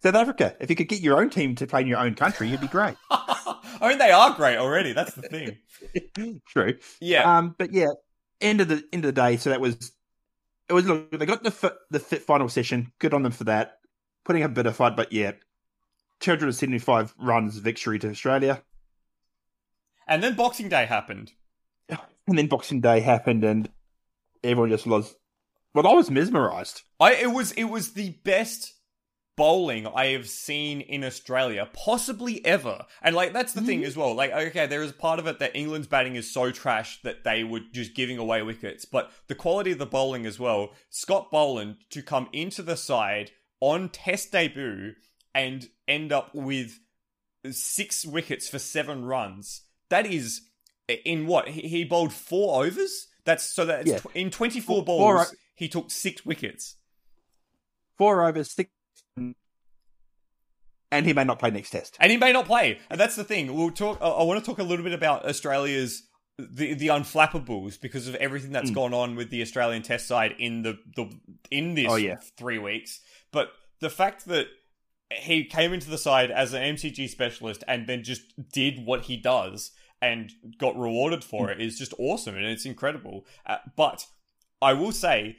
South 0.08 0.16
Africa. 0.16 0.56
If 0.62 0.70
you 0.70 0.76
could 0.78 0.88
get 0.88 1.02
your 1.02 1.20
own 1.20 1.30
team 1.30 1.56
to 1.56 1.68
play 1.68 1.82
in 1.82 1.88
your 1.88 2.00
own 2.00 2.16
country, 2.16 2.48
you'd 2.48 2.62
be 2.62 2.68
great. 2.68 2.96
I 3.12 3.90
mean, 3.90 3.98
they 3.98 4.12
are 4.12 4.34
great 4.34 4.56
already. 4.56 4.94
That's 4.94 5.14
the 5.14 5.24
thing. 5.24 6.42
True. 6.48 6.78
Yeah. 7.02 7.38
Um, 7.38 7.56
but 7.58 7.74
yeah, 7.74 7.90
end 8.40 8.62
of 8.62 8.70
the 8.70 8.84
end 8.94 9.04
of 9.04 9.14
the 9.14 9.22
day. 9.22 9.36
So 9.36 9.50
that 9.50 9.60
was 9.60 9.92
it. 10.70 10.74
Was 10.74 10.86
look 10.86 11.12
they 11.12 11.26
got 11.26 11.44
the 11.44 11.52
fit, 11.52 11.74
the 11.92 12.00
fit 12.00 12.22
final 12.22 12.48
session. 12.48 12.94
Good 13.00 13.14
on 13.14 13.24
them 13.24 13.34
for 13.34 13.44
that. 13.46 13.80
Putting 14.24 14.44
up 14.44 14.52
a 14.52 14.54
bit 14.54 14.66
of 14.66 14.78
fight, 14.78 14.96
but 14.96 15.12
yeah, 15.12 15.34
two 16.22 16.32
hundred 16.32 16.46
and 16.46 16.56
seventy 16.56 16.80
five 16.80 17.14
runs 17.20 17.58
victory 17.58 18.00
to 18.00 18.10
Australia, 18.10 18.62
and 20.08 20.24
then 20.24 20.36
Boxing 20.36 20.70
Day 20.70 20.86
happened. 20.86 21.34
and 21.90 22.38
then 22.38 22.48
Boxing 22.48 22.80
Day 22.80 23.02
happened, 23.02 23.44
and 23.44 23.70
everyone 24.42 24.70
just 24.70 24.88
was. 24.88 25.16
Well, 25.74 25.86
I 25.86 25.94
was 25.94 26.10
mesmerised. 26.10 26.84
I 26.98 27.16
it 27.16 27.32
was 27.34 27.52
it 27.52 27.66
was 27.66 27.92
the 27.92 28.12
best 28.24 28.74
bowling 29.38 29.88
I 29.88 30.08
have 30.08 30.28
seen 30.28 30.82
in 30.82 31.06
Australia, 31.06 31.70
possibly 31.72 32.46
ever. 32.46 32.86
And 33.02 33.16
like 33.16 33.32
that's 33.32 33.54
the 33.54 33.62
thing 33.62 33.80
mm-hmm. 33.80 33.88
as 33.88 33.96
well. 33.96 34.14
Like 34.14 34.32
okay, 34.32 34.68
there 34.68 34.84
is 34.84 34.92
part 34.92 35.20
of 35.20 35.28
it 35.28 35.40
that 35.40 35.56
England's 35.56 35.88
batting 35.88 36.18
is 36.18 36.30
so 36.30 36.52
trash 36.52 37.02
that 37.04 37.24
they 37.24 37.46
were 37.46 37.62
just 37.72 37.96
giving 37.96 38.18
away 38.18 38.42
wickets, 38.42 38.84
but 38.84 39.12
the 39.28 39.36
quality 39.36 39.72
of 39.72 39.78
the 39.78 39.86
bowling 39.86 40.26
as 40.26 40.40
well. 40.40 40.72
Scott 40.90 41.32
Boland 41.32 41.78
to 41.92 42.02
come 42.02 42.28
into 42.34 42.62
the 42.62 42.76
side 42.76 43.32
on 43.62 43.90
test 43.90 44.32
debut 44.34 44.94
and 45.34 45.70
end 45.88 46.12
up 46.12 46.34
with 46.34 46.80
six 47.52 48.06
wickets 48.06 48.50
for 48.50 48.60
seven 48.60 49.06
runs. 49.06 49.62
That 49.90 50.06
is 50.06 50.42
in 50.88 51.28
what 51.28 51.48
he, 51.48 51.84
bowled 51.84 52.14
four 52.14 52.66
overs. 52.66 53.08
That's 53.24 53.44
so 53.44 53.66
that's 53.66 53.90
Yeah. 53.90 54.00
tw- 54.00 54.16
in 54.16 54.32
twenty 54.32 54.60
four 54.60 54.84
balls 54.84 55.28
four 55.28 55.38
he 55.56 55.68
took 55.68 55.92
six 55.92 56.26
wickets. 56.26 56.76
Four 57.98 58.28
overs, 58.28 58.52
six, 58.52 58.70
and 60.92 61.06
he 61.06 61.14
may 61.14 61.24
not 61.24 61.40
play 61.40 61.50
next 61.52 61.70
test. 61.72 61.98
and 62.00 62.12
he 62.12 62.18
may 62.18 62.32
not 62.32 62.46
play. 62.46 62.80
And 62.90 63.00
that's 63.00 63.16
the 63.16 63.24
thing. 63.24 63.54
We'll 63.56 63.72
talk. 63.72 64.00
I 64.02 64.24
want 64.24 64.40
to 64.44 64.46
talk 64.46 64.60
a 64.60 64.64
little 64.64 64.84
bit 64.84 64.94
about 64.94 65.26
Australia's 65.26 66.04
the 66.40 66.74
the 66.76 66.88
unflappables 66.90 67.82
because 67.82 68.08
of 68.08 68.16
everything 68.16 68.52
that's 68.52 68.70
Mm. 68.70 68.76
gone 68.76 68.94
on 68.94 69.16
with 69.16 69.30
the 69.32 69.42
Australian 69.42 69.82
Test 69.82 70.08
side 70.08 70.36
in 70.38 70.62
the 70.62 70.78
the 70.96 71.10
in 71.50 71.74
this 71.74 71.88
Oh, 71.90 71.96
yeah. 71.96 72.18
three 72.38 72.60
weeks. 72.60 73.02
But 73.32 73.52
the 73.80 73.90
fact 73.90 74.26
that 74.28 74.48
he 75.12 75.46
came 75.46 75.74
into 75.74 75.90
the 75.90 75.98
side 75.98 76.30
as 76.32 76.54
an 76.54 76.62
MCG 76.76 77.08
specialist 77.10 77.64
and 77.68 77.88
then 77.88 78.04
just 78.04 78.22
did 78.52 78.86
what 78.86 79.04
he 79.06 79.18
does 79.18 79.72
and 80.02 80.32
got 80.60 80.78
rewarded 80.78 81.24
for 81.24 81.50
it 81.50 81.60
is 81.62 81.78
just 81.80 81.94
awesome 81.98 82.36
and 82.36 82.46
it's 82.46 82.66
incredible. 82.66 83.26
Uh, 83.46 83.58
but 83.76 84.06
I 84.62 84.74
will 84.74 84.92
say, 84.92 85.38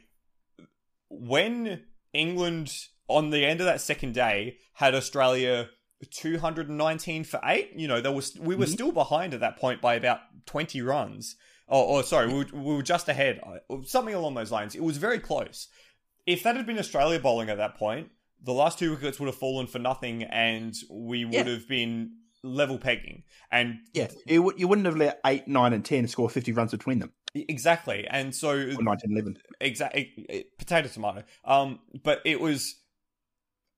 when 1.08 1.84
England 2.12 2.72
on 3.08 3.30
the 3.30 3.44
end 3.44 3.60
of 3.60 3.66
that 3.66 3.80
second 3.80 4.14
day 4.14 4.58
had 4.74 4.94
Australia 4.94 5.68
219 6.10 7.24
for 7.24 7.40
eight, 7.44 7.72
you 7.76 7.88
know, 7.88 8.00
there 8.00 8.12
was 8.12 8.36
we 8.38 8.54
were 8.54 8.66
Mhm. 8.66 8.72
still 8.72 8.92
behind 8.92 9.34
at 9.34 9.40
that 9.40 9.56
point 9.56 9.80
by 9.80 9.94
about 9.94 10.20
20 10.46 10.80
runs. 10.82 11.36
Or, 11.66 11.84
or 11.84 12.02
sorry, 12.02 12.28
we 12.28 12.34
were, 12.34 12.46
we 12.52 12.74
were 12.76 12.82
just 12.82 13.08
ahead, 13.08 13.40
something 13.84 14.14
along 14.14 14.34
those 14.34 14.50
lines. 14.50 14.74
It 14.74 14.82
was 14.82 14.96
very 14.96 15.18
close. 15.18 15.68
If 16.26 16.42
that 16.42 16.56
had 16.56 16.66
been 16.66 16.78
Australia 16.78 17.18
bowling 17.18 17.50
at 17.50 17.58
that 17.58 17.76
point, 17.76 18.08
the 18.42 18.52
last 18.54 18.78
two 18.78 18.90
wickets 18.92 19.18
would 19.20 19.26
have 19.26 19.34
fallen 19.36 19.66
for 19.66 19.78
nothing, 19.78 20.22
and 20.22 20.74
we 20.90 21.24
would 21.24 21.34
Yeah. 21.34 21.44
have 21.44 21.68
been 21.68 22.12
level 22.42 22.78
pegging. 22.78 23.24
And 23.50 23.80
Yeah, 23.92 24.08
you, 24.26 24.42
wou- 24.44 24.54
you 24.56 24.68
wouldn't 24.68 24.86
have 24.86 24.96
let 24.96 25.20
eight, 25.26 25.46
nine, 25.48 25.72
and 25.72 25.84
ten 25.84 26.06
score 26.08 26.30
fifty 26.30 26.52
runs 26.52 26.70
between 26.70 27.00
them. 27.00 27.12
exactly, 27.34 28.06
and 28.08 28.34
so 28.34 28.50
Or 28.50 28.82
19, 28.82 29.10
11. 29.12 29.38
exactly 29.60 30.44
potato 30.58 30.88
tomato 30.88 31.24
um 31.44 31.80
but 32.02 32.22
it 32.24 32.40
was 32.40 32.76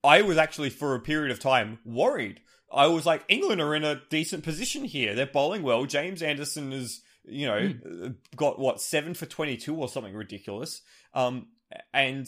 i 0.04 0.22
was 0.22 0.36
actually 0.38 0.70
for 0.70 0.94
a 0.94 1.00
period 1.00 1.30
of 1.30 1.38
time 1.40 1.78
worried. 1.84 2.40
I 2.72 2.86
was 2.86 3.04
like 3.06 3.24
england 3.28 3.60
are 3.60 3.74
in 3.74 3.84
a 3.84 4.00
decent 4.10 4.44
position 4.44 4.84
here. 4.84 5.14
They're 5.14 5.26
bowling 5.26 5.62
well. 5.62 5.86
James 5.86 6.22
anderson 6.22 6.72
is 6.72 7.02
you 7.24 7.46
know 7.46 7.72
uh, 8.04 8.08
got 8.36 8.58
what 8.58 8.80
7 8.80 9.14
for 9.14 9.26
22 9.26 9.74
or 9.76 9.88
something 9.88 10.14
ridiculous. 10.14 10.82
Um 11.14 11.48
and 11.92 12.26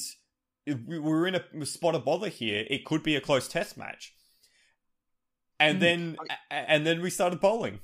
we 0.67 0.99
we're 0.99 1.27
in 1.27 1.35
a 1.37 1.67
spot 1.67 1.95
of 1.95 2.05
bother 2.05 2.29
here 2.29 2.65
it 2.69 2.85
could 2.85 3.03
be 3.03 3.17
a 3.17 3.21
close 3.21 3.49
test 3.49 3.77
match. 3.77 4.15
And 5.61 5.79
Mm. 5.79 5.81
then 5.81 6.17
a- 6.51 6.55
and 6.71 6.87
then 6.87 7.01
we 7.03 7.11
started 7.11 7.41
bowling. 7.41 7.81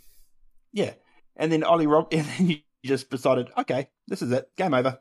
Yeah, 0.72 0.94
and 1.36 1.50
then 1.50 1.62
Ollie 1.64 1.86
Rob, 1.86 2.08
and 2.12 2.26
then 2.26 2.48
you 2.50 2.56
just 2.84 3.08
decided, 3.10 3.48
okay, 3.56 3.88
this 4.08 4.20
is 4.22 4.30
it, 4.32 4.50
game 4.56 4.74
over. 4.74 5.00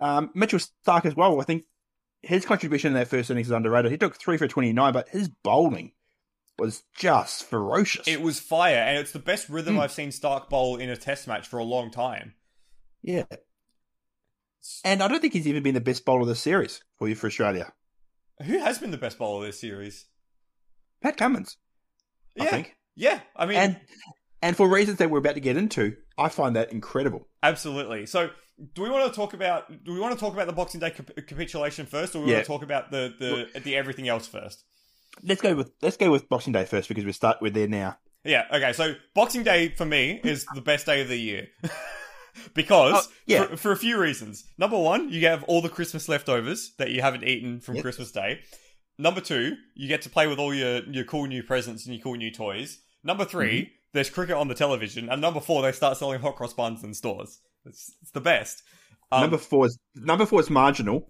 Um, 0.00 0.30
Mitchell 0.34 0.58
Starc 0.58 1.06
as 1.06 1.16
well. 1.16 1.40
I 1.40 1.44
think 1.44 1.64
his 2.26 2.44
contribution 2.44 2.88
in 2.88 2.94
that 2.94 3.08
first 3.08 3.30
innings 3.30 3.46
is 3.48 3.52
underrated. 3.52 3.90
He 3.90 3.98
took 3.98 4.16
three 4.16 4.36
for 4.36 4.48
twenty 4.48 4.72
nine, 4.72 4.92
but 4.92 5.08
his 5.08 5.28
bowling 5.28 5.92
was 6.58 6.82
just 6.96 7.44
ferocious. 7.44 8.08
it 8.08 8.22
was 8.22 8.40
fire 8.40 8.76
and 8.78 8.98
it's 8.98 9.12
the 9.12 9.18
best 9.18 9.46
rhythm 9.50 9.76
Mm. 9.76 9.80
i've 9.80 9.92
seen 9.92 10.08
starc 10.08 10.48
bowl 10.48 10.76
in 10.78 10.88
a 10.88 10.96
test 10.96 11.28
match 11.28 11.46
for 11.46 11.58
a 11.58 11.64
long 11.64 11.90
time 11.90 12.32
yeah, 13.02 13.24
and 14.84 15.02
I 15.02 15.08
don't 15.08 15.20
think 15.20 15.32
he's 15.32 15.46
even 15.46 15.62
been 15.62 15.74
the 15.74 15.80
best 15.80 16.04
bowler 16.04 16.22
of 16.22 16.28
the 16.28 16.34
series 16.34 16.82
for 16.98 17.08
you 17.08 17.14
for 17.14 17.26
Australia. 17.28 17.72
Who 18.42 18.58
has 18.58 18.78
been 18.78 18.90
the 18.90 18.96
best 18.98 19.18
bowler 19.18 19.46
this 19.46 19.60
series? 19.60 20.06
Pat 21.02 21.16
Cummins, 21.16 21.56
I 22.40 22.44
yeah, 22.44 22.50
think, 22.50 22.76
yeah. 22.96 23.20
I 23.36 23.46
mean, 23.46 23.58
and 23.58 23.80
and 24.42 24.56
for 24.56 24.68
reasons 24.68 24.98
that 24.98 25.10
we're 25.10 25.18
about 25.18 25.34
to 25.34 25.40
get 25.40 25.56
into, 25.56 25.96
I 26.18 26.28
find 26.30 26.56
that 26.56 26.72
incredible. 26.72 27.28
absolutely. 27.42 28.06
So, 28.06 28.30
do 28.74 28.82
we 28.82 28.90
want 28.90 29.10
to 29.12 29.14
talk 29.16 29.34
about? 29.34 29.84
Do 29.84 29.92
we 29.92 30.00
want 30.00 30.14
to 30.14 30.20
talk 30.20 30.32
about 30.32 30.46
the 30.46 30.52
Boxing 30.52 30.80
Day 30.80 30.90
cap- 30.90 31.10
capitulation 31.26 31.86
first, 31.86 32.14
or 32.16 32.20
we 32.22 32.28
Yeah. 32.30 32.34
want 32.36 32.44
to 32.46 32.52
talk 32.52 32.62
about 32.62 32.90
the 32.90 33.48
the 33.54 33.60
the 33.60 33.76
everything 33.76 34.08
else 34.08 34.26
first? 34.26 34.64
Let's 35.22 35.40
go 35.42 35.54
with 35.54 35.72
let's 35.82 35.96
go 35.96 36.10
with 36.10 36.28
Boxing 36.28 36.52
Day 36.52 36.64
first 36.64 36.88
because 36.88 37.04
we 37.04 37.12
start 37.12 37.38
we're 37.40 37.50
there 37.50 37.68
now. 37.68 37.98
Yeah. 38.24 38.44
Okay. 38.52 38.72
So, 38.72 38.94
Boxing 39.14 39.42
Day 39.44 39.68
for 39.68 39.84
me 39.84 40.20
is 40.24 40.46
the 40.54 40.60
best 40.60 40.86
day 40.86 41.00
of 41.02 41.08
the 41.08 41.16
year. 41.18 41.48
Because 42.54 43.06
Oh, 43.08 43.12
yeah. 43.26 43.46
for, 43.46 43.56
for 43.56 43.72
a 43.72 43.76
few 43.76 43.98
reasons. 43.98 44.44
Number 44.58 44.78
one, 44.78 45.08
you 45.08 45.26
have 45.26 45.42
all 45.44 45.62
the 45.62 45.70
Christmas 45.70 46.06
leftovers 46.06 46.74
that 46.78 46.90
you 46.90 47.00
haven't 47.00 47.24
eaten 47.24 47.60
from 47.60 47.76
Yep. 47.76 47.82
Christmas 47.82 48.12
Day. 48.12 48.40
Number 48.98 49.22
two, 49.22 49.56
you 49.74 49.88
get 49.88 50.02
to 50.02 50.10
play 50.10 50.26
with 50.26 50.38
all 50.38 50.54
your, 50.54 50.82
your 50.84 51.04
cool 51.04 51.26
new 51.26 51.42
presents 51.42 51.86
and 51.86 51.94
your 51.94 52.02
cool 52.02 52.14
new 52.16 52.30
toys. 52.30 52.80
Number 53.02 53.24
3 53.24 53.46
Mm-hmm. 53.62 53.70
there's 53.94 54.10
cricket 54.10 54.36
on 54.36 54.48
the 54.48 54.54
television. 54.54 55.08
And 55.08 55.20
number 55.22 55.40
four, 55.40 55.62
they 55.62 55.72
start 55.72 55.96
selling 55.96 56.20
hot 56.20 56.36
cross 56.36 56.52
buns 56.52 56.84
in 56.84 56.92
stores. 56.92 57.40
It's, 57.66 57.92
it's 58.02 58.10
the 58.12 58.20
best. 58.20 58.62
Um, 59.12 59.22
number 59.22 59.38
four 59.38 59.66
is 59.66 59.78
number 59.94 60.26
four 60.26 60.40
is 60.40 60.50
marginal, 60.50 61.06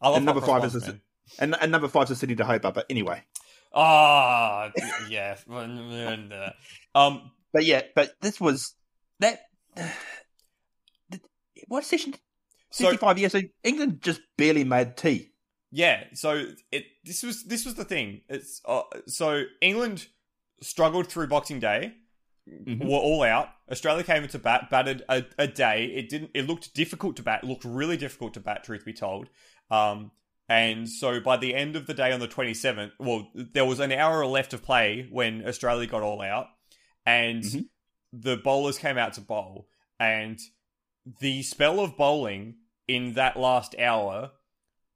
I 0.00 0.08
love 0.08 0.16
and 0.18 0.26
number 0.26 0.40
five 0.40 0.64
is 0.64 0.76
a- 0.76 1.00
and, 1.40 1.56
and 1.60 1.72
number 1.72 1.88
five 1.88 2.04
is 2.04 2.10
a 2.12 2.16
city 2.16 2.36
to 2.36 2.44
hope. 2.44 2.62
But 2.62 2.86
anyway, 2.88 3.22
Ah, 3.74 4.70
yeah. 5.08 5.36
um, 6.94 7.30
but 7.52 7.64
yeah, 7.64 7.82
but 7.94 8.12
this 8.20 8.40
was 8.40 8.74
that. 9.20 9.40
what 11.68 11.84
session? 11.84 12.14
so 12.70 12.84
Sixty-five 12.84 13.18
years. 13.18 13.32
So 13.32 13.40
England 13.64 14.00
just 14.02 14.20
barely 14.36 14.64
made 14.64 14.96
tea. 14.96 15.32
Yeah, 15.72 16.04
so 16.14 16.46
it 16.70 16.84
this 17.04 17.22
was 17.22 17.44
this 17.44 17.64
was 17.64 17.74
the 17.74 17.84
thing. 17.84 18.20
It's 18.28 18.62
uh, 18.64 18.82
so 19.06 19.44
England 19.60 20.06
struggled 20.62 21.08
through 21.08 21.26
Boxing 21.26 21.60
Day, 21.60 21.92
Mhm. 22.48 22.84
were 22.84 22.96
all 22.98 23.22
out. 23.24 23.48
Australia 23.70 24.04
came 24.04 24.22
into 24.22 24.38
bat, 24.38 24.70
batted 24.70 25.02
a, 25.08 25.24
a 25.38 25.46
day. 25.48 25.86
It 25.86 26.08
didn't. 26.08 26.30
It 26.34 26.46
looked 26.46 26.74
difficult 26.74 27.16
to 27.16 27.22
bat. 27.22 27.42
It 27.42 27.46
looked 27.46 27.64
really 27.64 27.96
difficult 27.96 28.34
to 28.34 28.40
bat. 28.40 28.62
Truth 28.64 28.84
be 28.84 28.92
told, 28.92 29.28
um, 29.70 30.12
and 30.48 30.88
so 30.88 31.18
by 31.20 31.36
the 31.36 31.54
end 31.54 31.74
of 31.74 31.86
the 31.86 31.94
day 31.94 32.12
on 32.12 32.20
the 32.20 32.28
twenty 32.28 32.54
seventh, 32.54 32.92
well, 33.00 33.28
there 33.34 33.64
was 33.64 33.80
an 33.80 33.90
hour 33.92 34.24
left 34.26 34.52
of 34.52 34.62
play 34.62 35.08
when 35.10 35.46
Australia 35.46 35.88
got 35.88 36.02
all 36.02 36.22
out, 36.22 36.46
and 37.04 37.42
Mhm. 37.42 37.64
the 38.12 38.36
bowlers 38.36 38.78
came 38.78 38.96
out 38.98 39.14
to 39.14 39.20
bowl, 39.20 39.68
and 39.98 40.38
the 41.20 41.42
spell 41.42 41.80
of 41.80 41.96
bowling 41.96 42.56
in 42.86 43.14
that 43.14 43.36
last 43.36 43.74
hour 43.78 44.30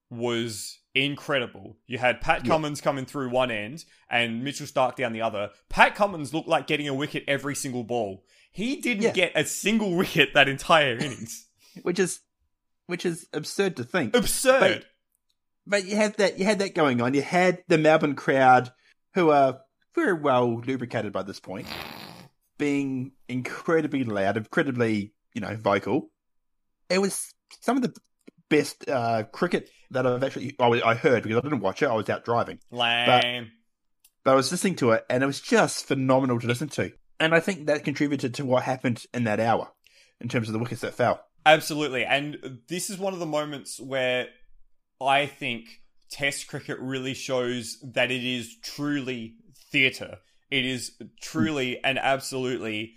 was 0.09 0.80
incredible. 0.95 1.77
You 1.87 1.99
had 1.99 2.21
Pat 2.21 2.45
Yeah. 2.45 2.51
Cummins 2.53 2.81
coming 2.81 3.07
through 3.07 3.31
one 3.31 3.51
end 3.51 3.85
and 4.11 4.43
Mitchell 4.45 4.67
Starc 4.67 4.97
down 4.97 5.13
the 5.13 5.23
other. 5.23 5.51
Pat 5.69 5.95
Cummins 5.95 6.35
looked 6.35 6.49
like 6.49 6.67
getting 6.67 6.89
a 6.89 6.95
wicket 6.95 7.25
every 7.29 7.55
single 7.55 7.85
ball. 7.85 8.25
He 8.53 8.77
didn't 8.81 9.03
Yeah. 9.05 9.13
get 9.13 9.33
a 9.35 9.45
single 9.45 9.95
wicket 9.97 10.35
that 10.35 10.49
entire 10.49 10.97
innings. 10.97 11.47
which 11.83 11.99
is 11.99 12.21
which 12.87 13.07
is 13.07 13.27
absurd 13.33 13.77
to 13.77 13.85
think. 13.85 14.17
Absurd. 14.17 14.85
But 15.67 15.85
you 15.85 15.95
had 15.95 16.15
that 16.17 16.39
you 16.39 16.45
had 16.45 16.59
that 16.59 16.75
going 16.75 17.01
on. 17.01 17.15
You 17.15 17.23
had 17.23 17.63
the 17.69 17.79
Melbourne 17.79 18.17
crowd, 18.17 18.73
who 19.15 19.31
are 19.31 19.61
very 19.95 20.15
well 20.15 20.61
lubricated 20.61 21.13
by 21.13 21.23
this 21.23 21.39
point, 21.39 21.69
being 22.59 23.13
incredibly 23.29 24.03
loud, 24.05 24.37
incredibly 24.37 25.13
you 25.35 25.41
know 25.41 25.55
vocal. 25.57 26.11
It 26.89 26.99
was 26.99 27.33
some 27.61 27.77
of 27.77 27.83
the 27.85 27.95
best 28.49 28.89
uh, 28.89 29.23
cricket 29.33 29.71
that 29.91 30.07
I've 30.07 30.23
actually 30.23 30.55
I, 30.59 30.67
I 30.85 30.95
heard 30.95 31.23
because 31.23 31.39
I 31.39 31.41
didn't 31.41 31.61
watch 31.61 31.83
it. 31.83 31.89
I 31.89 31.95
was 31.95 32.09
out 32.09 32.25
driving, 32.25 32.59
Lame. 32.71 33.51
but 34.25 34.33
I 34.33 34.35
was 34.35 34.51
listening 34.51 34.77
to 34.77 34.93
it, 34.93 35.05
and 35.11 35.23
it 35.23 35.27
was 35.27 35.41
just 35.41 35.87
phenomenal 35.87 36.41
to 36.41 36.47
listen 36.47 36.69
to. 36.71 36.93
And 37.19 37.35
I 37.35 37.41
think 37.41 37.67
that 37.67 37.85
contributed 37.85 38.35
to 38.35 38.45
what 38.45 38.63
happened 38.63 39.05
in 39.13 39.25
that 39.25 39.41
hour, 39.41 39.71
in 40.21 40.29
terms 40.29 40.49
of 40.49 40.53
the 40.55 40.59
wickets 40.59 40.81
that 40.81 40.95
fell. 40.95 41.23
Absolutely. 41.45 42.05
And 42.05 42.61
this 42.69 42.91
is 42.91 42.99
one 42.99 43.13
of 43.13 43.19
the 43.19 43.27
moments 43.27 43.81
where 43.81 44.29
I 45.01 45.27
think 45.27 45.67
Test 46.11 46.49
cricket 46.49 46.79
really 46.81 47.15
shows 47.15 47.79
that 47.95 48.11
it 48.11 48.25
is 48.25 48.57
truly 48.63 49.37
theatre. 49.71 50.19
It 50.51 50.65
is 50.65 50.93
truly 51.23 51.83
and 51.85 51.99
absolutely 51.99 52.95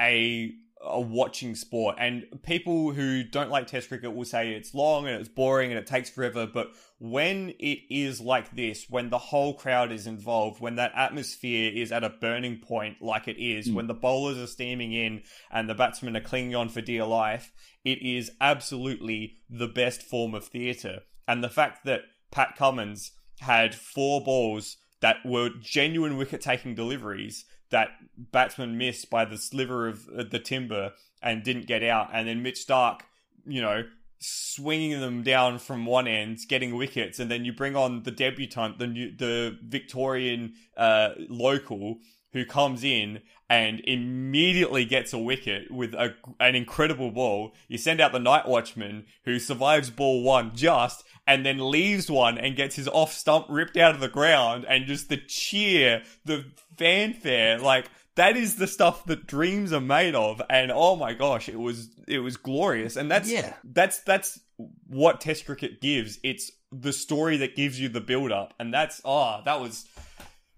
a 0.00 0.52
a 0.84 1.00
watching 1.00 1.54
sport. 1.54 1.96
And 1.98 2.24
people 2.42 2.92
who 2.92 3.24
don't 3.24 3.50
like 3.50 3.66
Test 3.66 3.88
cricket 3.88 4.14
will 4.14 4.24
say 4.24 4.52
it's 4.52 4.74
long 4.74 5.06
and 5.06 5.20
it's 5.20 5.28
boring 5.28 5.70
and 5.70 5.78
it 5.78 5.86
takes 5.86 6.10
forever. 6.10 6.46
But 6.46 6.68
when 6.98 7.50
it 7.58 7.78
is 7.90 8.20
like 8.20 8.54
this, 8.54 8.86
when 8.88 9.10
the 9.10 9.18
whole 9.18 9.54
crowd 9.54 9.92
is 9.92 10.06
involved, 10.06 10.60
when 10.60 10.76
that 10.76 10.92
atmosphere 10.94 11.72
is 11.74 11.92
at 11.92 12.04
a 12.04 12.10
burning 12.10 12.58
point 12.58 13.00
like 13.00 13.28
it 13.28 13.38
is, 13.38 13.68
Mm. 13.68 13.74
when 13.74 13.86
the 13.86 13.94
bowlers 13.94 14.38
are 14.38 14.46
steaming 14.46 14.92
in 14.92 15.22
and 15.50 15.68
the 15.68 15.74
batsmen 15.74 16.16
are 16.16 16.20
clinging 16.20 16.54
on 16.54 16.68
for 16.68 16.80
dear 16.80 17.04
life, 17.04 17.52
it 17.84 18.02
is 18.02 18.30
absolutely 18.40 19.36
the 19.48 19.68
best 19.68 20.02
form 20.02 20.34
of 20.34 20.46
theatre. 20.46 21.00
And 21.26 21.42
the 21.42 21.48
fact 21.48 21.84
that 21.84 22.02
Pat 22.30 22.56
Cummins 22.56 23.12
had 23.40 23.74
four 23.74 24.22
balls 24.22 24.76
that 25.00 25.16
were 25.24 25.50
genuine 25.60 26.16
wicket 26.16 26.40
taking 26.40 26.74
deliveries 26.74 27.44
that 27.74 27.88
batsman 28.16 28.78
missed 28.78 29.10
by 29.10 29.24
the 29.24 29.36
sliver 29.36 29.88
of 29.88 30.08
uh, 30.08 30.22
the 30.30 30.38
timber 30.38 30.92
and 31.20 31.42
didn't 31.42 31.66
get 31.66 31.82
out, 31.82 32.08
and 32.12 32.28
then 32.28 32.40
Mitch 32.42 32.64
Starc, 32.64 33.00
you 33.44 33.60
know, 33.60 33.82
swinging 34.20 35.00
them 35.00 35.24
down 35.24 35.58
from 35.58 35.84
one 35.84 36.06
end, 36.06 36.38
getting 36.48 36.76
wickets, 36.76 37.18
and 37.18 37.28
then 37.28 37.44
you 37.44 37.52
bring 37.52 37.74
on 37.74 38.04
the 38.04 38.12
debutant, 38.12 38.78
the 38.78 38.86
new, 38.86 39.10
the 39.16 39.58
Victorian 39.60 40.54
uh, 40.76 41.10
local 41.28 41.98
who 42.32 42.44
comes 42.44 42.84
in 42.84 43.20
and 43.50 43.80
immediately 43.80 44.84
gets 44.84 45.12
a 45.12 45.18
wicket 45.18 45.70
with 45.70 45.94
a, 45.94 46.14
an 46.38 46.54
incredible 46.54 47.10
ball. 47.10 47.52
You 47.66 47.78
send 47.78 48.00
out 48.00 48.12
the 48.12 48.18
night 48.20 48.46
watchman 48.46 49.06
who 49.24 49.38
survives 49.38 49.90
ball 49.90 50.22
one 50.22 50.54
just 50.54 51.04
and 51.26 51.44
then 51.44 51.70
leaves 51.70 52.10
one 52.10 52.36
and 52.38 52.56
gets 52.56 52.76
his 52.76 52.88
off 52.88 53.12
stump 53.12 53.46
ripped 53.48 53.76
out 53.76 53.94
of 53.94 54.00
the 54.00 54.08
ground 54.08 54.66
and 54.68 54.86
just 54.86 55.08
the 55.08 55.16
cheer, 55.16 56.02
the 56.24 56.44
fanfare, 56.76 57.58
like 57.58 57.90
that 58.16 58.36
is 58.36 58.56
the 58.56 58.66
stuff 58.66 59.04
that 59.06 59.26
dreams 59.26 59.72
are 59.72 59.80
made 59.80 60.14
of. 60.14 60.40
And 60.50 60.70
oh 60.72 60.96
my 60.96 61.14
gosh 61.14 61.48
it 61.48 61.58
was 61.58 61.88
it 62.06 62.18
was 62.18 62.36
glorious. 62.36 62.96
And 62.96 63.10
that's 63.10 63.30
Yeah. 63.30 63.54
that's 63.64 63.98
that's 64.00 64.38
what 64.86 65.20
test 65.20 65.46
cricket 65.46 65.80
gives. 65.80 66.18
It's 66.22 66.50
the 66.70 66.92
story 66.92 67.36
that 67.38 67.56
gives 67.56 67.80
you 67.80 67.88
the 67.88 68.00
build 68.00 68.32
up 68.32 68.52
and 68.58 68.72
that's 68.74 69.00
oh 69.04 69.40
that 69.44 69.60
was 69.60 69.86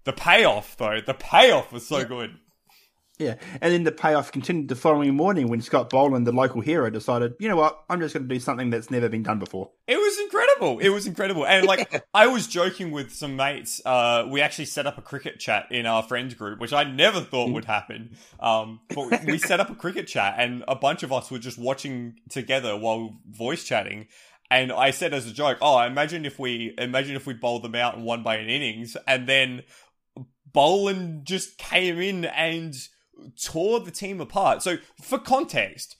the 0.03 0.13
payoff 0.13 0.75
though. 0.77 0.99
The 1.05 1.13
payoff 1.13 1.71
was 1.71 1.87
so 1.87 2.03
good. 2.05 2.35
Yeah, 3.19 3.33
and 3.61 3.73
then 3.73 3.83
the 3.83 3.91
payoff 3.91 4.31
continued 4.31 4.67
the 4.69 4.75
following 4.75 5.15
morning 5.15 5.47
when 5.47 5.59
Scott 5.59 5.89
Boland, 5.89 6.27
the 6.27 6.31
local 6.31 6.61
hero, 6.61 6.87
decided, 6.91 7.33
you 7.39 7.49
know 7.49 7.55
what, 7.55 7.83
I'm 7.89 7.99
just 7.99 8.13
going 8.13 8.27
to 8.29 8.35
do 8.35 8.39
something 8.39 8.69
that's 8.69 8.91
never 8.91 9.09
been 9.09 9.23
done 9.23 9.39
before. 9.39 9.71
It 9.87 9.97
was 9.97 10.19
incredible. 10.19 10.46
It 10.81 10.89
was 10.89 11.07
incredible. 11.07 11.45
And 11.45 11.65
like 11.65 12.03
I 12.13 12.27
was 12.27 12.47
joking 12.47 12.91
with 12.91 13.13
some 13.13 13.35
mates. 13.35 13.81
Uh, 13.85 14.25
we 14.29 14.41
actually 14.41 14.65
set 14.65 14.85
up 14.85 14.97
a 14.97 15.01
cricket 15.01 15.39
chat 15.39 15.67
in 15.71 15.85
our 15.85 16.03
friends 16.03 16.33
group, 16.33 16.59
which 16.59 16.73
I 16.73 16.83
never 16.83 17.21
thought 17.21 17.51
would 17.51 17.65
happen. 17.65 18.15
Um, 18.39 18.81
but 18.93 19.23
we 19.25 19.37
set 19.37 19.59
up 19.59 19.69
a 19.69 19.75
cricket 19.75 20.07
chat, 20.07 20.35
and 20.37 20.63
a 20.67 20.75
bunch 20.75 21.03
of 21.03 21.13
us 21.13 21.31
were 21.31 21.39
just 21.39 21.57
watching 21.57 22.15
together 22.29 22.75
while 22.75 23.17
voice 23.29 23.63
chatting. 23.63 24.07
And 24.49 24.71
I 24.71 24.91
said 24.91 25.13
as 25.13 25.27
a 25.27 25.33
joke, 25.33 25.57
"Oh, 25.61 25.79
imagine 25.81 26.25
if 26.25 26.39
we 26.39 26.73
imagine 26.77 27.15
if 27.15 27.25
we 27.25 27.33
bowled 27.33 27.63
them 27.63 27.75
out 27.75 27.95
and 27.95 28.05
won 28.05 28.23
by 28.23 28.37
an 28.37 28.49
innings, 28.49 28.95
and 29.07 29.27
then 29.27 29.63
Boland 30.45 31.25
just 31.25 31.57
came 31.57 31.99
in 31.99 32.25
and 32.25 32.75
tore 33.43 33.79
the 33.79 33.91
team 33.91 34.21
apart." 34.21 34.63
So, 34.63 34.77
for 35.01 35.19
context, 35.19 35.97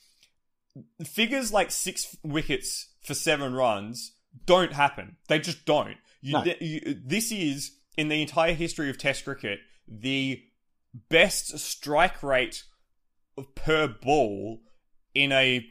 figures 1.03 1.51
like 1.51 1.71
six 1.71 2.15
wickets 2.23 2.89
for 3.01 3.13
seven 3.13 3.53
runs 3.53 4.13
don't 4.45 4.73
happen. 4.73 5.17
They 5.27 5.39
just 5.39 5.65
don't. 5.65 5.97
You, 6.21 6.33
No. 6.33 6.43
you, 6.59 6.95
this 7.05 7.31
is 7.31 7.71
in 7.97 8.07
the 8.09 8.21
entire 8.21 8.53
history 8.53 8.89
of 8.89 8.97
Test 8.97 9.23
cricket 9.23 9.59
the 9.87 10.41
best 11.09 11.57
strike 11.59 12.21
rate 12.23 12.63
per 13.55 13.87
ball 13.87 14.59
in 15.13 15.31
a 15.31 15.65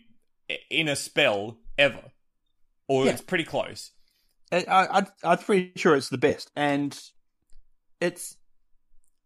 in 0.71 0.89
a 0.89 0.97
spell 0.97 1.59
ever, 1.77 2.13
or 2.89 3.05
Yeah. 3.07 3.13
it's 3.13 3.21
pretty 3.21 3.45
close. 3.45 3.91
I, 4.53 4.65
I, 4.69 5.07
I'm 5.25 5.39
pretty 5.39 5.73
sure 5.77 5.97
it's 5.97 6.09
the 6.09 6.19
best, 6.19 6.51
and 6.55 6.99
it's 8.01 8.37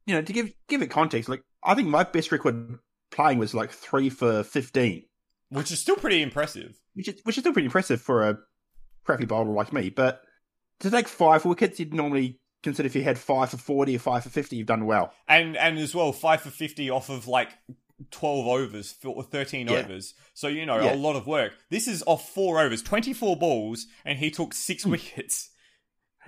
you 0.07 0.15
know 0.15 0.23
to 0.23 0.33
give 0.33 0.51
give 0.69 0.81
it 0.83 0.89
context. 0.91 1.29
Like 1.29 1.43
I 1.63 1.75
think 1.75 1.89
my 1.89 2.05
best 2.05 2.33
record 2.33 2.79
playing 3.11 3.39
was 3.39 3.53
like 3.55 3.71
three 3.71 4.09
for 4.09 4.43
fifteen, 4.43 5.05
Which 5.51 5.71
is 5.71 5.79
still 5.79 5.97
pretty 5.97 6.23
impressive. 6.23 6.81
which 6.95 7.09
is 7.09 7.21
which 7.25 7.37
is 7.37 7.43
still 7.43 7.53
pretty 7.53 7.67
impressive 7.67 8.01
for 8.01 8.29
a 8.29 8.39
crappy 9.11 9.27
bowler 9.27 9.53
like 9.53 9.73
me. 9.73 9.91
But 9.91 10.23
to 10.81 10.91
take 10.91 11.09
five 11.09 11.45
wickets, 11.45 11.79
you'd 11.81 11.95
normally 11.95 12.39
consider 12.63 12.87
if 12.87 12.95
you 12.95 13.03
had 13.03 13.19
five 13.19 13.51
for 13.51 13.57
forty 13.57 13.97
or 13.97 13.99
five 13.99 14.23
for 14.23 14.31
fifty, 14.31 14.57
you've 14.57 14.67
done 14.67 14.87
well. 14.87 15.13
and 15.29 15.57
and 15.57 15.79
as 15.79 15.95
well 15.95 16.13
five 16.13 16.41
for 16.41 16.51
50 16.51 16.91
off 16.91 17.09
of 17.09 17.27
like 17.27 17.51
12 18.11 18.47
overs 18.47 18.95
or 19.05 19.23
13 19.23 19.69
Yeah. 19.69 19.75
overs 19.75 20.15
so 20.33 20.49
you 20.49 20.65
know 20.65 20.81
Yeah. 20.81 20.95
a 20.95 20.97
lot 20.97 21.17
of 21.17 21.27
work 21.27 21.53
this 21.69 21.87
is 21.87 22.03
off 22.07 22.31
four 22.31 22.59
overs 22.59 22.83
24 22.83 23.37
balls 23.37 23.87
and 24.07 24.19
he 24.19 24.31
took 24.31 24.55
six 24.55 24.85
hmm. 24.85 24.93
wickets 24.93 25.51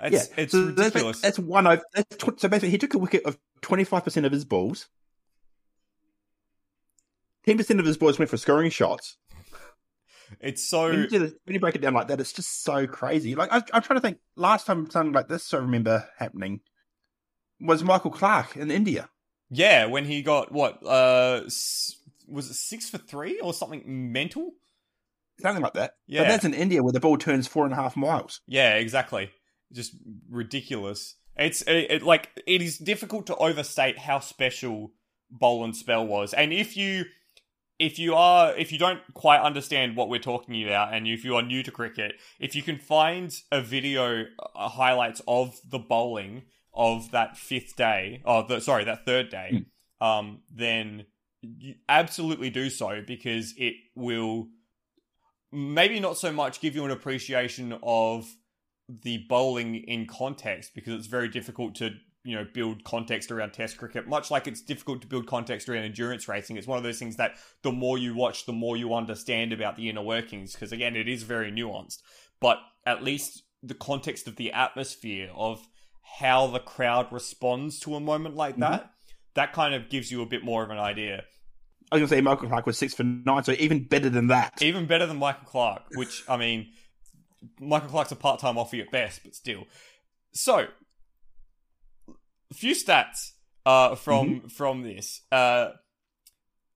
it's, 0.03 0.29
yeah, 0.29 0.35
it's 0.43 0.53
so 0.53 0.67
that's- 0.67 0.79
ridiculous 0.95 1.21
That's, 1.21 1.39
one 1.39 1.67
over. 1.67 1.83
That's 1.95 2.17
tw- 2.17 2.41
so 2.41 2.49
basically, 2.49 2.71
he 2.71 2.79
took 2.79 2.95
a 2.95 2.99
wicket 2.99 3.25
of 3.25 3.39
twenty 3.61 3.85
five 3.85 4.05
percent 4.05 4.27
of 4.27 4.33
his 4.33 4.45
balls. 4.45 4.89
Ten 7.45 7.57
percent 7.57 7.81
of 7.81 7.87
his 7.87 7.97
balls 7.97 8.19
went 8.19 8.31
for 8.31 8.37
scoring 8.37 8.71
shots. 8.71 9.17
It's 10.41 10.69
so 10.69 10.91
when, 10.91 11.09
you 11.11 11.19
this, 11.19 11.33
when 11.45 11.55
you 11.55 11.61
break 11.61 11.75
it 11.75 11.81
down 11.81 11.95
like 11.95 12.09
that, 12.09 12.21
it's 12.21 12.33
just 12.33 12.63
so 12.63 12.87
crazy. 12.87 13.35
Like 13.35 13.53
I, 13.53 13.63
I'm 13.73 13.83
trying 13.83 13.99
to 13.99 14.01
think. 14.01 14.19
Last 14.37 14.67
time 14.67 14.91
something 14.91 15.13
like 15.13 15.29
this 15.29 15.53
I 15.53 15.59
remember 15.59 16.09
happening 16.19 16.61
was 17.61 17.85
Michael 17.85 18.11
Clarke 18.11 18.57
in 18.57 18.71
India. 18.71 19.09
yeah 19.51 19.85
when 19.87 20.05
he 20.05 20.23
got 20.23 20.51
what 20.51 20.85
uh 20.87 21.43
was 21.45 22.51
it 22.51 22.55
six 22.55 22.89
for 22.89 22.99
three 22.99 23.39
or 23.41 23.53
something 23.53 23.83
mental 23.87 24.53
Something 25.41 25.63
like 25.63 25.75
that. 25.75 25.95
Yeah. 26.07 26.23
But 26.23 26.29
that's 26.29 26.45
in 26.45 26.55
India 26.55 26.83
where 26.83 26.93
the 26.93 27.01
ball 27.01 27.17
turns 27.17 27.49
four 27.49 27.65
and 27.65 27.73
a 27.73 27.77
half 27.77 27.97
miles. 27.97 28.41
Yeah, 28.47 28.77
exactly. 28.77 29.31
Just 29.73 29.95
ridiculous. 30.31 31.17
It's 31.37 31.63
it, 31.63 31.91
it, 31.91 32.03
like 32.03 32.31
it 32.47 32.61
is 32.63 32.79
difficult 32.79 33.27
to 33.27 33.37
overstate 33.37 33.99
how 33.99 34.21
special 34.21 34.93
Boland 35.31 35.77
spell 35.77 36.07
was, 36.07 36.35
and 36.35 36.53
if 36.53 36.77
you 36.77 37.07
if 37.83 37.99
you 37.99 38.15
are 38.15 38.55
if 38.57 38.71
you 38.71 38.79
don't 38.79 39.01
quite 39.13 39.41
understand 39.41 39.97
what 39.97 40.09
we're 40.09 40.21
talking 40.21 40.63
about, 40.63 40.95
and 40.95 41.09
if 41.09 41.25
you 41.25 41.35
are 41.35 41.43
new 41.43 41.65
to 41.65 41.73
cricket, 41.73 42.15
if 42.39 42.55
you 42.55 42.63
can 42.63 42.79
find 42.79 43.35
a 43.51 43.61
video 43.61 44.25
uh, 44.55 44.69
highlights 44.69 45.21
of 45.27 45.59
the 45.69 45.81
bowling 45.81 46.45
of 46.73 47.11
that 47.11 47.37
fifth 47.37 47.75
day, 47.77 48.23
oh, 48.25 48.47
the, 48.47 48.61
sorry, 48.61 48.85
that 48.85 49.05
third 49.05 49.31
day, 49.31 49.67
um, 50.01 50.43
then 50.49 51.07
you 51.43 51.75
absolutely 51.89 52.51
do 52.51 52.71
so 52.71 53.03
because 53.05 53.53
it 53.59 53.75
will 53.97 54.47
maybe 55.51 55.99
not 55.99 56.17
so 56.17 56.33
much 56.33 56.61
give 56.61 56.77
you 56.77 56.85
an 56.85 56.93
appreciation 56.93 57.77
of 57.83 58.33
the 58.89 59.25
bowling 59.29 59.75
in 59.75 60.07
context 60.07 60.71
because 60.73 60.95
it's 60.95 61.09
very 61.09 61.29
difficult 61.29 61.75
to 61.75 61.91
you 62.25 62.37
know 62.37 62.47
build 62.53 62.85
context 62.85 63.31
around 63.31 63.53
test 63.53 63.77
cricket 63.77 64.07
much 64.07 64.31
like 64.31 64.47
it's 64.47 64.61
difficult 64.61 65.01
to 65.01 65.07
build 65.07 65.27
context 65.27 65.69
around 65.69 65.85
endurance 65.85 66.29
racing 66.29 66.57
it's 66.57 66.67
one 66.67 66.79
of 66.79 66.85
those 66.85 66.99
things 66.99 67.17
that 67.17 67.33
the 67.63 67.73
more 67.73 67.99
you 67.99 68.15
watch 68.15 68.47
the 68.47 68.53
more 68.53 68.77
you 68.77 68.95
understand 68.95 69.53
about 69.53 69.77
the 69.77 69.89
inner 69.89 70.03
workings 70.03 70.53
because 70.53 70.73
again 70.73 70.97
it 70.97 71.09
is 71.09 71.23
very 71.23 71.51
nuanced 71.51 71.99
but 72.41 72.59
at 72.87 73.03
least 73.03 73.43
the 73.63 73.75
context 73.75 74.27
of 74.29 74.37
the 74.37 74.53
atmosphere 74.53 75.31
of 75.35 75.67
how 76.19 76.47
the 76.47 76.61
crowd 76.61 77.07
responds 77.13 77.79
to 77.79 77.95
a 77.95 78.01
moment 78.01 78.37
like 78.37 78.55
mm-hmm. 78.55 78.73
that 78.73 78.91
that 79.35 79.53
kind 79.53 79.75
of 79.75 79.89
gives 79.89 80.11
you 80.11 80.23
a 80.23 80.27
bit 80.27 80.45
more 80.45 80.63
of 80.63 80.71
an 80.71 80.79
idea 80.79 81.25
I 81.91 81.97
was 81.97 82.01
going 82.01 82.09
to 82.09 82.17
say 82.17 82.21
Michael 82.23 82.49
Clarke 82.49 82.65
was 82.65 82.79
six 82.79 82.95
for 82.95 83.03
nine, 83.03 83.45
so 83.45 83.53
even 83.59 83.85
better 83.85 84.09
than 84.09 84.29
that. 84.29 84.63
even 84.63 84.87
better 84.87 85.05
than 85.05 85.19
Michael 85.19 85.45
Clarke, 85.45 85.83
which 85.95 86.25
I 86.27 86.39
mean, 86.39 86.71
Michael 87.61 87.91
Clarke's 87.91 88.13
a 88.13 88.17
part-time 88.17 88.55
offie 88.55 88.81
at 88.81 88.91
best, 88.91 89.21
but 89.23 89.35
still. 89.35 89.65
So, 90.33 90.69
a 92.53 92.55
few 92.55 92.75
stats 92.75 93.33
uh, 93.67 93.95
from 93.95 94.49
from 94.49 94.83
this. 94.83 95.23
Uh, 95.33 95.71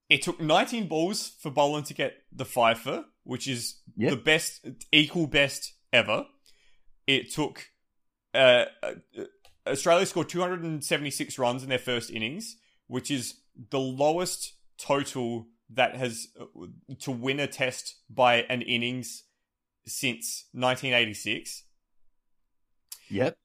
it 0.09 0.23
took 0.23 0.41
19 0.41 0.87
balls 0.89 1.33
for 1.41 1.51
Boland 1.51 1.87
to 1.87 1.95
get 1.95 2.15
the 2.33 2.45
fifer, 2.45 3.05
which 3.25 3.47
is 3.49 3.81
Yep. 3.97 4.11
the 4.11 4.17
best, 4.17 4.67
equal 4.93 5.27
best 5.27 5.75
ever. 5.93 6.27
It 7.07 7.33
took 7.33 7.71
uh, 8.35 8.67
uh, 8.83 8.95
Australia 9.67 10.07
scored 10.07 10.29
276 10.29 11.39
runs 11.39 11.63
in 11.63 11.69
their 11.69 11.79
first 11.79 12.11
innings, 12.11 12.57
which 12.87 13.11
is 13.11 13.41
the 13.71 13.81
lowest 13.81 14.55
total 14.79 15.47
that 15.71 15.97
has 15.97 16.29
uh, 16.41 16.45
to 17.01 17.11
win 17.11 17.41
a 17.41 17.47
test 17.47 17.97
by 18.09 18.43
an 18.49 18.63
innings 18.63 19.25
since 19.87 20.47
1986. 20.53 21.65
Yep. 23.11 23.37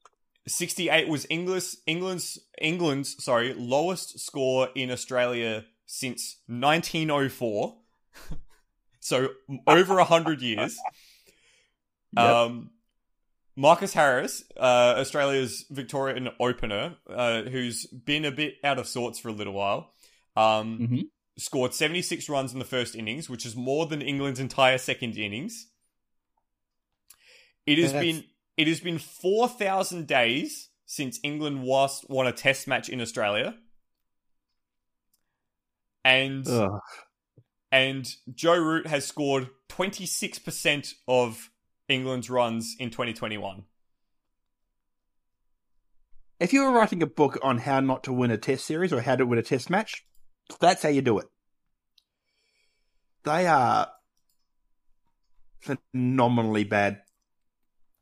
68 0.46 1.08
was 1.08 1.26
English 1.30 1.76
England's 1.86 2.38
England's 2.60 3.22
sorry 3.22 3.54
lowest 3.54 4.18
score 4.18 4.68
in 4.74 4.90
Australia 4.90 5.64
since 5.86 6.38
1904. 6.46 7.76
so 9.00 9.28
over 9.66 9.94
100 9.96 10.40
years. 10.50 10.76
Yep. 12.16 12.24
Um 12.24 12.70
Marcus 13.54 13.92
Harris, 13.92 14.42
uh, 14.56 14.94
Australia's 14.96 15.66
Victorian 15.70 16.30
opener, 16.40 16.96
uh, 17.06 17.42
who's 17.42 17.84
been 17.86 18.24
a 18.24 18.30
bit 18.30 18.54
out 18.64 18.78
of 18.78 18.86
sorts 18.88 19.18
for 19.18 19.28
a 19.28 19.32
little 19.32 19.52
while, 19.52 19.92
um, 20.36 20.78
Mhm. 20.78 21.02
scored 21.36 21.74
76 21.74 22.30
runs 22.30 22.54
in 22.54 22.58
the 22.60 22.64
first 22.64 22.94
innings, 22.96 23.28
which 23.28 23.44
is 23.44 23.54
more 23.54 23.84
than 23.84 24.00
England's 24.00 24.40
entire 24.40 24.78
second 24.78 25.18
innings. 25.18 25.66
It 27.66 27.76
has 27.78 27.92
Yeah, 27.92 28.00
been 28.00 28.24
it 28.56 28.68
has 28.68 28.80
been 28.80 28.98
4,000 28.98 30.06
days 30.06 30.68
since 30.86 31.18
England 31.22 31.64
last 31.64 32.08
won 32.10 32.26
a 32.26 32.32
test 32.32 32.68
match 32.68 32.88
in 32.88 33.00
Australia. 33.00 33.56
And 36.04 36.46
Ugh. 36.46 36.80
and 37.70 38.12
Joe 38.34 38.58
Root 38.58 38.86
has 38.86 39.06
scored 39.06 39.48
26% 39.68 40.94
of 41.06 41.50
England's 41.88 42.28
runs 42.28 42.76
in 42.78 42.90
2021. 42.90 43.64
If 46.40 46.52
you 46.52 46.64
were 46.64 46.72
writing 46.72 47.02
a 47.02 47.06
book 47.06 47.38
on 47.42 47.58
how 47.58 47.78
not 47.80 48.02
to 48.04 48.12
win 48.12 48.32
a 48.32 48.36
test 48.36 48.64
series 48.66 48.92
or 48.92 49.00
how 49.00 49.14
to 49.14 49.24
win 49.24 49.38
a 49.38 49.42
test 49.42 49.70
match, 49.70 50.04
that's 50.60 50.82
how 50.82 50.88
you 50.88 51.00
do 51.00 51.18
it. 51.20 51.26
They 53.22 53.46
are 53.46 53.88
phenomenally 55.60 56.64
bad 56.64 57.01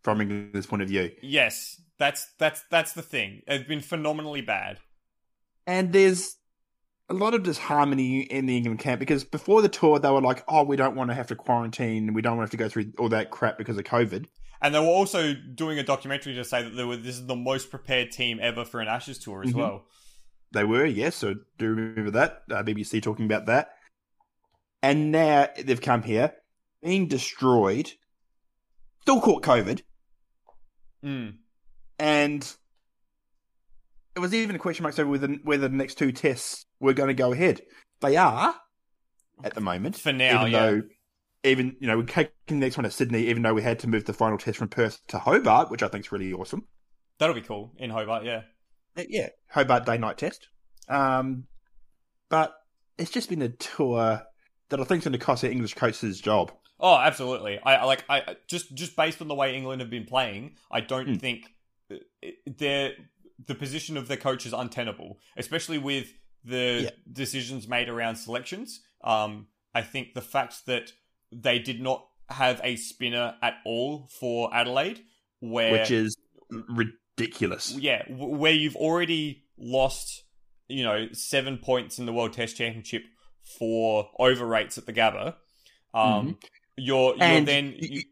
from 0.02 0.20
England's 0.20 0.66
point 0.66 0.82
of 0.82 0.88
view. 0.88 1.10
Yes, 1.22 1.80
that's 1.98 2.28
that's 2.38 2.62
that's 2.70 2.92
the 2.92 3.02
thing. 3.02 3.42
It's 3.46 3.66
been 3.68 3.80
phenomenally 3.80 4.40
bad. 4.40 4.78
And 5.66 5.92
there's 5.92 6.36
a 7.08 7.14
lot 7.14 7.34
of 7.34 7.42
disharmony 7.42 8.20
in 8.22 8.46
the 8.46 8.56
England 8.56 8.78
camp 8.80 9.00
because 9.00 9.24
before 9.24 9.62
the 9.62 9.68
tour 9.68 9.98
they 9.98 10.10
were 10.10 10.20
like, 10.20 10.44
"Oh, 10.48 10.62
we 10.64 10.76
don't 10.76 10.96
want 10.96 11.10
to 11.10 11.14
have 11.14 11.26
to 11.28 11.36
quarantine, 11.36 12.14
we 12.14 12.22
don't 12.22 12.36
want 12.36 12.50
to 12.50 12.56
have 12.56 12.58
to 12.58 12.64
go 12.64 12.68
through 12.68 12.92
all 12.98 13.08
that 13.10 13.30
crap 13.30 13.58
because 13.58 13.76
of 13.76 13.84
COVID." 13.84 14.26
And 14.62 14.74
they 14.74 14.78
were 14.78 14.86
also 14.86 15.34
doing 15.34 15.78
a 15.78 15.82
documentary 15.82 16.34
to 16.34 16.44
say 16.44 16.62
that 16.62 16.70
they 16.70 16.84
were 16.84 16.96
this 16.96 17.16
is 17.16 17.26
the 17.26 17.36
most 17.36 17.70
prepared 17.70 18.10
team 18.12 18.38
ever 18.40 18.64
for 18.64 18.80
an 18.80 18.88
Ashes 18.88 19.18
tour 19.18 19.42
as 19.42 19.52
Mhm. 19.52 19.56
well. 19.56 19.86
They 20.52 20.64
were, 20.64 20.84
yes, 20.84 21.16
so 21.16 21.34
do 21.58 21.68
remember 21.68 22.10
that 22.10 22.42
uh, 22.50 22.62
BBC 22.62 23.00
talking 23.00 23.24
about 23.24 23.46
that. 23.46 23.70
And 24.82 25.12
now 25.12 25.48
they've 25.56 25.80
come 25.80 26.02
here, 26.02 26.34
being 26.82 27.06
destroyed, 27.06 27.92
still 29.02 29.20
caught 29.20 29.42
COVID, 29.42 29.82
Mm. 31.04 31.34
and 31.98 32.56
it 34.14 34.18
was 34.18 34.34
even 34.34 34.56
a 34.56 34.58
question 34.58 34.82
mark 34.82 34.98
over 34.98 35.08
whether, 35.10 35.28
whether 35.44 35.68
the 35.68 35.74
next 35.74 35.94
two 35.96 36.12
tests 36.12 36.66
were 36.78 36.92
going 36.92 37.08
to 37.08 37.14
go 37.14 37.32
ahead. 37.32 37.62
They 38.00 38.16
are 38.16 38.54
at 39.42 39.54
the 39.54 39.60
moment, 39.60 39.96
For 39.96 40.12
now, 40.12 40.40
even 40.40 40.52
yeah. 40.52 40.60
though 40.60 40.82
even 41.42 41.76
you 41.80 41.86
know 41.86 41.96
we're 41.98 42.04
taking 42.04 42.32
the 42.48 42.54
next 42.56 42.76
one 42.76 42.84
to 42.84 42.90
Sydney, 42.90 43.28
even 43.28 43.42
though 43.42 43.54
we 43.54 43.62
had 43.62 43.78
to 43.80 43.88
move 43.88 44.04
the 44.04 44.12
final 44.12 44.36
test 44.36 44.58
from 44.58 44.68
Perth 44.68 45.00
to 45.08 45.18
Hobart, 45.18 45.70
which 45.70 45.82
I 45.82 45.88
think 45.88 46.04
is 46.04 46.12
really 46.12 46.32
awesome. 46.32 46.66
That'll 47.18 47.34
be 47.34 47.40
cool 47.40 47.72
in 47.78 47.90
Hobart, 47.90 48.24
yeah. 48.24 48.42
Uh, 48.96 49.04
Yeah, 49.08 49.28
Hobart 49.48 49.86
day 49.86 49.98
night 49.98 50.18
test. 50.18 50.48
Um, 50.88 51.44
but 52.28 52.54
it's 52.98 53.10
just 53.10 53.28
been 53.28 53.42
a 53.42 53.48
tour 53.48 54.22
that 54.68 54.80
I 54.80 54.84
think's 54.84 55.04
going 55.04 55.12
to 55.12 55.18
cost 55.18 55.42
the 55.42 55.50
English 55.50 55.74
coach's 55.74 56.20
job. 56.20 56.52
Oh, 56.80 56.96
absolutely. 56.96 57.58
I 57.58 57.76
I- 57.76 57.84
like 57.84 58.04
I 58.08 58.36
just 58.46 58.74
just 58.74 58.96
based 58.96 59.20
on 59.20 59.28
the 59.28 59.34
way 59.34 59.54
England 59.54 59.80
have 59.82 59.90
been 59.90 60.06
playing, 60.06 60.56
I 60.70 60.80
don't 60.80 61.08
Hmm. 61.08 61.14
think 61.14 61.54
their 62.46 62.94
the 63.46 63.54
position 63.54 63.96
of 63.96 64.06
their 64.08 64.16
coach 64.16 64.44
is 64.46 64.52
untenable, 64.52 65.18
especially 65.36 65.78
with 65.78 66.12
the 66.44 66.82
Yeah. 66.84 66.90
decisions 67.12 67.66
made 67.68 67.88
around 67.88 68.16
selections. 68.16 68.80
Um, 69.02 69.48
I 69.74 69.82
think 69.82 70.14
the 70.14 70.20
fact 70.22 70.66
that 70.66 70.92
they 71.32 71.58
did 71.58 71.80
not 71.80 72.06
have 72.28 72.60
a 72.64 72.76
spinner 72.76 73.36
at 73.42 73.54
all 73.64 74.06
for 74.08 74.54
Adelaide, 74.54 75.00
where 75.40 75.72
which 75.72 75.90
is 75.90 76.16
ridiculous. 76.50 77.72
yeah, 77.76 78.02
where 78.10 78.52
you've 78.52 78.76
already 78.76 79.44
lost, 79.56 80.24
you 80.68 80.82
know, 80.84 81.08
seven 81.12 81.58
points 81.58 81.98
in 81.98 82.06
the 82.06 82.12
World 82.12 82.32
Test 82.32 82.56
Championship 82.56 83.04
for 83.58 84.10
over 84.18 84.46
rates 84.46 84.78
at 84.78 84.86
the 84.86 84.92
Gabba. 84.92 85.36
Um, 85.94 86.38
You're 86.80 87.14
you're. 87.16 87.22
And 87.22 87.46
then 87.48 87.74
you, 87.78 88.02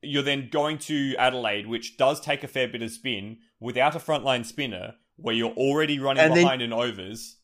you're 0.00 0.22
then 0.22 0.48
going 0.50 0.78
to 0.78 1.14
Adelaide, 1.18 1.66
which 1.66 1.96
does 1.96 2.20
take 2.20 2.44
a 2.44 2.48
fair 2.48 2.68
bit 2.68 2.82
of 2.82 2.90
spin 2.90 3.38
without 3.60 3.94
a 3.96 3.98
frontline 3.98 4.44
spinner, 4.46 4.94
where 5.16 5.34
you're 5.34 5.52
already 5.52 5.98
running 5.98 6.22
And 6.24 6.34
then- 6.36 6.44
behind 6.44 6.62
in 6.62 6.72
overs. 6.72 7.36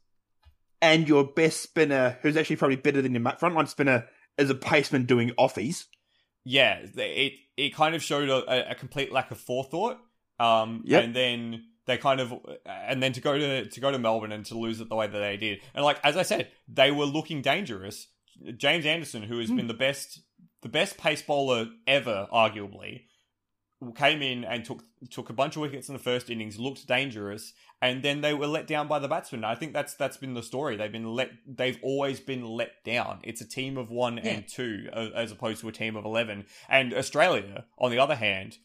And 0.80 1.09
your 1.09 1.24
best 1.24 1.60
spinner, 1.60 2.18
who's 2.22 2.36
actually 2.36 2.55
probably 2.56 2.76
better 2.76 3.02
than 3.02 3.12
your 3.12 3.22
frontline 3.24 3.66
spinner, 3.68 4.06
is 4.36 4.48
a 4.48 4.55
paceman 4.55 5.09
doing 5.09 5.32
offies. 5.36 5.86
Yeah, 6.44 6.78
it 6.96 7.32
it 7.56 7.74
kind 7.74 7.96
of 7.96 8.02
showed 8.02 8.28
a, 8.28 8.70
a 8.70 8.74
complete 8.76 9.10
lack 9.12 9.32
of 9.32 9.38
forethought. 9.40 9.98
Um, 10.38 10.82
Yep. 10.86 11.02
and 11.05 11.16
then 11.16 11.64
they 11.86 11.96
kind 11.98 12.20
of 12.20 12.32
and 12.64 13.02
then 13.02 13.12
to 13.14 13.20
go 13.20 13.36
to 13.36 13.68
to 13.68 13.80
go 13.80 13.90
to 13.90 13.98
Melbourne 13.98 14.30
and 14.30 14.46
to 14.46 14.56
lose 14.56 14.80
it 14.80 14.88
the 14.88 14.94
way 14.94 15.09
that 15.09 15.18
they 15.18 15.36
did, 15.36 15.59
and 15.74 15.84
like 15.84 15.98
as 16.05 16.16
I 16.16 16.22
said, 16.22 16.46
they 16.68 16.92
were 16.92 17.06
looking 17.06 17.42
dangerous. 17.42 18.06
James 18.56 18.86
Anderson, 18.86 19.24
who 19.24 19.40
has 19.40 19.48
Hmm. 19.48 19.56
been 19.56 19.66
the 19.66 19.74
best 19.74 20.20
the 20.62 20.68
best 20.68 20.97
pace 20.98 21.22
bowler 21.22 21.68
ever, 21.86 22.26
arguably, 22.32 23.02
came 23.94 24.22
in 24.22 24.44
and 24.44 24.64
took 24.64 24.82
took 25.10 25.30
a 25.30 25.32
bunch 25.32 25.55
of 25.56 25.62
wickets 25.62 25.89
in 25.89 25.93
the 25.93 26.01
first 26.01 26.30
innings, 26.30 26.59
looked 26.59 26.86
dangerous, 26.89 27.52
and 27.80 28.02
then 28.02 28.20
they 28.22 28.35
were 28.35 28.48
let 28.48 28.66
down 28.66 28.89
by 28.89 28.98
the 28.98 29.06
batsmen. 29.06 29.44
I 29.44 29.55
think 29.55 29.72
that's 29.72 29.94
that's 29.94 30.16
been 30.16 30.35
the 30.35 30.43
story. 30.43 30.76
They've 30.76 30.90
been 30.90 31.14
let. 31.14 31.30
They've 31.47 31.78
always 31.82 32.18
been 32.18 32.44
let 32.44 32.82
down. 32.85 33.20
It's 33.22 33.40
a 33.40 33.48
team 33.48 33.76
of 33.78 33.89
one 33.90 34.16
Yeah. 34.16 34.30
and 34.30 34.48
two 34.48 34.89
as 35.14 35.30
opposed 35.30 35.60
to 35.60 35.68
a 35.68 35.72
team 35.72 35.94
of 35.94 36.05
eleven. 36.05 36.47
And 36.68 36.93
Australia, 36.93 37.66
on 37.78 37.93
the 37.93 38.01
other 38.01 38.16
hand, 38.16 38.56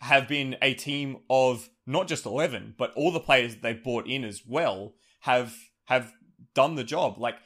have 0.00 0.26
been 0.26 0.56
a 0.62 0.72
team 0.72 1.18
of 1.28 1.68
not 1.86 2.08
just 2.08 2.24
eleven, 2.24 2.74
but 2.78 2.94
all 2.94 3.10
the 3.12 3.20
players 3.20 3.52
that 3.54 3.62
they've 3.62 3.84
brought 3.84 4.06
in 4.06 4.24
as 4.24 4.42
well 4.46 4.94
have 5.20 5.54
have 5.84 6.12
done 6.54 6.76
the 6.76 6.84
job. 6.84 7.18
Like 7.18 7.36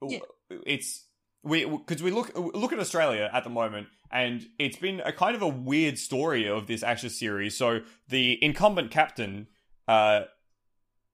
Yeah. 0.00 0.20
it's 0.48 1.06
we 1.42 1.64
because 1.64 2.02
we 2.02 2.10
look 2.10 2.32
look 2.36 2.72
at 2.72 2.78
Australia 2.78 3.30
at 3.32 3.44
the 3.44 3.50
moment, 3.50 3.88
and 4.10 4.46
it's 4.58 4.76
been 4.76 5.00
a 5.00 5.12
kind 5.12 5.34
of 5.34 5.42
a 5.42 5.48
weird 5.48 5.98
story 5.98 6.48
of 6.48 6.66
this 6.66 6.82
Ashes 6.82 7.18
series. 7.18 7.56
So 7.56 7.80
the 8.08 8.42
incumbent 8.44 8.90
captain, 8.90 9.46
uh, 9.88 10.22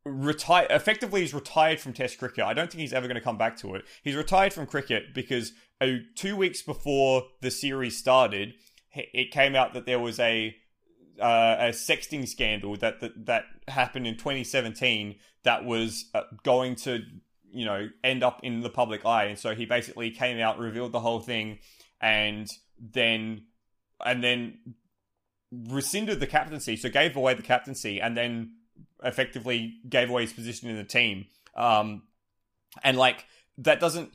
effectively 0.04 1.20
he's 1.20 1.34
retired 1.34 1.80
from 1.80 1.92
Test 1.92 2.18
cricket. 2.18 2.44
I 2.44 2.54
don't 2.54 2.70
think 2.70 2.80
he's 2.80 2.92
ever 2.92 3.06
going 3.06 3.16
to 3.16 3.20
come 3.20 3.38
back 3.38 3.56
to 3.58 3.74
it. 3.74 3.84
He's 4.02 4.16
retired 4.16 4.52
from 4.52 4.66
cricket 4.66 5.14
because 5.14 5.52
uh, 5.80 5.86
two 6.16 6.36
weeks 6.36 6.62
before 6.62 7.24
the 7.40 7.50
series 7.50 7.96
started, 7.96 8.54
it 8.92 9.30
came 9.30 9.54
out 9.54 9.74
that 9.74 9.86
there 9.86 10.00
was 10.00 10.18
a 10.18 10.56
uh, 11.20 11.56
a 11.58 11.68
sexting 11.70 12.26
scandal 12.28 12.76
that, 12.76 13.00
that 13.00 13.26
that 13.26 13.44
happened 13.68 14.06
in 14.06 14.16
2017 14.16 15.16
that 15.44 15.64
was 15.64 16.06
uh, 16.14 16.22
going 16.42 16.74
to 16.74 17.02
you 17.56 17.64
know 17.64 17.88
end 18.04 18.22
up 18.22 18.40
in 18.42 18.60
the 18.60 18.70
public 18.70 19.04
eye. 19.06 19.24
And 19.24 19.38
so 19.38 19.54
he 19.54 19.64
basically 19.64 20.10
came 20.10 20.38
out 20.38 20.58
revealed 20.58 20.92
the 20.92 21.00
whole 21.00 21.20
thing 21.20 21.58
and 22.00 22.48
then 22.78 23.44
and 24.04 24.22
then 24.22 24.58
rescinded 25.50 26.20
the 26.20 26.26
captaincy. 26.26 26.76
So 26.76 26.90
gave 26.90 27.16
away 27.16 27.32
the 27.34 27.42
captaincy 27.42 28.00
and 28.00 28.16
then 28.16 28.56
effectively 29.02 29.76
gave 29.88 30.10
away 30.10 30.22
his 30.22 30.34
position 30.34 30.68
in 30.68 30.76
the 30.76 30.84
team. 30.84 31.26
Um 31.56 32.02
and 32.84 32.98
like 32.98 33.24
that 33.58 33.80
doesn't 33.80 34.12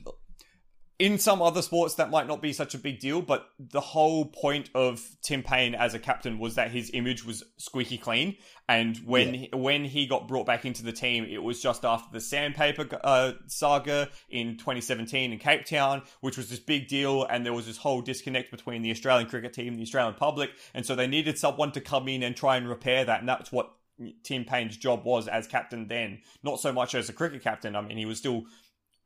in 1.02 1.18
some 1.18 1.42
other 1.42 1.62
sports 1.62 1.96
that 1.96 2.10
might 2.10 2.28
not 2.28 2.40
be 2.40 2.52
such 2.52 2.76
a 2.76 2.78
big 2.78 3.00
deal, 3.00 3.20
but 3.20 3.48
the 3.58 3.80
whole 3.80 4.24
point 4.24 4.70
of 4.72 5.04
Tim 5.20 5.42
Paine 5.42 5.74
as 5.74 5.94
a 5.94 5.98
captain 5.98 6.38
was 6.38 6.54
that 6.54 6.70
his 6.70 6.92
image 6.94 7.26
was 7.26 7.42
squeaky 7.56 7.98
clean. 7.98 8.36
And 8.68 8.96
when 8.98 9.34
he, 9.34 9.50
when 9.52 9.84
he 9.84 10.06
got 10.06 10.28
brought 10.28 10.46
back 10.46 10.64
into 10.64 10.84
the 10.84 10.92
team, 10.92 11.24
it 11.24 11.42
was 11.42 11.60
just 11.60 11.84
after 11.84 12.06
the 12.12 12.20
sandpaper 12.20 12.86
uh, 13.02 13.32
saga 13.48 14.10
in 14.30 14.56
2017 14.58 15.32
in 15.32 15.38
Cape 15.40 15.64
Town, 15.64 16.02
which 16.20 16.36
was 16.36 16.48
this 16.48 16.60
big 16.60 16.86
deal, 16.86 17.24
and 17.24 17.44
there 17.44 17.52
was 17.52 17.66
this 17.66 17.78
whole 17.78 18.00
disconnect 18.00 18.52
between 18.52 18.82
the 18.82 18.92
Australian 18.92 19.28
cricket 19.28 19.52
team 19.54 19.72
and 19.72 19.78
the 19.78 19.82
Australian 19.82 20.14
public, 20.14 20.50
and 20.72 20.86
so 20.86 20.94
they 20.94 21.08
needed 21.08 21.36
someone 21.36 21.72
to 21.72 21.80
come 21.80 22.06
in 22.06 22.22
and 22.22 22.36
try 22.36 22.56
and 22.56 22.68
repair 22.68 23.04
that, 23.04 23.18
and 23.18 23.28
that's 23.28 23.50
what 23.50 23.72
Tim 24.22 24.44
Paine's 24.44 24.76
job 24.76 25.04
was 25.04 25.26
as 25.26 25.48
captain 25.48 25.88
then, 25.88 26.20
not 26.44 26.60
so 26.60 26.72
much 26.72 26.94
as 26.94 27.08
a 27.08 27.12
cricket 27.12 27.42
captain. 27.42 27.74
I 27.74 27.80
mean, 27.80 27.98
he 27.98 28.06
was 28.06 28.18
still 28.18 28.44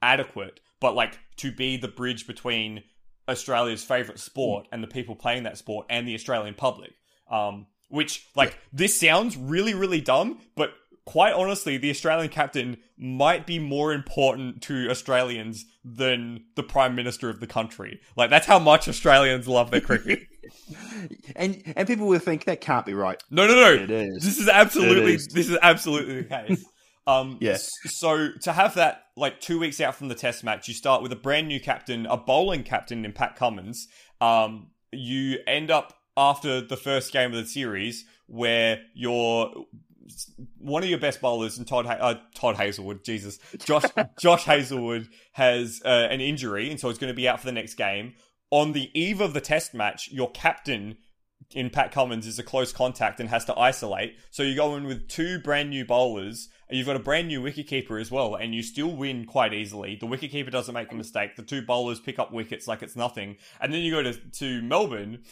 adequate, 0.07 0.61
but 0.81 0.95
like 0.95 1.19
to 1.37 1.53
be 1.53 1.77
the 1.77 1.89
bridge 1.89 2.27
between 2.27 2.83
Australia's 3.29 3.83
favorite 3.85 4.21
sport 4.21 4.67
and 4.73 4.83
the 4.83 4.89
people 4.89 5.17
playing 5.17 5.43
that 5.43 5.59
sport 5.59 5.87
and 5.91 6.07
the 6.07 6.15
Australian 6.15 6.55
public. 6.55 6.93
Um, 7.31 7.67
which 7.89 8.27
like 8.35 8.59
this 8.73 8.99
sounds 8.99 9.37
really 9.37 9.75
really 9.75 10.01
dumb, 10.01 10.41
but 10.57 10.71
quite 11.07 11.33
honestly, 11.33 11.79
the 11.79 11.91
Australian 11.91 12.29
captain 12.29 12.77
might 12.99 13.47
be 13.47 13.59
more 13.59 13.93
important 13.93 14.61
to 14.63 14.91
Australians 14.91 15.65
than 15.85 16.45
the 16.57 16.63
prime 16.63 16.95
minister 16.95 17.31
of 17.31 17.41
the 17.41 17.47
country. 17.47 18.01
Like 18.17 18.29
that's 18.31 18.47
how 18.47 18.59
much 18.59 18.89
Australians 18.89 19.49
love 19.49 19.71
their 19.71 19.81
cricket. 19.81 20.21
and 21.37 21.63
and 21.77 21.89
people 21.89 22.07
will 22.07 22.19
think 22.19 22.45
that 22.45 22.61
can't 22.61 22.85
be 22.85 22.95
right. 22.95 23.23
No, 23.31 23.47
no, 23.47 23.55
no. 23.55 23.73
It 23.73 23.91
is. 23.91 24.23
This 24.23 24.39
is 24.39 24.49
absolutely 24.49 25.15
is. 25.15 25.29
this 25.29 25.49
is 25.49 25.57
absolutely 25.63 26.23
the 26.23 26.29
case. 26.29 26.65
Um, 27.07 27.39
Yeah. 27.41 27.57
So 27.57 28.31
to 28.43 28.53
have 28.53 28.75
that 28.75 29.06
like 29.17 29.41
two 29.41 29.59
weeks 29.59 29.81
out 29.81 29.95
from 29.95 30.09
the 30.09 30.15
test 30.15 30.45
match, 30.45 30.69
you 30.69 30.75
start 30.75 31.03
with 31.03 31.13
a 31.13 31.17
brand 31.17 31.49
new 31.49 31.59
captain, 31.61 32.07
a 32.07 32.17
bowling 32.17 32.63
captain 32.63 33.05
in 33.05 33.13
Pat 33.13 33.37
Cummins. 33.37 33.89
Um, 34.21 34.69
you 34.93 35.39
end 35.47 35.71
up 35.71 35.95
after 36.17 36.61
the 36.61 36.77
first 36.77 37.13
game 37.13 37.33
of 37.33 37.39
the 37.39 37.47
series 37.47 38.05
where 38.27 38.83
your 38.95 39.67
one 40.59 40.83
of 40.85 40.89
your 40.89 40.99
best 40.99 41.21
bowlers 41.21 41.59
and 41.59 41.67
Todd 41.67 41.87
ha- 41.87 41.99
uh, 42.01 42.15
Todd 42.35 42.57
Hazlewood, 42.57 43.05
Jesus, 43.05 43.39
Josh 43.65 43.85
Josh 44.21 44.45
Hazlewood 44.45 45.09
has 45.33 45.81
uh, 45.85 46.09
an 46.11 46.21
injury 46.21 46.71
and 46.71 46.79
so 46.79 46.89
he's 46.89 46.99
going 46.99 47.13
to 47.13 47.17
be 47.17 47.29
out 47.29 47.41
for 47.41 47.47
the 47.47 47.53
next 47.53 47.75
game. 47.75 48.15
On 48.51 48.73
the 48.73 48.91
eve 48.99 49.21
of 49.21 49.35
the 49.35 49.41
test 49.41 49.75
match, 49.75 50.11
your 50.13 50.31
captain 50.31 50.97
in 51.53 51.71
Pat 51.71 51.93
Cummins 51.93 52.27
is 52.27 52.39
a 52.39 52.43
close 52.43 52.73
contact 52.73 53.21
and 53.21 53.29
has 53.29 53.45
to 53.47 53.59
isolate. 53.59 54.17
So 54.31 54.43
you 54.43 54.55
go 54.55 54.77
in 54.77 54.85
with 54.85 55.09
two 55.09 55.39
brand 55.41 55.71
new 55.71 55.85
bowlers, 55.85 56.49
you've 56.71 56.87
got 56.87 56.97
a 56.97 57.01
brand 57.01 57.29
new 57.29 57.41
wicketkeeper 57.41 58.01
as 58.01 58.11
well, 58.11 58.35
and 58.35 58.55
you 58.55 58.63
still 58.63 58.91
win 58.91 59.25
quite 59.25 59.55
easily. 59.55 59.97
The 59.97 60.07
wicketkeeper 60.07 60.51
doesn't 60.51 60.75
make 60.75 60.91
a 60.91 60.97
mistake. 60.97 61.37
The 61.37 61.43
two 61.43 61.63
bowlers 61.63 62.01
pick 62.01 62.19
up 62.19 62.33
wickets 62.33 62.67
like 62.67 62.83
it's 62.83 62.97
nothing. 62.97 63.37
And 63.61 63.73
then 63.73 63.83
you 63.83 63.93
go 63.93 64.03
to, 64.03 64.15
to 64.15 64.63
Melbourne, 64.63 65.23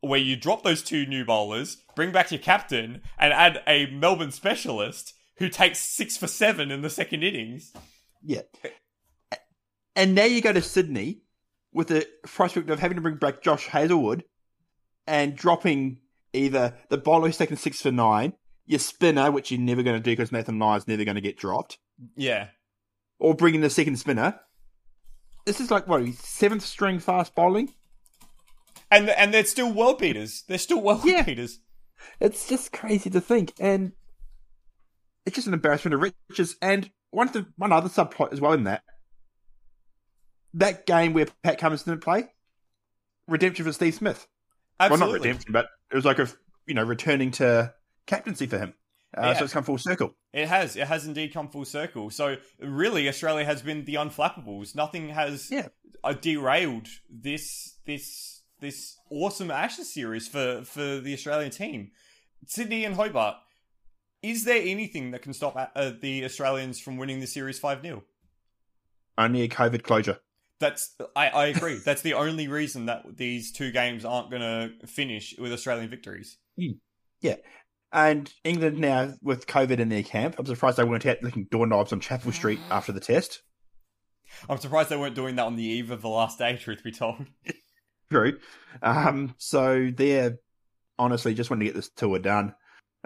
where 0.00 0.20
you 0.20 0.36
drop 0.36 0.62
those 0.62 0.82
two 0.82 1.06
new 1.06 1.24
bowlers, 1.24 1.78
bring 1.96 2.12
back 2.12 2.30
your 2.30 2.40
captain, 2.40 3.02
and 3.18 3.32
add 3.32 3.62
a 3.66 3.86
Melbourne 3.86 4.30
specialist 4.30 5.14
who 5.38 5.48
takes 5.48 5.80
six 5.80 6.16
for 6.16 6.26
seven 6.26 6.70
in 6.70 6.82
the 6.82 6.90
second 6.90 7.22
innings. 7.22 7.72
Yeah. 8.22 8.42
And 9.96 10.14
now 10.14 10.24
you 10.24 10.40
go 10.40 10.52
to 10.52 10.62
Sydney 10.62 11.22
with 11.72 11.88
the 11.88 12.06
prospect 12.24 12.70
of 12.70 12.78
having 12.78 12.96
to 12.96 13.02
bring 13.02 13.16
back 13.16 13.42
Josh 13.42 13.66
Hazlewood 13.66 14.24
and 15.06 15.36
dropping 15.36 15.98
either 16.32 16.74
the 16.88 16.98
bowler 16.98 17.26
who's 17.26 17.38
taken 17.38 17.56
six 17.56 17.80
for 17.80 17.90
nine, 17.90 18.32
your 18.66 18.78
spinner, 18.78 19.30
which 19.30 19.50
you're 19.50 19.60
never 19.60 19.82
going 19.82 19.96
to 19.96 20.02
do 20.02 20.12
because 20.12 20.32
Nathan 20.32 20.58
Lyon's 20.58 20.88
never 20.88 21.04
going 21.04 21.14
to 21.16 21.20
get 21.20 21.36
dropped, 21.36 21.78
Yeah. 22.16 22.48
or 23.18 23.34
bring 23.34 23.54
in 23.54 23.60
the 23.60 23.70
second 23.70 23.96
spinner. 23.96 24.40
This 25.46 25.60
is 25.60 25.70
like, 25.70 25.86
what, 25.86 26.06
seventh 26.14 26.62
string 26.62 26.98
fast 26.98 27.34
bowling? 27.34 27.74
And 28.90 29.10
and 29.10 29.34
they're 29.34 29.44
still 29.44 29.72
world 29.72 29.98
beaters. 29.98 30.44
They're 30.48 30.56
still 30.58 30.80
world 30.80 31.02
Yeah. 31.04 31.22
beaters. 31.22 31.58
It's 32.20 32.48
just 32.48 32.72
crazy 32.72 33.10
to 33.10 33.20
think. 33.20 33.52
And 33.58 33.92
it's 35.26 35.34
just 35.34 35.46
an 35.48 35.54
embarrassment 35.54 35.94
of 35.94 36.00
riches. 36.30 36.56
And 36.62 36.90
one, 37.10 37.28
the, 37.32 37.46
one 37.56 37.72
other 37.72 37.88
subplot 37.88 38.32
as 38.32 38.40
well 38.40 38.52
in 38.52 38.64
that 38.64 38.82
that 40.54 40.86
game 40.86 41.12
where 41.12 41.26
Pat 41.42 41.58
Cummins 41.58 41.82
didn't 41.82 42.00
play, 42.02 42.28
redemption 43.26 43.64
for 43.64 43.72
Steve 43.72 43.94
Smith. 43.94 44.26
Absolutely. 44.78 45.06
Well, 45.06 45.12
not 45.18 45.22
redemption, 45.24 45.52
but 45.52 45.66
it 45.90 45.96
was 45.96 46.04
like 46.04 46.18
a 46.18 46.28
you 46.66 46.74
know 46.74 46.84
returning 46.84 47.30
to 47.32 47.72
captaincy 48.06 48.46
for 48.46 48.58
him. 48.58 48.74
Uh, 49.16 49.22
Yeah. 49.26 49.34
So 49.34 49.44
it's 49.44 49.52
come 49.52 49.64
full 49.64 49.78
circle. 49.78 50.16
It 50.32 50.48
has. 50.48 50.76
It 50.76 50.86
has 50.88 51.06
indeed 51.06 51.32
come 51.32 51.48
full 51.48 51.64
circle. 51.64 52.10
So 52.10 52.36
really, 52.60 53.08
Australia 53.08 53.44
has 53.44 53.62
been 53.62 53.84
the 53.84 53.94
unflappables. 53.94 54.74
Nothing 54.74 55.10
has 55.10 55.48
Yeah. 55.50 55.68
uh, 56.02 56.14
derailed 56.14 56.88
this 57.08 57.78
this 57.86 58.42
this 58.60 58.96
awesome 59.10 59.50
Ashes 59.50 59.92
series 59.92 60.26
for 60.26 60.64
for 60.64 60.98
the 61.00 61.12
Australian 61.14 61.50
team. 61.50 61.90
Sydney 62.46 62.84
and 62.84 62.96
Hobart. 62.96 63.36
Is 64.22 64.44
there 64.44 64.60
anything 64.62 65.10
that 65.10 65.20
can 65.22 65.34
stop 65.34 65.54
uh, 65.76 65.92
the 66.00 66.24
Australians 66.24 66.80
from 66.80 66.96
winning 66.96 67.20
the 67.20 67.26
series 67.26 67.58
five 67.58 67.82
0 67.82 68.02
Only 69.18 69.42
a 69.42 69.48
COVID 69.48 69.82
closure. 69.82 70.18
That's 70.60 70.96
I, 71.14 71.28
I 71.28 71.46
agree. 71.46 71.76
That's 71.76 72.02
the 72.02 72.14
only 72.14 72.48
reason 72.48 72.86
that 72.86 73.16
these 73.16 73.52
two 73.52 73.70
games 73.70 74.04
aren't 74.04 74.30
going 74.30 74.40
to 74.42 74.86
finish 74.86 75.34
with 75.38 75.52
Australian 75.52 75.90
victories. 75.90 76.38
And 77.94 78.30
England 78.42 78.78
now 78.80 79.14
with 79.22 79.46
COVID 79.46 79.78
in 79.78 79.88
their 79.88 80.02
camp. 80.02 80.34
I'm 80.36 80.46
surprised 80.46 80.78
they 80.78 80.84
weren't 80.84 81.06
out 81.06 81.22
licking 81.22 81.46
doorknobs 81.48 81.92
on 81.92 82.00
Chapel 82.00 82.32
Street 82.32 82.58
after 82.68 82.90
the 82.90 82.98
test. 82.98 83.42
I'm 84.50 84.58
surprised 84.58 84.88
they 84.88 84.96
weren't 84.96 85.14
doing 85.14 85.36
that 85.36 85.46
on 85.46 85.54
the 85.54 85.62
eve 85.62 85.92
of 85.92 86.02
the 86.02 86.08
last 86.08 86.36
day. 86.36 86.56
Truth 86.56 86.82
be 86.82 86.90
told. 86.90 87.24
True. 88.10 88.40
Um, 88.82 89.36
so 89.38 89.92
they're 89.96 90.38
honestly 90.98 91.34
just 91.34 91.50
wanting 91.50 91.68
to 91.68 91.72
get 91.72 91.76
this 91.76 91.88
tour 91.88 92.18
done. 92.18 92.56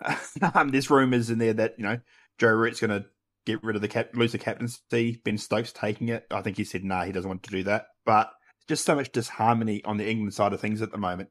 um, 0.55 0.70
there's 0.70 0.89
rumours 0.89 1.28
in 1.28 1.39
there 1.39 1.52
that 1.52 1.74
you 1.77 1.85
know 1.85 2.01
Joe 2.39 2.48
Root's 2.48 2.81
going 2.81 3.02
to 3.02 3.06
get 3.44 3.62
rid 3.62 3.77
of 3.77 3.82
the 3.82 3.89
cap, 3.89 4.10
lose 4.15 4.32
the 4.32 4.39
captaincy. 4.39 5.20
Ben 5.23 5.36
Stokes 5.36 5.70
taking 5.70 6.09
it. 6.09 6.24
I 6.31 6.40
think 6.40 6.56
he 6.56 6.65
said 6.65 6.82
nah, 6.82 7.05
he 7.05 7.12
doesn't 7.12 7.28
want 7.28 7.43
to 7.43 7.51
do 7.51 7.62
that. 7.65 7.89
But 8.06 8.31
just 8.69 8.86
so 8.86 8.94
much 8.94 9.12
disharmony 9.12 9.85
on 9.85 9.98
the 9.98 10.09
England 10.09 10.32
side 10.32 10.55
of 10.55 10.62
things 10.62 10.81
at 10.81 10.93
the 10.93 10.98
moment. 10.98 11.28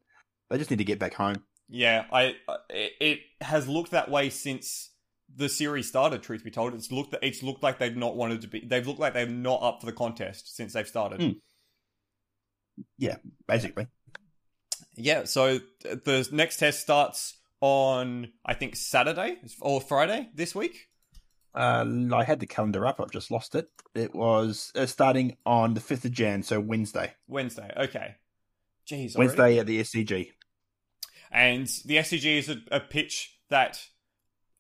They 0.52 0.60
just 0.60 0.70
need 0.70 0.78
to 0.78 0.84
get 0.84 1.00
back 1.00 1.16
home. 1.16 1.44
Yeah, 1.69 2.06
I 2.11 2.35
it, 2.69 3.19
has 3.41 3.68
looked 3.68 3.91
that 3.91 4.10
way 4.10 4.30
since 4.30 4.91
the 5.35 5.49
series 5.49 5.88
started. 5.88 6.23
Truth 6.23 6.44
be 6.44 6.52
told, 6.52 6.73
it's 6.73 6.91
looked 6.91 7.15
it's 7.22 7.44
looked 7.44 7.64
like 7.64 7.80
they've 7.80 7.95
not 7.95 8.15
wanted 8.15 8.41
to 8.41 8.48
be. 8.48 8.65
They've 8.65 8.85
looked 8.85 8.99
like 8.99 9.14
they're 9.14 9.27
not 9.27 9.61
up 9.61 9.81
for 9.81 9.85
the 9.85 9.94
contest 9.94 10.56
since 10.56 10.73
they've 10.73 10.88
started. 10.88 11.19
Mm. 11.19 11.35
Basically, 13.48 13.88
Yeah, 14.95 15.23
so 15.26 15.60
the 15.81 16.27
next 16.31 16.57
test 16.57 16.80
starts 16.81 17.38
on 17.60 18.31
I 18.45 18.53
think 18.53 18.76
Saturday 18.76 19.38
or 19.61 19.81
Friday 19.81 20.30
this 20.34 20.53
week. 20.56 20.88
uh, 21.56 21.85
I 22.14 22.23
had 22.23 22.39
the 22.39 22.48
calendar 22.48 22.85
up. 22.85 23.02
I've 23.02 23.11
just 23.11 23.31
lost 23.31 23.56
it. 23.56 23.68
It 23.95 24.14
was 24.14 24.72
uh, 24.76 24.85
starting 24.85 25.38
on 25.45 25.73
the 25.73 25.80
fifth 25.81 26.06
of 26.06 26.11
Jan, 26.11 26.44
so 26.44 26.60
Wednesday. 26.60 27.14
Wednesday. 27.27 27.72
Okay. 27.76 28.15
Jeez. 28.89 29.15
already? 29.15 29.18
Wednesday 29.18 29.60
at 29.60 29.65
the 29.65 29.81
SCG. 29.81 30.31
And 31.32 31.68
the 31.86 31.98
SCG 31.98 32.38
is 32.38 32.49
a, 32.49 32.58
a 32.72 32.80
pitch 32.80 33.38
that 33.49 33.82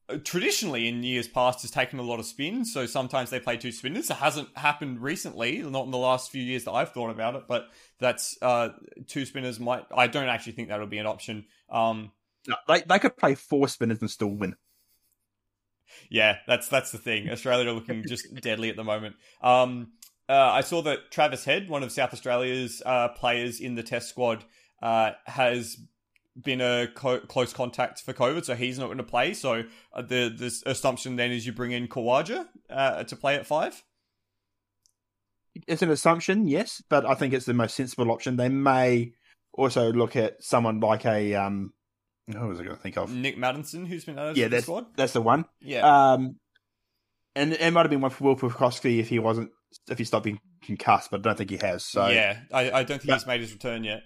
uh, 0.09 0.17
traditionally 0.23 0.87
in 0.87 1.03
years 1.03 1.27
past 1.27 1.61
has 1.61 1.71
taken 1.71 1.99
a 1.99 2.03
lot 2.03 2.19
of 2.19 2.25
spin. 2.25 2.65
So 2.65 2.85
sometimes 2.85 3.29
they 3.29 3.39
play 3.39 3.57
two 3.57 3.71
spinners. 3.71 4.09
It 4.09 4.17
hasn't 4.17 4.49
happened 4.57 5.01
recently, 5.01 5.61
not 5.61 5.85
in 5.85 5.91
the 5.91 5.97
last 5.97 6.31
few 6.31 6.41
years 6.43 6.63
that 6.65 6.71
I've 6.71 6.91
thought 6.93 7.09
about 7.09 7.35
it, 7.35 7.43
but 7.47 7.67
that's 7.99 8.37
uh, 8.41 8.69
two 9.07 9.25
spinners 9.25 9.59
might. 9.59 9.85
I 9.95 10.07
don't 10.07 10.27
actually 10.29 10.53
think 10.53 10.69
that'll 10.69 10.87
be 10.87 10.99
an 10.99 11.07
option. 11.07 11.45
Um, 11.69 12.11
No, 12.47 12.55
they 12.67 12.81
they 12.81 12.99
could 12.99 13.17
play 13.17 13.35
four 13.35 13.67
spinners 13.67 13.99
and 14.01 14.09
still 14.09 14.29
win. 14.29 14.55
yeah, 16.09 16.37
that's 16.47 16.67
that's 16.69 16.91
the 16.91 16.97
thing. 16.97 17.29
Australia 17.29 17.69
are 17.69 17.73
looking 17.73 18.05
just 18.07 18.33
deadly 18.41 18.69
at 18.69 18.75
the 18.75 18.83
moment. 18.83 19.15
Um, 19.41 19.91
uh, 20.29 20.33
I 20.33 20.61
saw 20.61 20.81
that 20.83 21.11
Travis 21.11 21.45
Head, 21.45 21.69
one 21.69 21.83
of 21.83 21.91
South 21.91 22.13
Australia's 22.13 22.81
uh, 22.85 23.09
players 23.09 23.59
in 23.59 23.75
the 23.75 23.83
Test 23.83 24.09
squad, 24.09 24.43
uh, 24.81 25.11
has 25.25 25.77
been 26.41 26.61
a 26.61 26.87
co- 26.93 27.19
close 27.21 27.53
contact 27.53 28.01
for 28.01 28.13
COVID, 28.13 28.45
so 28.45 28.55
he's 28.55 28.77
not 28.77 28.85
going 28.87 28.97
to 28.97 29.03
play. 29.03 29.33
So 29.33 29.63
uh, 29.93 30.01
the 30.01 30.29
the 30.29 30.61
assumption 30.69 31.15
then 31.15 31.31
is 31.31 31.45
you 31.45 31.51
bring 31.53 31.71
in 31.71 31.87
Khawaja 31.87 32.47
uh, 32.69 33.03
to 33.05 33.15
play 33.15 33.35
at 33.35 33.45
five. 33.47 33.83
It's 35.67 35.81
an 35.81 35.89
assumption, 35.89 36.47
yes, 36.47 36.83
but 36.89 37.05
I 37.05 37.15
think 37.15 37.33
it's 37.33 37.45
the 37.47 37.53
most 37.53 37.75
sensible 37.75 38.11
option. 38.11 38.35
They 38.35 38.49
may 38.49 39.13
also 39.53 39.91
look 39.91 40.15
at 40.15 40.43
someone 40.43 40.79
like 40.79 41.05
a 41.05 41.33
um, 41.33 41.73
who 42.31 42.47
was 42.47 42.59
I 42.59 42.63
going 42.63 42.75
to 42.75 42.81
think 42.81 42.97
of? 42.97 43.11
Nick 43.11 43.37
Maddinson, 43.37 43.87
who's 43.87 44.05
been 44.05 44.19
added 44.19 44.37
Yeah, 44.37 44.45
to 44.49 44.55
the 44.57 44.61
squad. 44.61 44.85
that's 44.95 45.13
the 45.13 45.21
one. 45.21 45.45
Yeah, 45.61 46.11
Um, 46.13 46.35
and 47.35 47.53
it 47.53 47.71
might 47.73 47.81
have 47.81 47.89
been 47.89 48.01
one 48.01 48.11
for 48.11 48.23
Will 48.25 48.35
Pucovski 48.35 48.99
if 48.99 49.09
he 49.09 49.17
wasn't 49.17 49.49
if 49.89 49.97
he 49.97 50.03
stopped 50.03 50.25
being 50.25 50.39
concussed, 50.63 51.09
but 51.09 51.21
I 51.21 51.23
don't 51.23 51.37
think 51.37 51.49
he 51.49 51.57
has. 51.57 51.83
So 51.83 52.07
yeah. 52.07 52.39
I, 52.53 52.69
I 52.71 52.83
don't 52.83 52.99
think 52.99 53.07
But- 53.07 53.13
he's 53.15 53.27
made 53.27 53.41
his 53.41 53.53
return 53.53 53.83
yet. 53.83 54.01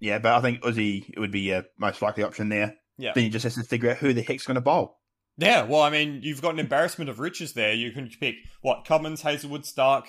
Yeah, 0.00 0.18
but 0.18 0.34
I 0.34 0.40
think 0.40 0.62
Uzi 0.62 1.16
would 1.18 1.30
be 1.30 1.50
a 1.50 1.64
most 1.78 2.02
likely 2.02 2.22
option 2.22 2.48
there. 2.48 2.74
Yeah. 2.98 3.12
Then 3.14 3.24
you 3.24 3.30
just 3.30 3.44
have 3.44 3.54
to 3.54 3.62
figure 3.62 3.90
out 3.90 3.98
who 3.98 4.12
the 4.12 4.22
heck's 4.22 4.46
going 4.46 4.56
to 4.56 4.60
bowl. 4.60 4.98
Yeah, 5.38 5.64
well, 5.64 5.82
I 5.82 5.90
mean, 5.90 6.20
you've 6.22 6.40
got 6.40 6.54
an 6.54 6.60
embarrassment 6.60 7.10
of 7.10 7.20
riches 7.20 7.52
there. 7.52 7.72
You 7.72 7.92
can 7.92 8.08
pick 8.08 8.36
what 8.62 8.86
Cummins, 8.86 9.20
Hazlewood, 9.20 9.62
Starc, 9.62 10.04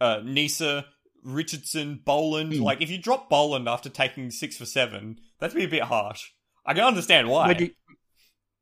uh, 0.00 0.20
Neser, 0.20 0.84
Richardson, 1.22 2.00
Boland. 2.04 2.54
Hmm. 2.54 2.62
Like, 2.62 2.80
if 2.80 2.90
you 2.90 2.96
drop 2.96 3.28
Boland 3.28 3.68
after 3.68 3.90
taking 3.90 4.30
six 4.30 4.56
for 4.56 4.64
seven, 4.64 5.18
that'd 5.38 5.56
be 5.56 5.64
a 5.64 5.68
bit 5.68 5.82
harsh. 5.82 6.30
I 6.64 6.72
can 6.72 6.84
understand 6.84 7.28
why. 7.28 7.48
Mind 7.48 7.60
you, 7.60 7.70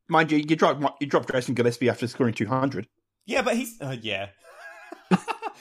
mind 0.09 0.31
you, 0.31 0.37
you 0.39 0.55
drop 0.55 0.97
you 0.99 1.07
drop 1.07 1.31
Jason 1.31 1.55
Gillespie 1.55 1.89
after 1.89 2.07
scoring 2.07 2.33
two 2.33 2.47
hundred. 2.47 2.87
Yeah, 3.25 3.41
but 3.41 3.55
he's 3.55 3.79
uh, 3.81 3.95
yeah. 4.01 4.29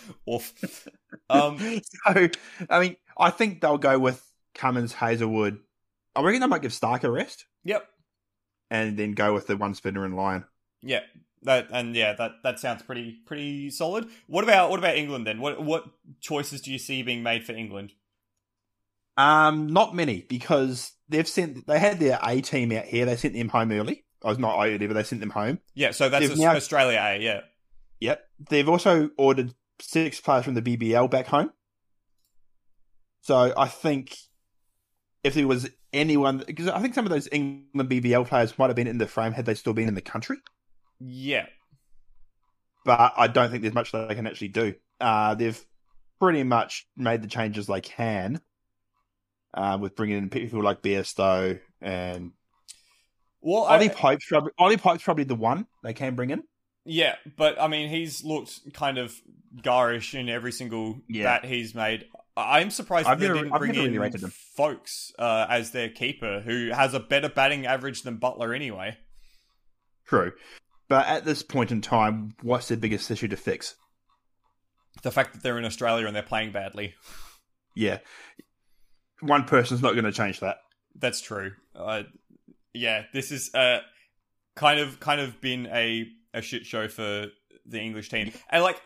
Oof. 0.32 0.88
Um, 1.30 1.58
so, 1.58 2.28
I 2.70 2.80
mean, 2.80 2.96
I 3.18 3.30
think 3.30 3.60
they'll 3.60 3.78
go 3.78 3.98
with 3.98 4.24
Cummins, 4.58 4.92
Hazlewood. 4.92 5.60
I 6.14 6.20
reckon 6.22 6.40
they 6.40 6.46
might 6.46 6.62
give 6.62 6.72
Starc 6.72 7.04
a 7.04 7.10
rest 7.10 7.46
yep. 7.64 7.86
and 8.70 8.96
then 8.98 9.12
go 9.12 9.32
with 9.32 9.46
the 9.46 9.56
one 9.56 9.74
spinner 9.74 10.04
and 10.04 10.16
Lyon. 10.16 10.44
Yeah, 10.82 11.00
That 11.42 11.68
and 11.72 11.94
yeah, 11.96 12.12
that 12.14 12.32
that 12.42 12.58
sounds 12.58 12.82
pretty 12.82 13.16
pretty 13.24 13.70
solid. 13.70 14.08
What 14.26 14.44
about 14.44 14.70
what 14.70 14.78
about 14.78 14.96
England 14.96 15.26
then? 15.26 15.40
What 15.40 15.62
what 15.64 15.84
choices 16.20 16.60
do 16.60 16.70
you 16.72 16.78
see 16.78 17.02
being 17.02 17.22
made 17.22 17.44
for 17.46 17.52
England? 17.52 17.92
Um, 19.16 19.68
not 19.68 19.94
many 19.96 20.22
because 20.28 20.92
they've 21.08 21.26
sent 21.26 21.66
they 21.66 21.78
had 21.78 21.98
their 21.98 22.18
A 22.22 22.40
team 22.40 22.70
out 22.72 22.84
here. 22.84 23.06
They 23.06 23.16
sent 23.16 23.34
them 23.34 23.48
home 23.48 23.72
early. 23.72 24.04
I 24.22 24.28
was 24.28 24.38
not 24.38 24.58
early, 24.64 24.86
but 24.86 24.94
they 24.94 25.02
sent 25.04 25.20
them 25.20 25.30
home. 25.30 25.60
Yeah, 25.74 25.92
so 25.92 26.08
that's 26.08 26.28
They've 26.28 26.38
now- 26.38 26.54
Australia 26.56 26.98
A. 27.00 27.18
Yeah, 27.22 27.40
Yep. 28.00 28.24
They've 28.50 28.68
also 28.68 29.10
ordered 29.16 29.54
six 29.80 30.20
players 30.20 30.44
from 30.44 30.54
the 30.54 30.62
BBL 30.62 31.08
back 31.10 31.26
home. 31.26 31.52
So 33.22 33.52
I 33.56 33.66
think 33.68 34.16
if 35.28 35.34
there 35.34 35.46
was 35.46 35.68
anyone, 35.92 36.42
because 36.46 36.68
I 36.68 36.80
think 36.80 36.94
some 36.94 37.06
of 37.06 37.10
those 37.10 37.28
England 37.30 37.90
BBL 37.90 38.26
players 38.26 38.58
might 38.58 38.66
have 38.66 38.76
been 38.76 38.86
in 38.86 38.98
the 38.98 39.06
frame 39.06 39.32
had 39.32 39.46
they 39.46 39.54
still 39.54 39.72
been 39.74 39.88
in 39.88 39.94
the 39.94 40.00
country, 40.00 40.38
yeah, 40.98 41.46
but 42.84 43.12
I 43.16 43.28
don't 43.28 43.50
think 43.50 43.62
there's 43.62 43.74
much 43.74 43.92
that 43.92 44.08
they 44.08 44.14
can 44.14 44.26
actually 44.26 44.48
do. 44.48 44.74
Uh, 45.00 45.34
they've 45.34 45.64
pretty 46.18 46.42
much 46.42 46.88
made 46.96 47.22
the 47.22 47.28
changes 47.28 47.66
they 47.66 47.80
can 47.80 48.40
uh, 49.54 49.78
with 49.80 49.94
bringing 49.94 50.18
in 50.18 50.30
people 50.30 50.62
like 50.62 50.82
Bairstow 50.82 51.60
and 51.80 52.32
Well, 53.40 53.64
I, 53.64 53.76
Ollie 53.76 53.88
Pope's 53.90 54.26
probably 54.26 54.52
Ollie 54.58 54.76
Pope's 54.76 55.02
probably 55.02 55.24
the 55.24 55.34
one 55.34 55.66
they 55.82 55.92
can 55.92 56.14
bring 56.14 56.30
in. 56.30 56.42
Yeah, 56.90 57.16
but 57.36 57.60
I 57.60 57.68
mean, 57.68 57.90
he's 57.90 58.24
looked 58.24 58.72
kind 58.72 58.96
of 58.96 59.14
garish 59.62 60.14
in 60.14 60.28
every 60.30 60.52
single 60.52 61.00
Yeah. 61.08 61.24
bat 61.24 61.44
he's 61.44 61.74
made. 61.74 62.06
I'm 62.36 62.70
surprised 62.70 63.06
I've 63.08 63.20
they 63.20 63.26
never- 63.26 63.40
didn't 63.40 63.52
I've 63.52 63.58
bring 63.58 63.72
really 63.72 63.94
in 63.94 64.00
rated 64.00 64.32
Foakes 64.56 65.12
uh, 65.18 65.46
as 65.50 65.72
their 65.72 65.90
keeper, 65.90 66.40
who 66.40 66.70
has 66.72 66.94
a 66.94 67.00
better 67.00 67.28
batting 67.28 67.66
average 67.66 68.02
than 68.02 68.18
Buttler 68.18 68.54
anyway. 68.56 68.96
True. 70.06 70.32
But 70.88 71.06
at 71.08 71.24
this 71.26 71.42
point 71.42 71.70
in 71.72 71.82
time, 71.82 72.34
what's 72.42 72.68
their 72.68 72.78
biggest 72.78 73.10
issue 73.10 73.28
to 73.28 73.36
fix? 73.36 73.74
The 75.02 75.10
fact 75.10 75.34
that 75.34 75.42
they're 75.42 75.58
in 75.58 75.64
Australia 75.66 76.06
and 76.06 76.16
they're 76.16 76.22
playing 76.22 76.52
badly. 76.52 76.94
Yeah. 77.74 77.98
One 79.20 79.44
person's 79.44 79.82
not 79.82 79.92
going 79.92 80.04
to 80.04 80.12
change 80.12 80.40
that. 80.40 80.56
That's 80.94 81.20
true. 81.20 81.52
Uh, 81.76 82.04
yeah, 82.72 83.02
this 83.12 83.30
is 83.30 83.52
uh, 83.54 83.80
kind 84.56 84.80
of 84.80 84.98
kind 85.00 85.20
of 85.20 85.40
been 85.40 85.66
a 85.66 86.06
a 86.38 86.42
shit 86.42 86.64
show 86.64 86.88
for 86.88 87.26
the 87.66 87.80
English 87.80 88.08
team, 88.08 88.32
and 88.50 88.62
like 88.62 88.80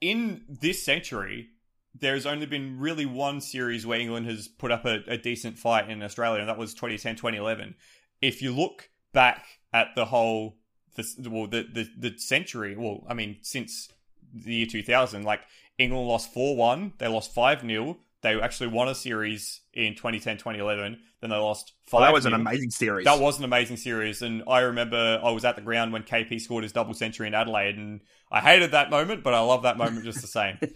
in 0.00 0.44
this 0.48 0.82
century, 0.82 1.48
there's 1.94 2.26
only 2.26 2.46
been 2.46 2.78
really 2.78 3.06
one 3.06 3.40
series 3.40 3.86
where 3.86 3.98
England 3.98 4.26
has 4.26 4.48
put 4.48 4.70
up 4.70 4.84
a, 4.84 5.00
a 5.06 5.16
decent 5.16 5.58
fight 5.58 5.90
in 5.90 6.02
Australia, 6.02 6.40
and 6.40 6.48
that 6.48 6.58
was 6.58 6.74
2010 6.74 7.16
2011. 7.16 7.74
If 8.20 8.42
you 8.42 8.54
look 8.54 8.90
back 9.12 9.44
at 9.72 9.88
the 9.94 10.06
whole 10.06 10.58
the 10.94 11.28
well 11.30 11.46
the, 11.46 11.66
the 11.72 12.10
the 12.10 12.18
century, 12.18 12.76
well, 12.76 13.04
I 13.08 13.14
mean 13.14 13.38
since 13.42 13.88
the 14.34 14.54
year 14.54 14.66
2000, 14.66 15.22
like 15.22 15.40
England 15.78 16.08
lost 16.08 16.32
4 16.32 16.56
1, 16.56 16.94
they 16.98 17.08
lost 17.08 17.34
5 17.34 17.60
0. 17.62 17.98
They 18.26 18.40
actually 18.40 18.66
won 18.70 18.88
a 18.88 18.94
series 18.96 19.60
in 19.72 19.94
2010 19.94 20.38
2011. 20.38 20.98
Then 21.20 21.30
they 21.30 21.36
lost 21.36 21.74
5 21.86 21.92
Well, 21.92 22.08
that 22.08 22.12
was 22.12 22.26
an 22.26 22.32
amazing 22.32 22.72
series. 22.72 23.04
That 23.04 23.20
was 23.20 23.38
an 23.38 23.44
amazing 23.44 23.76
series. 23.76 24.20
And 24.20 24.42
I 24.48 24.62
remember 24.62 25.20
I 25.22 25.30
was 25.30 25.44
at 25.44 25.54
the 25.54 25.62
ground 25.62 25.92
when 25.92 26.02
KP 26.02 26.40
scored 26.40 26.64
his 26.64 26.72
double 26.72 26.92
century 26.92 27.28
in 27.28 27.34
Adelaide. 27.34 27.76
And 27.76 28.00
I 28.28 28.40
hated 28.40 28.72
that 28.72 28.90
moment, 28.90 29.22
but 29.22 29.32
I 29.32 29.38
love 29.38 29.62
that 29.62 29.78
moment 29.78 30.04
just 30.04 30.22
the 30.22 30.26
same. 30.26 30.58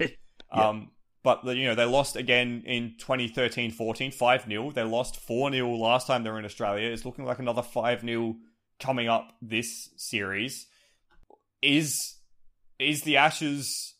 Yeah. 0.53 0.69
Um, 0.71 0.91
but 1.23 1.45
the, 1.45 1.55
you 1.55 1.67
know 1.67 1.77
they 1.77 1.85
lost 1.85 2.17
again 2.17 2.65
in 2.67 2.97
2013-14, 2.99 4.13
5 4.13 4.45
0 4.49 4.73
They 4.73 4.83
lost 4.83 5.21
4 5.21 5.53
0 5.53 5.77
last 5.77 6.09
time 6.09 6.25
they 6.25 6.31
were 6.31 6.41
in 6.41 6.45
Australia. 6.45 6.89
It's 6.89 7.05
looking 7.05 7.25
like 7.25 7.39
another 7.39 7.63
5 7.63 8.01
0 8.01 8.35
coming 8.81 9.07
up 9.07 9.37
this 9.41 9.91
series. 9.97 10.67
Is 11.63 12.17
is 12.81 13.03
the 13.03 13.19
Ashes 13.19 13.95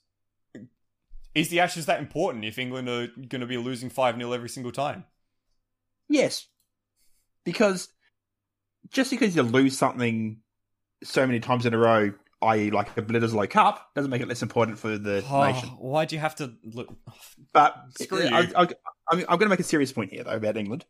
is 1.35 1.49
the 1.49 1.61
Ashes 1.61 1.87
that 1.87 2.01
important 2.01 2.45
if 2.45 2.59
England 2.59 2.89
are 2.89 3.07
going 3.07 3.41
to 3.41 3.47
be 3.47 3.57
losing 3.57 3.91
5 3.91 4.17
0 4.17 4.33
every 4.33 4.49
single 4.49 4.73
time? 4.73 5.05
yes. 6.09 6.47
Because 7.45 7.89
just 8.91 9.11
because 9.11 9.35
you 9.35 9.43
lose 9.43 9.79
something 9.79 10.39
so 11.03 11.27
many 11.27 11.41
times 11.41 11.65
in 11.65 11.73
a 11.73 11.79
row, 11.79 12.13
i.e., 12.43 12.71
like 12.71 12.97
a 12.97 13.03
Bledisloe 13.03 13.49
Cup, 13.49 13.91
doesn't 13.95 14.11
make 14.11 14.21
it 14.21 14.29
less 14.29 14.43
important 14.43 14.79
for 14.79 14.99
the 14.99 15.23
nation. 15.33 15.71
why 15.79 16.05
do 16.05 16.15
you 16.15 16.21
have 16.21 16.37
to 16.37 16.53
look? 16.65 16.93
But 17.53 17.75
Screw 17.99 18.23
I, 18.23 18.41
you. 18.41 18.53
I, 18.57 18.69
I, 19.11 19.15
am 19.15 19.25
going 19.27 19.41
to 19.41 19.49
make 19.49 19.61
a 19.61 19.65
serious 19.65 19.93
point 19.93 20.13
here, 20.13 20.25
though, 20.25 20.33
about 20.33 20.57
England. 20.57 20.85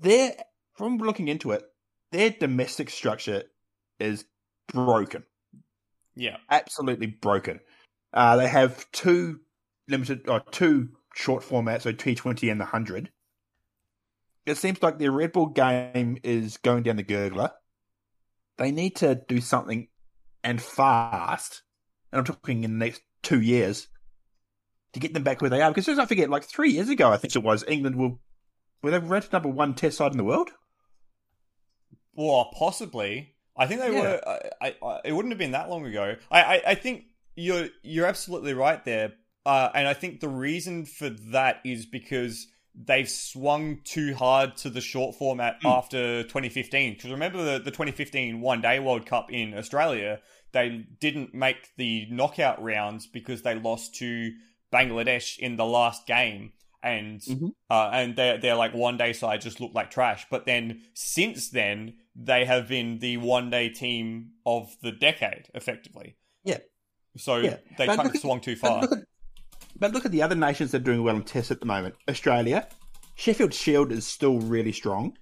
Their, 0.00 0.32
from 0.74 0.98
looking 0.98 1.28
into 1.28 1.52
it, 1.52 1.64
their 2.12 2.30
domestic 2.30 2.90
structure 2.90 3.44
is 3.98 4.24
broken. 4.68 5.24
Yeah, 6.16 6.36
absolutely 6.50 7.08
broken. 7.08 7.60
Uh, 8.14 8.36
they 8.36 8.46
have 8.48 8.90
two 8.92 9.40
limited, 9.88 10.28
or 10.28 10.40
two 10.52 10.88
short 11.14 11.42
formats, 11.42 11.82
so 11.82 11.92
T20 11.92 12.50
and 12.50 12.60
the 12.60 12.64
100. 12.64 13.10
It 14.46 14.56
seems 14.56 14.82
like 14.82 14.98
their 14.98 15.10
red 15.10 15.32
ball 15.32 15.46
game 15.46 16.18
is 16.22 16.58
going 16.58 16.84
down 16.84 16.96
the 16.96 17.04
gurgler. 17.04 17.50
They 18.56 18.70
need 18.70 18.96
to 18.96 19.16
do 19.26 19.40
something 19.40 19.88
and 20.44 20.62
fast, 20.62 21.62
and 22.12 22.20
I'm 22.20 22.24
talking 22.24 22.62
in 22.62 22.78
the 22.78 22.84
next 22.84 23.02
two 23.22 23.40
years, 23.40 23.88
to 24.92 25.00
get 25.00 25.12
them 25.12 25.24
back 25.24 25.40
where 25.40 25.50
they 25.50 25.60
are. 25.60 25.70
Because 25.70 25.88
as 25.88 25.98
I 25.98 26.06
forget, 26.06 26.30
like 26.30 26.44
three 26.44 26.70
years 26.70 26.88
ago, 26.88 27.10
I 27.10 27.16
think 27.16 27.34
it 27.34 27.42
was, 27.42 27.64
England 27.66 27.96
were 27.96 28.12
were 28.82 28.90
they 28.90 28.98
ranked 28.98 29.32
number 29.32 29.48
one 29.48 29.74
test 29.74 29.96
side 29.96 30.12
in 30.12 30.18
the 30.18 30.24
world? 30.24 30.50
Well, 32.14 32.50
possibly. 32.56 33.34
I 33.56 33.66
think 33.66 33.80
they 33.80 33.92
Yeah. 33.92 34.00
were. 34.02 34.20
I, 34.28 34.66
I, 34.68 34.86
I, 34.86 35.00
it 35.06 35.12
wouldn't 35.12 35.32
have 35.32 35.38
been 35.38 35.52
that 35.52 35.70
long 35.70 35.86
ago. 35.86 36.16
I, 36.30 36.42
I, 36.42 36.62
I 36.68 36.74
think 36.74 37.04
you're 37.36 37.68
you're 37.82 38.06
absolutely 38.06 38.54
right 38.54 38.84
there. 38.84 39.12
Uh, 39.46 39.70
and 39.74 39.86
I 39.86 39.94
think 39.94 40.20
the 40.20 40.28
reason 40.28 40.86
for 40.86 41.10
that 41.10 41.60
is 41.64 41.84
because 41.84 42.46
they've 42.74 43.08
swung 43.08 43.78
too 43.84 44.14
hard 44.14 44.56
to 44.56 44.70
the 44.70 44.80
short 44.80 45.14
format 45.16 45.60
Mm. 45.62 45.70
after 45.70 46.22
2015. 46.24 46.94
Because 46.94 47.10
remember 47.10 47.38
the, 47.44 47.58
the 47.58 47.70
2015 47.70 48.40
One 48.40 48.60
Day 48.60 48.80
World 48.80 49.06
Cup 49.06 49.30
in 49.30 49.56
Australia, 49.56 50.20
they 50.52 50.84
didn't 50.98 51.34
make 51.34 51.70
the 51.76 52.06
knockout 52.10 52.62
rounds 52.62 53.06
because 53.06 53.42
they 53.42 53.54
lost 53.54 53.94
to 53.96 54.32
Bangladesh 54.72 55.38
in 55.38 55.56
the 55.56 55.64
last 55.66 56.06
game. 56.06 56.52
And 56.82 57.20
Mhm. 57.20 57.50
uh, 57.70 57.90
and 57.92 58.16
their 58.16 58.36
their 58.38 58.56
like 58.56 58.74
one 58.74 58.96
day 58.98 59.12
side 59.14 59.40
just 59.40 59.60
looked 59.60 59.74
like 59.74 59.90
trash. 59.90 60.26
But 60.30 60.44
then 60.44 60.82
since 60.94 61.48
then, 61.50 61.94
they 62.14 62.44
have 62.44 62.68
been 62.68 62.98
the 62.98 63.16
one 63.18 63.50
day 63.50 63.68
team 63.70 64.32
of 64.44 64.76
the 64.82 64.92
decade, 64.92 65.48
effectively. 65.54 66.16
So 67.16 67.36
Yeah. 67.36 67.56
they 67.78 67.86
But 67.86 67.96
kind 67.96 68.08
of 68.08 68.14
at- 68.14 68.20
swung 68.20 68.40
too 68.40 68.56
But 68.60 68.68
far. 68.68 68.80
look, 68.82 68.92
at, 68.92 68.98
but 69.78 69.92
look 69.92 70.04
at 70.04 70.12
the 70.12 70.22
other 70.22 70.34
nations 70.34 70.72
that 70.72 70.80
are 70.82 70.84
doing 70.84 71.02
well 71.02 71.16
in 71.16 71.22
tests 71.22 71.50
at 71.50 71.60
the 71.60 71.66
moment. 71.66 71.94
Australia, 72.08 72.68
Sheffield 73.14 73.54
Shield 73.54 73.92
is 73.92 74.06
still 74.06 74.38
really 74.40 74.72
strong. 74.72 75.16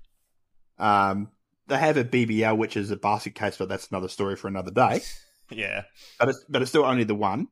Um, 0.79 1.31
they 1.69 1.79
have 1.79 1.97
a 1.97 2.05
BBL, 2.05 2.57
which 2.57 2.77
is 2.77 2.91
a 2.91 2.97
basket 2.97 3.35
case, 3.35 3.57
but 3.57 3.69
that's 3.69 3.89
another 3.89 4.09
story 4.09 4.37
for 4.37 4.49
another 4.49 4.71
day. 4.71 5.01
yeah. 5.51 5.83
But 6.19 6.31
it's 6.31 6.45
but 6.49 6.63
it's 6.63 6.71
still 6.71 6.85
only 6.85 7.05
the 7.05 7.15
one. 7.15 7.49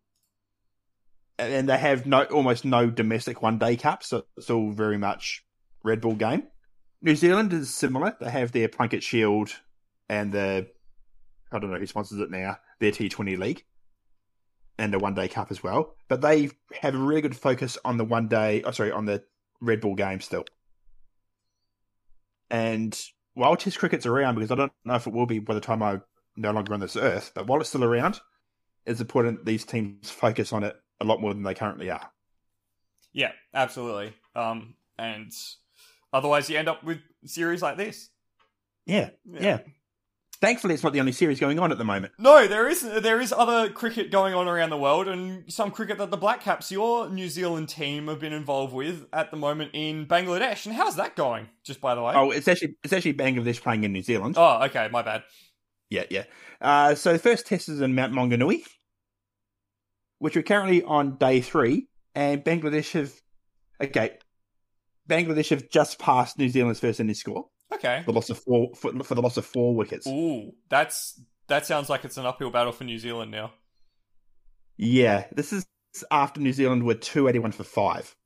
And 1.39 1.69
they 1.69 1.79
have 1.79 2.05
no 2.07 2.25
almost 2.25 2.65
no 2.67 2.91
domestic 2.91 3.41
one 3.41 3.59
day 3.59 3.77
cups, 3.77 4.09
so 4.09 4.25
it's 4.37 4.51
all 4.51 4.71
very 4.73 4.99
much 4.99 5.43
red 5.83 6.01
ball 6.03 6.15
game. 6.15 6.43
New 7.01 7.17
Zealand 7.17 7.53
is 7.55 7.75
similar. 7.75 8.15
They 8.21 8.31
have 8.31 8.53
their 8.53 8.69
Plunket 8.69 9.03
Shield 9.03 9.51
and 10.09 10.33
the 10.33 10.69
I 11.53 11.59
don't 11.59 11.71
know 11.71 11.79
who 11.79 11.87
sponsors 11.87 12.21
it 12.21 12.31
now, 12.31 12.59
their 12.79 12.91
T 12.93 13.09
twenty 13.09 13.37
league. 13.37 13.65
And 14.79 14.95
a 14.95 14.99
one 14.99 15.15
day 15.15 15.29
cup 15.29 15.51
as 15.51 15.63
well. 15.63 15.95
But 16.09 16.23
they 16.23 16.51
have 16.81 16.95
a 16.95 16.99
really 16.99 17.21
good 17.21 17.37
focus 17.37 17.77
on 17.85 17.99
the 17.99 18.05
one 18.05 18.29
day 18.29 18.63
oh 18.65 18.71
sorry, 18.71 18.93
on 18.93 19.05
the 19.05 19.23
red 19.61 19.81
ball 19.81 19.95
game 19.95 20.21
still. 20.21 20.45
And 22.51 22.99
while 23.35 23.57
Test 23.57 23.79
cricket's 23.79 24.07
around, 24.07 24.35
because 24.35 24.51
I 24.51 24.55
don't 24.55 24.73
know 24.85 24.95
if 24.95 25.07
it 25.07 25.13
will 25.13 25.27
be 25.27 25.39
by 25.39 25.55
the 25.55 25.61
time 25.61 25.83
I 25.83 26.01
no 26.37 26.51
longer 26.51 26.75
on 26.75 26.81
this 26.81 26.97
earth, 26.97 27.33
but 27.35 27.47
while 27.47 27.61
it's 27.61 27.69
still 27.69 27.85
around, 27.85 28.21
it's 28.87 29.01
important 29.01 29.45
these 29.45 29.65
teams 29.65 30.11
focus 30.11 30.53
on 30.53 30.65
it 30.65 30.77
a 31.01 31.05
lot 31.05 31.21
more 31.21 31.33
than 31.33 31.43
they 31.43 31.55
currently 31.55 31.91
are. 31.91 32.11
Yeah, 33.13 33.33
absolutely. 33.55 34.15
Um, 34.35 34.75
and 34.99 35.33
otherwise, 36.13 36.49
you 36.49 36.59
end 36.59 36.69
up 36.69 36.83
with 36.85 36.99
series 37.25 37.63
like 37.63 37.77
this. 37.77 38.11
Yeah, 38.87 39.11
yeah. 39.25 39.61
Thankfully, 40.41 40.73
it's 40.73 40.83
not 40.83 40.95
the 40.95 41.01
only 41.01 41.13
series 41.13 41.39
going 41.39 41.59
on 41.59 41.71
at 41.71 41.77
the 41.77 41.85
moment. 41.85 42.15
No, 42.19 42.47
there 42.49 42.67
is 42.67 42.81
there 42.81 43.21
is 43.21 43.31
other 43.31 43.69
cricket 43.69 44.11
going 44.11 44.33
on 44.33 44.49
around 44.49 44.71
the 44.71 44.79
world, 44.79 45.07
and 45.07 45.53
some 45.53 45.71
cricket 45.71 45.99
that 45.99 46.11
the 46.11 46.17
Black 46.17 46.41
Caps, 46.41 46.73
your 46.73 47.11
New 47.11 47.29
Zealand 47.29 47.69
team, 47.69 48.09
have 48.09 48.21
been 48.21 48.33
involved 48.33 48.73
with 48.73 49.07
at 49.13 49.31
the 49.31 49.37
moment 49.37 49.73
in 49.75 50.07
Bangladesh. 50.07 50.65
And 50.65 50.75
how's 50.75 50.97
that 50.97 51.15
going? 51.15 51.51
Just 51.63 51.83
by 51.83 51.95
the 51.95 52.03
way. 52.03 52.15
Oh, 52.17 52.31
it's 52.31 52.49
actually 52.49 52.77
it's 52.83 52.93
actually 52.95 53.15
Bangladesh 53.15 53.61
playing 53.61 53.85
in 53.85 53.93
New 53.93 54.03
Zealand. 54.03 54.37
Oh, 54.39 54.65
okay, 54.65 54.89
my 54.91 55.03
bad. 55.03 55.25
Yeah, 55.91 56.05
yeah. 56.09 56.25
Uh, 56.59 56.95
so 56.95 57.13
the 57.13 57.19
first 57.19 57.47
test 57.47 57.69
is 57.69 57.83
in 57.83 57.95
Mount 57.95 58.15
Maunganui, 58.15 58.63
which 60.21 60.37
we're 60.37 60.43
currently 60.43 60.83
on 60.83 61.19
day 61.19 61.43
three, 61.43 61.89
and 62.15 62.43
Bangladesh 62.43 62.93
have 62.93 63.13
okay. 63.83 64.17
Bangladesh 65.07 65.51
have 65.51 65.69
just 65.69 65.99
passed 65.99 66.39
New 66.39 66.49
Zealand's 66.49 66.81
first 66.81 66.99
innings 66.99 67.19
score 67.19 67.47
Okay. 67.73 68.03
for 68.05 68.13
the 68.13 68.17
loss 68.17 68.31
of 68.31 68.39
four 68.39 68.71
for, 68.75 68.93
for 69.05 69.15
the 69.15 69.23
loss 69.23 69.37
of 69.37 69.47
four 69.47 69.75
wickets. 69.75 70.07
Ooh, 70.07 70.53
that's 70.69 71.21
That 71.49 71.67
sounds 71.67 71.89
like 71.89 72.05
it's 72.05 72.17
an 72.17 72.27
uphill 72.27 72.51
battle 72.51 72.73
for 72.73 72.85
New 72.85 72.99
Zealand 72.99 73.31
now. 73.31 73.53
Yeah, 74.77 75.27
this 75.33 75.53
is 75.53 75.67
after 76.11 76.41
New 76.41 76.53
Zealand 76.53 76.85
were 76.85 76.95
281 76.95 77.53
for 77.53 77.65
5. 77.65 78.17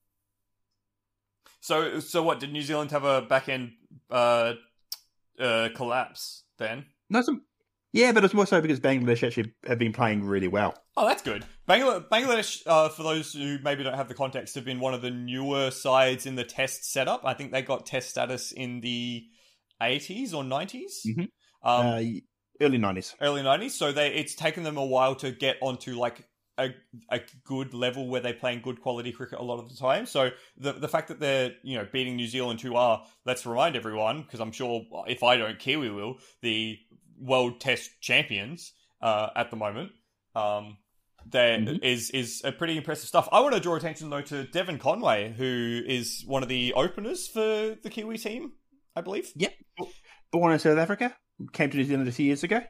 So, 1.61 2.01
so 2.01 2.23
what? 2.23 2.41
Did 2.41 2.53
New 2.53 2.63
Zealand 2.63 2.91
have 2.91 3.05
a 3.05 3.23
back 3.23 3.49
end 3.49 3.73
uh, 4.11 4.55
uh, 5.41 5.71
collapse 5.75 6.45
then? 6.59 6.85
No, 7.09 7.23
some, 7.23 7.43
yeah, 7.93 8.13
but 8.13 8.25
it's 8.25 8.35
more 8.35 8.47
so 8.47 8.61
because 8.61 8.81
Bangladesh 8.81 9.27
actually 9.27 9.53
have 9.67 9.79
been 9.79 9.93
playing 9.93 10.25
really 10.25 10.49
well. 10.49 10.75
Oh, 10.97 11.07
that's 11.07 11.23
good. 11.23 11.45
Bangladesh, 11.69 12.09
Bangladesh 12.09 12.63
uh, 12.67 12.89
for 12.91 13.03
those 13.03 13.33
who 13.33 13.59
maybe 13.63 13.83
don't 13.83 13.95
have 13.95 14.09
the 14.09 14.15
context, 14.15 14.57
have 14.57 14.65
been 14.65 14.81
one 14.81 14.95
of 14.95 15.01
the 15.01 15.11
newer 15.11 15.71
sides 15.71 16.27
in 16.27 16.35
the 16.35 16.45
test 16.45 16.91
setup. 16.91 17.23
I 17.25 17.35
think 17.35 17.51
they 17.51 17.63
got 17.63 17.87
test 17.87 18.11
status 18.11 18.53
in 18.53 18.81
the 18.81 19.25
80s 19.81 20.35
or 20.35 20.45
90s. 20.45 21.03
Mhm. 21.07 21.29
Um, 21.63 21.87
uh, 21.87 22.03
early 22.61 22.79
90s. 22.79 23.15
early 23.21 23.43
90s 23.43 23.71
so 23.75 23.91
they 23.93 24.09
it's 24.15 24.35
taken 24.35 24.63
them 24.63 24.77
a 24.77 24.85
while 24.85 25.15
to 25.17 25.33
get 25.33 25.57
onto 25.61 25.95
like 25.99 26.29
a, 26.57 26.71
a 27.11 27.21
good 27.43 27.75
level 27.75 28.07
where 28.09 28.21
they're 28.21 28.33
playing 28.33 28.61
good 28.63 28.81
quality 28.81 29.11
cricket 29.11 29.41
a 29.41 29.43
lot 29.43 29.59
of 29.59 29.69
the 29.69 29.75
time 29.77 30.07
so 30.07 30.31
the 30.57 30.73
the 30.73 30.87
fact 30.87 31.09
that 31.09 31.19
they're 31.19 31.53
you 31.65 31.77
know 31.77 31.87
beating 31.93 32.15
New 32.17 32.29
Zealand 32.29 32.61
who 32.61 32.77
are 32.77 33.05
let's 33.27 33.45
remind 33.45 33.75
everyone 33.77 34.23
because 34.23 34.41
I'm 34.41 34.53
sure 34.53 34.83
if 35.09 35.23
I 35.25 35.37
don't 35.37 35.59
Kiwi 35.59 35.91
will 35.91 36.19
the 36.43 36.79
world 37.19 37.61
test 37.61 37.91
champions 38.01 38.73
uh, 39.03 39.31
at 39.35 39.51
the 39.51 39.57
moment 39.57 39.91
um 40.37 40.77
there 41.27 41.59
Mhm. 41.59 41.83
is 41.83 42.11
is 42.11 42.43
a 42.45 42.53
pretty 42.53 42.77
impressive 42.77 43.09
stuff. 43.09 43.29
I 43.33 43.41
want 43.41 43.55
to 43.55 43.61
draw 43.61 43.77
attention 43.77 44.11
though 44.11 44.21
to 44.23 44.45
Devon 44.45 44.79
Conway, 44.79 45.33
who 45.33 45.81
is 45.87 46.23
one 46.27 46.43
of 46.43 46.51
the 46.51 46.75
openers 46.75 47.27
for 47.27 47.77
the 47.83 47.91
Kiwi 47.91 48.19
team, 48.19 48.53
I 48.97 49.01
believe. 49.01 49.33
Yep. 49.37 49.53
Born 50.33 50.53
in 50.53 50.59
South 50.59 50.79
Africa, 50.79 51.15
came 51.53 51.71
to 51.71 51.77
New 51.77 51.85
Zealand 51.85 52.09
a 52.09 52.13
few 52.13 52.27
years 52.27 52.43
ago. 52.43 52.61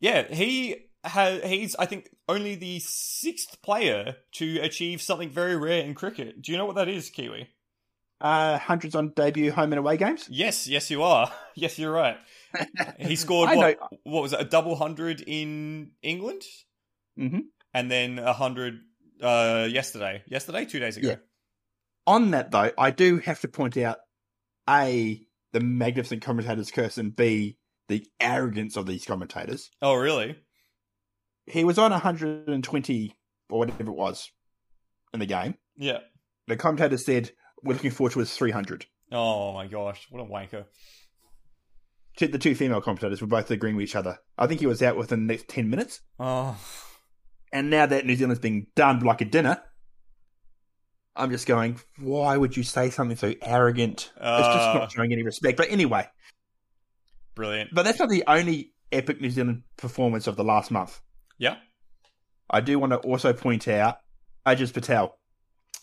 Yeah, 0.00 0.22
he 0.32 0.76
has. 1.04 1.42
He's 1.44 1.76
I 1.76 1.86
think 1.86 2.08
only 2.28 2.54
the 2.54 2.80
sixth 2.80 3.60
player 3.62 4.16
to 4.32 4.58
achieve 4.60 5.02
something 5.02 5.30
very 5.30 5.56
rare 5.56 5.82
in 5.82 5.94
cricket. 5.94 6.42
Do 6.42 6.52
you 6.52 6.58
know 6.58 6.66
what 6.66 6.76
that 6.76 6.88
is, 6.88 7.10
Kiwi? 7.10 7.48
Uh, 8.20 8.56
hundreds 8.56 8.94
on 8.94 9.12
debut 9.16 9.50
home 9.50 9.72
and 9.72 9.80
away 9.80 9.96
games. 9.96 10.28
Yes, 10.30 10.68
yes, 10.68 10.90
you 10.90 11.02
are. 11.02 11.30
Yes, 11.54 11.78
you're 11.78 11.92
right. 11.92 12.16
He 12.98 13.16
scored 13.16 13.54
what? 13.54 13.78
know. 13.78 13.88
What 14.04 14.22
was 14.22 14.32
it? 14.32 14.40
A 14.40 14.44
double 14.44 14.74
hundred 14.74 15.22
in 15.26 15.90
England, 16.02 16.42
hmm 17.16 17.40
and 17.74 17.90
then 17.90 18.18
a 18.18 18.32
hundred 18.32 18.80
uh, 19.20 19.68
yesterday. 19.70 20.22
Yesterday, 20.26 20.64
two 20.64 20.78
days 20.78 20.96
ago. 20.96 21.08
Yeah. 21.08 21.16
On 22.06 22.30
that 22.30 22.50
though, 22.50 22.70
I 22.78 22.90
do 22.90 23.18
have 23.18 23.40
to 23.40 23.48
point 23.48 23.76
out 23.76 23.98
a 24.68 25.20
the 25.52 25.60
magnificent 25.60 26.22
commentators 26.22 26.70
curse 26.70 26.98
and 26.98 27.14
b 27.14 27.56
the 27.88 28.06
arrogance 28.20 28.76
of 28.76 28.86
these 28.86 29.04
commentators. 29.04 29.70
Oh, 29.82 29.94
really? 29.94 30.36
He 31.46 31.64
was 31.64 31.78
on 31.78 31.90
120 31.90 33.16
or 33.50 33.58
whatever 33.58 33.90
it 33.90 33.96
was 33.96 34.30
in 35.12 35.20
the 35.20 35.26
game. 35.26 35.56
Yeah. 35.76 35.98
The 36.46 36.56
commentator 36.56 36.96
said, 36.96 37.32
"We're 37.62 37.74
looking 37.74 37.90
forward 37.90 38.12
to 38.12 38.20
his 38.20 38.34
300." 38.34 38.86
Oh 39.10 39.52
my 39.52 39.66
gosh, 39.66 40.06
what 40.10 40.20
a 40.22 40.24
wanker! 40.24 40.64
The 42.18 42.38
two 42.38 42.54
female 42.54 42.80
commentators 42.80 43.20
were 43.20 43.26
both 43.26 43.50
agreeing 43.50 43.76
with 43.76 43.84
each 43.84 43.96
other. 43.96 44.18
I 44.38 44.46
think 44.46 44.60
he 44.60 44.66
was 44.66 44.82
out 44.82 44.96
within 44.96 45.26
the 45.26 45.32
next 45.32 45.48
10 45.48 45.68
minutes. 45.68 46.00
Oh, 46.18 46.56
And 47.52 47.68
now 47.70 47.86
that 47.86 48.06
New 48.06 48.16
Zealand's 48.16 48.40
being 48.40 48.66
done 48.76 49.00
like 49.00 49.20
a 49.20 49.24
dinner, 49.24 49.62
I'm 51.14 51.30
just 51.30 51.46
going, 51.46 51.78
why 51.98 52.36
would 52.36 52.56
you 52.56 52.62
say 52.62 52.90
something 52.90 53.16
so 53.16 53.34
arrogant? 53.42 54.10
it's 54.16 54.48
just 54.48 54.68
Uh. 54.68 54.74
not 54.74 54.92
showing 54.92 55.12
any 55.12 55.22
respect. 55.22 55.56
But 55.58 55.70
anyway, 55.70 56.08
brilliant. 57.34 57.70
but 57.74 57.82
that's 57.84 57.98
not 57.98 58.08
the 58.08 58.24
only 58.26 58.72
epic 58.90 59.20
New 59.20 59.30
Zealand 59.30 59.62
performance 59.76 60.26
of 60.26 60.36
the 60.36 60.44
last 60.44 60.70
month. 60.70 61.00
Yeah. 61.38 61.56
I 62.50 62.60
do 62.60 62.78
want 62.78 62.92
to 62.92 62.98
also 62.98 63.32
point 63.32 63.68
out 63.68 63.98
Ajaz 64.46 64.72
Patel. 64.72 65.16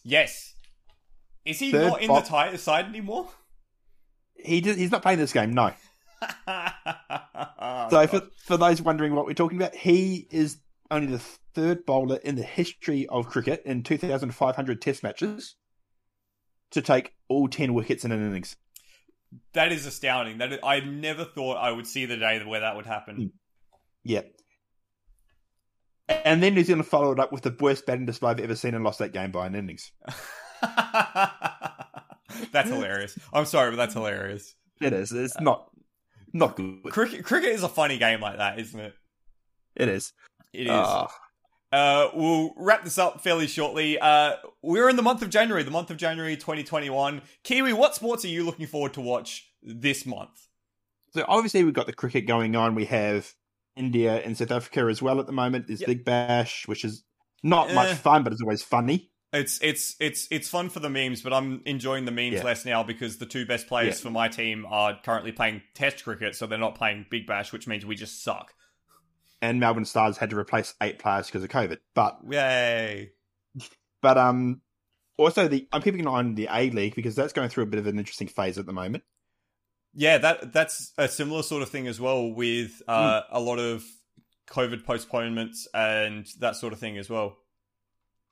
Yes. 0.04 0.54
Is 1.46 1.60
he 1.60 1.72
Third 1.72 1.88
not 1.90 2.02
in 2.02 2.08
bo- 2.08 2.22
the 2.52 2.58
side 2.58 2.86
anymore? 2.86 3.28
He 4.36 4.62
did, 4.62 4.78
he's 4.78 4.92
not 4.92 5.02
playing 5.02 5.20
this 5.20 5.34
game, 5.34 5.54
no. 5.54 5.74
Oh, 6.48 7.88
So 7.90 8.08
for 8.08 8.22
for 8.46 8.58
those 8.58 8.82
wondering 8.82 9.16
what 9.16 9.26
we're 9.26 9.34
talking 9.34 9.58
about, 9.58 9.74
he 9.76 10.28
is 10.32 10.58
only 10.92 11.08
the 11.08 11.20
third 11.20 11.86
bowler 11.86 12.18
in 12.18 12.36
the 12.36 12.44
history 12.44 13.08
of 13.08 13.28
cricket 13.28 13.62
in 13.66 13.84
2,500 13.84 14.82
Test 14.82 15.04
matches 15.04 15.56
to 16.72 16.82
take 16.82 17.14
all 17.28 17.48
10 17.48 17.74
wickets 17.74 18.06
in 18.06 18.12
an 18.12 18.26
innings. 18.26 18.56
That 19.54 19.72
is 19.72 19.86
astounding. 19.86 20.40
That 20.40 20.54
is, 20.54 20.60
I 20.64 20.80
never 20.80 21.26
thought 21.26 21.58
I 21.58 21.72
would 21.72 21.88
see 21.88 22.06
the 22.06 22.18
day 22.18 22.44
where 22.44 22.62
that 22.62 22.76
would 22.76 22.86
happen. 22.86 23.16
Hmm. 23.16 23.28
Yeah. 24.04 24.22
And 26.08 26.42
then 26.42 26.56
New 26.56 26.64
Zealand 26.64 26.88
followed 26.88 27.20
up 27.20 27.32
with 27.32 27.44
the 27.44 27.56
worst 27.60 27.86
batting 27.86 28.08
display 28.08 28.32
I've 28.32 28.40
ever 28.40 28.56
seen 28.56 28.74
and 28.74 28.84
lost 28.84 28.98
that 29.00 29.14
game 29.14 29.32
by 29.32 29.46
an 29.46 29.54
innings. 29.54 29.92
that's 32.52 32.70
hilarious. 32.70 33.18
I'm 33.32 33.46
sorry, 33.46 33.70
but 33.70 33.78
that's 33.78 33.94
hilarious. 33.94 34.56
It 34.82 34.94
is. 34.94 35.12
It's 35.12 35.40
not 35.40 35.70
not 36.34 36.56
good. 36.56 36.84
Cricket, 36.86 37.24
cricket 37.24 37.50
is 37.52 37.64
a 37.64 37.70
funny 37.70 37.98
game 38.00 38.22
like 38.22 38.38
that, 38.38 38.60
isn't 38.60 38.80
it? 38.80 38.94
It 39.76 39.90
is. 39.90 40.14
It 40.54 40.62
is. 40.68 40.70
Ah, 40.72 41.08
Uh, 41.72 42.10
we'll 42.16 42.54
wrap 42.58 42.84
this 42.84 42.98
up 42.98 43.22
fairly 43.22 43.46
shortly. 43.46 44.00
Uh, 44.00 44.36
we're 44.64 44.90
in 44.90 44.96
the 44.96 45.04
month 45.04 45.22
of 45.22 45.30
January, 45.30 45.62
the 45.62 45.70
month 45.70 45.92
of 45.92 45.98
January 45.98 46.36
2021. 46.36 47.22
Kiwi, 47.44 47.74
what 47.74 47.94
sports 47.94 48.26
are 48.26 48.30
you 48.30 48.44
looking 48.44 48.66
forward 48.66 48.94
to 48.94 49.02
watch 49.02 49.48
this 49.62 50.06
month? 50.06 50.48
so 51.12 51.26
obviously 51.28 51.64
we've 51.64 51.74
got 51.74 51.88
the 51.88 51.94
cricket 51.94 52.28
going 52.28 52.56
on. 52.56 52.76
We 52.76 52.86
have 52.86 53.34
India 53.76 54.18
and 54.24 54.38
South 54.38 54.52
Africa 54.52 54.82
as 54.82 55.02
well 55.02 55.20
at 55.20 55.26
the 55.26 55.32
moment. 55.32 55.66
There's 55.68 55.82
Yep. 55.82 55.88
Big 55.88 56.06
Bash, 56.06 56.68
which 56.68 56.86
is 56.86 57.04
not 57.42 57.74
much 57.74 57.90
Eh. 57.90 57.96
fun, 57.96 58.24
but 58.24 58.32
it's 58.32 58.42
always 58.44 58.62
funny. 58.62 59.10
It's 59.34 59.60
it's 59.64 59.96
it's 60.00 60.28
it's 60.30 60.48
fun 60.50 60.70
for 60.70 60.80
the 60.80 60.90
memes, 60.90 61.22
but 61.24 61.34
I'm 61.34 61.62
enjoying 61.66 62.06
the 62.06 62.12
memes 62.12 62.36
Yeah. 62.36 62.44
less 62.44 62.64
now 62.66 62.84
because 62.84 63.18
the 63.18 63.26
two 63.26 63.46
best 63.48 63.68
players 63.68 63.98
Yeah. 64.00 64.04
for 64.04 64.10
my 64.12 64.28
team 64.28 64.66
are 64.70 65.00
currently 65.04 65.32
playing 65.32 65.64
Test 65.74 66.04
cricket, 66.04 66.36
so 66.36 66.46
they're 66.46 66.60
not 66.60 66.76
playing 66.76 67.08
Big 67.10 67.26
Bash, 67.26 67.52
which 67.52 67.66
means 67.68 67.86
we 67.88 67.96
just 67.96 68.24
suck. 68.24 68.54
And 69.42 69.60
Melbourne 69.60 69.86
Stars 69.86 70.18
had 70.18 70.32
to 70.32 70.38
replace 70.38 70.74
eight 70.82 71.00
players 71.00 71.28
because 71.28 71.44
of 71.44 71.50
COVID. 71.50 71.78
But 71.96 72.20
Yay! 72.30 73.12
but 74.02 74.18
um 74.18 74.62
also 75.18 75.48
the 75.48 75.68
I'm 75.72 75.82
keeping 75.82 76.02
an 76.02 76.08
eye 76.08 76.20
on 76.20 76.36
the 76.36 76.48
A 76.52 76.70
League 76.72 76.96
because 76.96 77.16
that's 77.16 77.34
going 77.34 77.50
through 77.50 77.64
a 77.64 77.68
bit 77.68 77.80
of 77.80 77.88
an 77.88 78.00
interesting 78.00 78.28
phase 78.28 78.58
at 78.58 78.66
the 78.66 78.74
moment. 78.74 79.04
Yeah, 79.94 80.18
that 80.20 80.54
that's 80.54 80.94
a 80.98 81.08
similar 81.08 81.44
sort 81.44 81.64
of 81.64 81.70
thing 81.70 81.88
as 81.88 82.00
well 82.00 82.32
with 82.32 82.82
uh, 82.88 83.22
a 83.32 83.40
lot 83.40 83.60
of 83.60 83.84
COVID 84.50 84.86
postponements 84.86 85.68
and 85.74 86.28
that 86.40 86.56
sort 86.56 86.74
of 86.74 86.80
thing 86.80 86.98
as 86.98 87.10
well. 87.10 87.38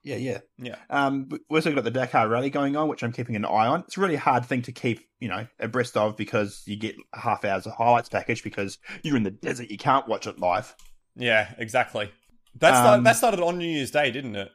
Yeah, 0.03 0.15
yeah. 0.15 0.39
Yeah. 0.57 0.75
Um, 0.89 1.27
we 1.29 1.39
also 1.57 1.73
got 1.73 1.83
the 1.83 1.91
Dakar 1.91 2.29
Rally 2.29 2.49
going 2.49 2.75
on, 2.75 2.87
which 2.87 3.03
I'm 3.03 3.11
keeping 3.11 3.35
an 3.35 3.43
eye 3.43 3.67
on. 3.67 3.81
It's 3.81 3.97
a 3.97 4.01
really 4.01 4.15
hard 4.15 4.45
thing 4.45 4.61
to 4.63 4.71
keep, 4.71 5.05
you 5.19 5.27
know, 5.27 5.47
abreast 5.59 5.97
of 5.97 6.15
because 6.15 6.63
you 6.65 6.77
get 6.77 6.95
half 7.13 7.43
hours 7.43 7.65
of 7.65 7.73
highlights 7.73 8.07
package 8.07 8.43
because 8.43 8.77
you're 9.03 9.17
in 9.17 9.23
the 9.23 9.31
desert, 9.31 9.69
you 9.69 9.77
can't 9.77 10.07
watch 10.07 10.25
it 10.25 10.39
live. 10.39 10.75
Yeah, 11.17 11.53
exactly. 11.57 12.11
That 12.55 12.71
started, 12.75 12.97
Um, 12.99 13.03
that 13.03 13.15
started 13.15 13.39
on 13.41 13.57
New 13.57 13.67
Year's 13.69 13.91
Day, 13.91 14.11
didn't 14.11 14.35
it? 14.35 14.51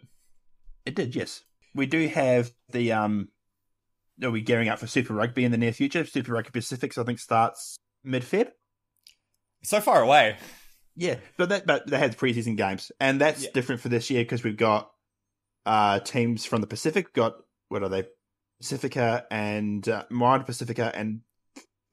It 0.86 0.94
did, 0.94 1.14
yes. 1.14 1.42
We 1.74 1.86
do 1.86 2.08
have 2.08 2.50
the 2.70 2.92
um, 2.92 3.28
are 4.22 4.30
we 4.30 4.40
gearing 4.40 4.68
up 4.68 4.78
for 4.78 4.86
Super 4.86 5.14
Rugby 5.14 5.44
in 5.44 5.52
the 5.52 5.58
near 5.58 5.72
future? 5.72 6.04
Super 6.04 6.32
Rugby 6.32 6.50
Pacifics, 6.50 6.98
I 6.98 7.04
think, 7.04 7.18
starts 7.18 7.76
mid 8.04 8.22
Feb. 8.22 8.48
So 9.64 9.80
far 9.80 10.02
away. 10.02 10.36
Yeah, 10.96 11.16
but 11.38 11.48
that 11.48 11.66
but 11.66 11.86
they 11.86 11.98
had 11.98 12.16
preseason 12.18 12.56
games, 12.56 12.92
and 13.00 13.20
that's 13.20 13.44
Yeah. 13.44 13.50
different 13.54 13.80
for 13.80 13.88
this 13.88 14.10
year 14.10 14.22
because 14.22 14.44
we've 14.44 14.56
got 14.56 14.90
uh 15.64 16.00
teams 16.00 16.44
from 16.44 16.60
the 16.60 16.66
Pacific. 16.66 17.06
We've 17.06 17.12
got 17.14 17.36
what 17.68 17.82
are 17.82 17.88
they? 17.88 18.04
Pacifica 18.60 19.26
and 19.30 19.88
uh, 19.88 20.04
Moana 20.10 20.44
Pacifica 20.44 20.92
and 20.94 21.20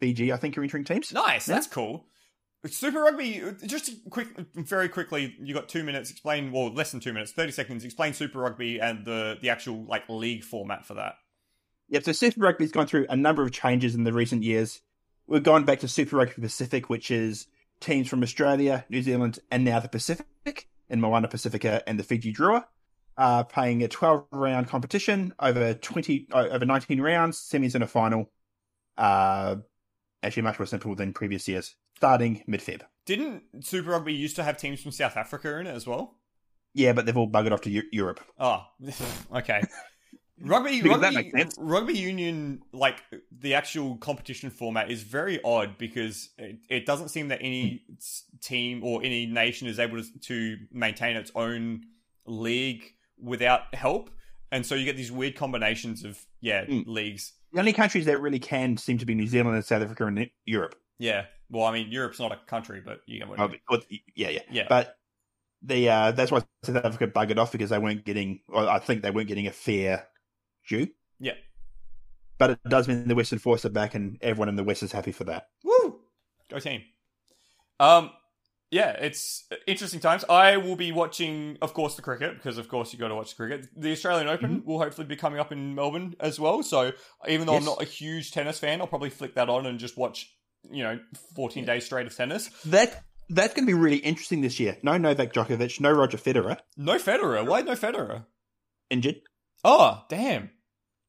Fiji. 0.02 0.34
I 0.34 0.38
think 0.38 0.58
are 0.58 0.64
entering 0.64 0.84
teams. 0.84 1.14
Nice, 1.14 1.46
that's 1.46 1.68
cool. 1.68 2.06
Super 2.66 3.02
Rugby, 3.02 3.42
just 3.66 3.92
quick, 4.10 4.28
very 4.54 4.90
quickly. 4.90 5.36
You 5.40 5.54
got 5.54 5.70
two 5.70 5.84
minutes. 5.84 6.12
Explain, 6.12 6.52
well, 6.52 6.74
less 6.74 6.92
than 6.92 7.00
two 7.00 7.14
minutes, 7.14 7.32
thirty 7.32 7.54
seconds. 7.54 7.86
Explain 7.86 8.14
Super 8.14 8.40
Rugby 8.40 8.80
and 8.80 9.06
the 9.06 9.38
the 9.42 9.50
actual 9.50 9.86
like 9.86 10.04
league 10.10 10.44
format 10.44 10.86
for 10.86 10.96
that. 10.96 11.16
Yep. 11.90 12.04
So 12.04 12.12
Super 12.12 12.42
Rugby's 12.42 12.72
gone 12.72 12.86
through 12.86 13.06
a 13.10 13.16
number 13.16 13.44
of 13.44 13.52
changes 13.52 13.96
in 13.96 14.04
the 14.04 14.14
recent 14.14 14.44
years. 14.44 14.82
We've 15.26 15.44
gone 15.44 15.64
back 15.64 15.80
to 15.80 15.88
Super 15.88 16.18
Rugby 16.18 16.42
Pacific, 16.42 16.90
which 16.90 17.12
is 17.12 17.48
teams 17.80 18.10
from 18.10 18.24
Australia, 18.24 18.86
New 18.90 19.02
Zealand, 19.02 19.40
and 19.52 19.64
now 19.64 19.80
the 19.80 19.88
Pacific 19.88 20.68
in 20.90 21.00
Moana 21.00 21.28
Pacifica 21.28 21.82
and 21.88 22.00
the 22.00 22.04
Fiji 22.04 22.34
Drua, 22.34 22.66
uh, 23.18 23.44
playing 23.44 23.84
a 23.84 23.88
12 23.88 24.26
round 24.32 24.68
competition 24.68 25.34
over 25.40 25.74
20 25.74 26.28
uh, 26.34 26.48
over 26.52 26.66
19 26.66 27.00
rounds, 27.00 27.38
semis 27.40 27.76
and 27.76 27.84
a 27.84 27.88
final. 27.88 28.30
Uh, 28.98 29.58
actually, 30.24 30.44
much 30.44 30.60
more 30.60 30.66
simple 30.66 30.96
than 30.96 31.14
previous 31.14 31.48
years. 31.48 31.76
Starting 31.96 32.44
mid 32.48 32.62
Feb. 32.62 32.82
Didn't 33.06 33.44
Super 33.62 33.92
Rugby 33.92 34.14
used 34.14 34.36
to 34.38 34.44
have 34.44 34.58
teams 34.58 34.82
from 34.82 34.92
South 34.92 35.18
Africa 35.18 35.60
in 35.60 35.68
it 35.68 35.76
as 35.76 35.86
well? 35.88 36.16
Yeah, 36.74 36.94
but 36.94 37.06
they've 37.06 37.18
all 37.18 37.30
buggered 37.30 37.52
off 37.52 37.62
to 37.62 37.70
Eu- 37.70 37.90
Europe. 37.92 38.20
Oh, 38.40 38.64
okay. 39.36 39.64
Rugby, 40.42 40.82
rugby, 40.90 41.16
makes 41.16 41.32
sense. 41.32 41.56
rugby 41.58 41.98
union, 41.98 42.62
like 42.72 43.04
the 43.32 43.56
actual 43.56 43.98
competition 43.98 44.50
format, 44.50 44.90
is 44.90 45.04
very 45.04 45.42
odd 45.44 45.78
because 45.78 46.30
it, 46.38 46.60
it 46.70 46.86
doesn't 46.86 47.10
seem 47.10 47.30
that 47.30 47.40
any 47.42 47.84
team 48.42 48.84
or 48.84 49.04
any 49.04 49.26
nation 49.26 49.68
is 49.68 49.80
able 49.80 50.02
to, 50.02 50.20
to 50.20 50.58
maintain 50.72 51.18
its 51.18 51.32
own 51.36 51.82
league 52.26 52.84
without 53.22 53.74
help, 53.76 54.10
and 54.52 54.66
so 54.66 54.76
you 54.76 54.86
get 54.86 54.98
these 54.98 55.12
weird 55.12 55.36
combinations 55.36 56.04
of 56.04 56.20
yeah 56.42 56.66
Mm. 56.66 56.86
leagues. 56.88 57.34
The 57.54 57.60
only 57.60 57.74
countries 57.74 58.06
that 58.06 58.22
really 58.22 58.40
can 58.40 58.78
seem 58.78 58.98
to 59.00 59.06
be 59.06 59.16
New 59.16 59.28
Zealand 59.28 59.56
and 59.56 59.66
South 59.66 59.82
Africa 59.82 60.06
and 60.06 60.30
Europe. 60.46 60.76
Yeah, 61.00 61.26
well, 61.50 61.66
I 61.66 61.72
mean, 61.74 61.92
Europe's 61.92 62.20
not 62.20 62.32
a 62.32 62.40
country, 62.46 62.82
but 62.86 63.00
you 63.08 63.20
get 63.20 63.28
what 63.28 63.40
I 63.40 63.44
Oh, 63.44 63.48
mean. 63.48 63.60
yeah, 64.16 64.30
yeah. 64.30 64.42
Yeah. 64.52 64.66
But 64.70 64.96
the 65.62 65.90
uh, 65.90 66.12
that's 66.12 66.32
why 66.32 66.42
South 66.64 66.76
Africa 66.78 67.08
buggered 67.08 67.38
off 67.38 67.52
because 67.52 67.70
they 67.70 67.80
weren't 67.80 68.06
getting. 68.06 68.42
Well, 68.48 68.70
I 68.70 68.80
think 68.80 69.02
they 69.02 69.12
weren't 69.12 69.28
getting 69.28 69.48
a 69.48 69.52
fair 69.52 70.08
due. 70.68 70.88
Yeah. 71.20 71.34
But 72.38 72.52
it 72.52 72.60
does 72.70 72.88
mean 72.88 73.08
the 73.08 73.16
Western 73.16 73.40
Force 73.40 73.66
are 73.66 73.70
back, 73.70 73.96
and 73.96 74.18
everyone 74.22 74.48
in 74.50 74.56
the 74.56 74.64
West 74.64 74.84
is 74.84 74.92
happy 74.92 75.12
for 75.12 75.26
that. 75.26 75.48
Woo! 75.64 76.00
Go 76.50 76.60
team. 76.60 76.84
Um, 77.80 78.12
yeah, 78.72 78.92
it's 78.92 79.46
interesting 79.68 80.00
times. 80.00 80.24
I 80.30 80.58
will 80.58 80.76
be 80.76 80.92
watching, 80.92 81.58
of 81.62 81.74
course, 81.74 81.96
the 81.96 82.02
cricket 82.02 82.36
because, 82.36 82.58
of 82.58 82.68
course, 82.70 82.94
you 82.94 83.00
got 83.00 83.08
to 83.10 83.16
watch 83.16 83.32
the 83.32 83.36
cricket. 83.36 83.68
The 83.76 83.92
Australian 83.92 84.28
Open 84.28 84.64
will 84.66 84.80
hopefully 84.80 85.08
be 85.08 85.16
coming 85.16 85.40
up 85.40 85.52
in 85.52 85.76
Melbourne 85.76 86.16
as 86.20 86.40
well. 86.40 86.62
So 86.64 86.92
even 87.28 87.48
though 87.48 87.56
I'm 87.56 87.66
not 87.66 87.82
a 87.82 87.86
huge 87.86 88.32
tennis 88.32 88.60
fan, 88.60 88.82
I'll 88.82 88.88
probably 88.88 89.10
flick 89.10 89.36
that 89.36 89.50
on 89.50 89.66
and 89.66 89.80
just 89.80 89.98
watch, 89.98 90.32
you 90.70 90.84
know, 90.84 91.00
14 91.36 91.66
days 91.66 91.86
straight 91.86 92.06
of 92.08 92.16
tennis. 92.16 92.50
That 92.66 93.04
that's 93.30 93.54
going 93.54 93.66
to 93.66 93.72
be 93.74 93.80
really 93.80 93.98
interesting 93.98 94.42
this 94.42 94.60
year. 94.60 94.78
No 94.84 94.98
Novak 94.98 95.34
Djokovic, 95.34 95.80
no 95.80 95.92
Roger 95.92 96.18
Federer 96.18 96.58
No 96.78 96.96
Federer. 96.98 97.46
Why 97.48 97.62
no 97.62 97.74
Federer? 97.74 98.26
injured. 98.90 99.22
Oh, 99.64 100.04
damn. 100.10 100.50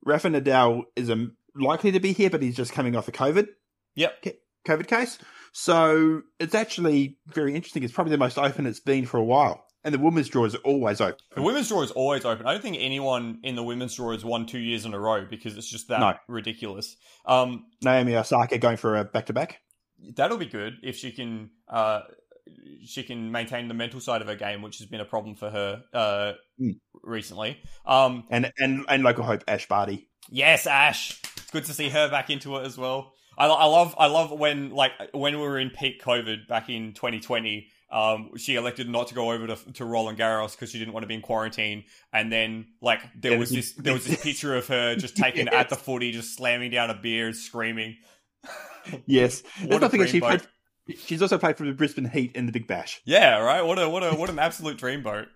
Rafa 0.05 0.29
Nadal 0.29 0.85
is 0.97 1.11
um, 1.11 1.37
likely 1.55 1.93
to 1.93 2.01
be 2.01 2.13
here, 2.13 2.31
but 2.31 2.43
he's 2.43 2.57
just 2.57 2.73
coming 2.73 2.97
off 2.97 3.09
a 3.09 3.13
COVID 3.13 3.49
Yep. 3.97 4.25
COVID 4.67 4.87
case. 4.87 5.19
So 5.53 6.23
it's 6.39 6.55
actually 6.55 7.19
very 7.27 7.55
interesting. 7.55 7.83
It's 7.83 7.93
probably 7.93 8.13
the 8.13 8.19
most 8.19 8.39
open 8.39 8.67
it's 8.67 8.81
been 8.81 9.07
for 9.07 9.17
a 9.19 9.25
while, 9.25 9.65
and 9.85 9.93
the 9.95 9.99
women's 9.99 10.29
draw 10.29 10.45
is 10.45 10.55
always 10.57 11.01
open. 11.01 11.19
The 11.35 11.43
women's 11.43 11.69
draw 11.69 11.83
is 11.83 11.91
always 11.91 12.25
open. 12.25 12.47
I 12.47 12.53
don't 12.53 12.63
think 12.63 12.77
anyone 12.81 13.41
in 13.43 13.57
the 13.57 13.63
women's 13.63 13.95
draw 13.97 14.13
has 14.13 14.25
won 14.25 14.47
two 14.47 14.59
years 14.61 14.85
in 14.85 14.95
a 14.95 14.99
row 15.01 15.27
because 15.29 15.57
it's 15.57 15.69
just 15.71 15.89
that 15.89 16.01
No. 16.01 16.15
ridiculous. 16.29 16.97
Um, 17.27 17.67
Naomi 17.83 18.17
Osaka 18.17 18.59
going 18.59 18.77
for 18.77 18.97
a 18.97 19.05
back 19.05 19.27
to 19.27 19.33
back. 19.33 19.61
that'll 20.17 20.39
be 20.39 20.47
good 20.47 20.75
if 20.83 20.97
she 20.97 21.13
can 21.13 21.51
uh 21.69 22.01
she 22.85 23.03
can 23.03 23.31
maintain 23.31 23.69
the 23.69 23.75
mental 23.75 24.01
side 24.01 24.23
of 24.23 24.29
her 24.29 24.35
game 24.35 24.63
which 24.63 24.79
has 24.79 24.87
been 24.89 25.01
a 25.01 25.05
problem 25.05 25.35
for 25.37 25.51
her 25.51 25.83
uh 25.93 26.33
Mm. 26.61 26.79
recently 27.03 27.59
um 27.87 28.25
and 28.31 28.51
and 28.59 28.85
and 28.89 29.03
local 29.03 29.25
hope 29.25 29.45
Ash 29.47 29.69
Barty. 29.69 30.09
yes 30.31 30.67
ash 30.67 31.21
it's 31.37 31.51
good 31.51 31.65
to 31.67 31.73
see 31.75 31.89
her 31.91 32.09
back 32.11 32.29
into 32.31 32.57
it 32.57 32.67
as 32.67 32.77
well 32.79 33.13
I, 33.41 33.47
I 33.47 33.65
love 33.65 33.95
i 33.99 34.07
love 34.07 34.31
when 34.31 34.71
like 34.71 34.93
when 35.13 35.35
we 35.35 35.41
were 35.43 35.59
in 35.59 35.71
peak 35.71 36.03
covid 36.03 36.47
back 36.47 36.69
in 36.69 36.93
2020 36.93 37.67
um, 37.93 38.37
she 38.37 38.55
elected 38.55 38.89
not 38.89 39.09
to 39.09 39.15
go 39.15 39.33
over 39.33 39.49
to, 39.49 39.57
to 39.73 39.85
Roland 39.85 40.17
Garros 40.17 40.53
because 40.53 40.71
she 40.71 40.79
didn't 40.79 40.95
want 40.95 41.03
to 41.03 41.09
be 41.09 41.15
in 41.15 41.23
quarantine, 41.23 41.83
and 42.13 42.31
then 42.31 42.67
like 42.81 43.01
there 43.21 43.37
was 43.37 43.51
this 43.51 43.73
there 43.79 43.93
was 43.93 44.07
this 44.07 44.23
picture 44.23 44.55
of 44.55 44.69
her 44.69 44.95
just 44.95 45.17
taken 45.25 45.47
Yes. 45.47 45.55
at 45.57 45.69
the 45.71 45.75
footy, 45.75 46.13
just 46.13 46.37
slamming 46.37 46.71
down 46.71 46.91
a 46.91 46.95
beer 46.95 47.27
and 47.27 47.35
screaming. 47.37 47.97
Yes, 49.07 49.43
What 49.65 49.83
a 49.83 50.07
she 50.07 50.21
played. 50.21 50.43
She's 51.05 51.21
also 51.21 51.37
played 51.37 51.57
for 51.57 51.65
the 51.67 51.73
Brisbane 51.73 52.05
Heat 52.09 52.37
in 52.37 52.47
the 52.47 52.53
Big 52.53 52.69
Bash. 52.69 53.01
Yeah, 53.05 53.39
right. 53.41 53.63
What 53.63 53.81
a 53.81 53.89
what 53.89 54.05
a 54.05 54.13
what 54.15 54.31
an 54.31 54.39
absolute 54.39 54.79
dreamboat. 54.79 55.27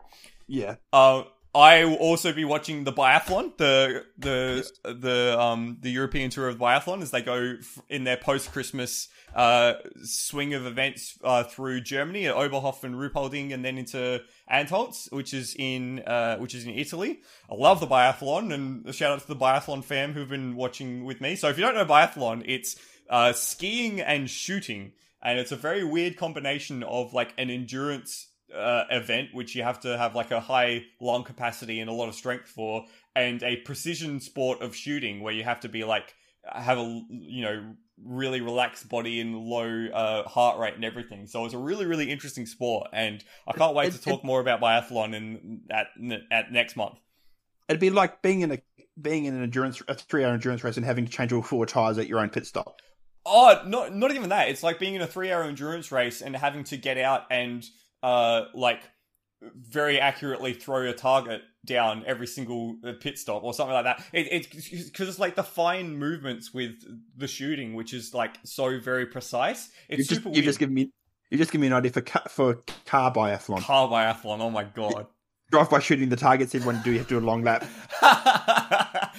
Yeah, 0.46 0.76
Uh, 0.92 1.24
I 1.54 1.84
will 1.84 1.94
also 1.94 2.32
be 2.32 2.44
watching 2.44 2.82
the 2.82 2.92
biathlon, 2.92 3.56
the 3.58 4.04
the 4.18 4.68
the 4.82 5.38
um 5.38 5.76
the 5.80 5.90
European 5.90 6.30
tour 6.30 6.48
of 6.48 6.58
biathlon 6.58 7.00
as 7.00 7.12
they 7.12 7.22
go 7.22 7.56
in 7.88 8.02
their 8.02 8.16
post 8.16 8.50
Christmas 8.50 9.08
uh 9.36 9.74
swing 10.02 10.54
of 10.54 10.66
events 10.66 11.16
uh 11.22 11.44
through 11.44 11.82
Germany 11.82 12.26
at 12.26 12.34
Oberhof 12.34 12.82
and 12.82 12.96
Ruhpolding 12.96 13.54
and 13.54 13.64
then 13.64 13.78
into 13.78 14.20
Antholz, 14.50 15.12
which 15.12 15.32
is 15.32 15.54
in 15.56 16.00
uh 16.00 16.38
which 16.38 16.56
is 16.56 16.64
in 16.64 16.74
Italy. 16.74 17.20
I 17.48 17.54
love 17.54 17.78
the 17.78 17.86
biathlon 17.86 18.52
and 18.52 18.84
a 18.88 18.92
shout 18.92 19.12
out 19.12 19.20
to 19.20 19.28
the 19.28 19.36
biathlon 19.36 19.84
fam 19.84 20.12
who've 20.12 20.28
been 20.28 20.56
watching 20.56 21.04
with 21.04 21.20
me. 21.20 21.36
So 21.36 21.48
if 21.48 21.56
you 21.56 21.64
don't 21.64 21.76
know 21.76 21.84
biathlon, 21.84 22.42
it's 22.46 22.74
uh 23.08 23.32
skiing 23.32 24.00
and 24.00 24.28
shooting, 24.28 24.92
and 25.22 25.38
it's 25.38 25.52
a 25.52 25.56
very 25.56 25.84
weird 25.84 26.16
combination 26.16 26.82
of 26.82 27.14
like 27.14 27.32
an 27.38 27.48
endurance 27.48 28.26
uh, 28.54 28.84
event, 28.90 29.28
which 29.32 29.54
you 29.54 29.62
have 29.62 29.80
to 29.80 29.96
have 29.96 30.14
like 30.14 30.30
a 30.30 30.40
high 30.40 30.84
lung 31.00 31.22
capacity 31.24 31.80
and 31.80 31.88
a 31.88 31.92
lot 31.92 32.08
of 32.08 32.14
strength 32.14 32.48
for, 32.48 32.84
and 33.14 33.42
a 33.42 33.56
precision 33.58 34.18
sport 34.20 34.60
of 34.62 34.74
shooting 34.74 35.20
where 35.20 35.32
you 35.32 35.44
have 35.44 35.60
to 35.60 35.68
be 35.68 35.84
like 35.84 36.14
have 36.52 36.78
a 36.78 37.02
you 37.10 37.42
know 37.42 37.74
really 38.04 38.40
relaxed 38.40 38.88
body 38.88 39.20
and 39.20 39.36
low 39.38 39.86
uh, 39.94 40.28
heart 40.28 40.58
rate 40.58 40.74
and 40.74 40.84
everything. 40.84 41.26
So 41.26 41.44
it's 41.44 41.54
a 41.54 41.58
really 41.58 41.86
really 41.86 42.10
interesting 42.10 42.46
sport, 42.46 42.88
and 42.92 43.24
I 43.46 43.52
can't 43.52 43.74
wait 43.74 43.88
It- 43.88 43.92
to 43.92 44.00
talk 44.02 44.24
more 44.24 44.40
about 44.40 44.60
biathlon 44.60 45.14
in 45.14 45.62
at 45.70 45.86
at 46.30 46.52
next 46.52 46.76
month. 46.76 46.98
it'd 47.68 47.80
be 47.80 47.90
like 47.90 48.20
being 48.22 48.40
in 48.42 48.52
a 48.52 48.58
being 49.00 49.24
in 49.24 49.34
an 49.34 49.42
endurance 49.42 49.82
a 49.88 49.94
three 49.94 50.22
hour 50.24 50.32
endurance 50.34 50.62
race 50.62 50.76
and 50.76 50.84
having 50.86 51.04
to 51.06 51.10
change 51.10 51.32
all 51.32 51.42
four 51.42 51.66
tires 51.66 51.98
at 51.98 52.06
your 52.06 52.20
own 52.20 52.30
pit 52.30 52.46
stop. 52.46 52.80
Oh, 53.26 53.62
not 53.66 53.94
not 53.94 54.12
even 54.12 54.28
that. 54.28 54.48
It's 54.48 54.62
like 54.62 54.78
being 54.78 54.94
in 54.94 55.00
a 55.00 55.06
three 55.06 55.32
hour 55.32 55.42
endurance 55.44 55.90
race 55.90 56.20
and 56.20 56.36
having 56.36 56.62
to 56.64 56.76
get 56.76 56.98
out 56.98 57.22
and 57.30 57.64
uh 58.04 58.44
like 58.54 58.82
very 59.56 60.00
accurately 60.00 60.52
throw 60.52 60.80
your 60.80 60.92
target 60.92 61.42
down 61.64 62.04
every 62.06 62.26
single 62.26 62.76
uh, 62.84 62.92
pit 63.00 63.18
stop 63.18 63.42
or 63.42 63.52
something 63.54 63.74
like 63.74 63.84
that. 63.84 64.04
It, 64.12 64.28
it's 64.30 64.68
because 64.90 65.08
it's 65.08 65.18
like 65.18 65.34
the 65.34 65.42
fine 65.42 65.96
movements 65.96 66.52
with 66.52 66.74
the 67.16 67.26
shooting, 67.26 67.74
which 67.74 67.94
is 67.94 68.14
like 68.14 68.36
so 68.44 68.78
very 68.78 69.06
precise. 69.06 69.70
It's 69.88 69.98
You 69.98 70.04
just 70.04 70.22
super 70.22 70.36
you 70.36 70.42
just 70.42 70.58
give 70.58 70.70
me 70.70 70.90
you 71.30 71.38
just 71.38 71.50
give 71.50 71.60
me 71.60 71.66
an 71.66 71.72
idea 71.72 71.92
for 71.92 72.02
for 72.28 72.54
car 72.86 73.12
biathlon. 73.12 73.60
car 73.60 73.88
biathlon. 73.88 74.40
Oh 74.40 74.50
my 74.50 74.64
god. 74.64 75.06
Drive 75.50 75.70
by 75.70 75.78
shooting 75.78 76.08
the 76.08 76.16
targets. 76.16 76.54
Everyone 76.54 76.80
do 76.82 76.90
you 76.90 76.98
have 76.98 77.06
to 77.08 77.18
do 77.20 77.24
a 77.24 77.26
long 77.26 77.42
lap? 77.42 77.64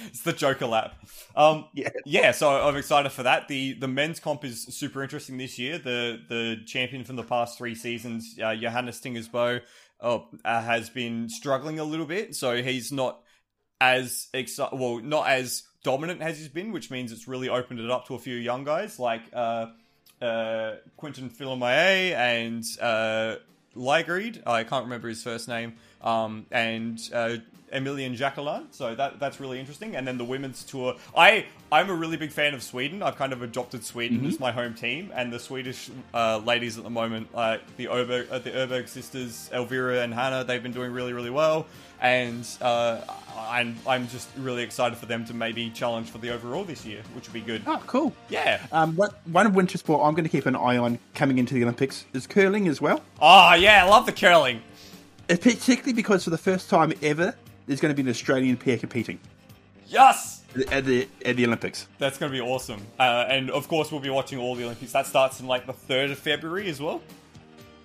it's 0.06 0.22
the 0.22 0.32
Joker 0.32 0.66
lap. 0.66 0.94
Um, 1.36 1.66
Yeah. 1.72 1.88
yeah. 2.04 2.32
So 2.32 2.50
I'm 2.50 2.76
excited 2.76 3.12
for 3.12 3.22
that. 3.22 3.48
the 3.48 3.74
The 3.74 3.88
men's 3.88 4.18
comp 4.20 4.44
is 4.44 4.64
super 4.76 5.02
interesting 5.02 5.38
this 5.38 5.58
year. 5.58 5.78
The 5.78 6.18
the 6.28 6.56
champion 6.66 7.04
from 7.04 7.16
the 7.16 7.22
past 7.22 7.56
three 7.56 7.74
seasons, 7.74 8.36
uh, 8.42 8.54
Johannes 8.56 9.00
Thingnes 9.00 9.30
Bø, 9.30 9.60
oh, 10.00 10.26
uh, 10.44 10.62
has 10.62 10.90
been 10.90 11.28
struggling 11.28 11.78
a 11.78 11.84
little 11.84 12.06
bit. 12.06 12.34
So 12.34 12.60
he's 12.62 12.90
not 12.92 13.20
as 13.80 14.28
exci- 14.34 14.72
well, 14.76 14.98
not 14.98 15.28
as 15.28 15.62
dominant 15.84 16.20
as 16.22 16.38
he's 16.38 16.48
been, 16.48 16.72
which 16.72 16.90
means 16.90 17.12
it's 17.12 17.28
really 17.28 17.48
opened 17.48 17.78
it 17.80 17.90
up 17.90 18.08
to 18.08 18.14
a 18.14 18.18
few 18.18 18.34
young 18.34 18.64
guys 18.64 18.98
like 18.98 19.22
uh, 19.32 19.66
uh, 20.20 20.74
Quentin 20.96 21.30
Fillon 21.30 21.60
Maillet 21.60 22.14
and 22.14 22.64
uh, 22.80 23.36
Lægreid. 23.76 24.42
I 24.46 24.64
can't 24.64 24.84
remember 24.84 25.08
his 25.08 25.22
first 25.22 25.46
name. 25.46 25.74
Um, 26.02 26.46
and 26.50 27.00
uh, 27.12 27.36
Emilien 27.72 28.16
Jacquelin. 28.16 28.66
So 28.70 28.94
that 28.94 29.18
that's 29.18 29.40
really 29.40 29.58
interesting. 29.58 29.96
And 29.96 30.06
then 30.06 30.18
the 30.18 30.24
women's 30.24 30.64
tour. 30.64 30.94
I 31.16 31.46
I'm 31.70 31.90
a 31.90 31.94
really 31.94 32.16
big 32.16 32.30
fan 32.30 32.54
of 32.54 32.62
Sweden. 32.62 33.02
I've 33.02 33.16
kind 33.16 33.32
of 33.32 33.42
adopted 33.42 33.84
Sweden 33.84 34.24
as 34.24 34.38
my 34.38 34.52
home 34.52 34.74
team, 34.74 35.10
and 35.14 35.32
the 35.32 35.38
Swedish 35.38 35.90
uh, 36.14 36.38
ladies 36.38 36.78
at 36.78 36.84
the 36.84 36.90
moment, 36.90 37.34
like 37.34 37.76
the 37.76 37.86
Öberg, 37.86 38.30
uh, 38.30 38.38
the 38.38 38.50
Öberg 38.50 38.88
sisters, 38.88 39.50
Elvira 39.52 40.02
and 40.02 40.14
Hannah, 40.14 40.44
they've 40.44 40.62
been 40.62 40.72
doing 40.72 40.92
really 40.92 41.12
really 41.12 41.30
well. 41.30 41.66
And 42.00 42.46
uh, 42.60 43.00
I'm 43.36 43.76
I'm 43.86 44.06
just 44.08 44.28
really 44.36 44.62
excited 44.62 44.96
for 44.98 45.06
them 45.06 45.24
to 45.24 45.34
maybe 45.34 45.70
challenge 45.70 46.10
for 46.10 46.18
the 46.18 46.30
overall 46.30 46.62
this 46.62 46.84
year, 46.84 47.02
which 47.14 47.26
would 47.26 47.34
be 47.34 47.40
good. 47.40 47.62
Oh, 47.66 47.82
cool. 47.86 48.12
Yeah. 48.28 48.64
Um, 48.70 48.94
what, 48.96 49.26
one 49.26 49.52
winter 49.54 49.78
sport 49.78 50.06
I'm 50.06 50.14
going 50.14 50.24
to 50.24 50.30
keep 50.30 50.46
an 50.46 50.54
eye 50.54 50.76
on 50.76 50.98
coming 51.14 51.38
into 51.38 51.54
the 51.54 51.62
Olympics 51.62 52.04
is 52.12 52.26
curling 52.26 52.68
as 52.68 52.80
well. 52.80 53.02
Oh 53.20 53.54
yeah, 53.54 53.84
I 53.84 53.88
love 53.88 54.06
the 54.06 54.12
curling. 54.12 54.62
Particularly 55.28 55.92
because 55.92 56.24
for 56.24 56.30
the 56.30 56.38
first 56.38 56.70
time 56.70 56.92
ever, 57.02 57.34
there's 57.66 57.80
going 57.80 57.92
to 57.94 57.96
be 58.00 58.02
an 58.02 58.08
Australian 58.10 58.56
pair 58.56 58.78
competing 58.78 59.18
Yes. 59.88 60.42
at 60.70 60.84
the 60.84 61.08
at 61.24 61.36
the 61.36 61.44
Olympics. 61.46 61.86
That's 61.98 62.18
going 62.18 62.30
to 62.32 62.36
be 62.36 62.40
awesome. 62.40 62.80
Uh, 62.98 63.24
and 63.28 63.50
of 63.50 63.68
course, 63.68 63.90
we'll 63.90 64.00
be 64.00 64.10
watching 64.10 64.38
all 64.38 64.54
the 64.54 64.64
Olympics. 64.64 64.92
That 64.92 65.06
starts 65.06 65.40
in 65.40 65.46
like 65.46 65.66
the 65.66 65.72
3rd 65.72 66.12
of 66.12 66.18
February 66.18 66.68
as 66.68 66.80
well. 66.80 67.02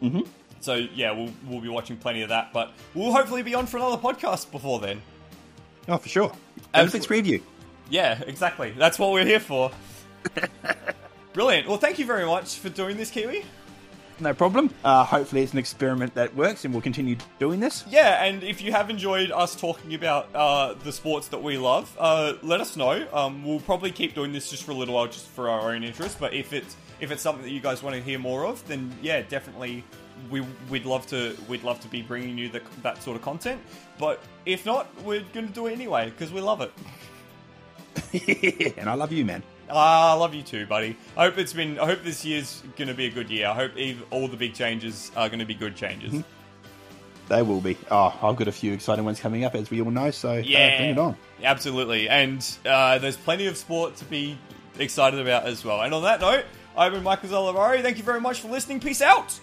Mhm. 0.01 0.27
So, 0.61 0.75
yeah, 0.75 1.11
we'll, 1.11 1.31
we'll 1.47 1.61
be 1.61 1.69
watching 1.69 1.97
plenty 1.97 2.21
of 2.21 2.29
that. 2.29 2.53
But 2.53 2.71
we'll 2.93 3.11
hopefully 3.11 3.41
be 3.41 3.55
on 3.55 3.65
for 3.65 3.77
another 3.77 3.97
podcast 3.97 4.51
before 4.51 4.79
then. 4.79 5.01
Oh, 5.87 5.97
for 5.97 6.09
sure. 6.09 6.31
Olympics 6.75 7.07
preview. 7.07 7.41
Yeah, 7.89 8.21
exactly. 8.27 8.71
That's 8.77 8.97
what 8.99 9.11
we're 9.11 9.25
here 9.25 9.39
for. 9.39 9.71
Brilliant. 11.33 11.67
Well, 11.67 11.77
thank 11.77 11.97
you 11.97 12.05
very 12.05 12.25
much 12.25 12.55
for 12.57 12.69
doing 12.69 12.97
this, 12.97 13.09
Kiwi. 13.09 13.43
No 14.21 14.35
problem. 14.35 14.69
Uh, 14.83 15.03
hopefully, 15.03 15.41
it's 15.41 15.53
an 15.53 15.57
experiment 15.57 16.13
that 16.13 16.35
works, 16.35 16.63
and 16.63 16.71
we'll 16.71 16.81
continue 16.81 17.15
doing 17.39 17.59
this. 17.59 17.83
Yeah, 17.89 18.23
and 18.23 18.43
if 18.43 18.61
you 18.61 18.71
have 18.71 18.91
enjoyed 18.91 19.31
us 19.31 19.55
talking 19.55 19.95
about 19.95 20.29
uh, 20.35 20.75
the 20.75 20.91
sports 20.91 21.29
that 21.29 21.41
we 21.41 21.57
love, 21.57 21.95
uh, 21.99 22.33
let 22.43 22.61
us 22.61 22.77
know. 22.77 23.07
Um, 23.11 23.43
we'll 23.43 23.59
probably 23.61 23.91
keep 23.91 24.13
doing 24.13 24.31
this 24.31 24.51
just 24.51 24.63
for 24.63 24.71
a 24.71 24.75
little 24.75 24.93
while, 24.93 25.07
just 25.07 25.27
for 25.29 25.49
our 25.49 25.71
own 25.71 25.83
interest. 25.83 26.19
But 26.19 26.35
if 26.35 26.53
it's 26.53 26.77
if 26.99 27.09
it's 27.09 27.23
something 27.23 27.43
that 27.43 27.49
you 27.49 27.59
guys 27.59 27.81
want 27.81 27.95
to 27.95 28.01
hear 28.01 28.19
more 28.19 28.45
of, 28.45 28.65
then 28.67 28.95
yeah, 29.01 29.23
definitely 29.23 29.83
we 30.29 30.45
we'd 30.69 30.85
love 30.85 31.07
to 31.07 31.35
we'd 31.49 31.63
love 31.63 31.79
to 31.79 31.87
be 31.87 32.03
bringing 32.03 32.37
you 32.37 32.47
the, 32.49 32.61
that 32.83 33.01
sort 33.01 33.15
of 33.17 33.23
content. 33.23 33.59
But 33.97 34.21
if 34.45 34.67
not, 34.67 34.87
we're 35.03 35.23
going 35.33 35.47
to 35.47 35.53
do 35.53 35.65
it 35.65 35.73
anyway 35.73 36.11
because 36.11 36.31
we 36.31 36.41
love 36.41 36.61
it. 36.61 36.71
and 38.77 38.87
I 38.87 38.93
love 38.93 39.11
you, 39.11 39.25
man. 39.25 39.41
Ah, 39.71 40.11
I 40.11 40.13
love 40.15 40.33
you 40.35 40.41
too, 40.43 40.65
buddy. 40.65 40.95
I 41.17 41.25
hope 41.25 41.37
it's 41.37 41.53
been. 41.53 41.79
I 41.79 41.85
hope 41.85 42.03
this 42.03 42.25
year's 42.25 42.61
going 42.77 42.87
to 42.89 42.93
be 42.93 43.05
a 43.05 43.09
good 43.11 43.29
year. 43.29 43.47
I 43.47 43.53
hope 43.53 43.71
ev- 43.77 44.03
all 44.11 44.27
the 44.27 44.37
big 44.37 44.53
changes 44.53 45.11
are 45.15 45.29
going 45.29 45.39
to 45.39 45.45
be 45.45 45.53
good 45.53 45.75
changes. 45.75 46.13
Mhm. 46.13 46.23
They 47.29 47.41
will 47.41 47.61
be. 47.61 47.77
Oh, 47.89 48.13
I've 48.21 48.35
got 48.35 48.47
a 48.49 48.51
few 48.51 48.73
exciting 48.73 49.05
ones 49.05 49.19
coming 49.19 49.45
up, 49.45 49.55
as 49.55 49.69
we 49.71 49.81
all 49.81 49.91
know. 49.91 50.11
So 50.11 50.31
uh, 50.31 50.41
Yeah. 50.45 50.77
bring 50.77 50.89
it 50.91 50.97
on. 50.97 51.15
Absolutely, 51.43 52.09
and 52.09 52.45
uh, 52.65 52.97
there's 52.99 53.15
plenty 53.17 53.47
of 53.47 53.55
sport 53.57 53.95
to 53.97 54.05
be 54.05 54.37
excited 54.77 55.19
about 55.19 55.45
as 55.45 55.63
well. 55.63 55.81
And 55.81 55.93
on 55.93 56.03
that 56.03 56.19
note, 56.21 56.43
I've 56.75 56.91
been 56.91 57.03
Michael 57.03 57.29
Zalavari. 57.29 57.81
Thank 57.81 57.97
you 57.97 58.03
very 58.03 58.19
much 58.21 58.41
for 58.41 58.49
listening. 58.49 58.79
Peace 58.81 59.01
out. 59.01 59.39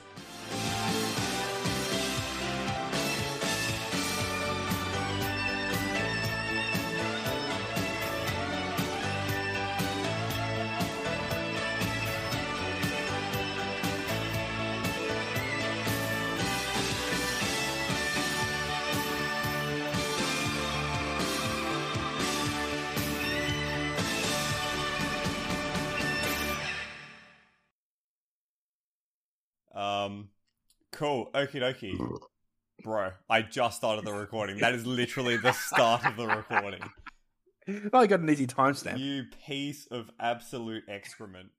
Cool. 30.99 31.31
Okie 31.33 31.61
dokie. 31.61 31.97
Bro, 32.83 33.13
I 33.31 33.43
just 33.43 33.77
started 33.77 34.05
the 34.05 34.13
recording. 34.13 34.59
That 34.59 34.75
is 34.75 34.87
literally 34.87 35.37
the 35.37 35.53
start 35.53 36.05
of 36.05 36.17
the 36.17 36.27
recording. 36.27 36.81
I 37.93 38.07
got 38.07 38.21
an 38.21 38.31
easy 38.31 38.47
timestamp. 38.47 38.99
You 38.99 39.25
piece 39.47 39.87
of 39.91 40.11
absolute 40.21 40.85
excrement. 40.89 41.51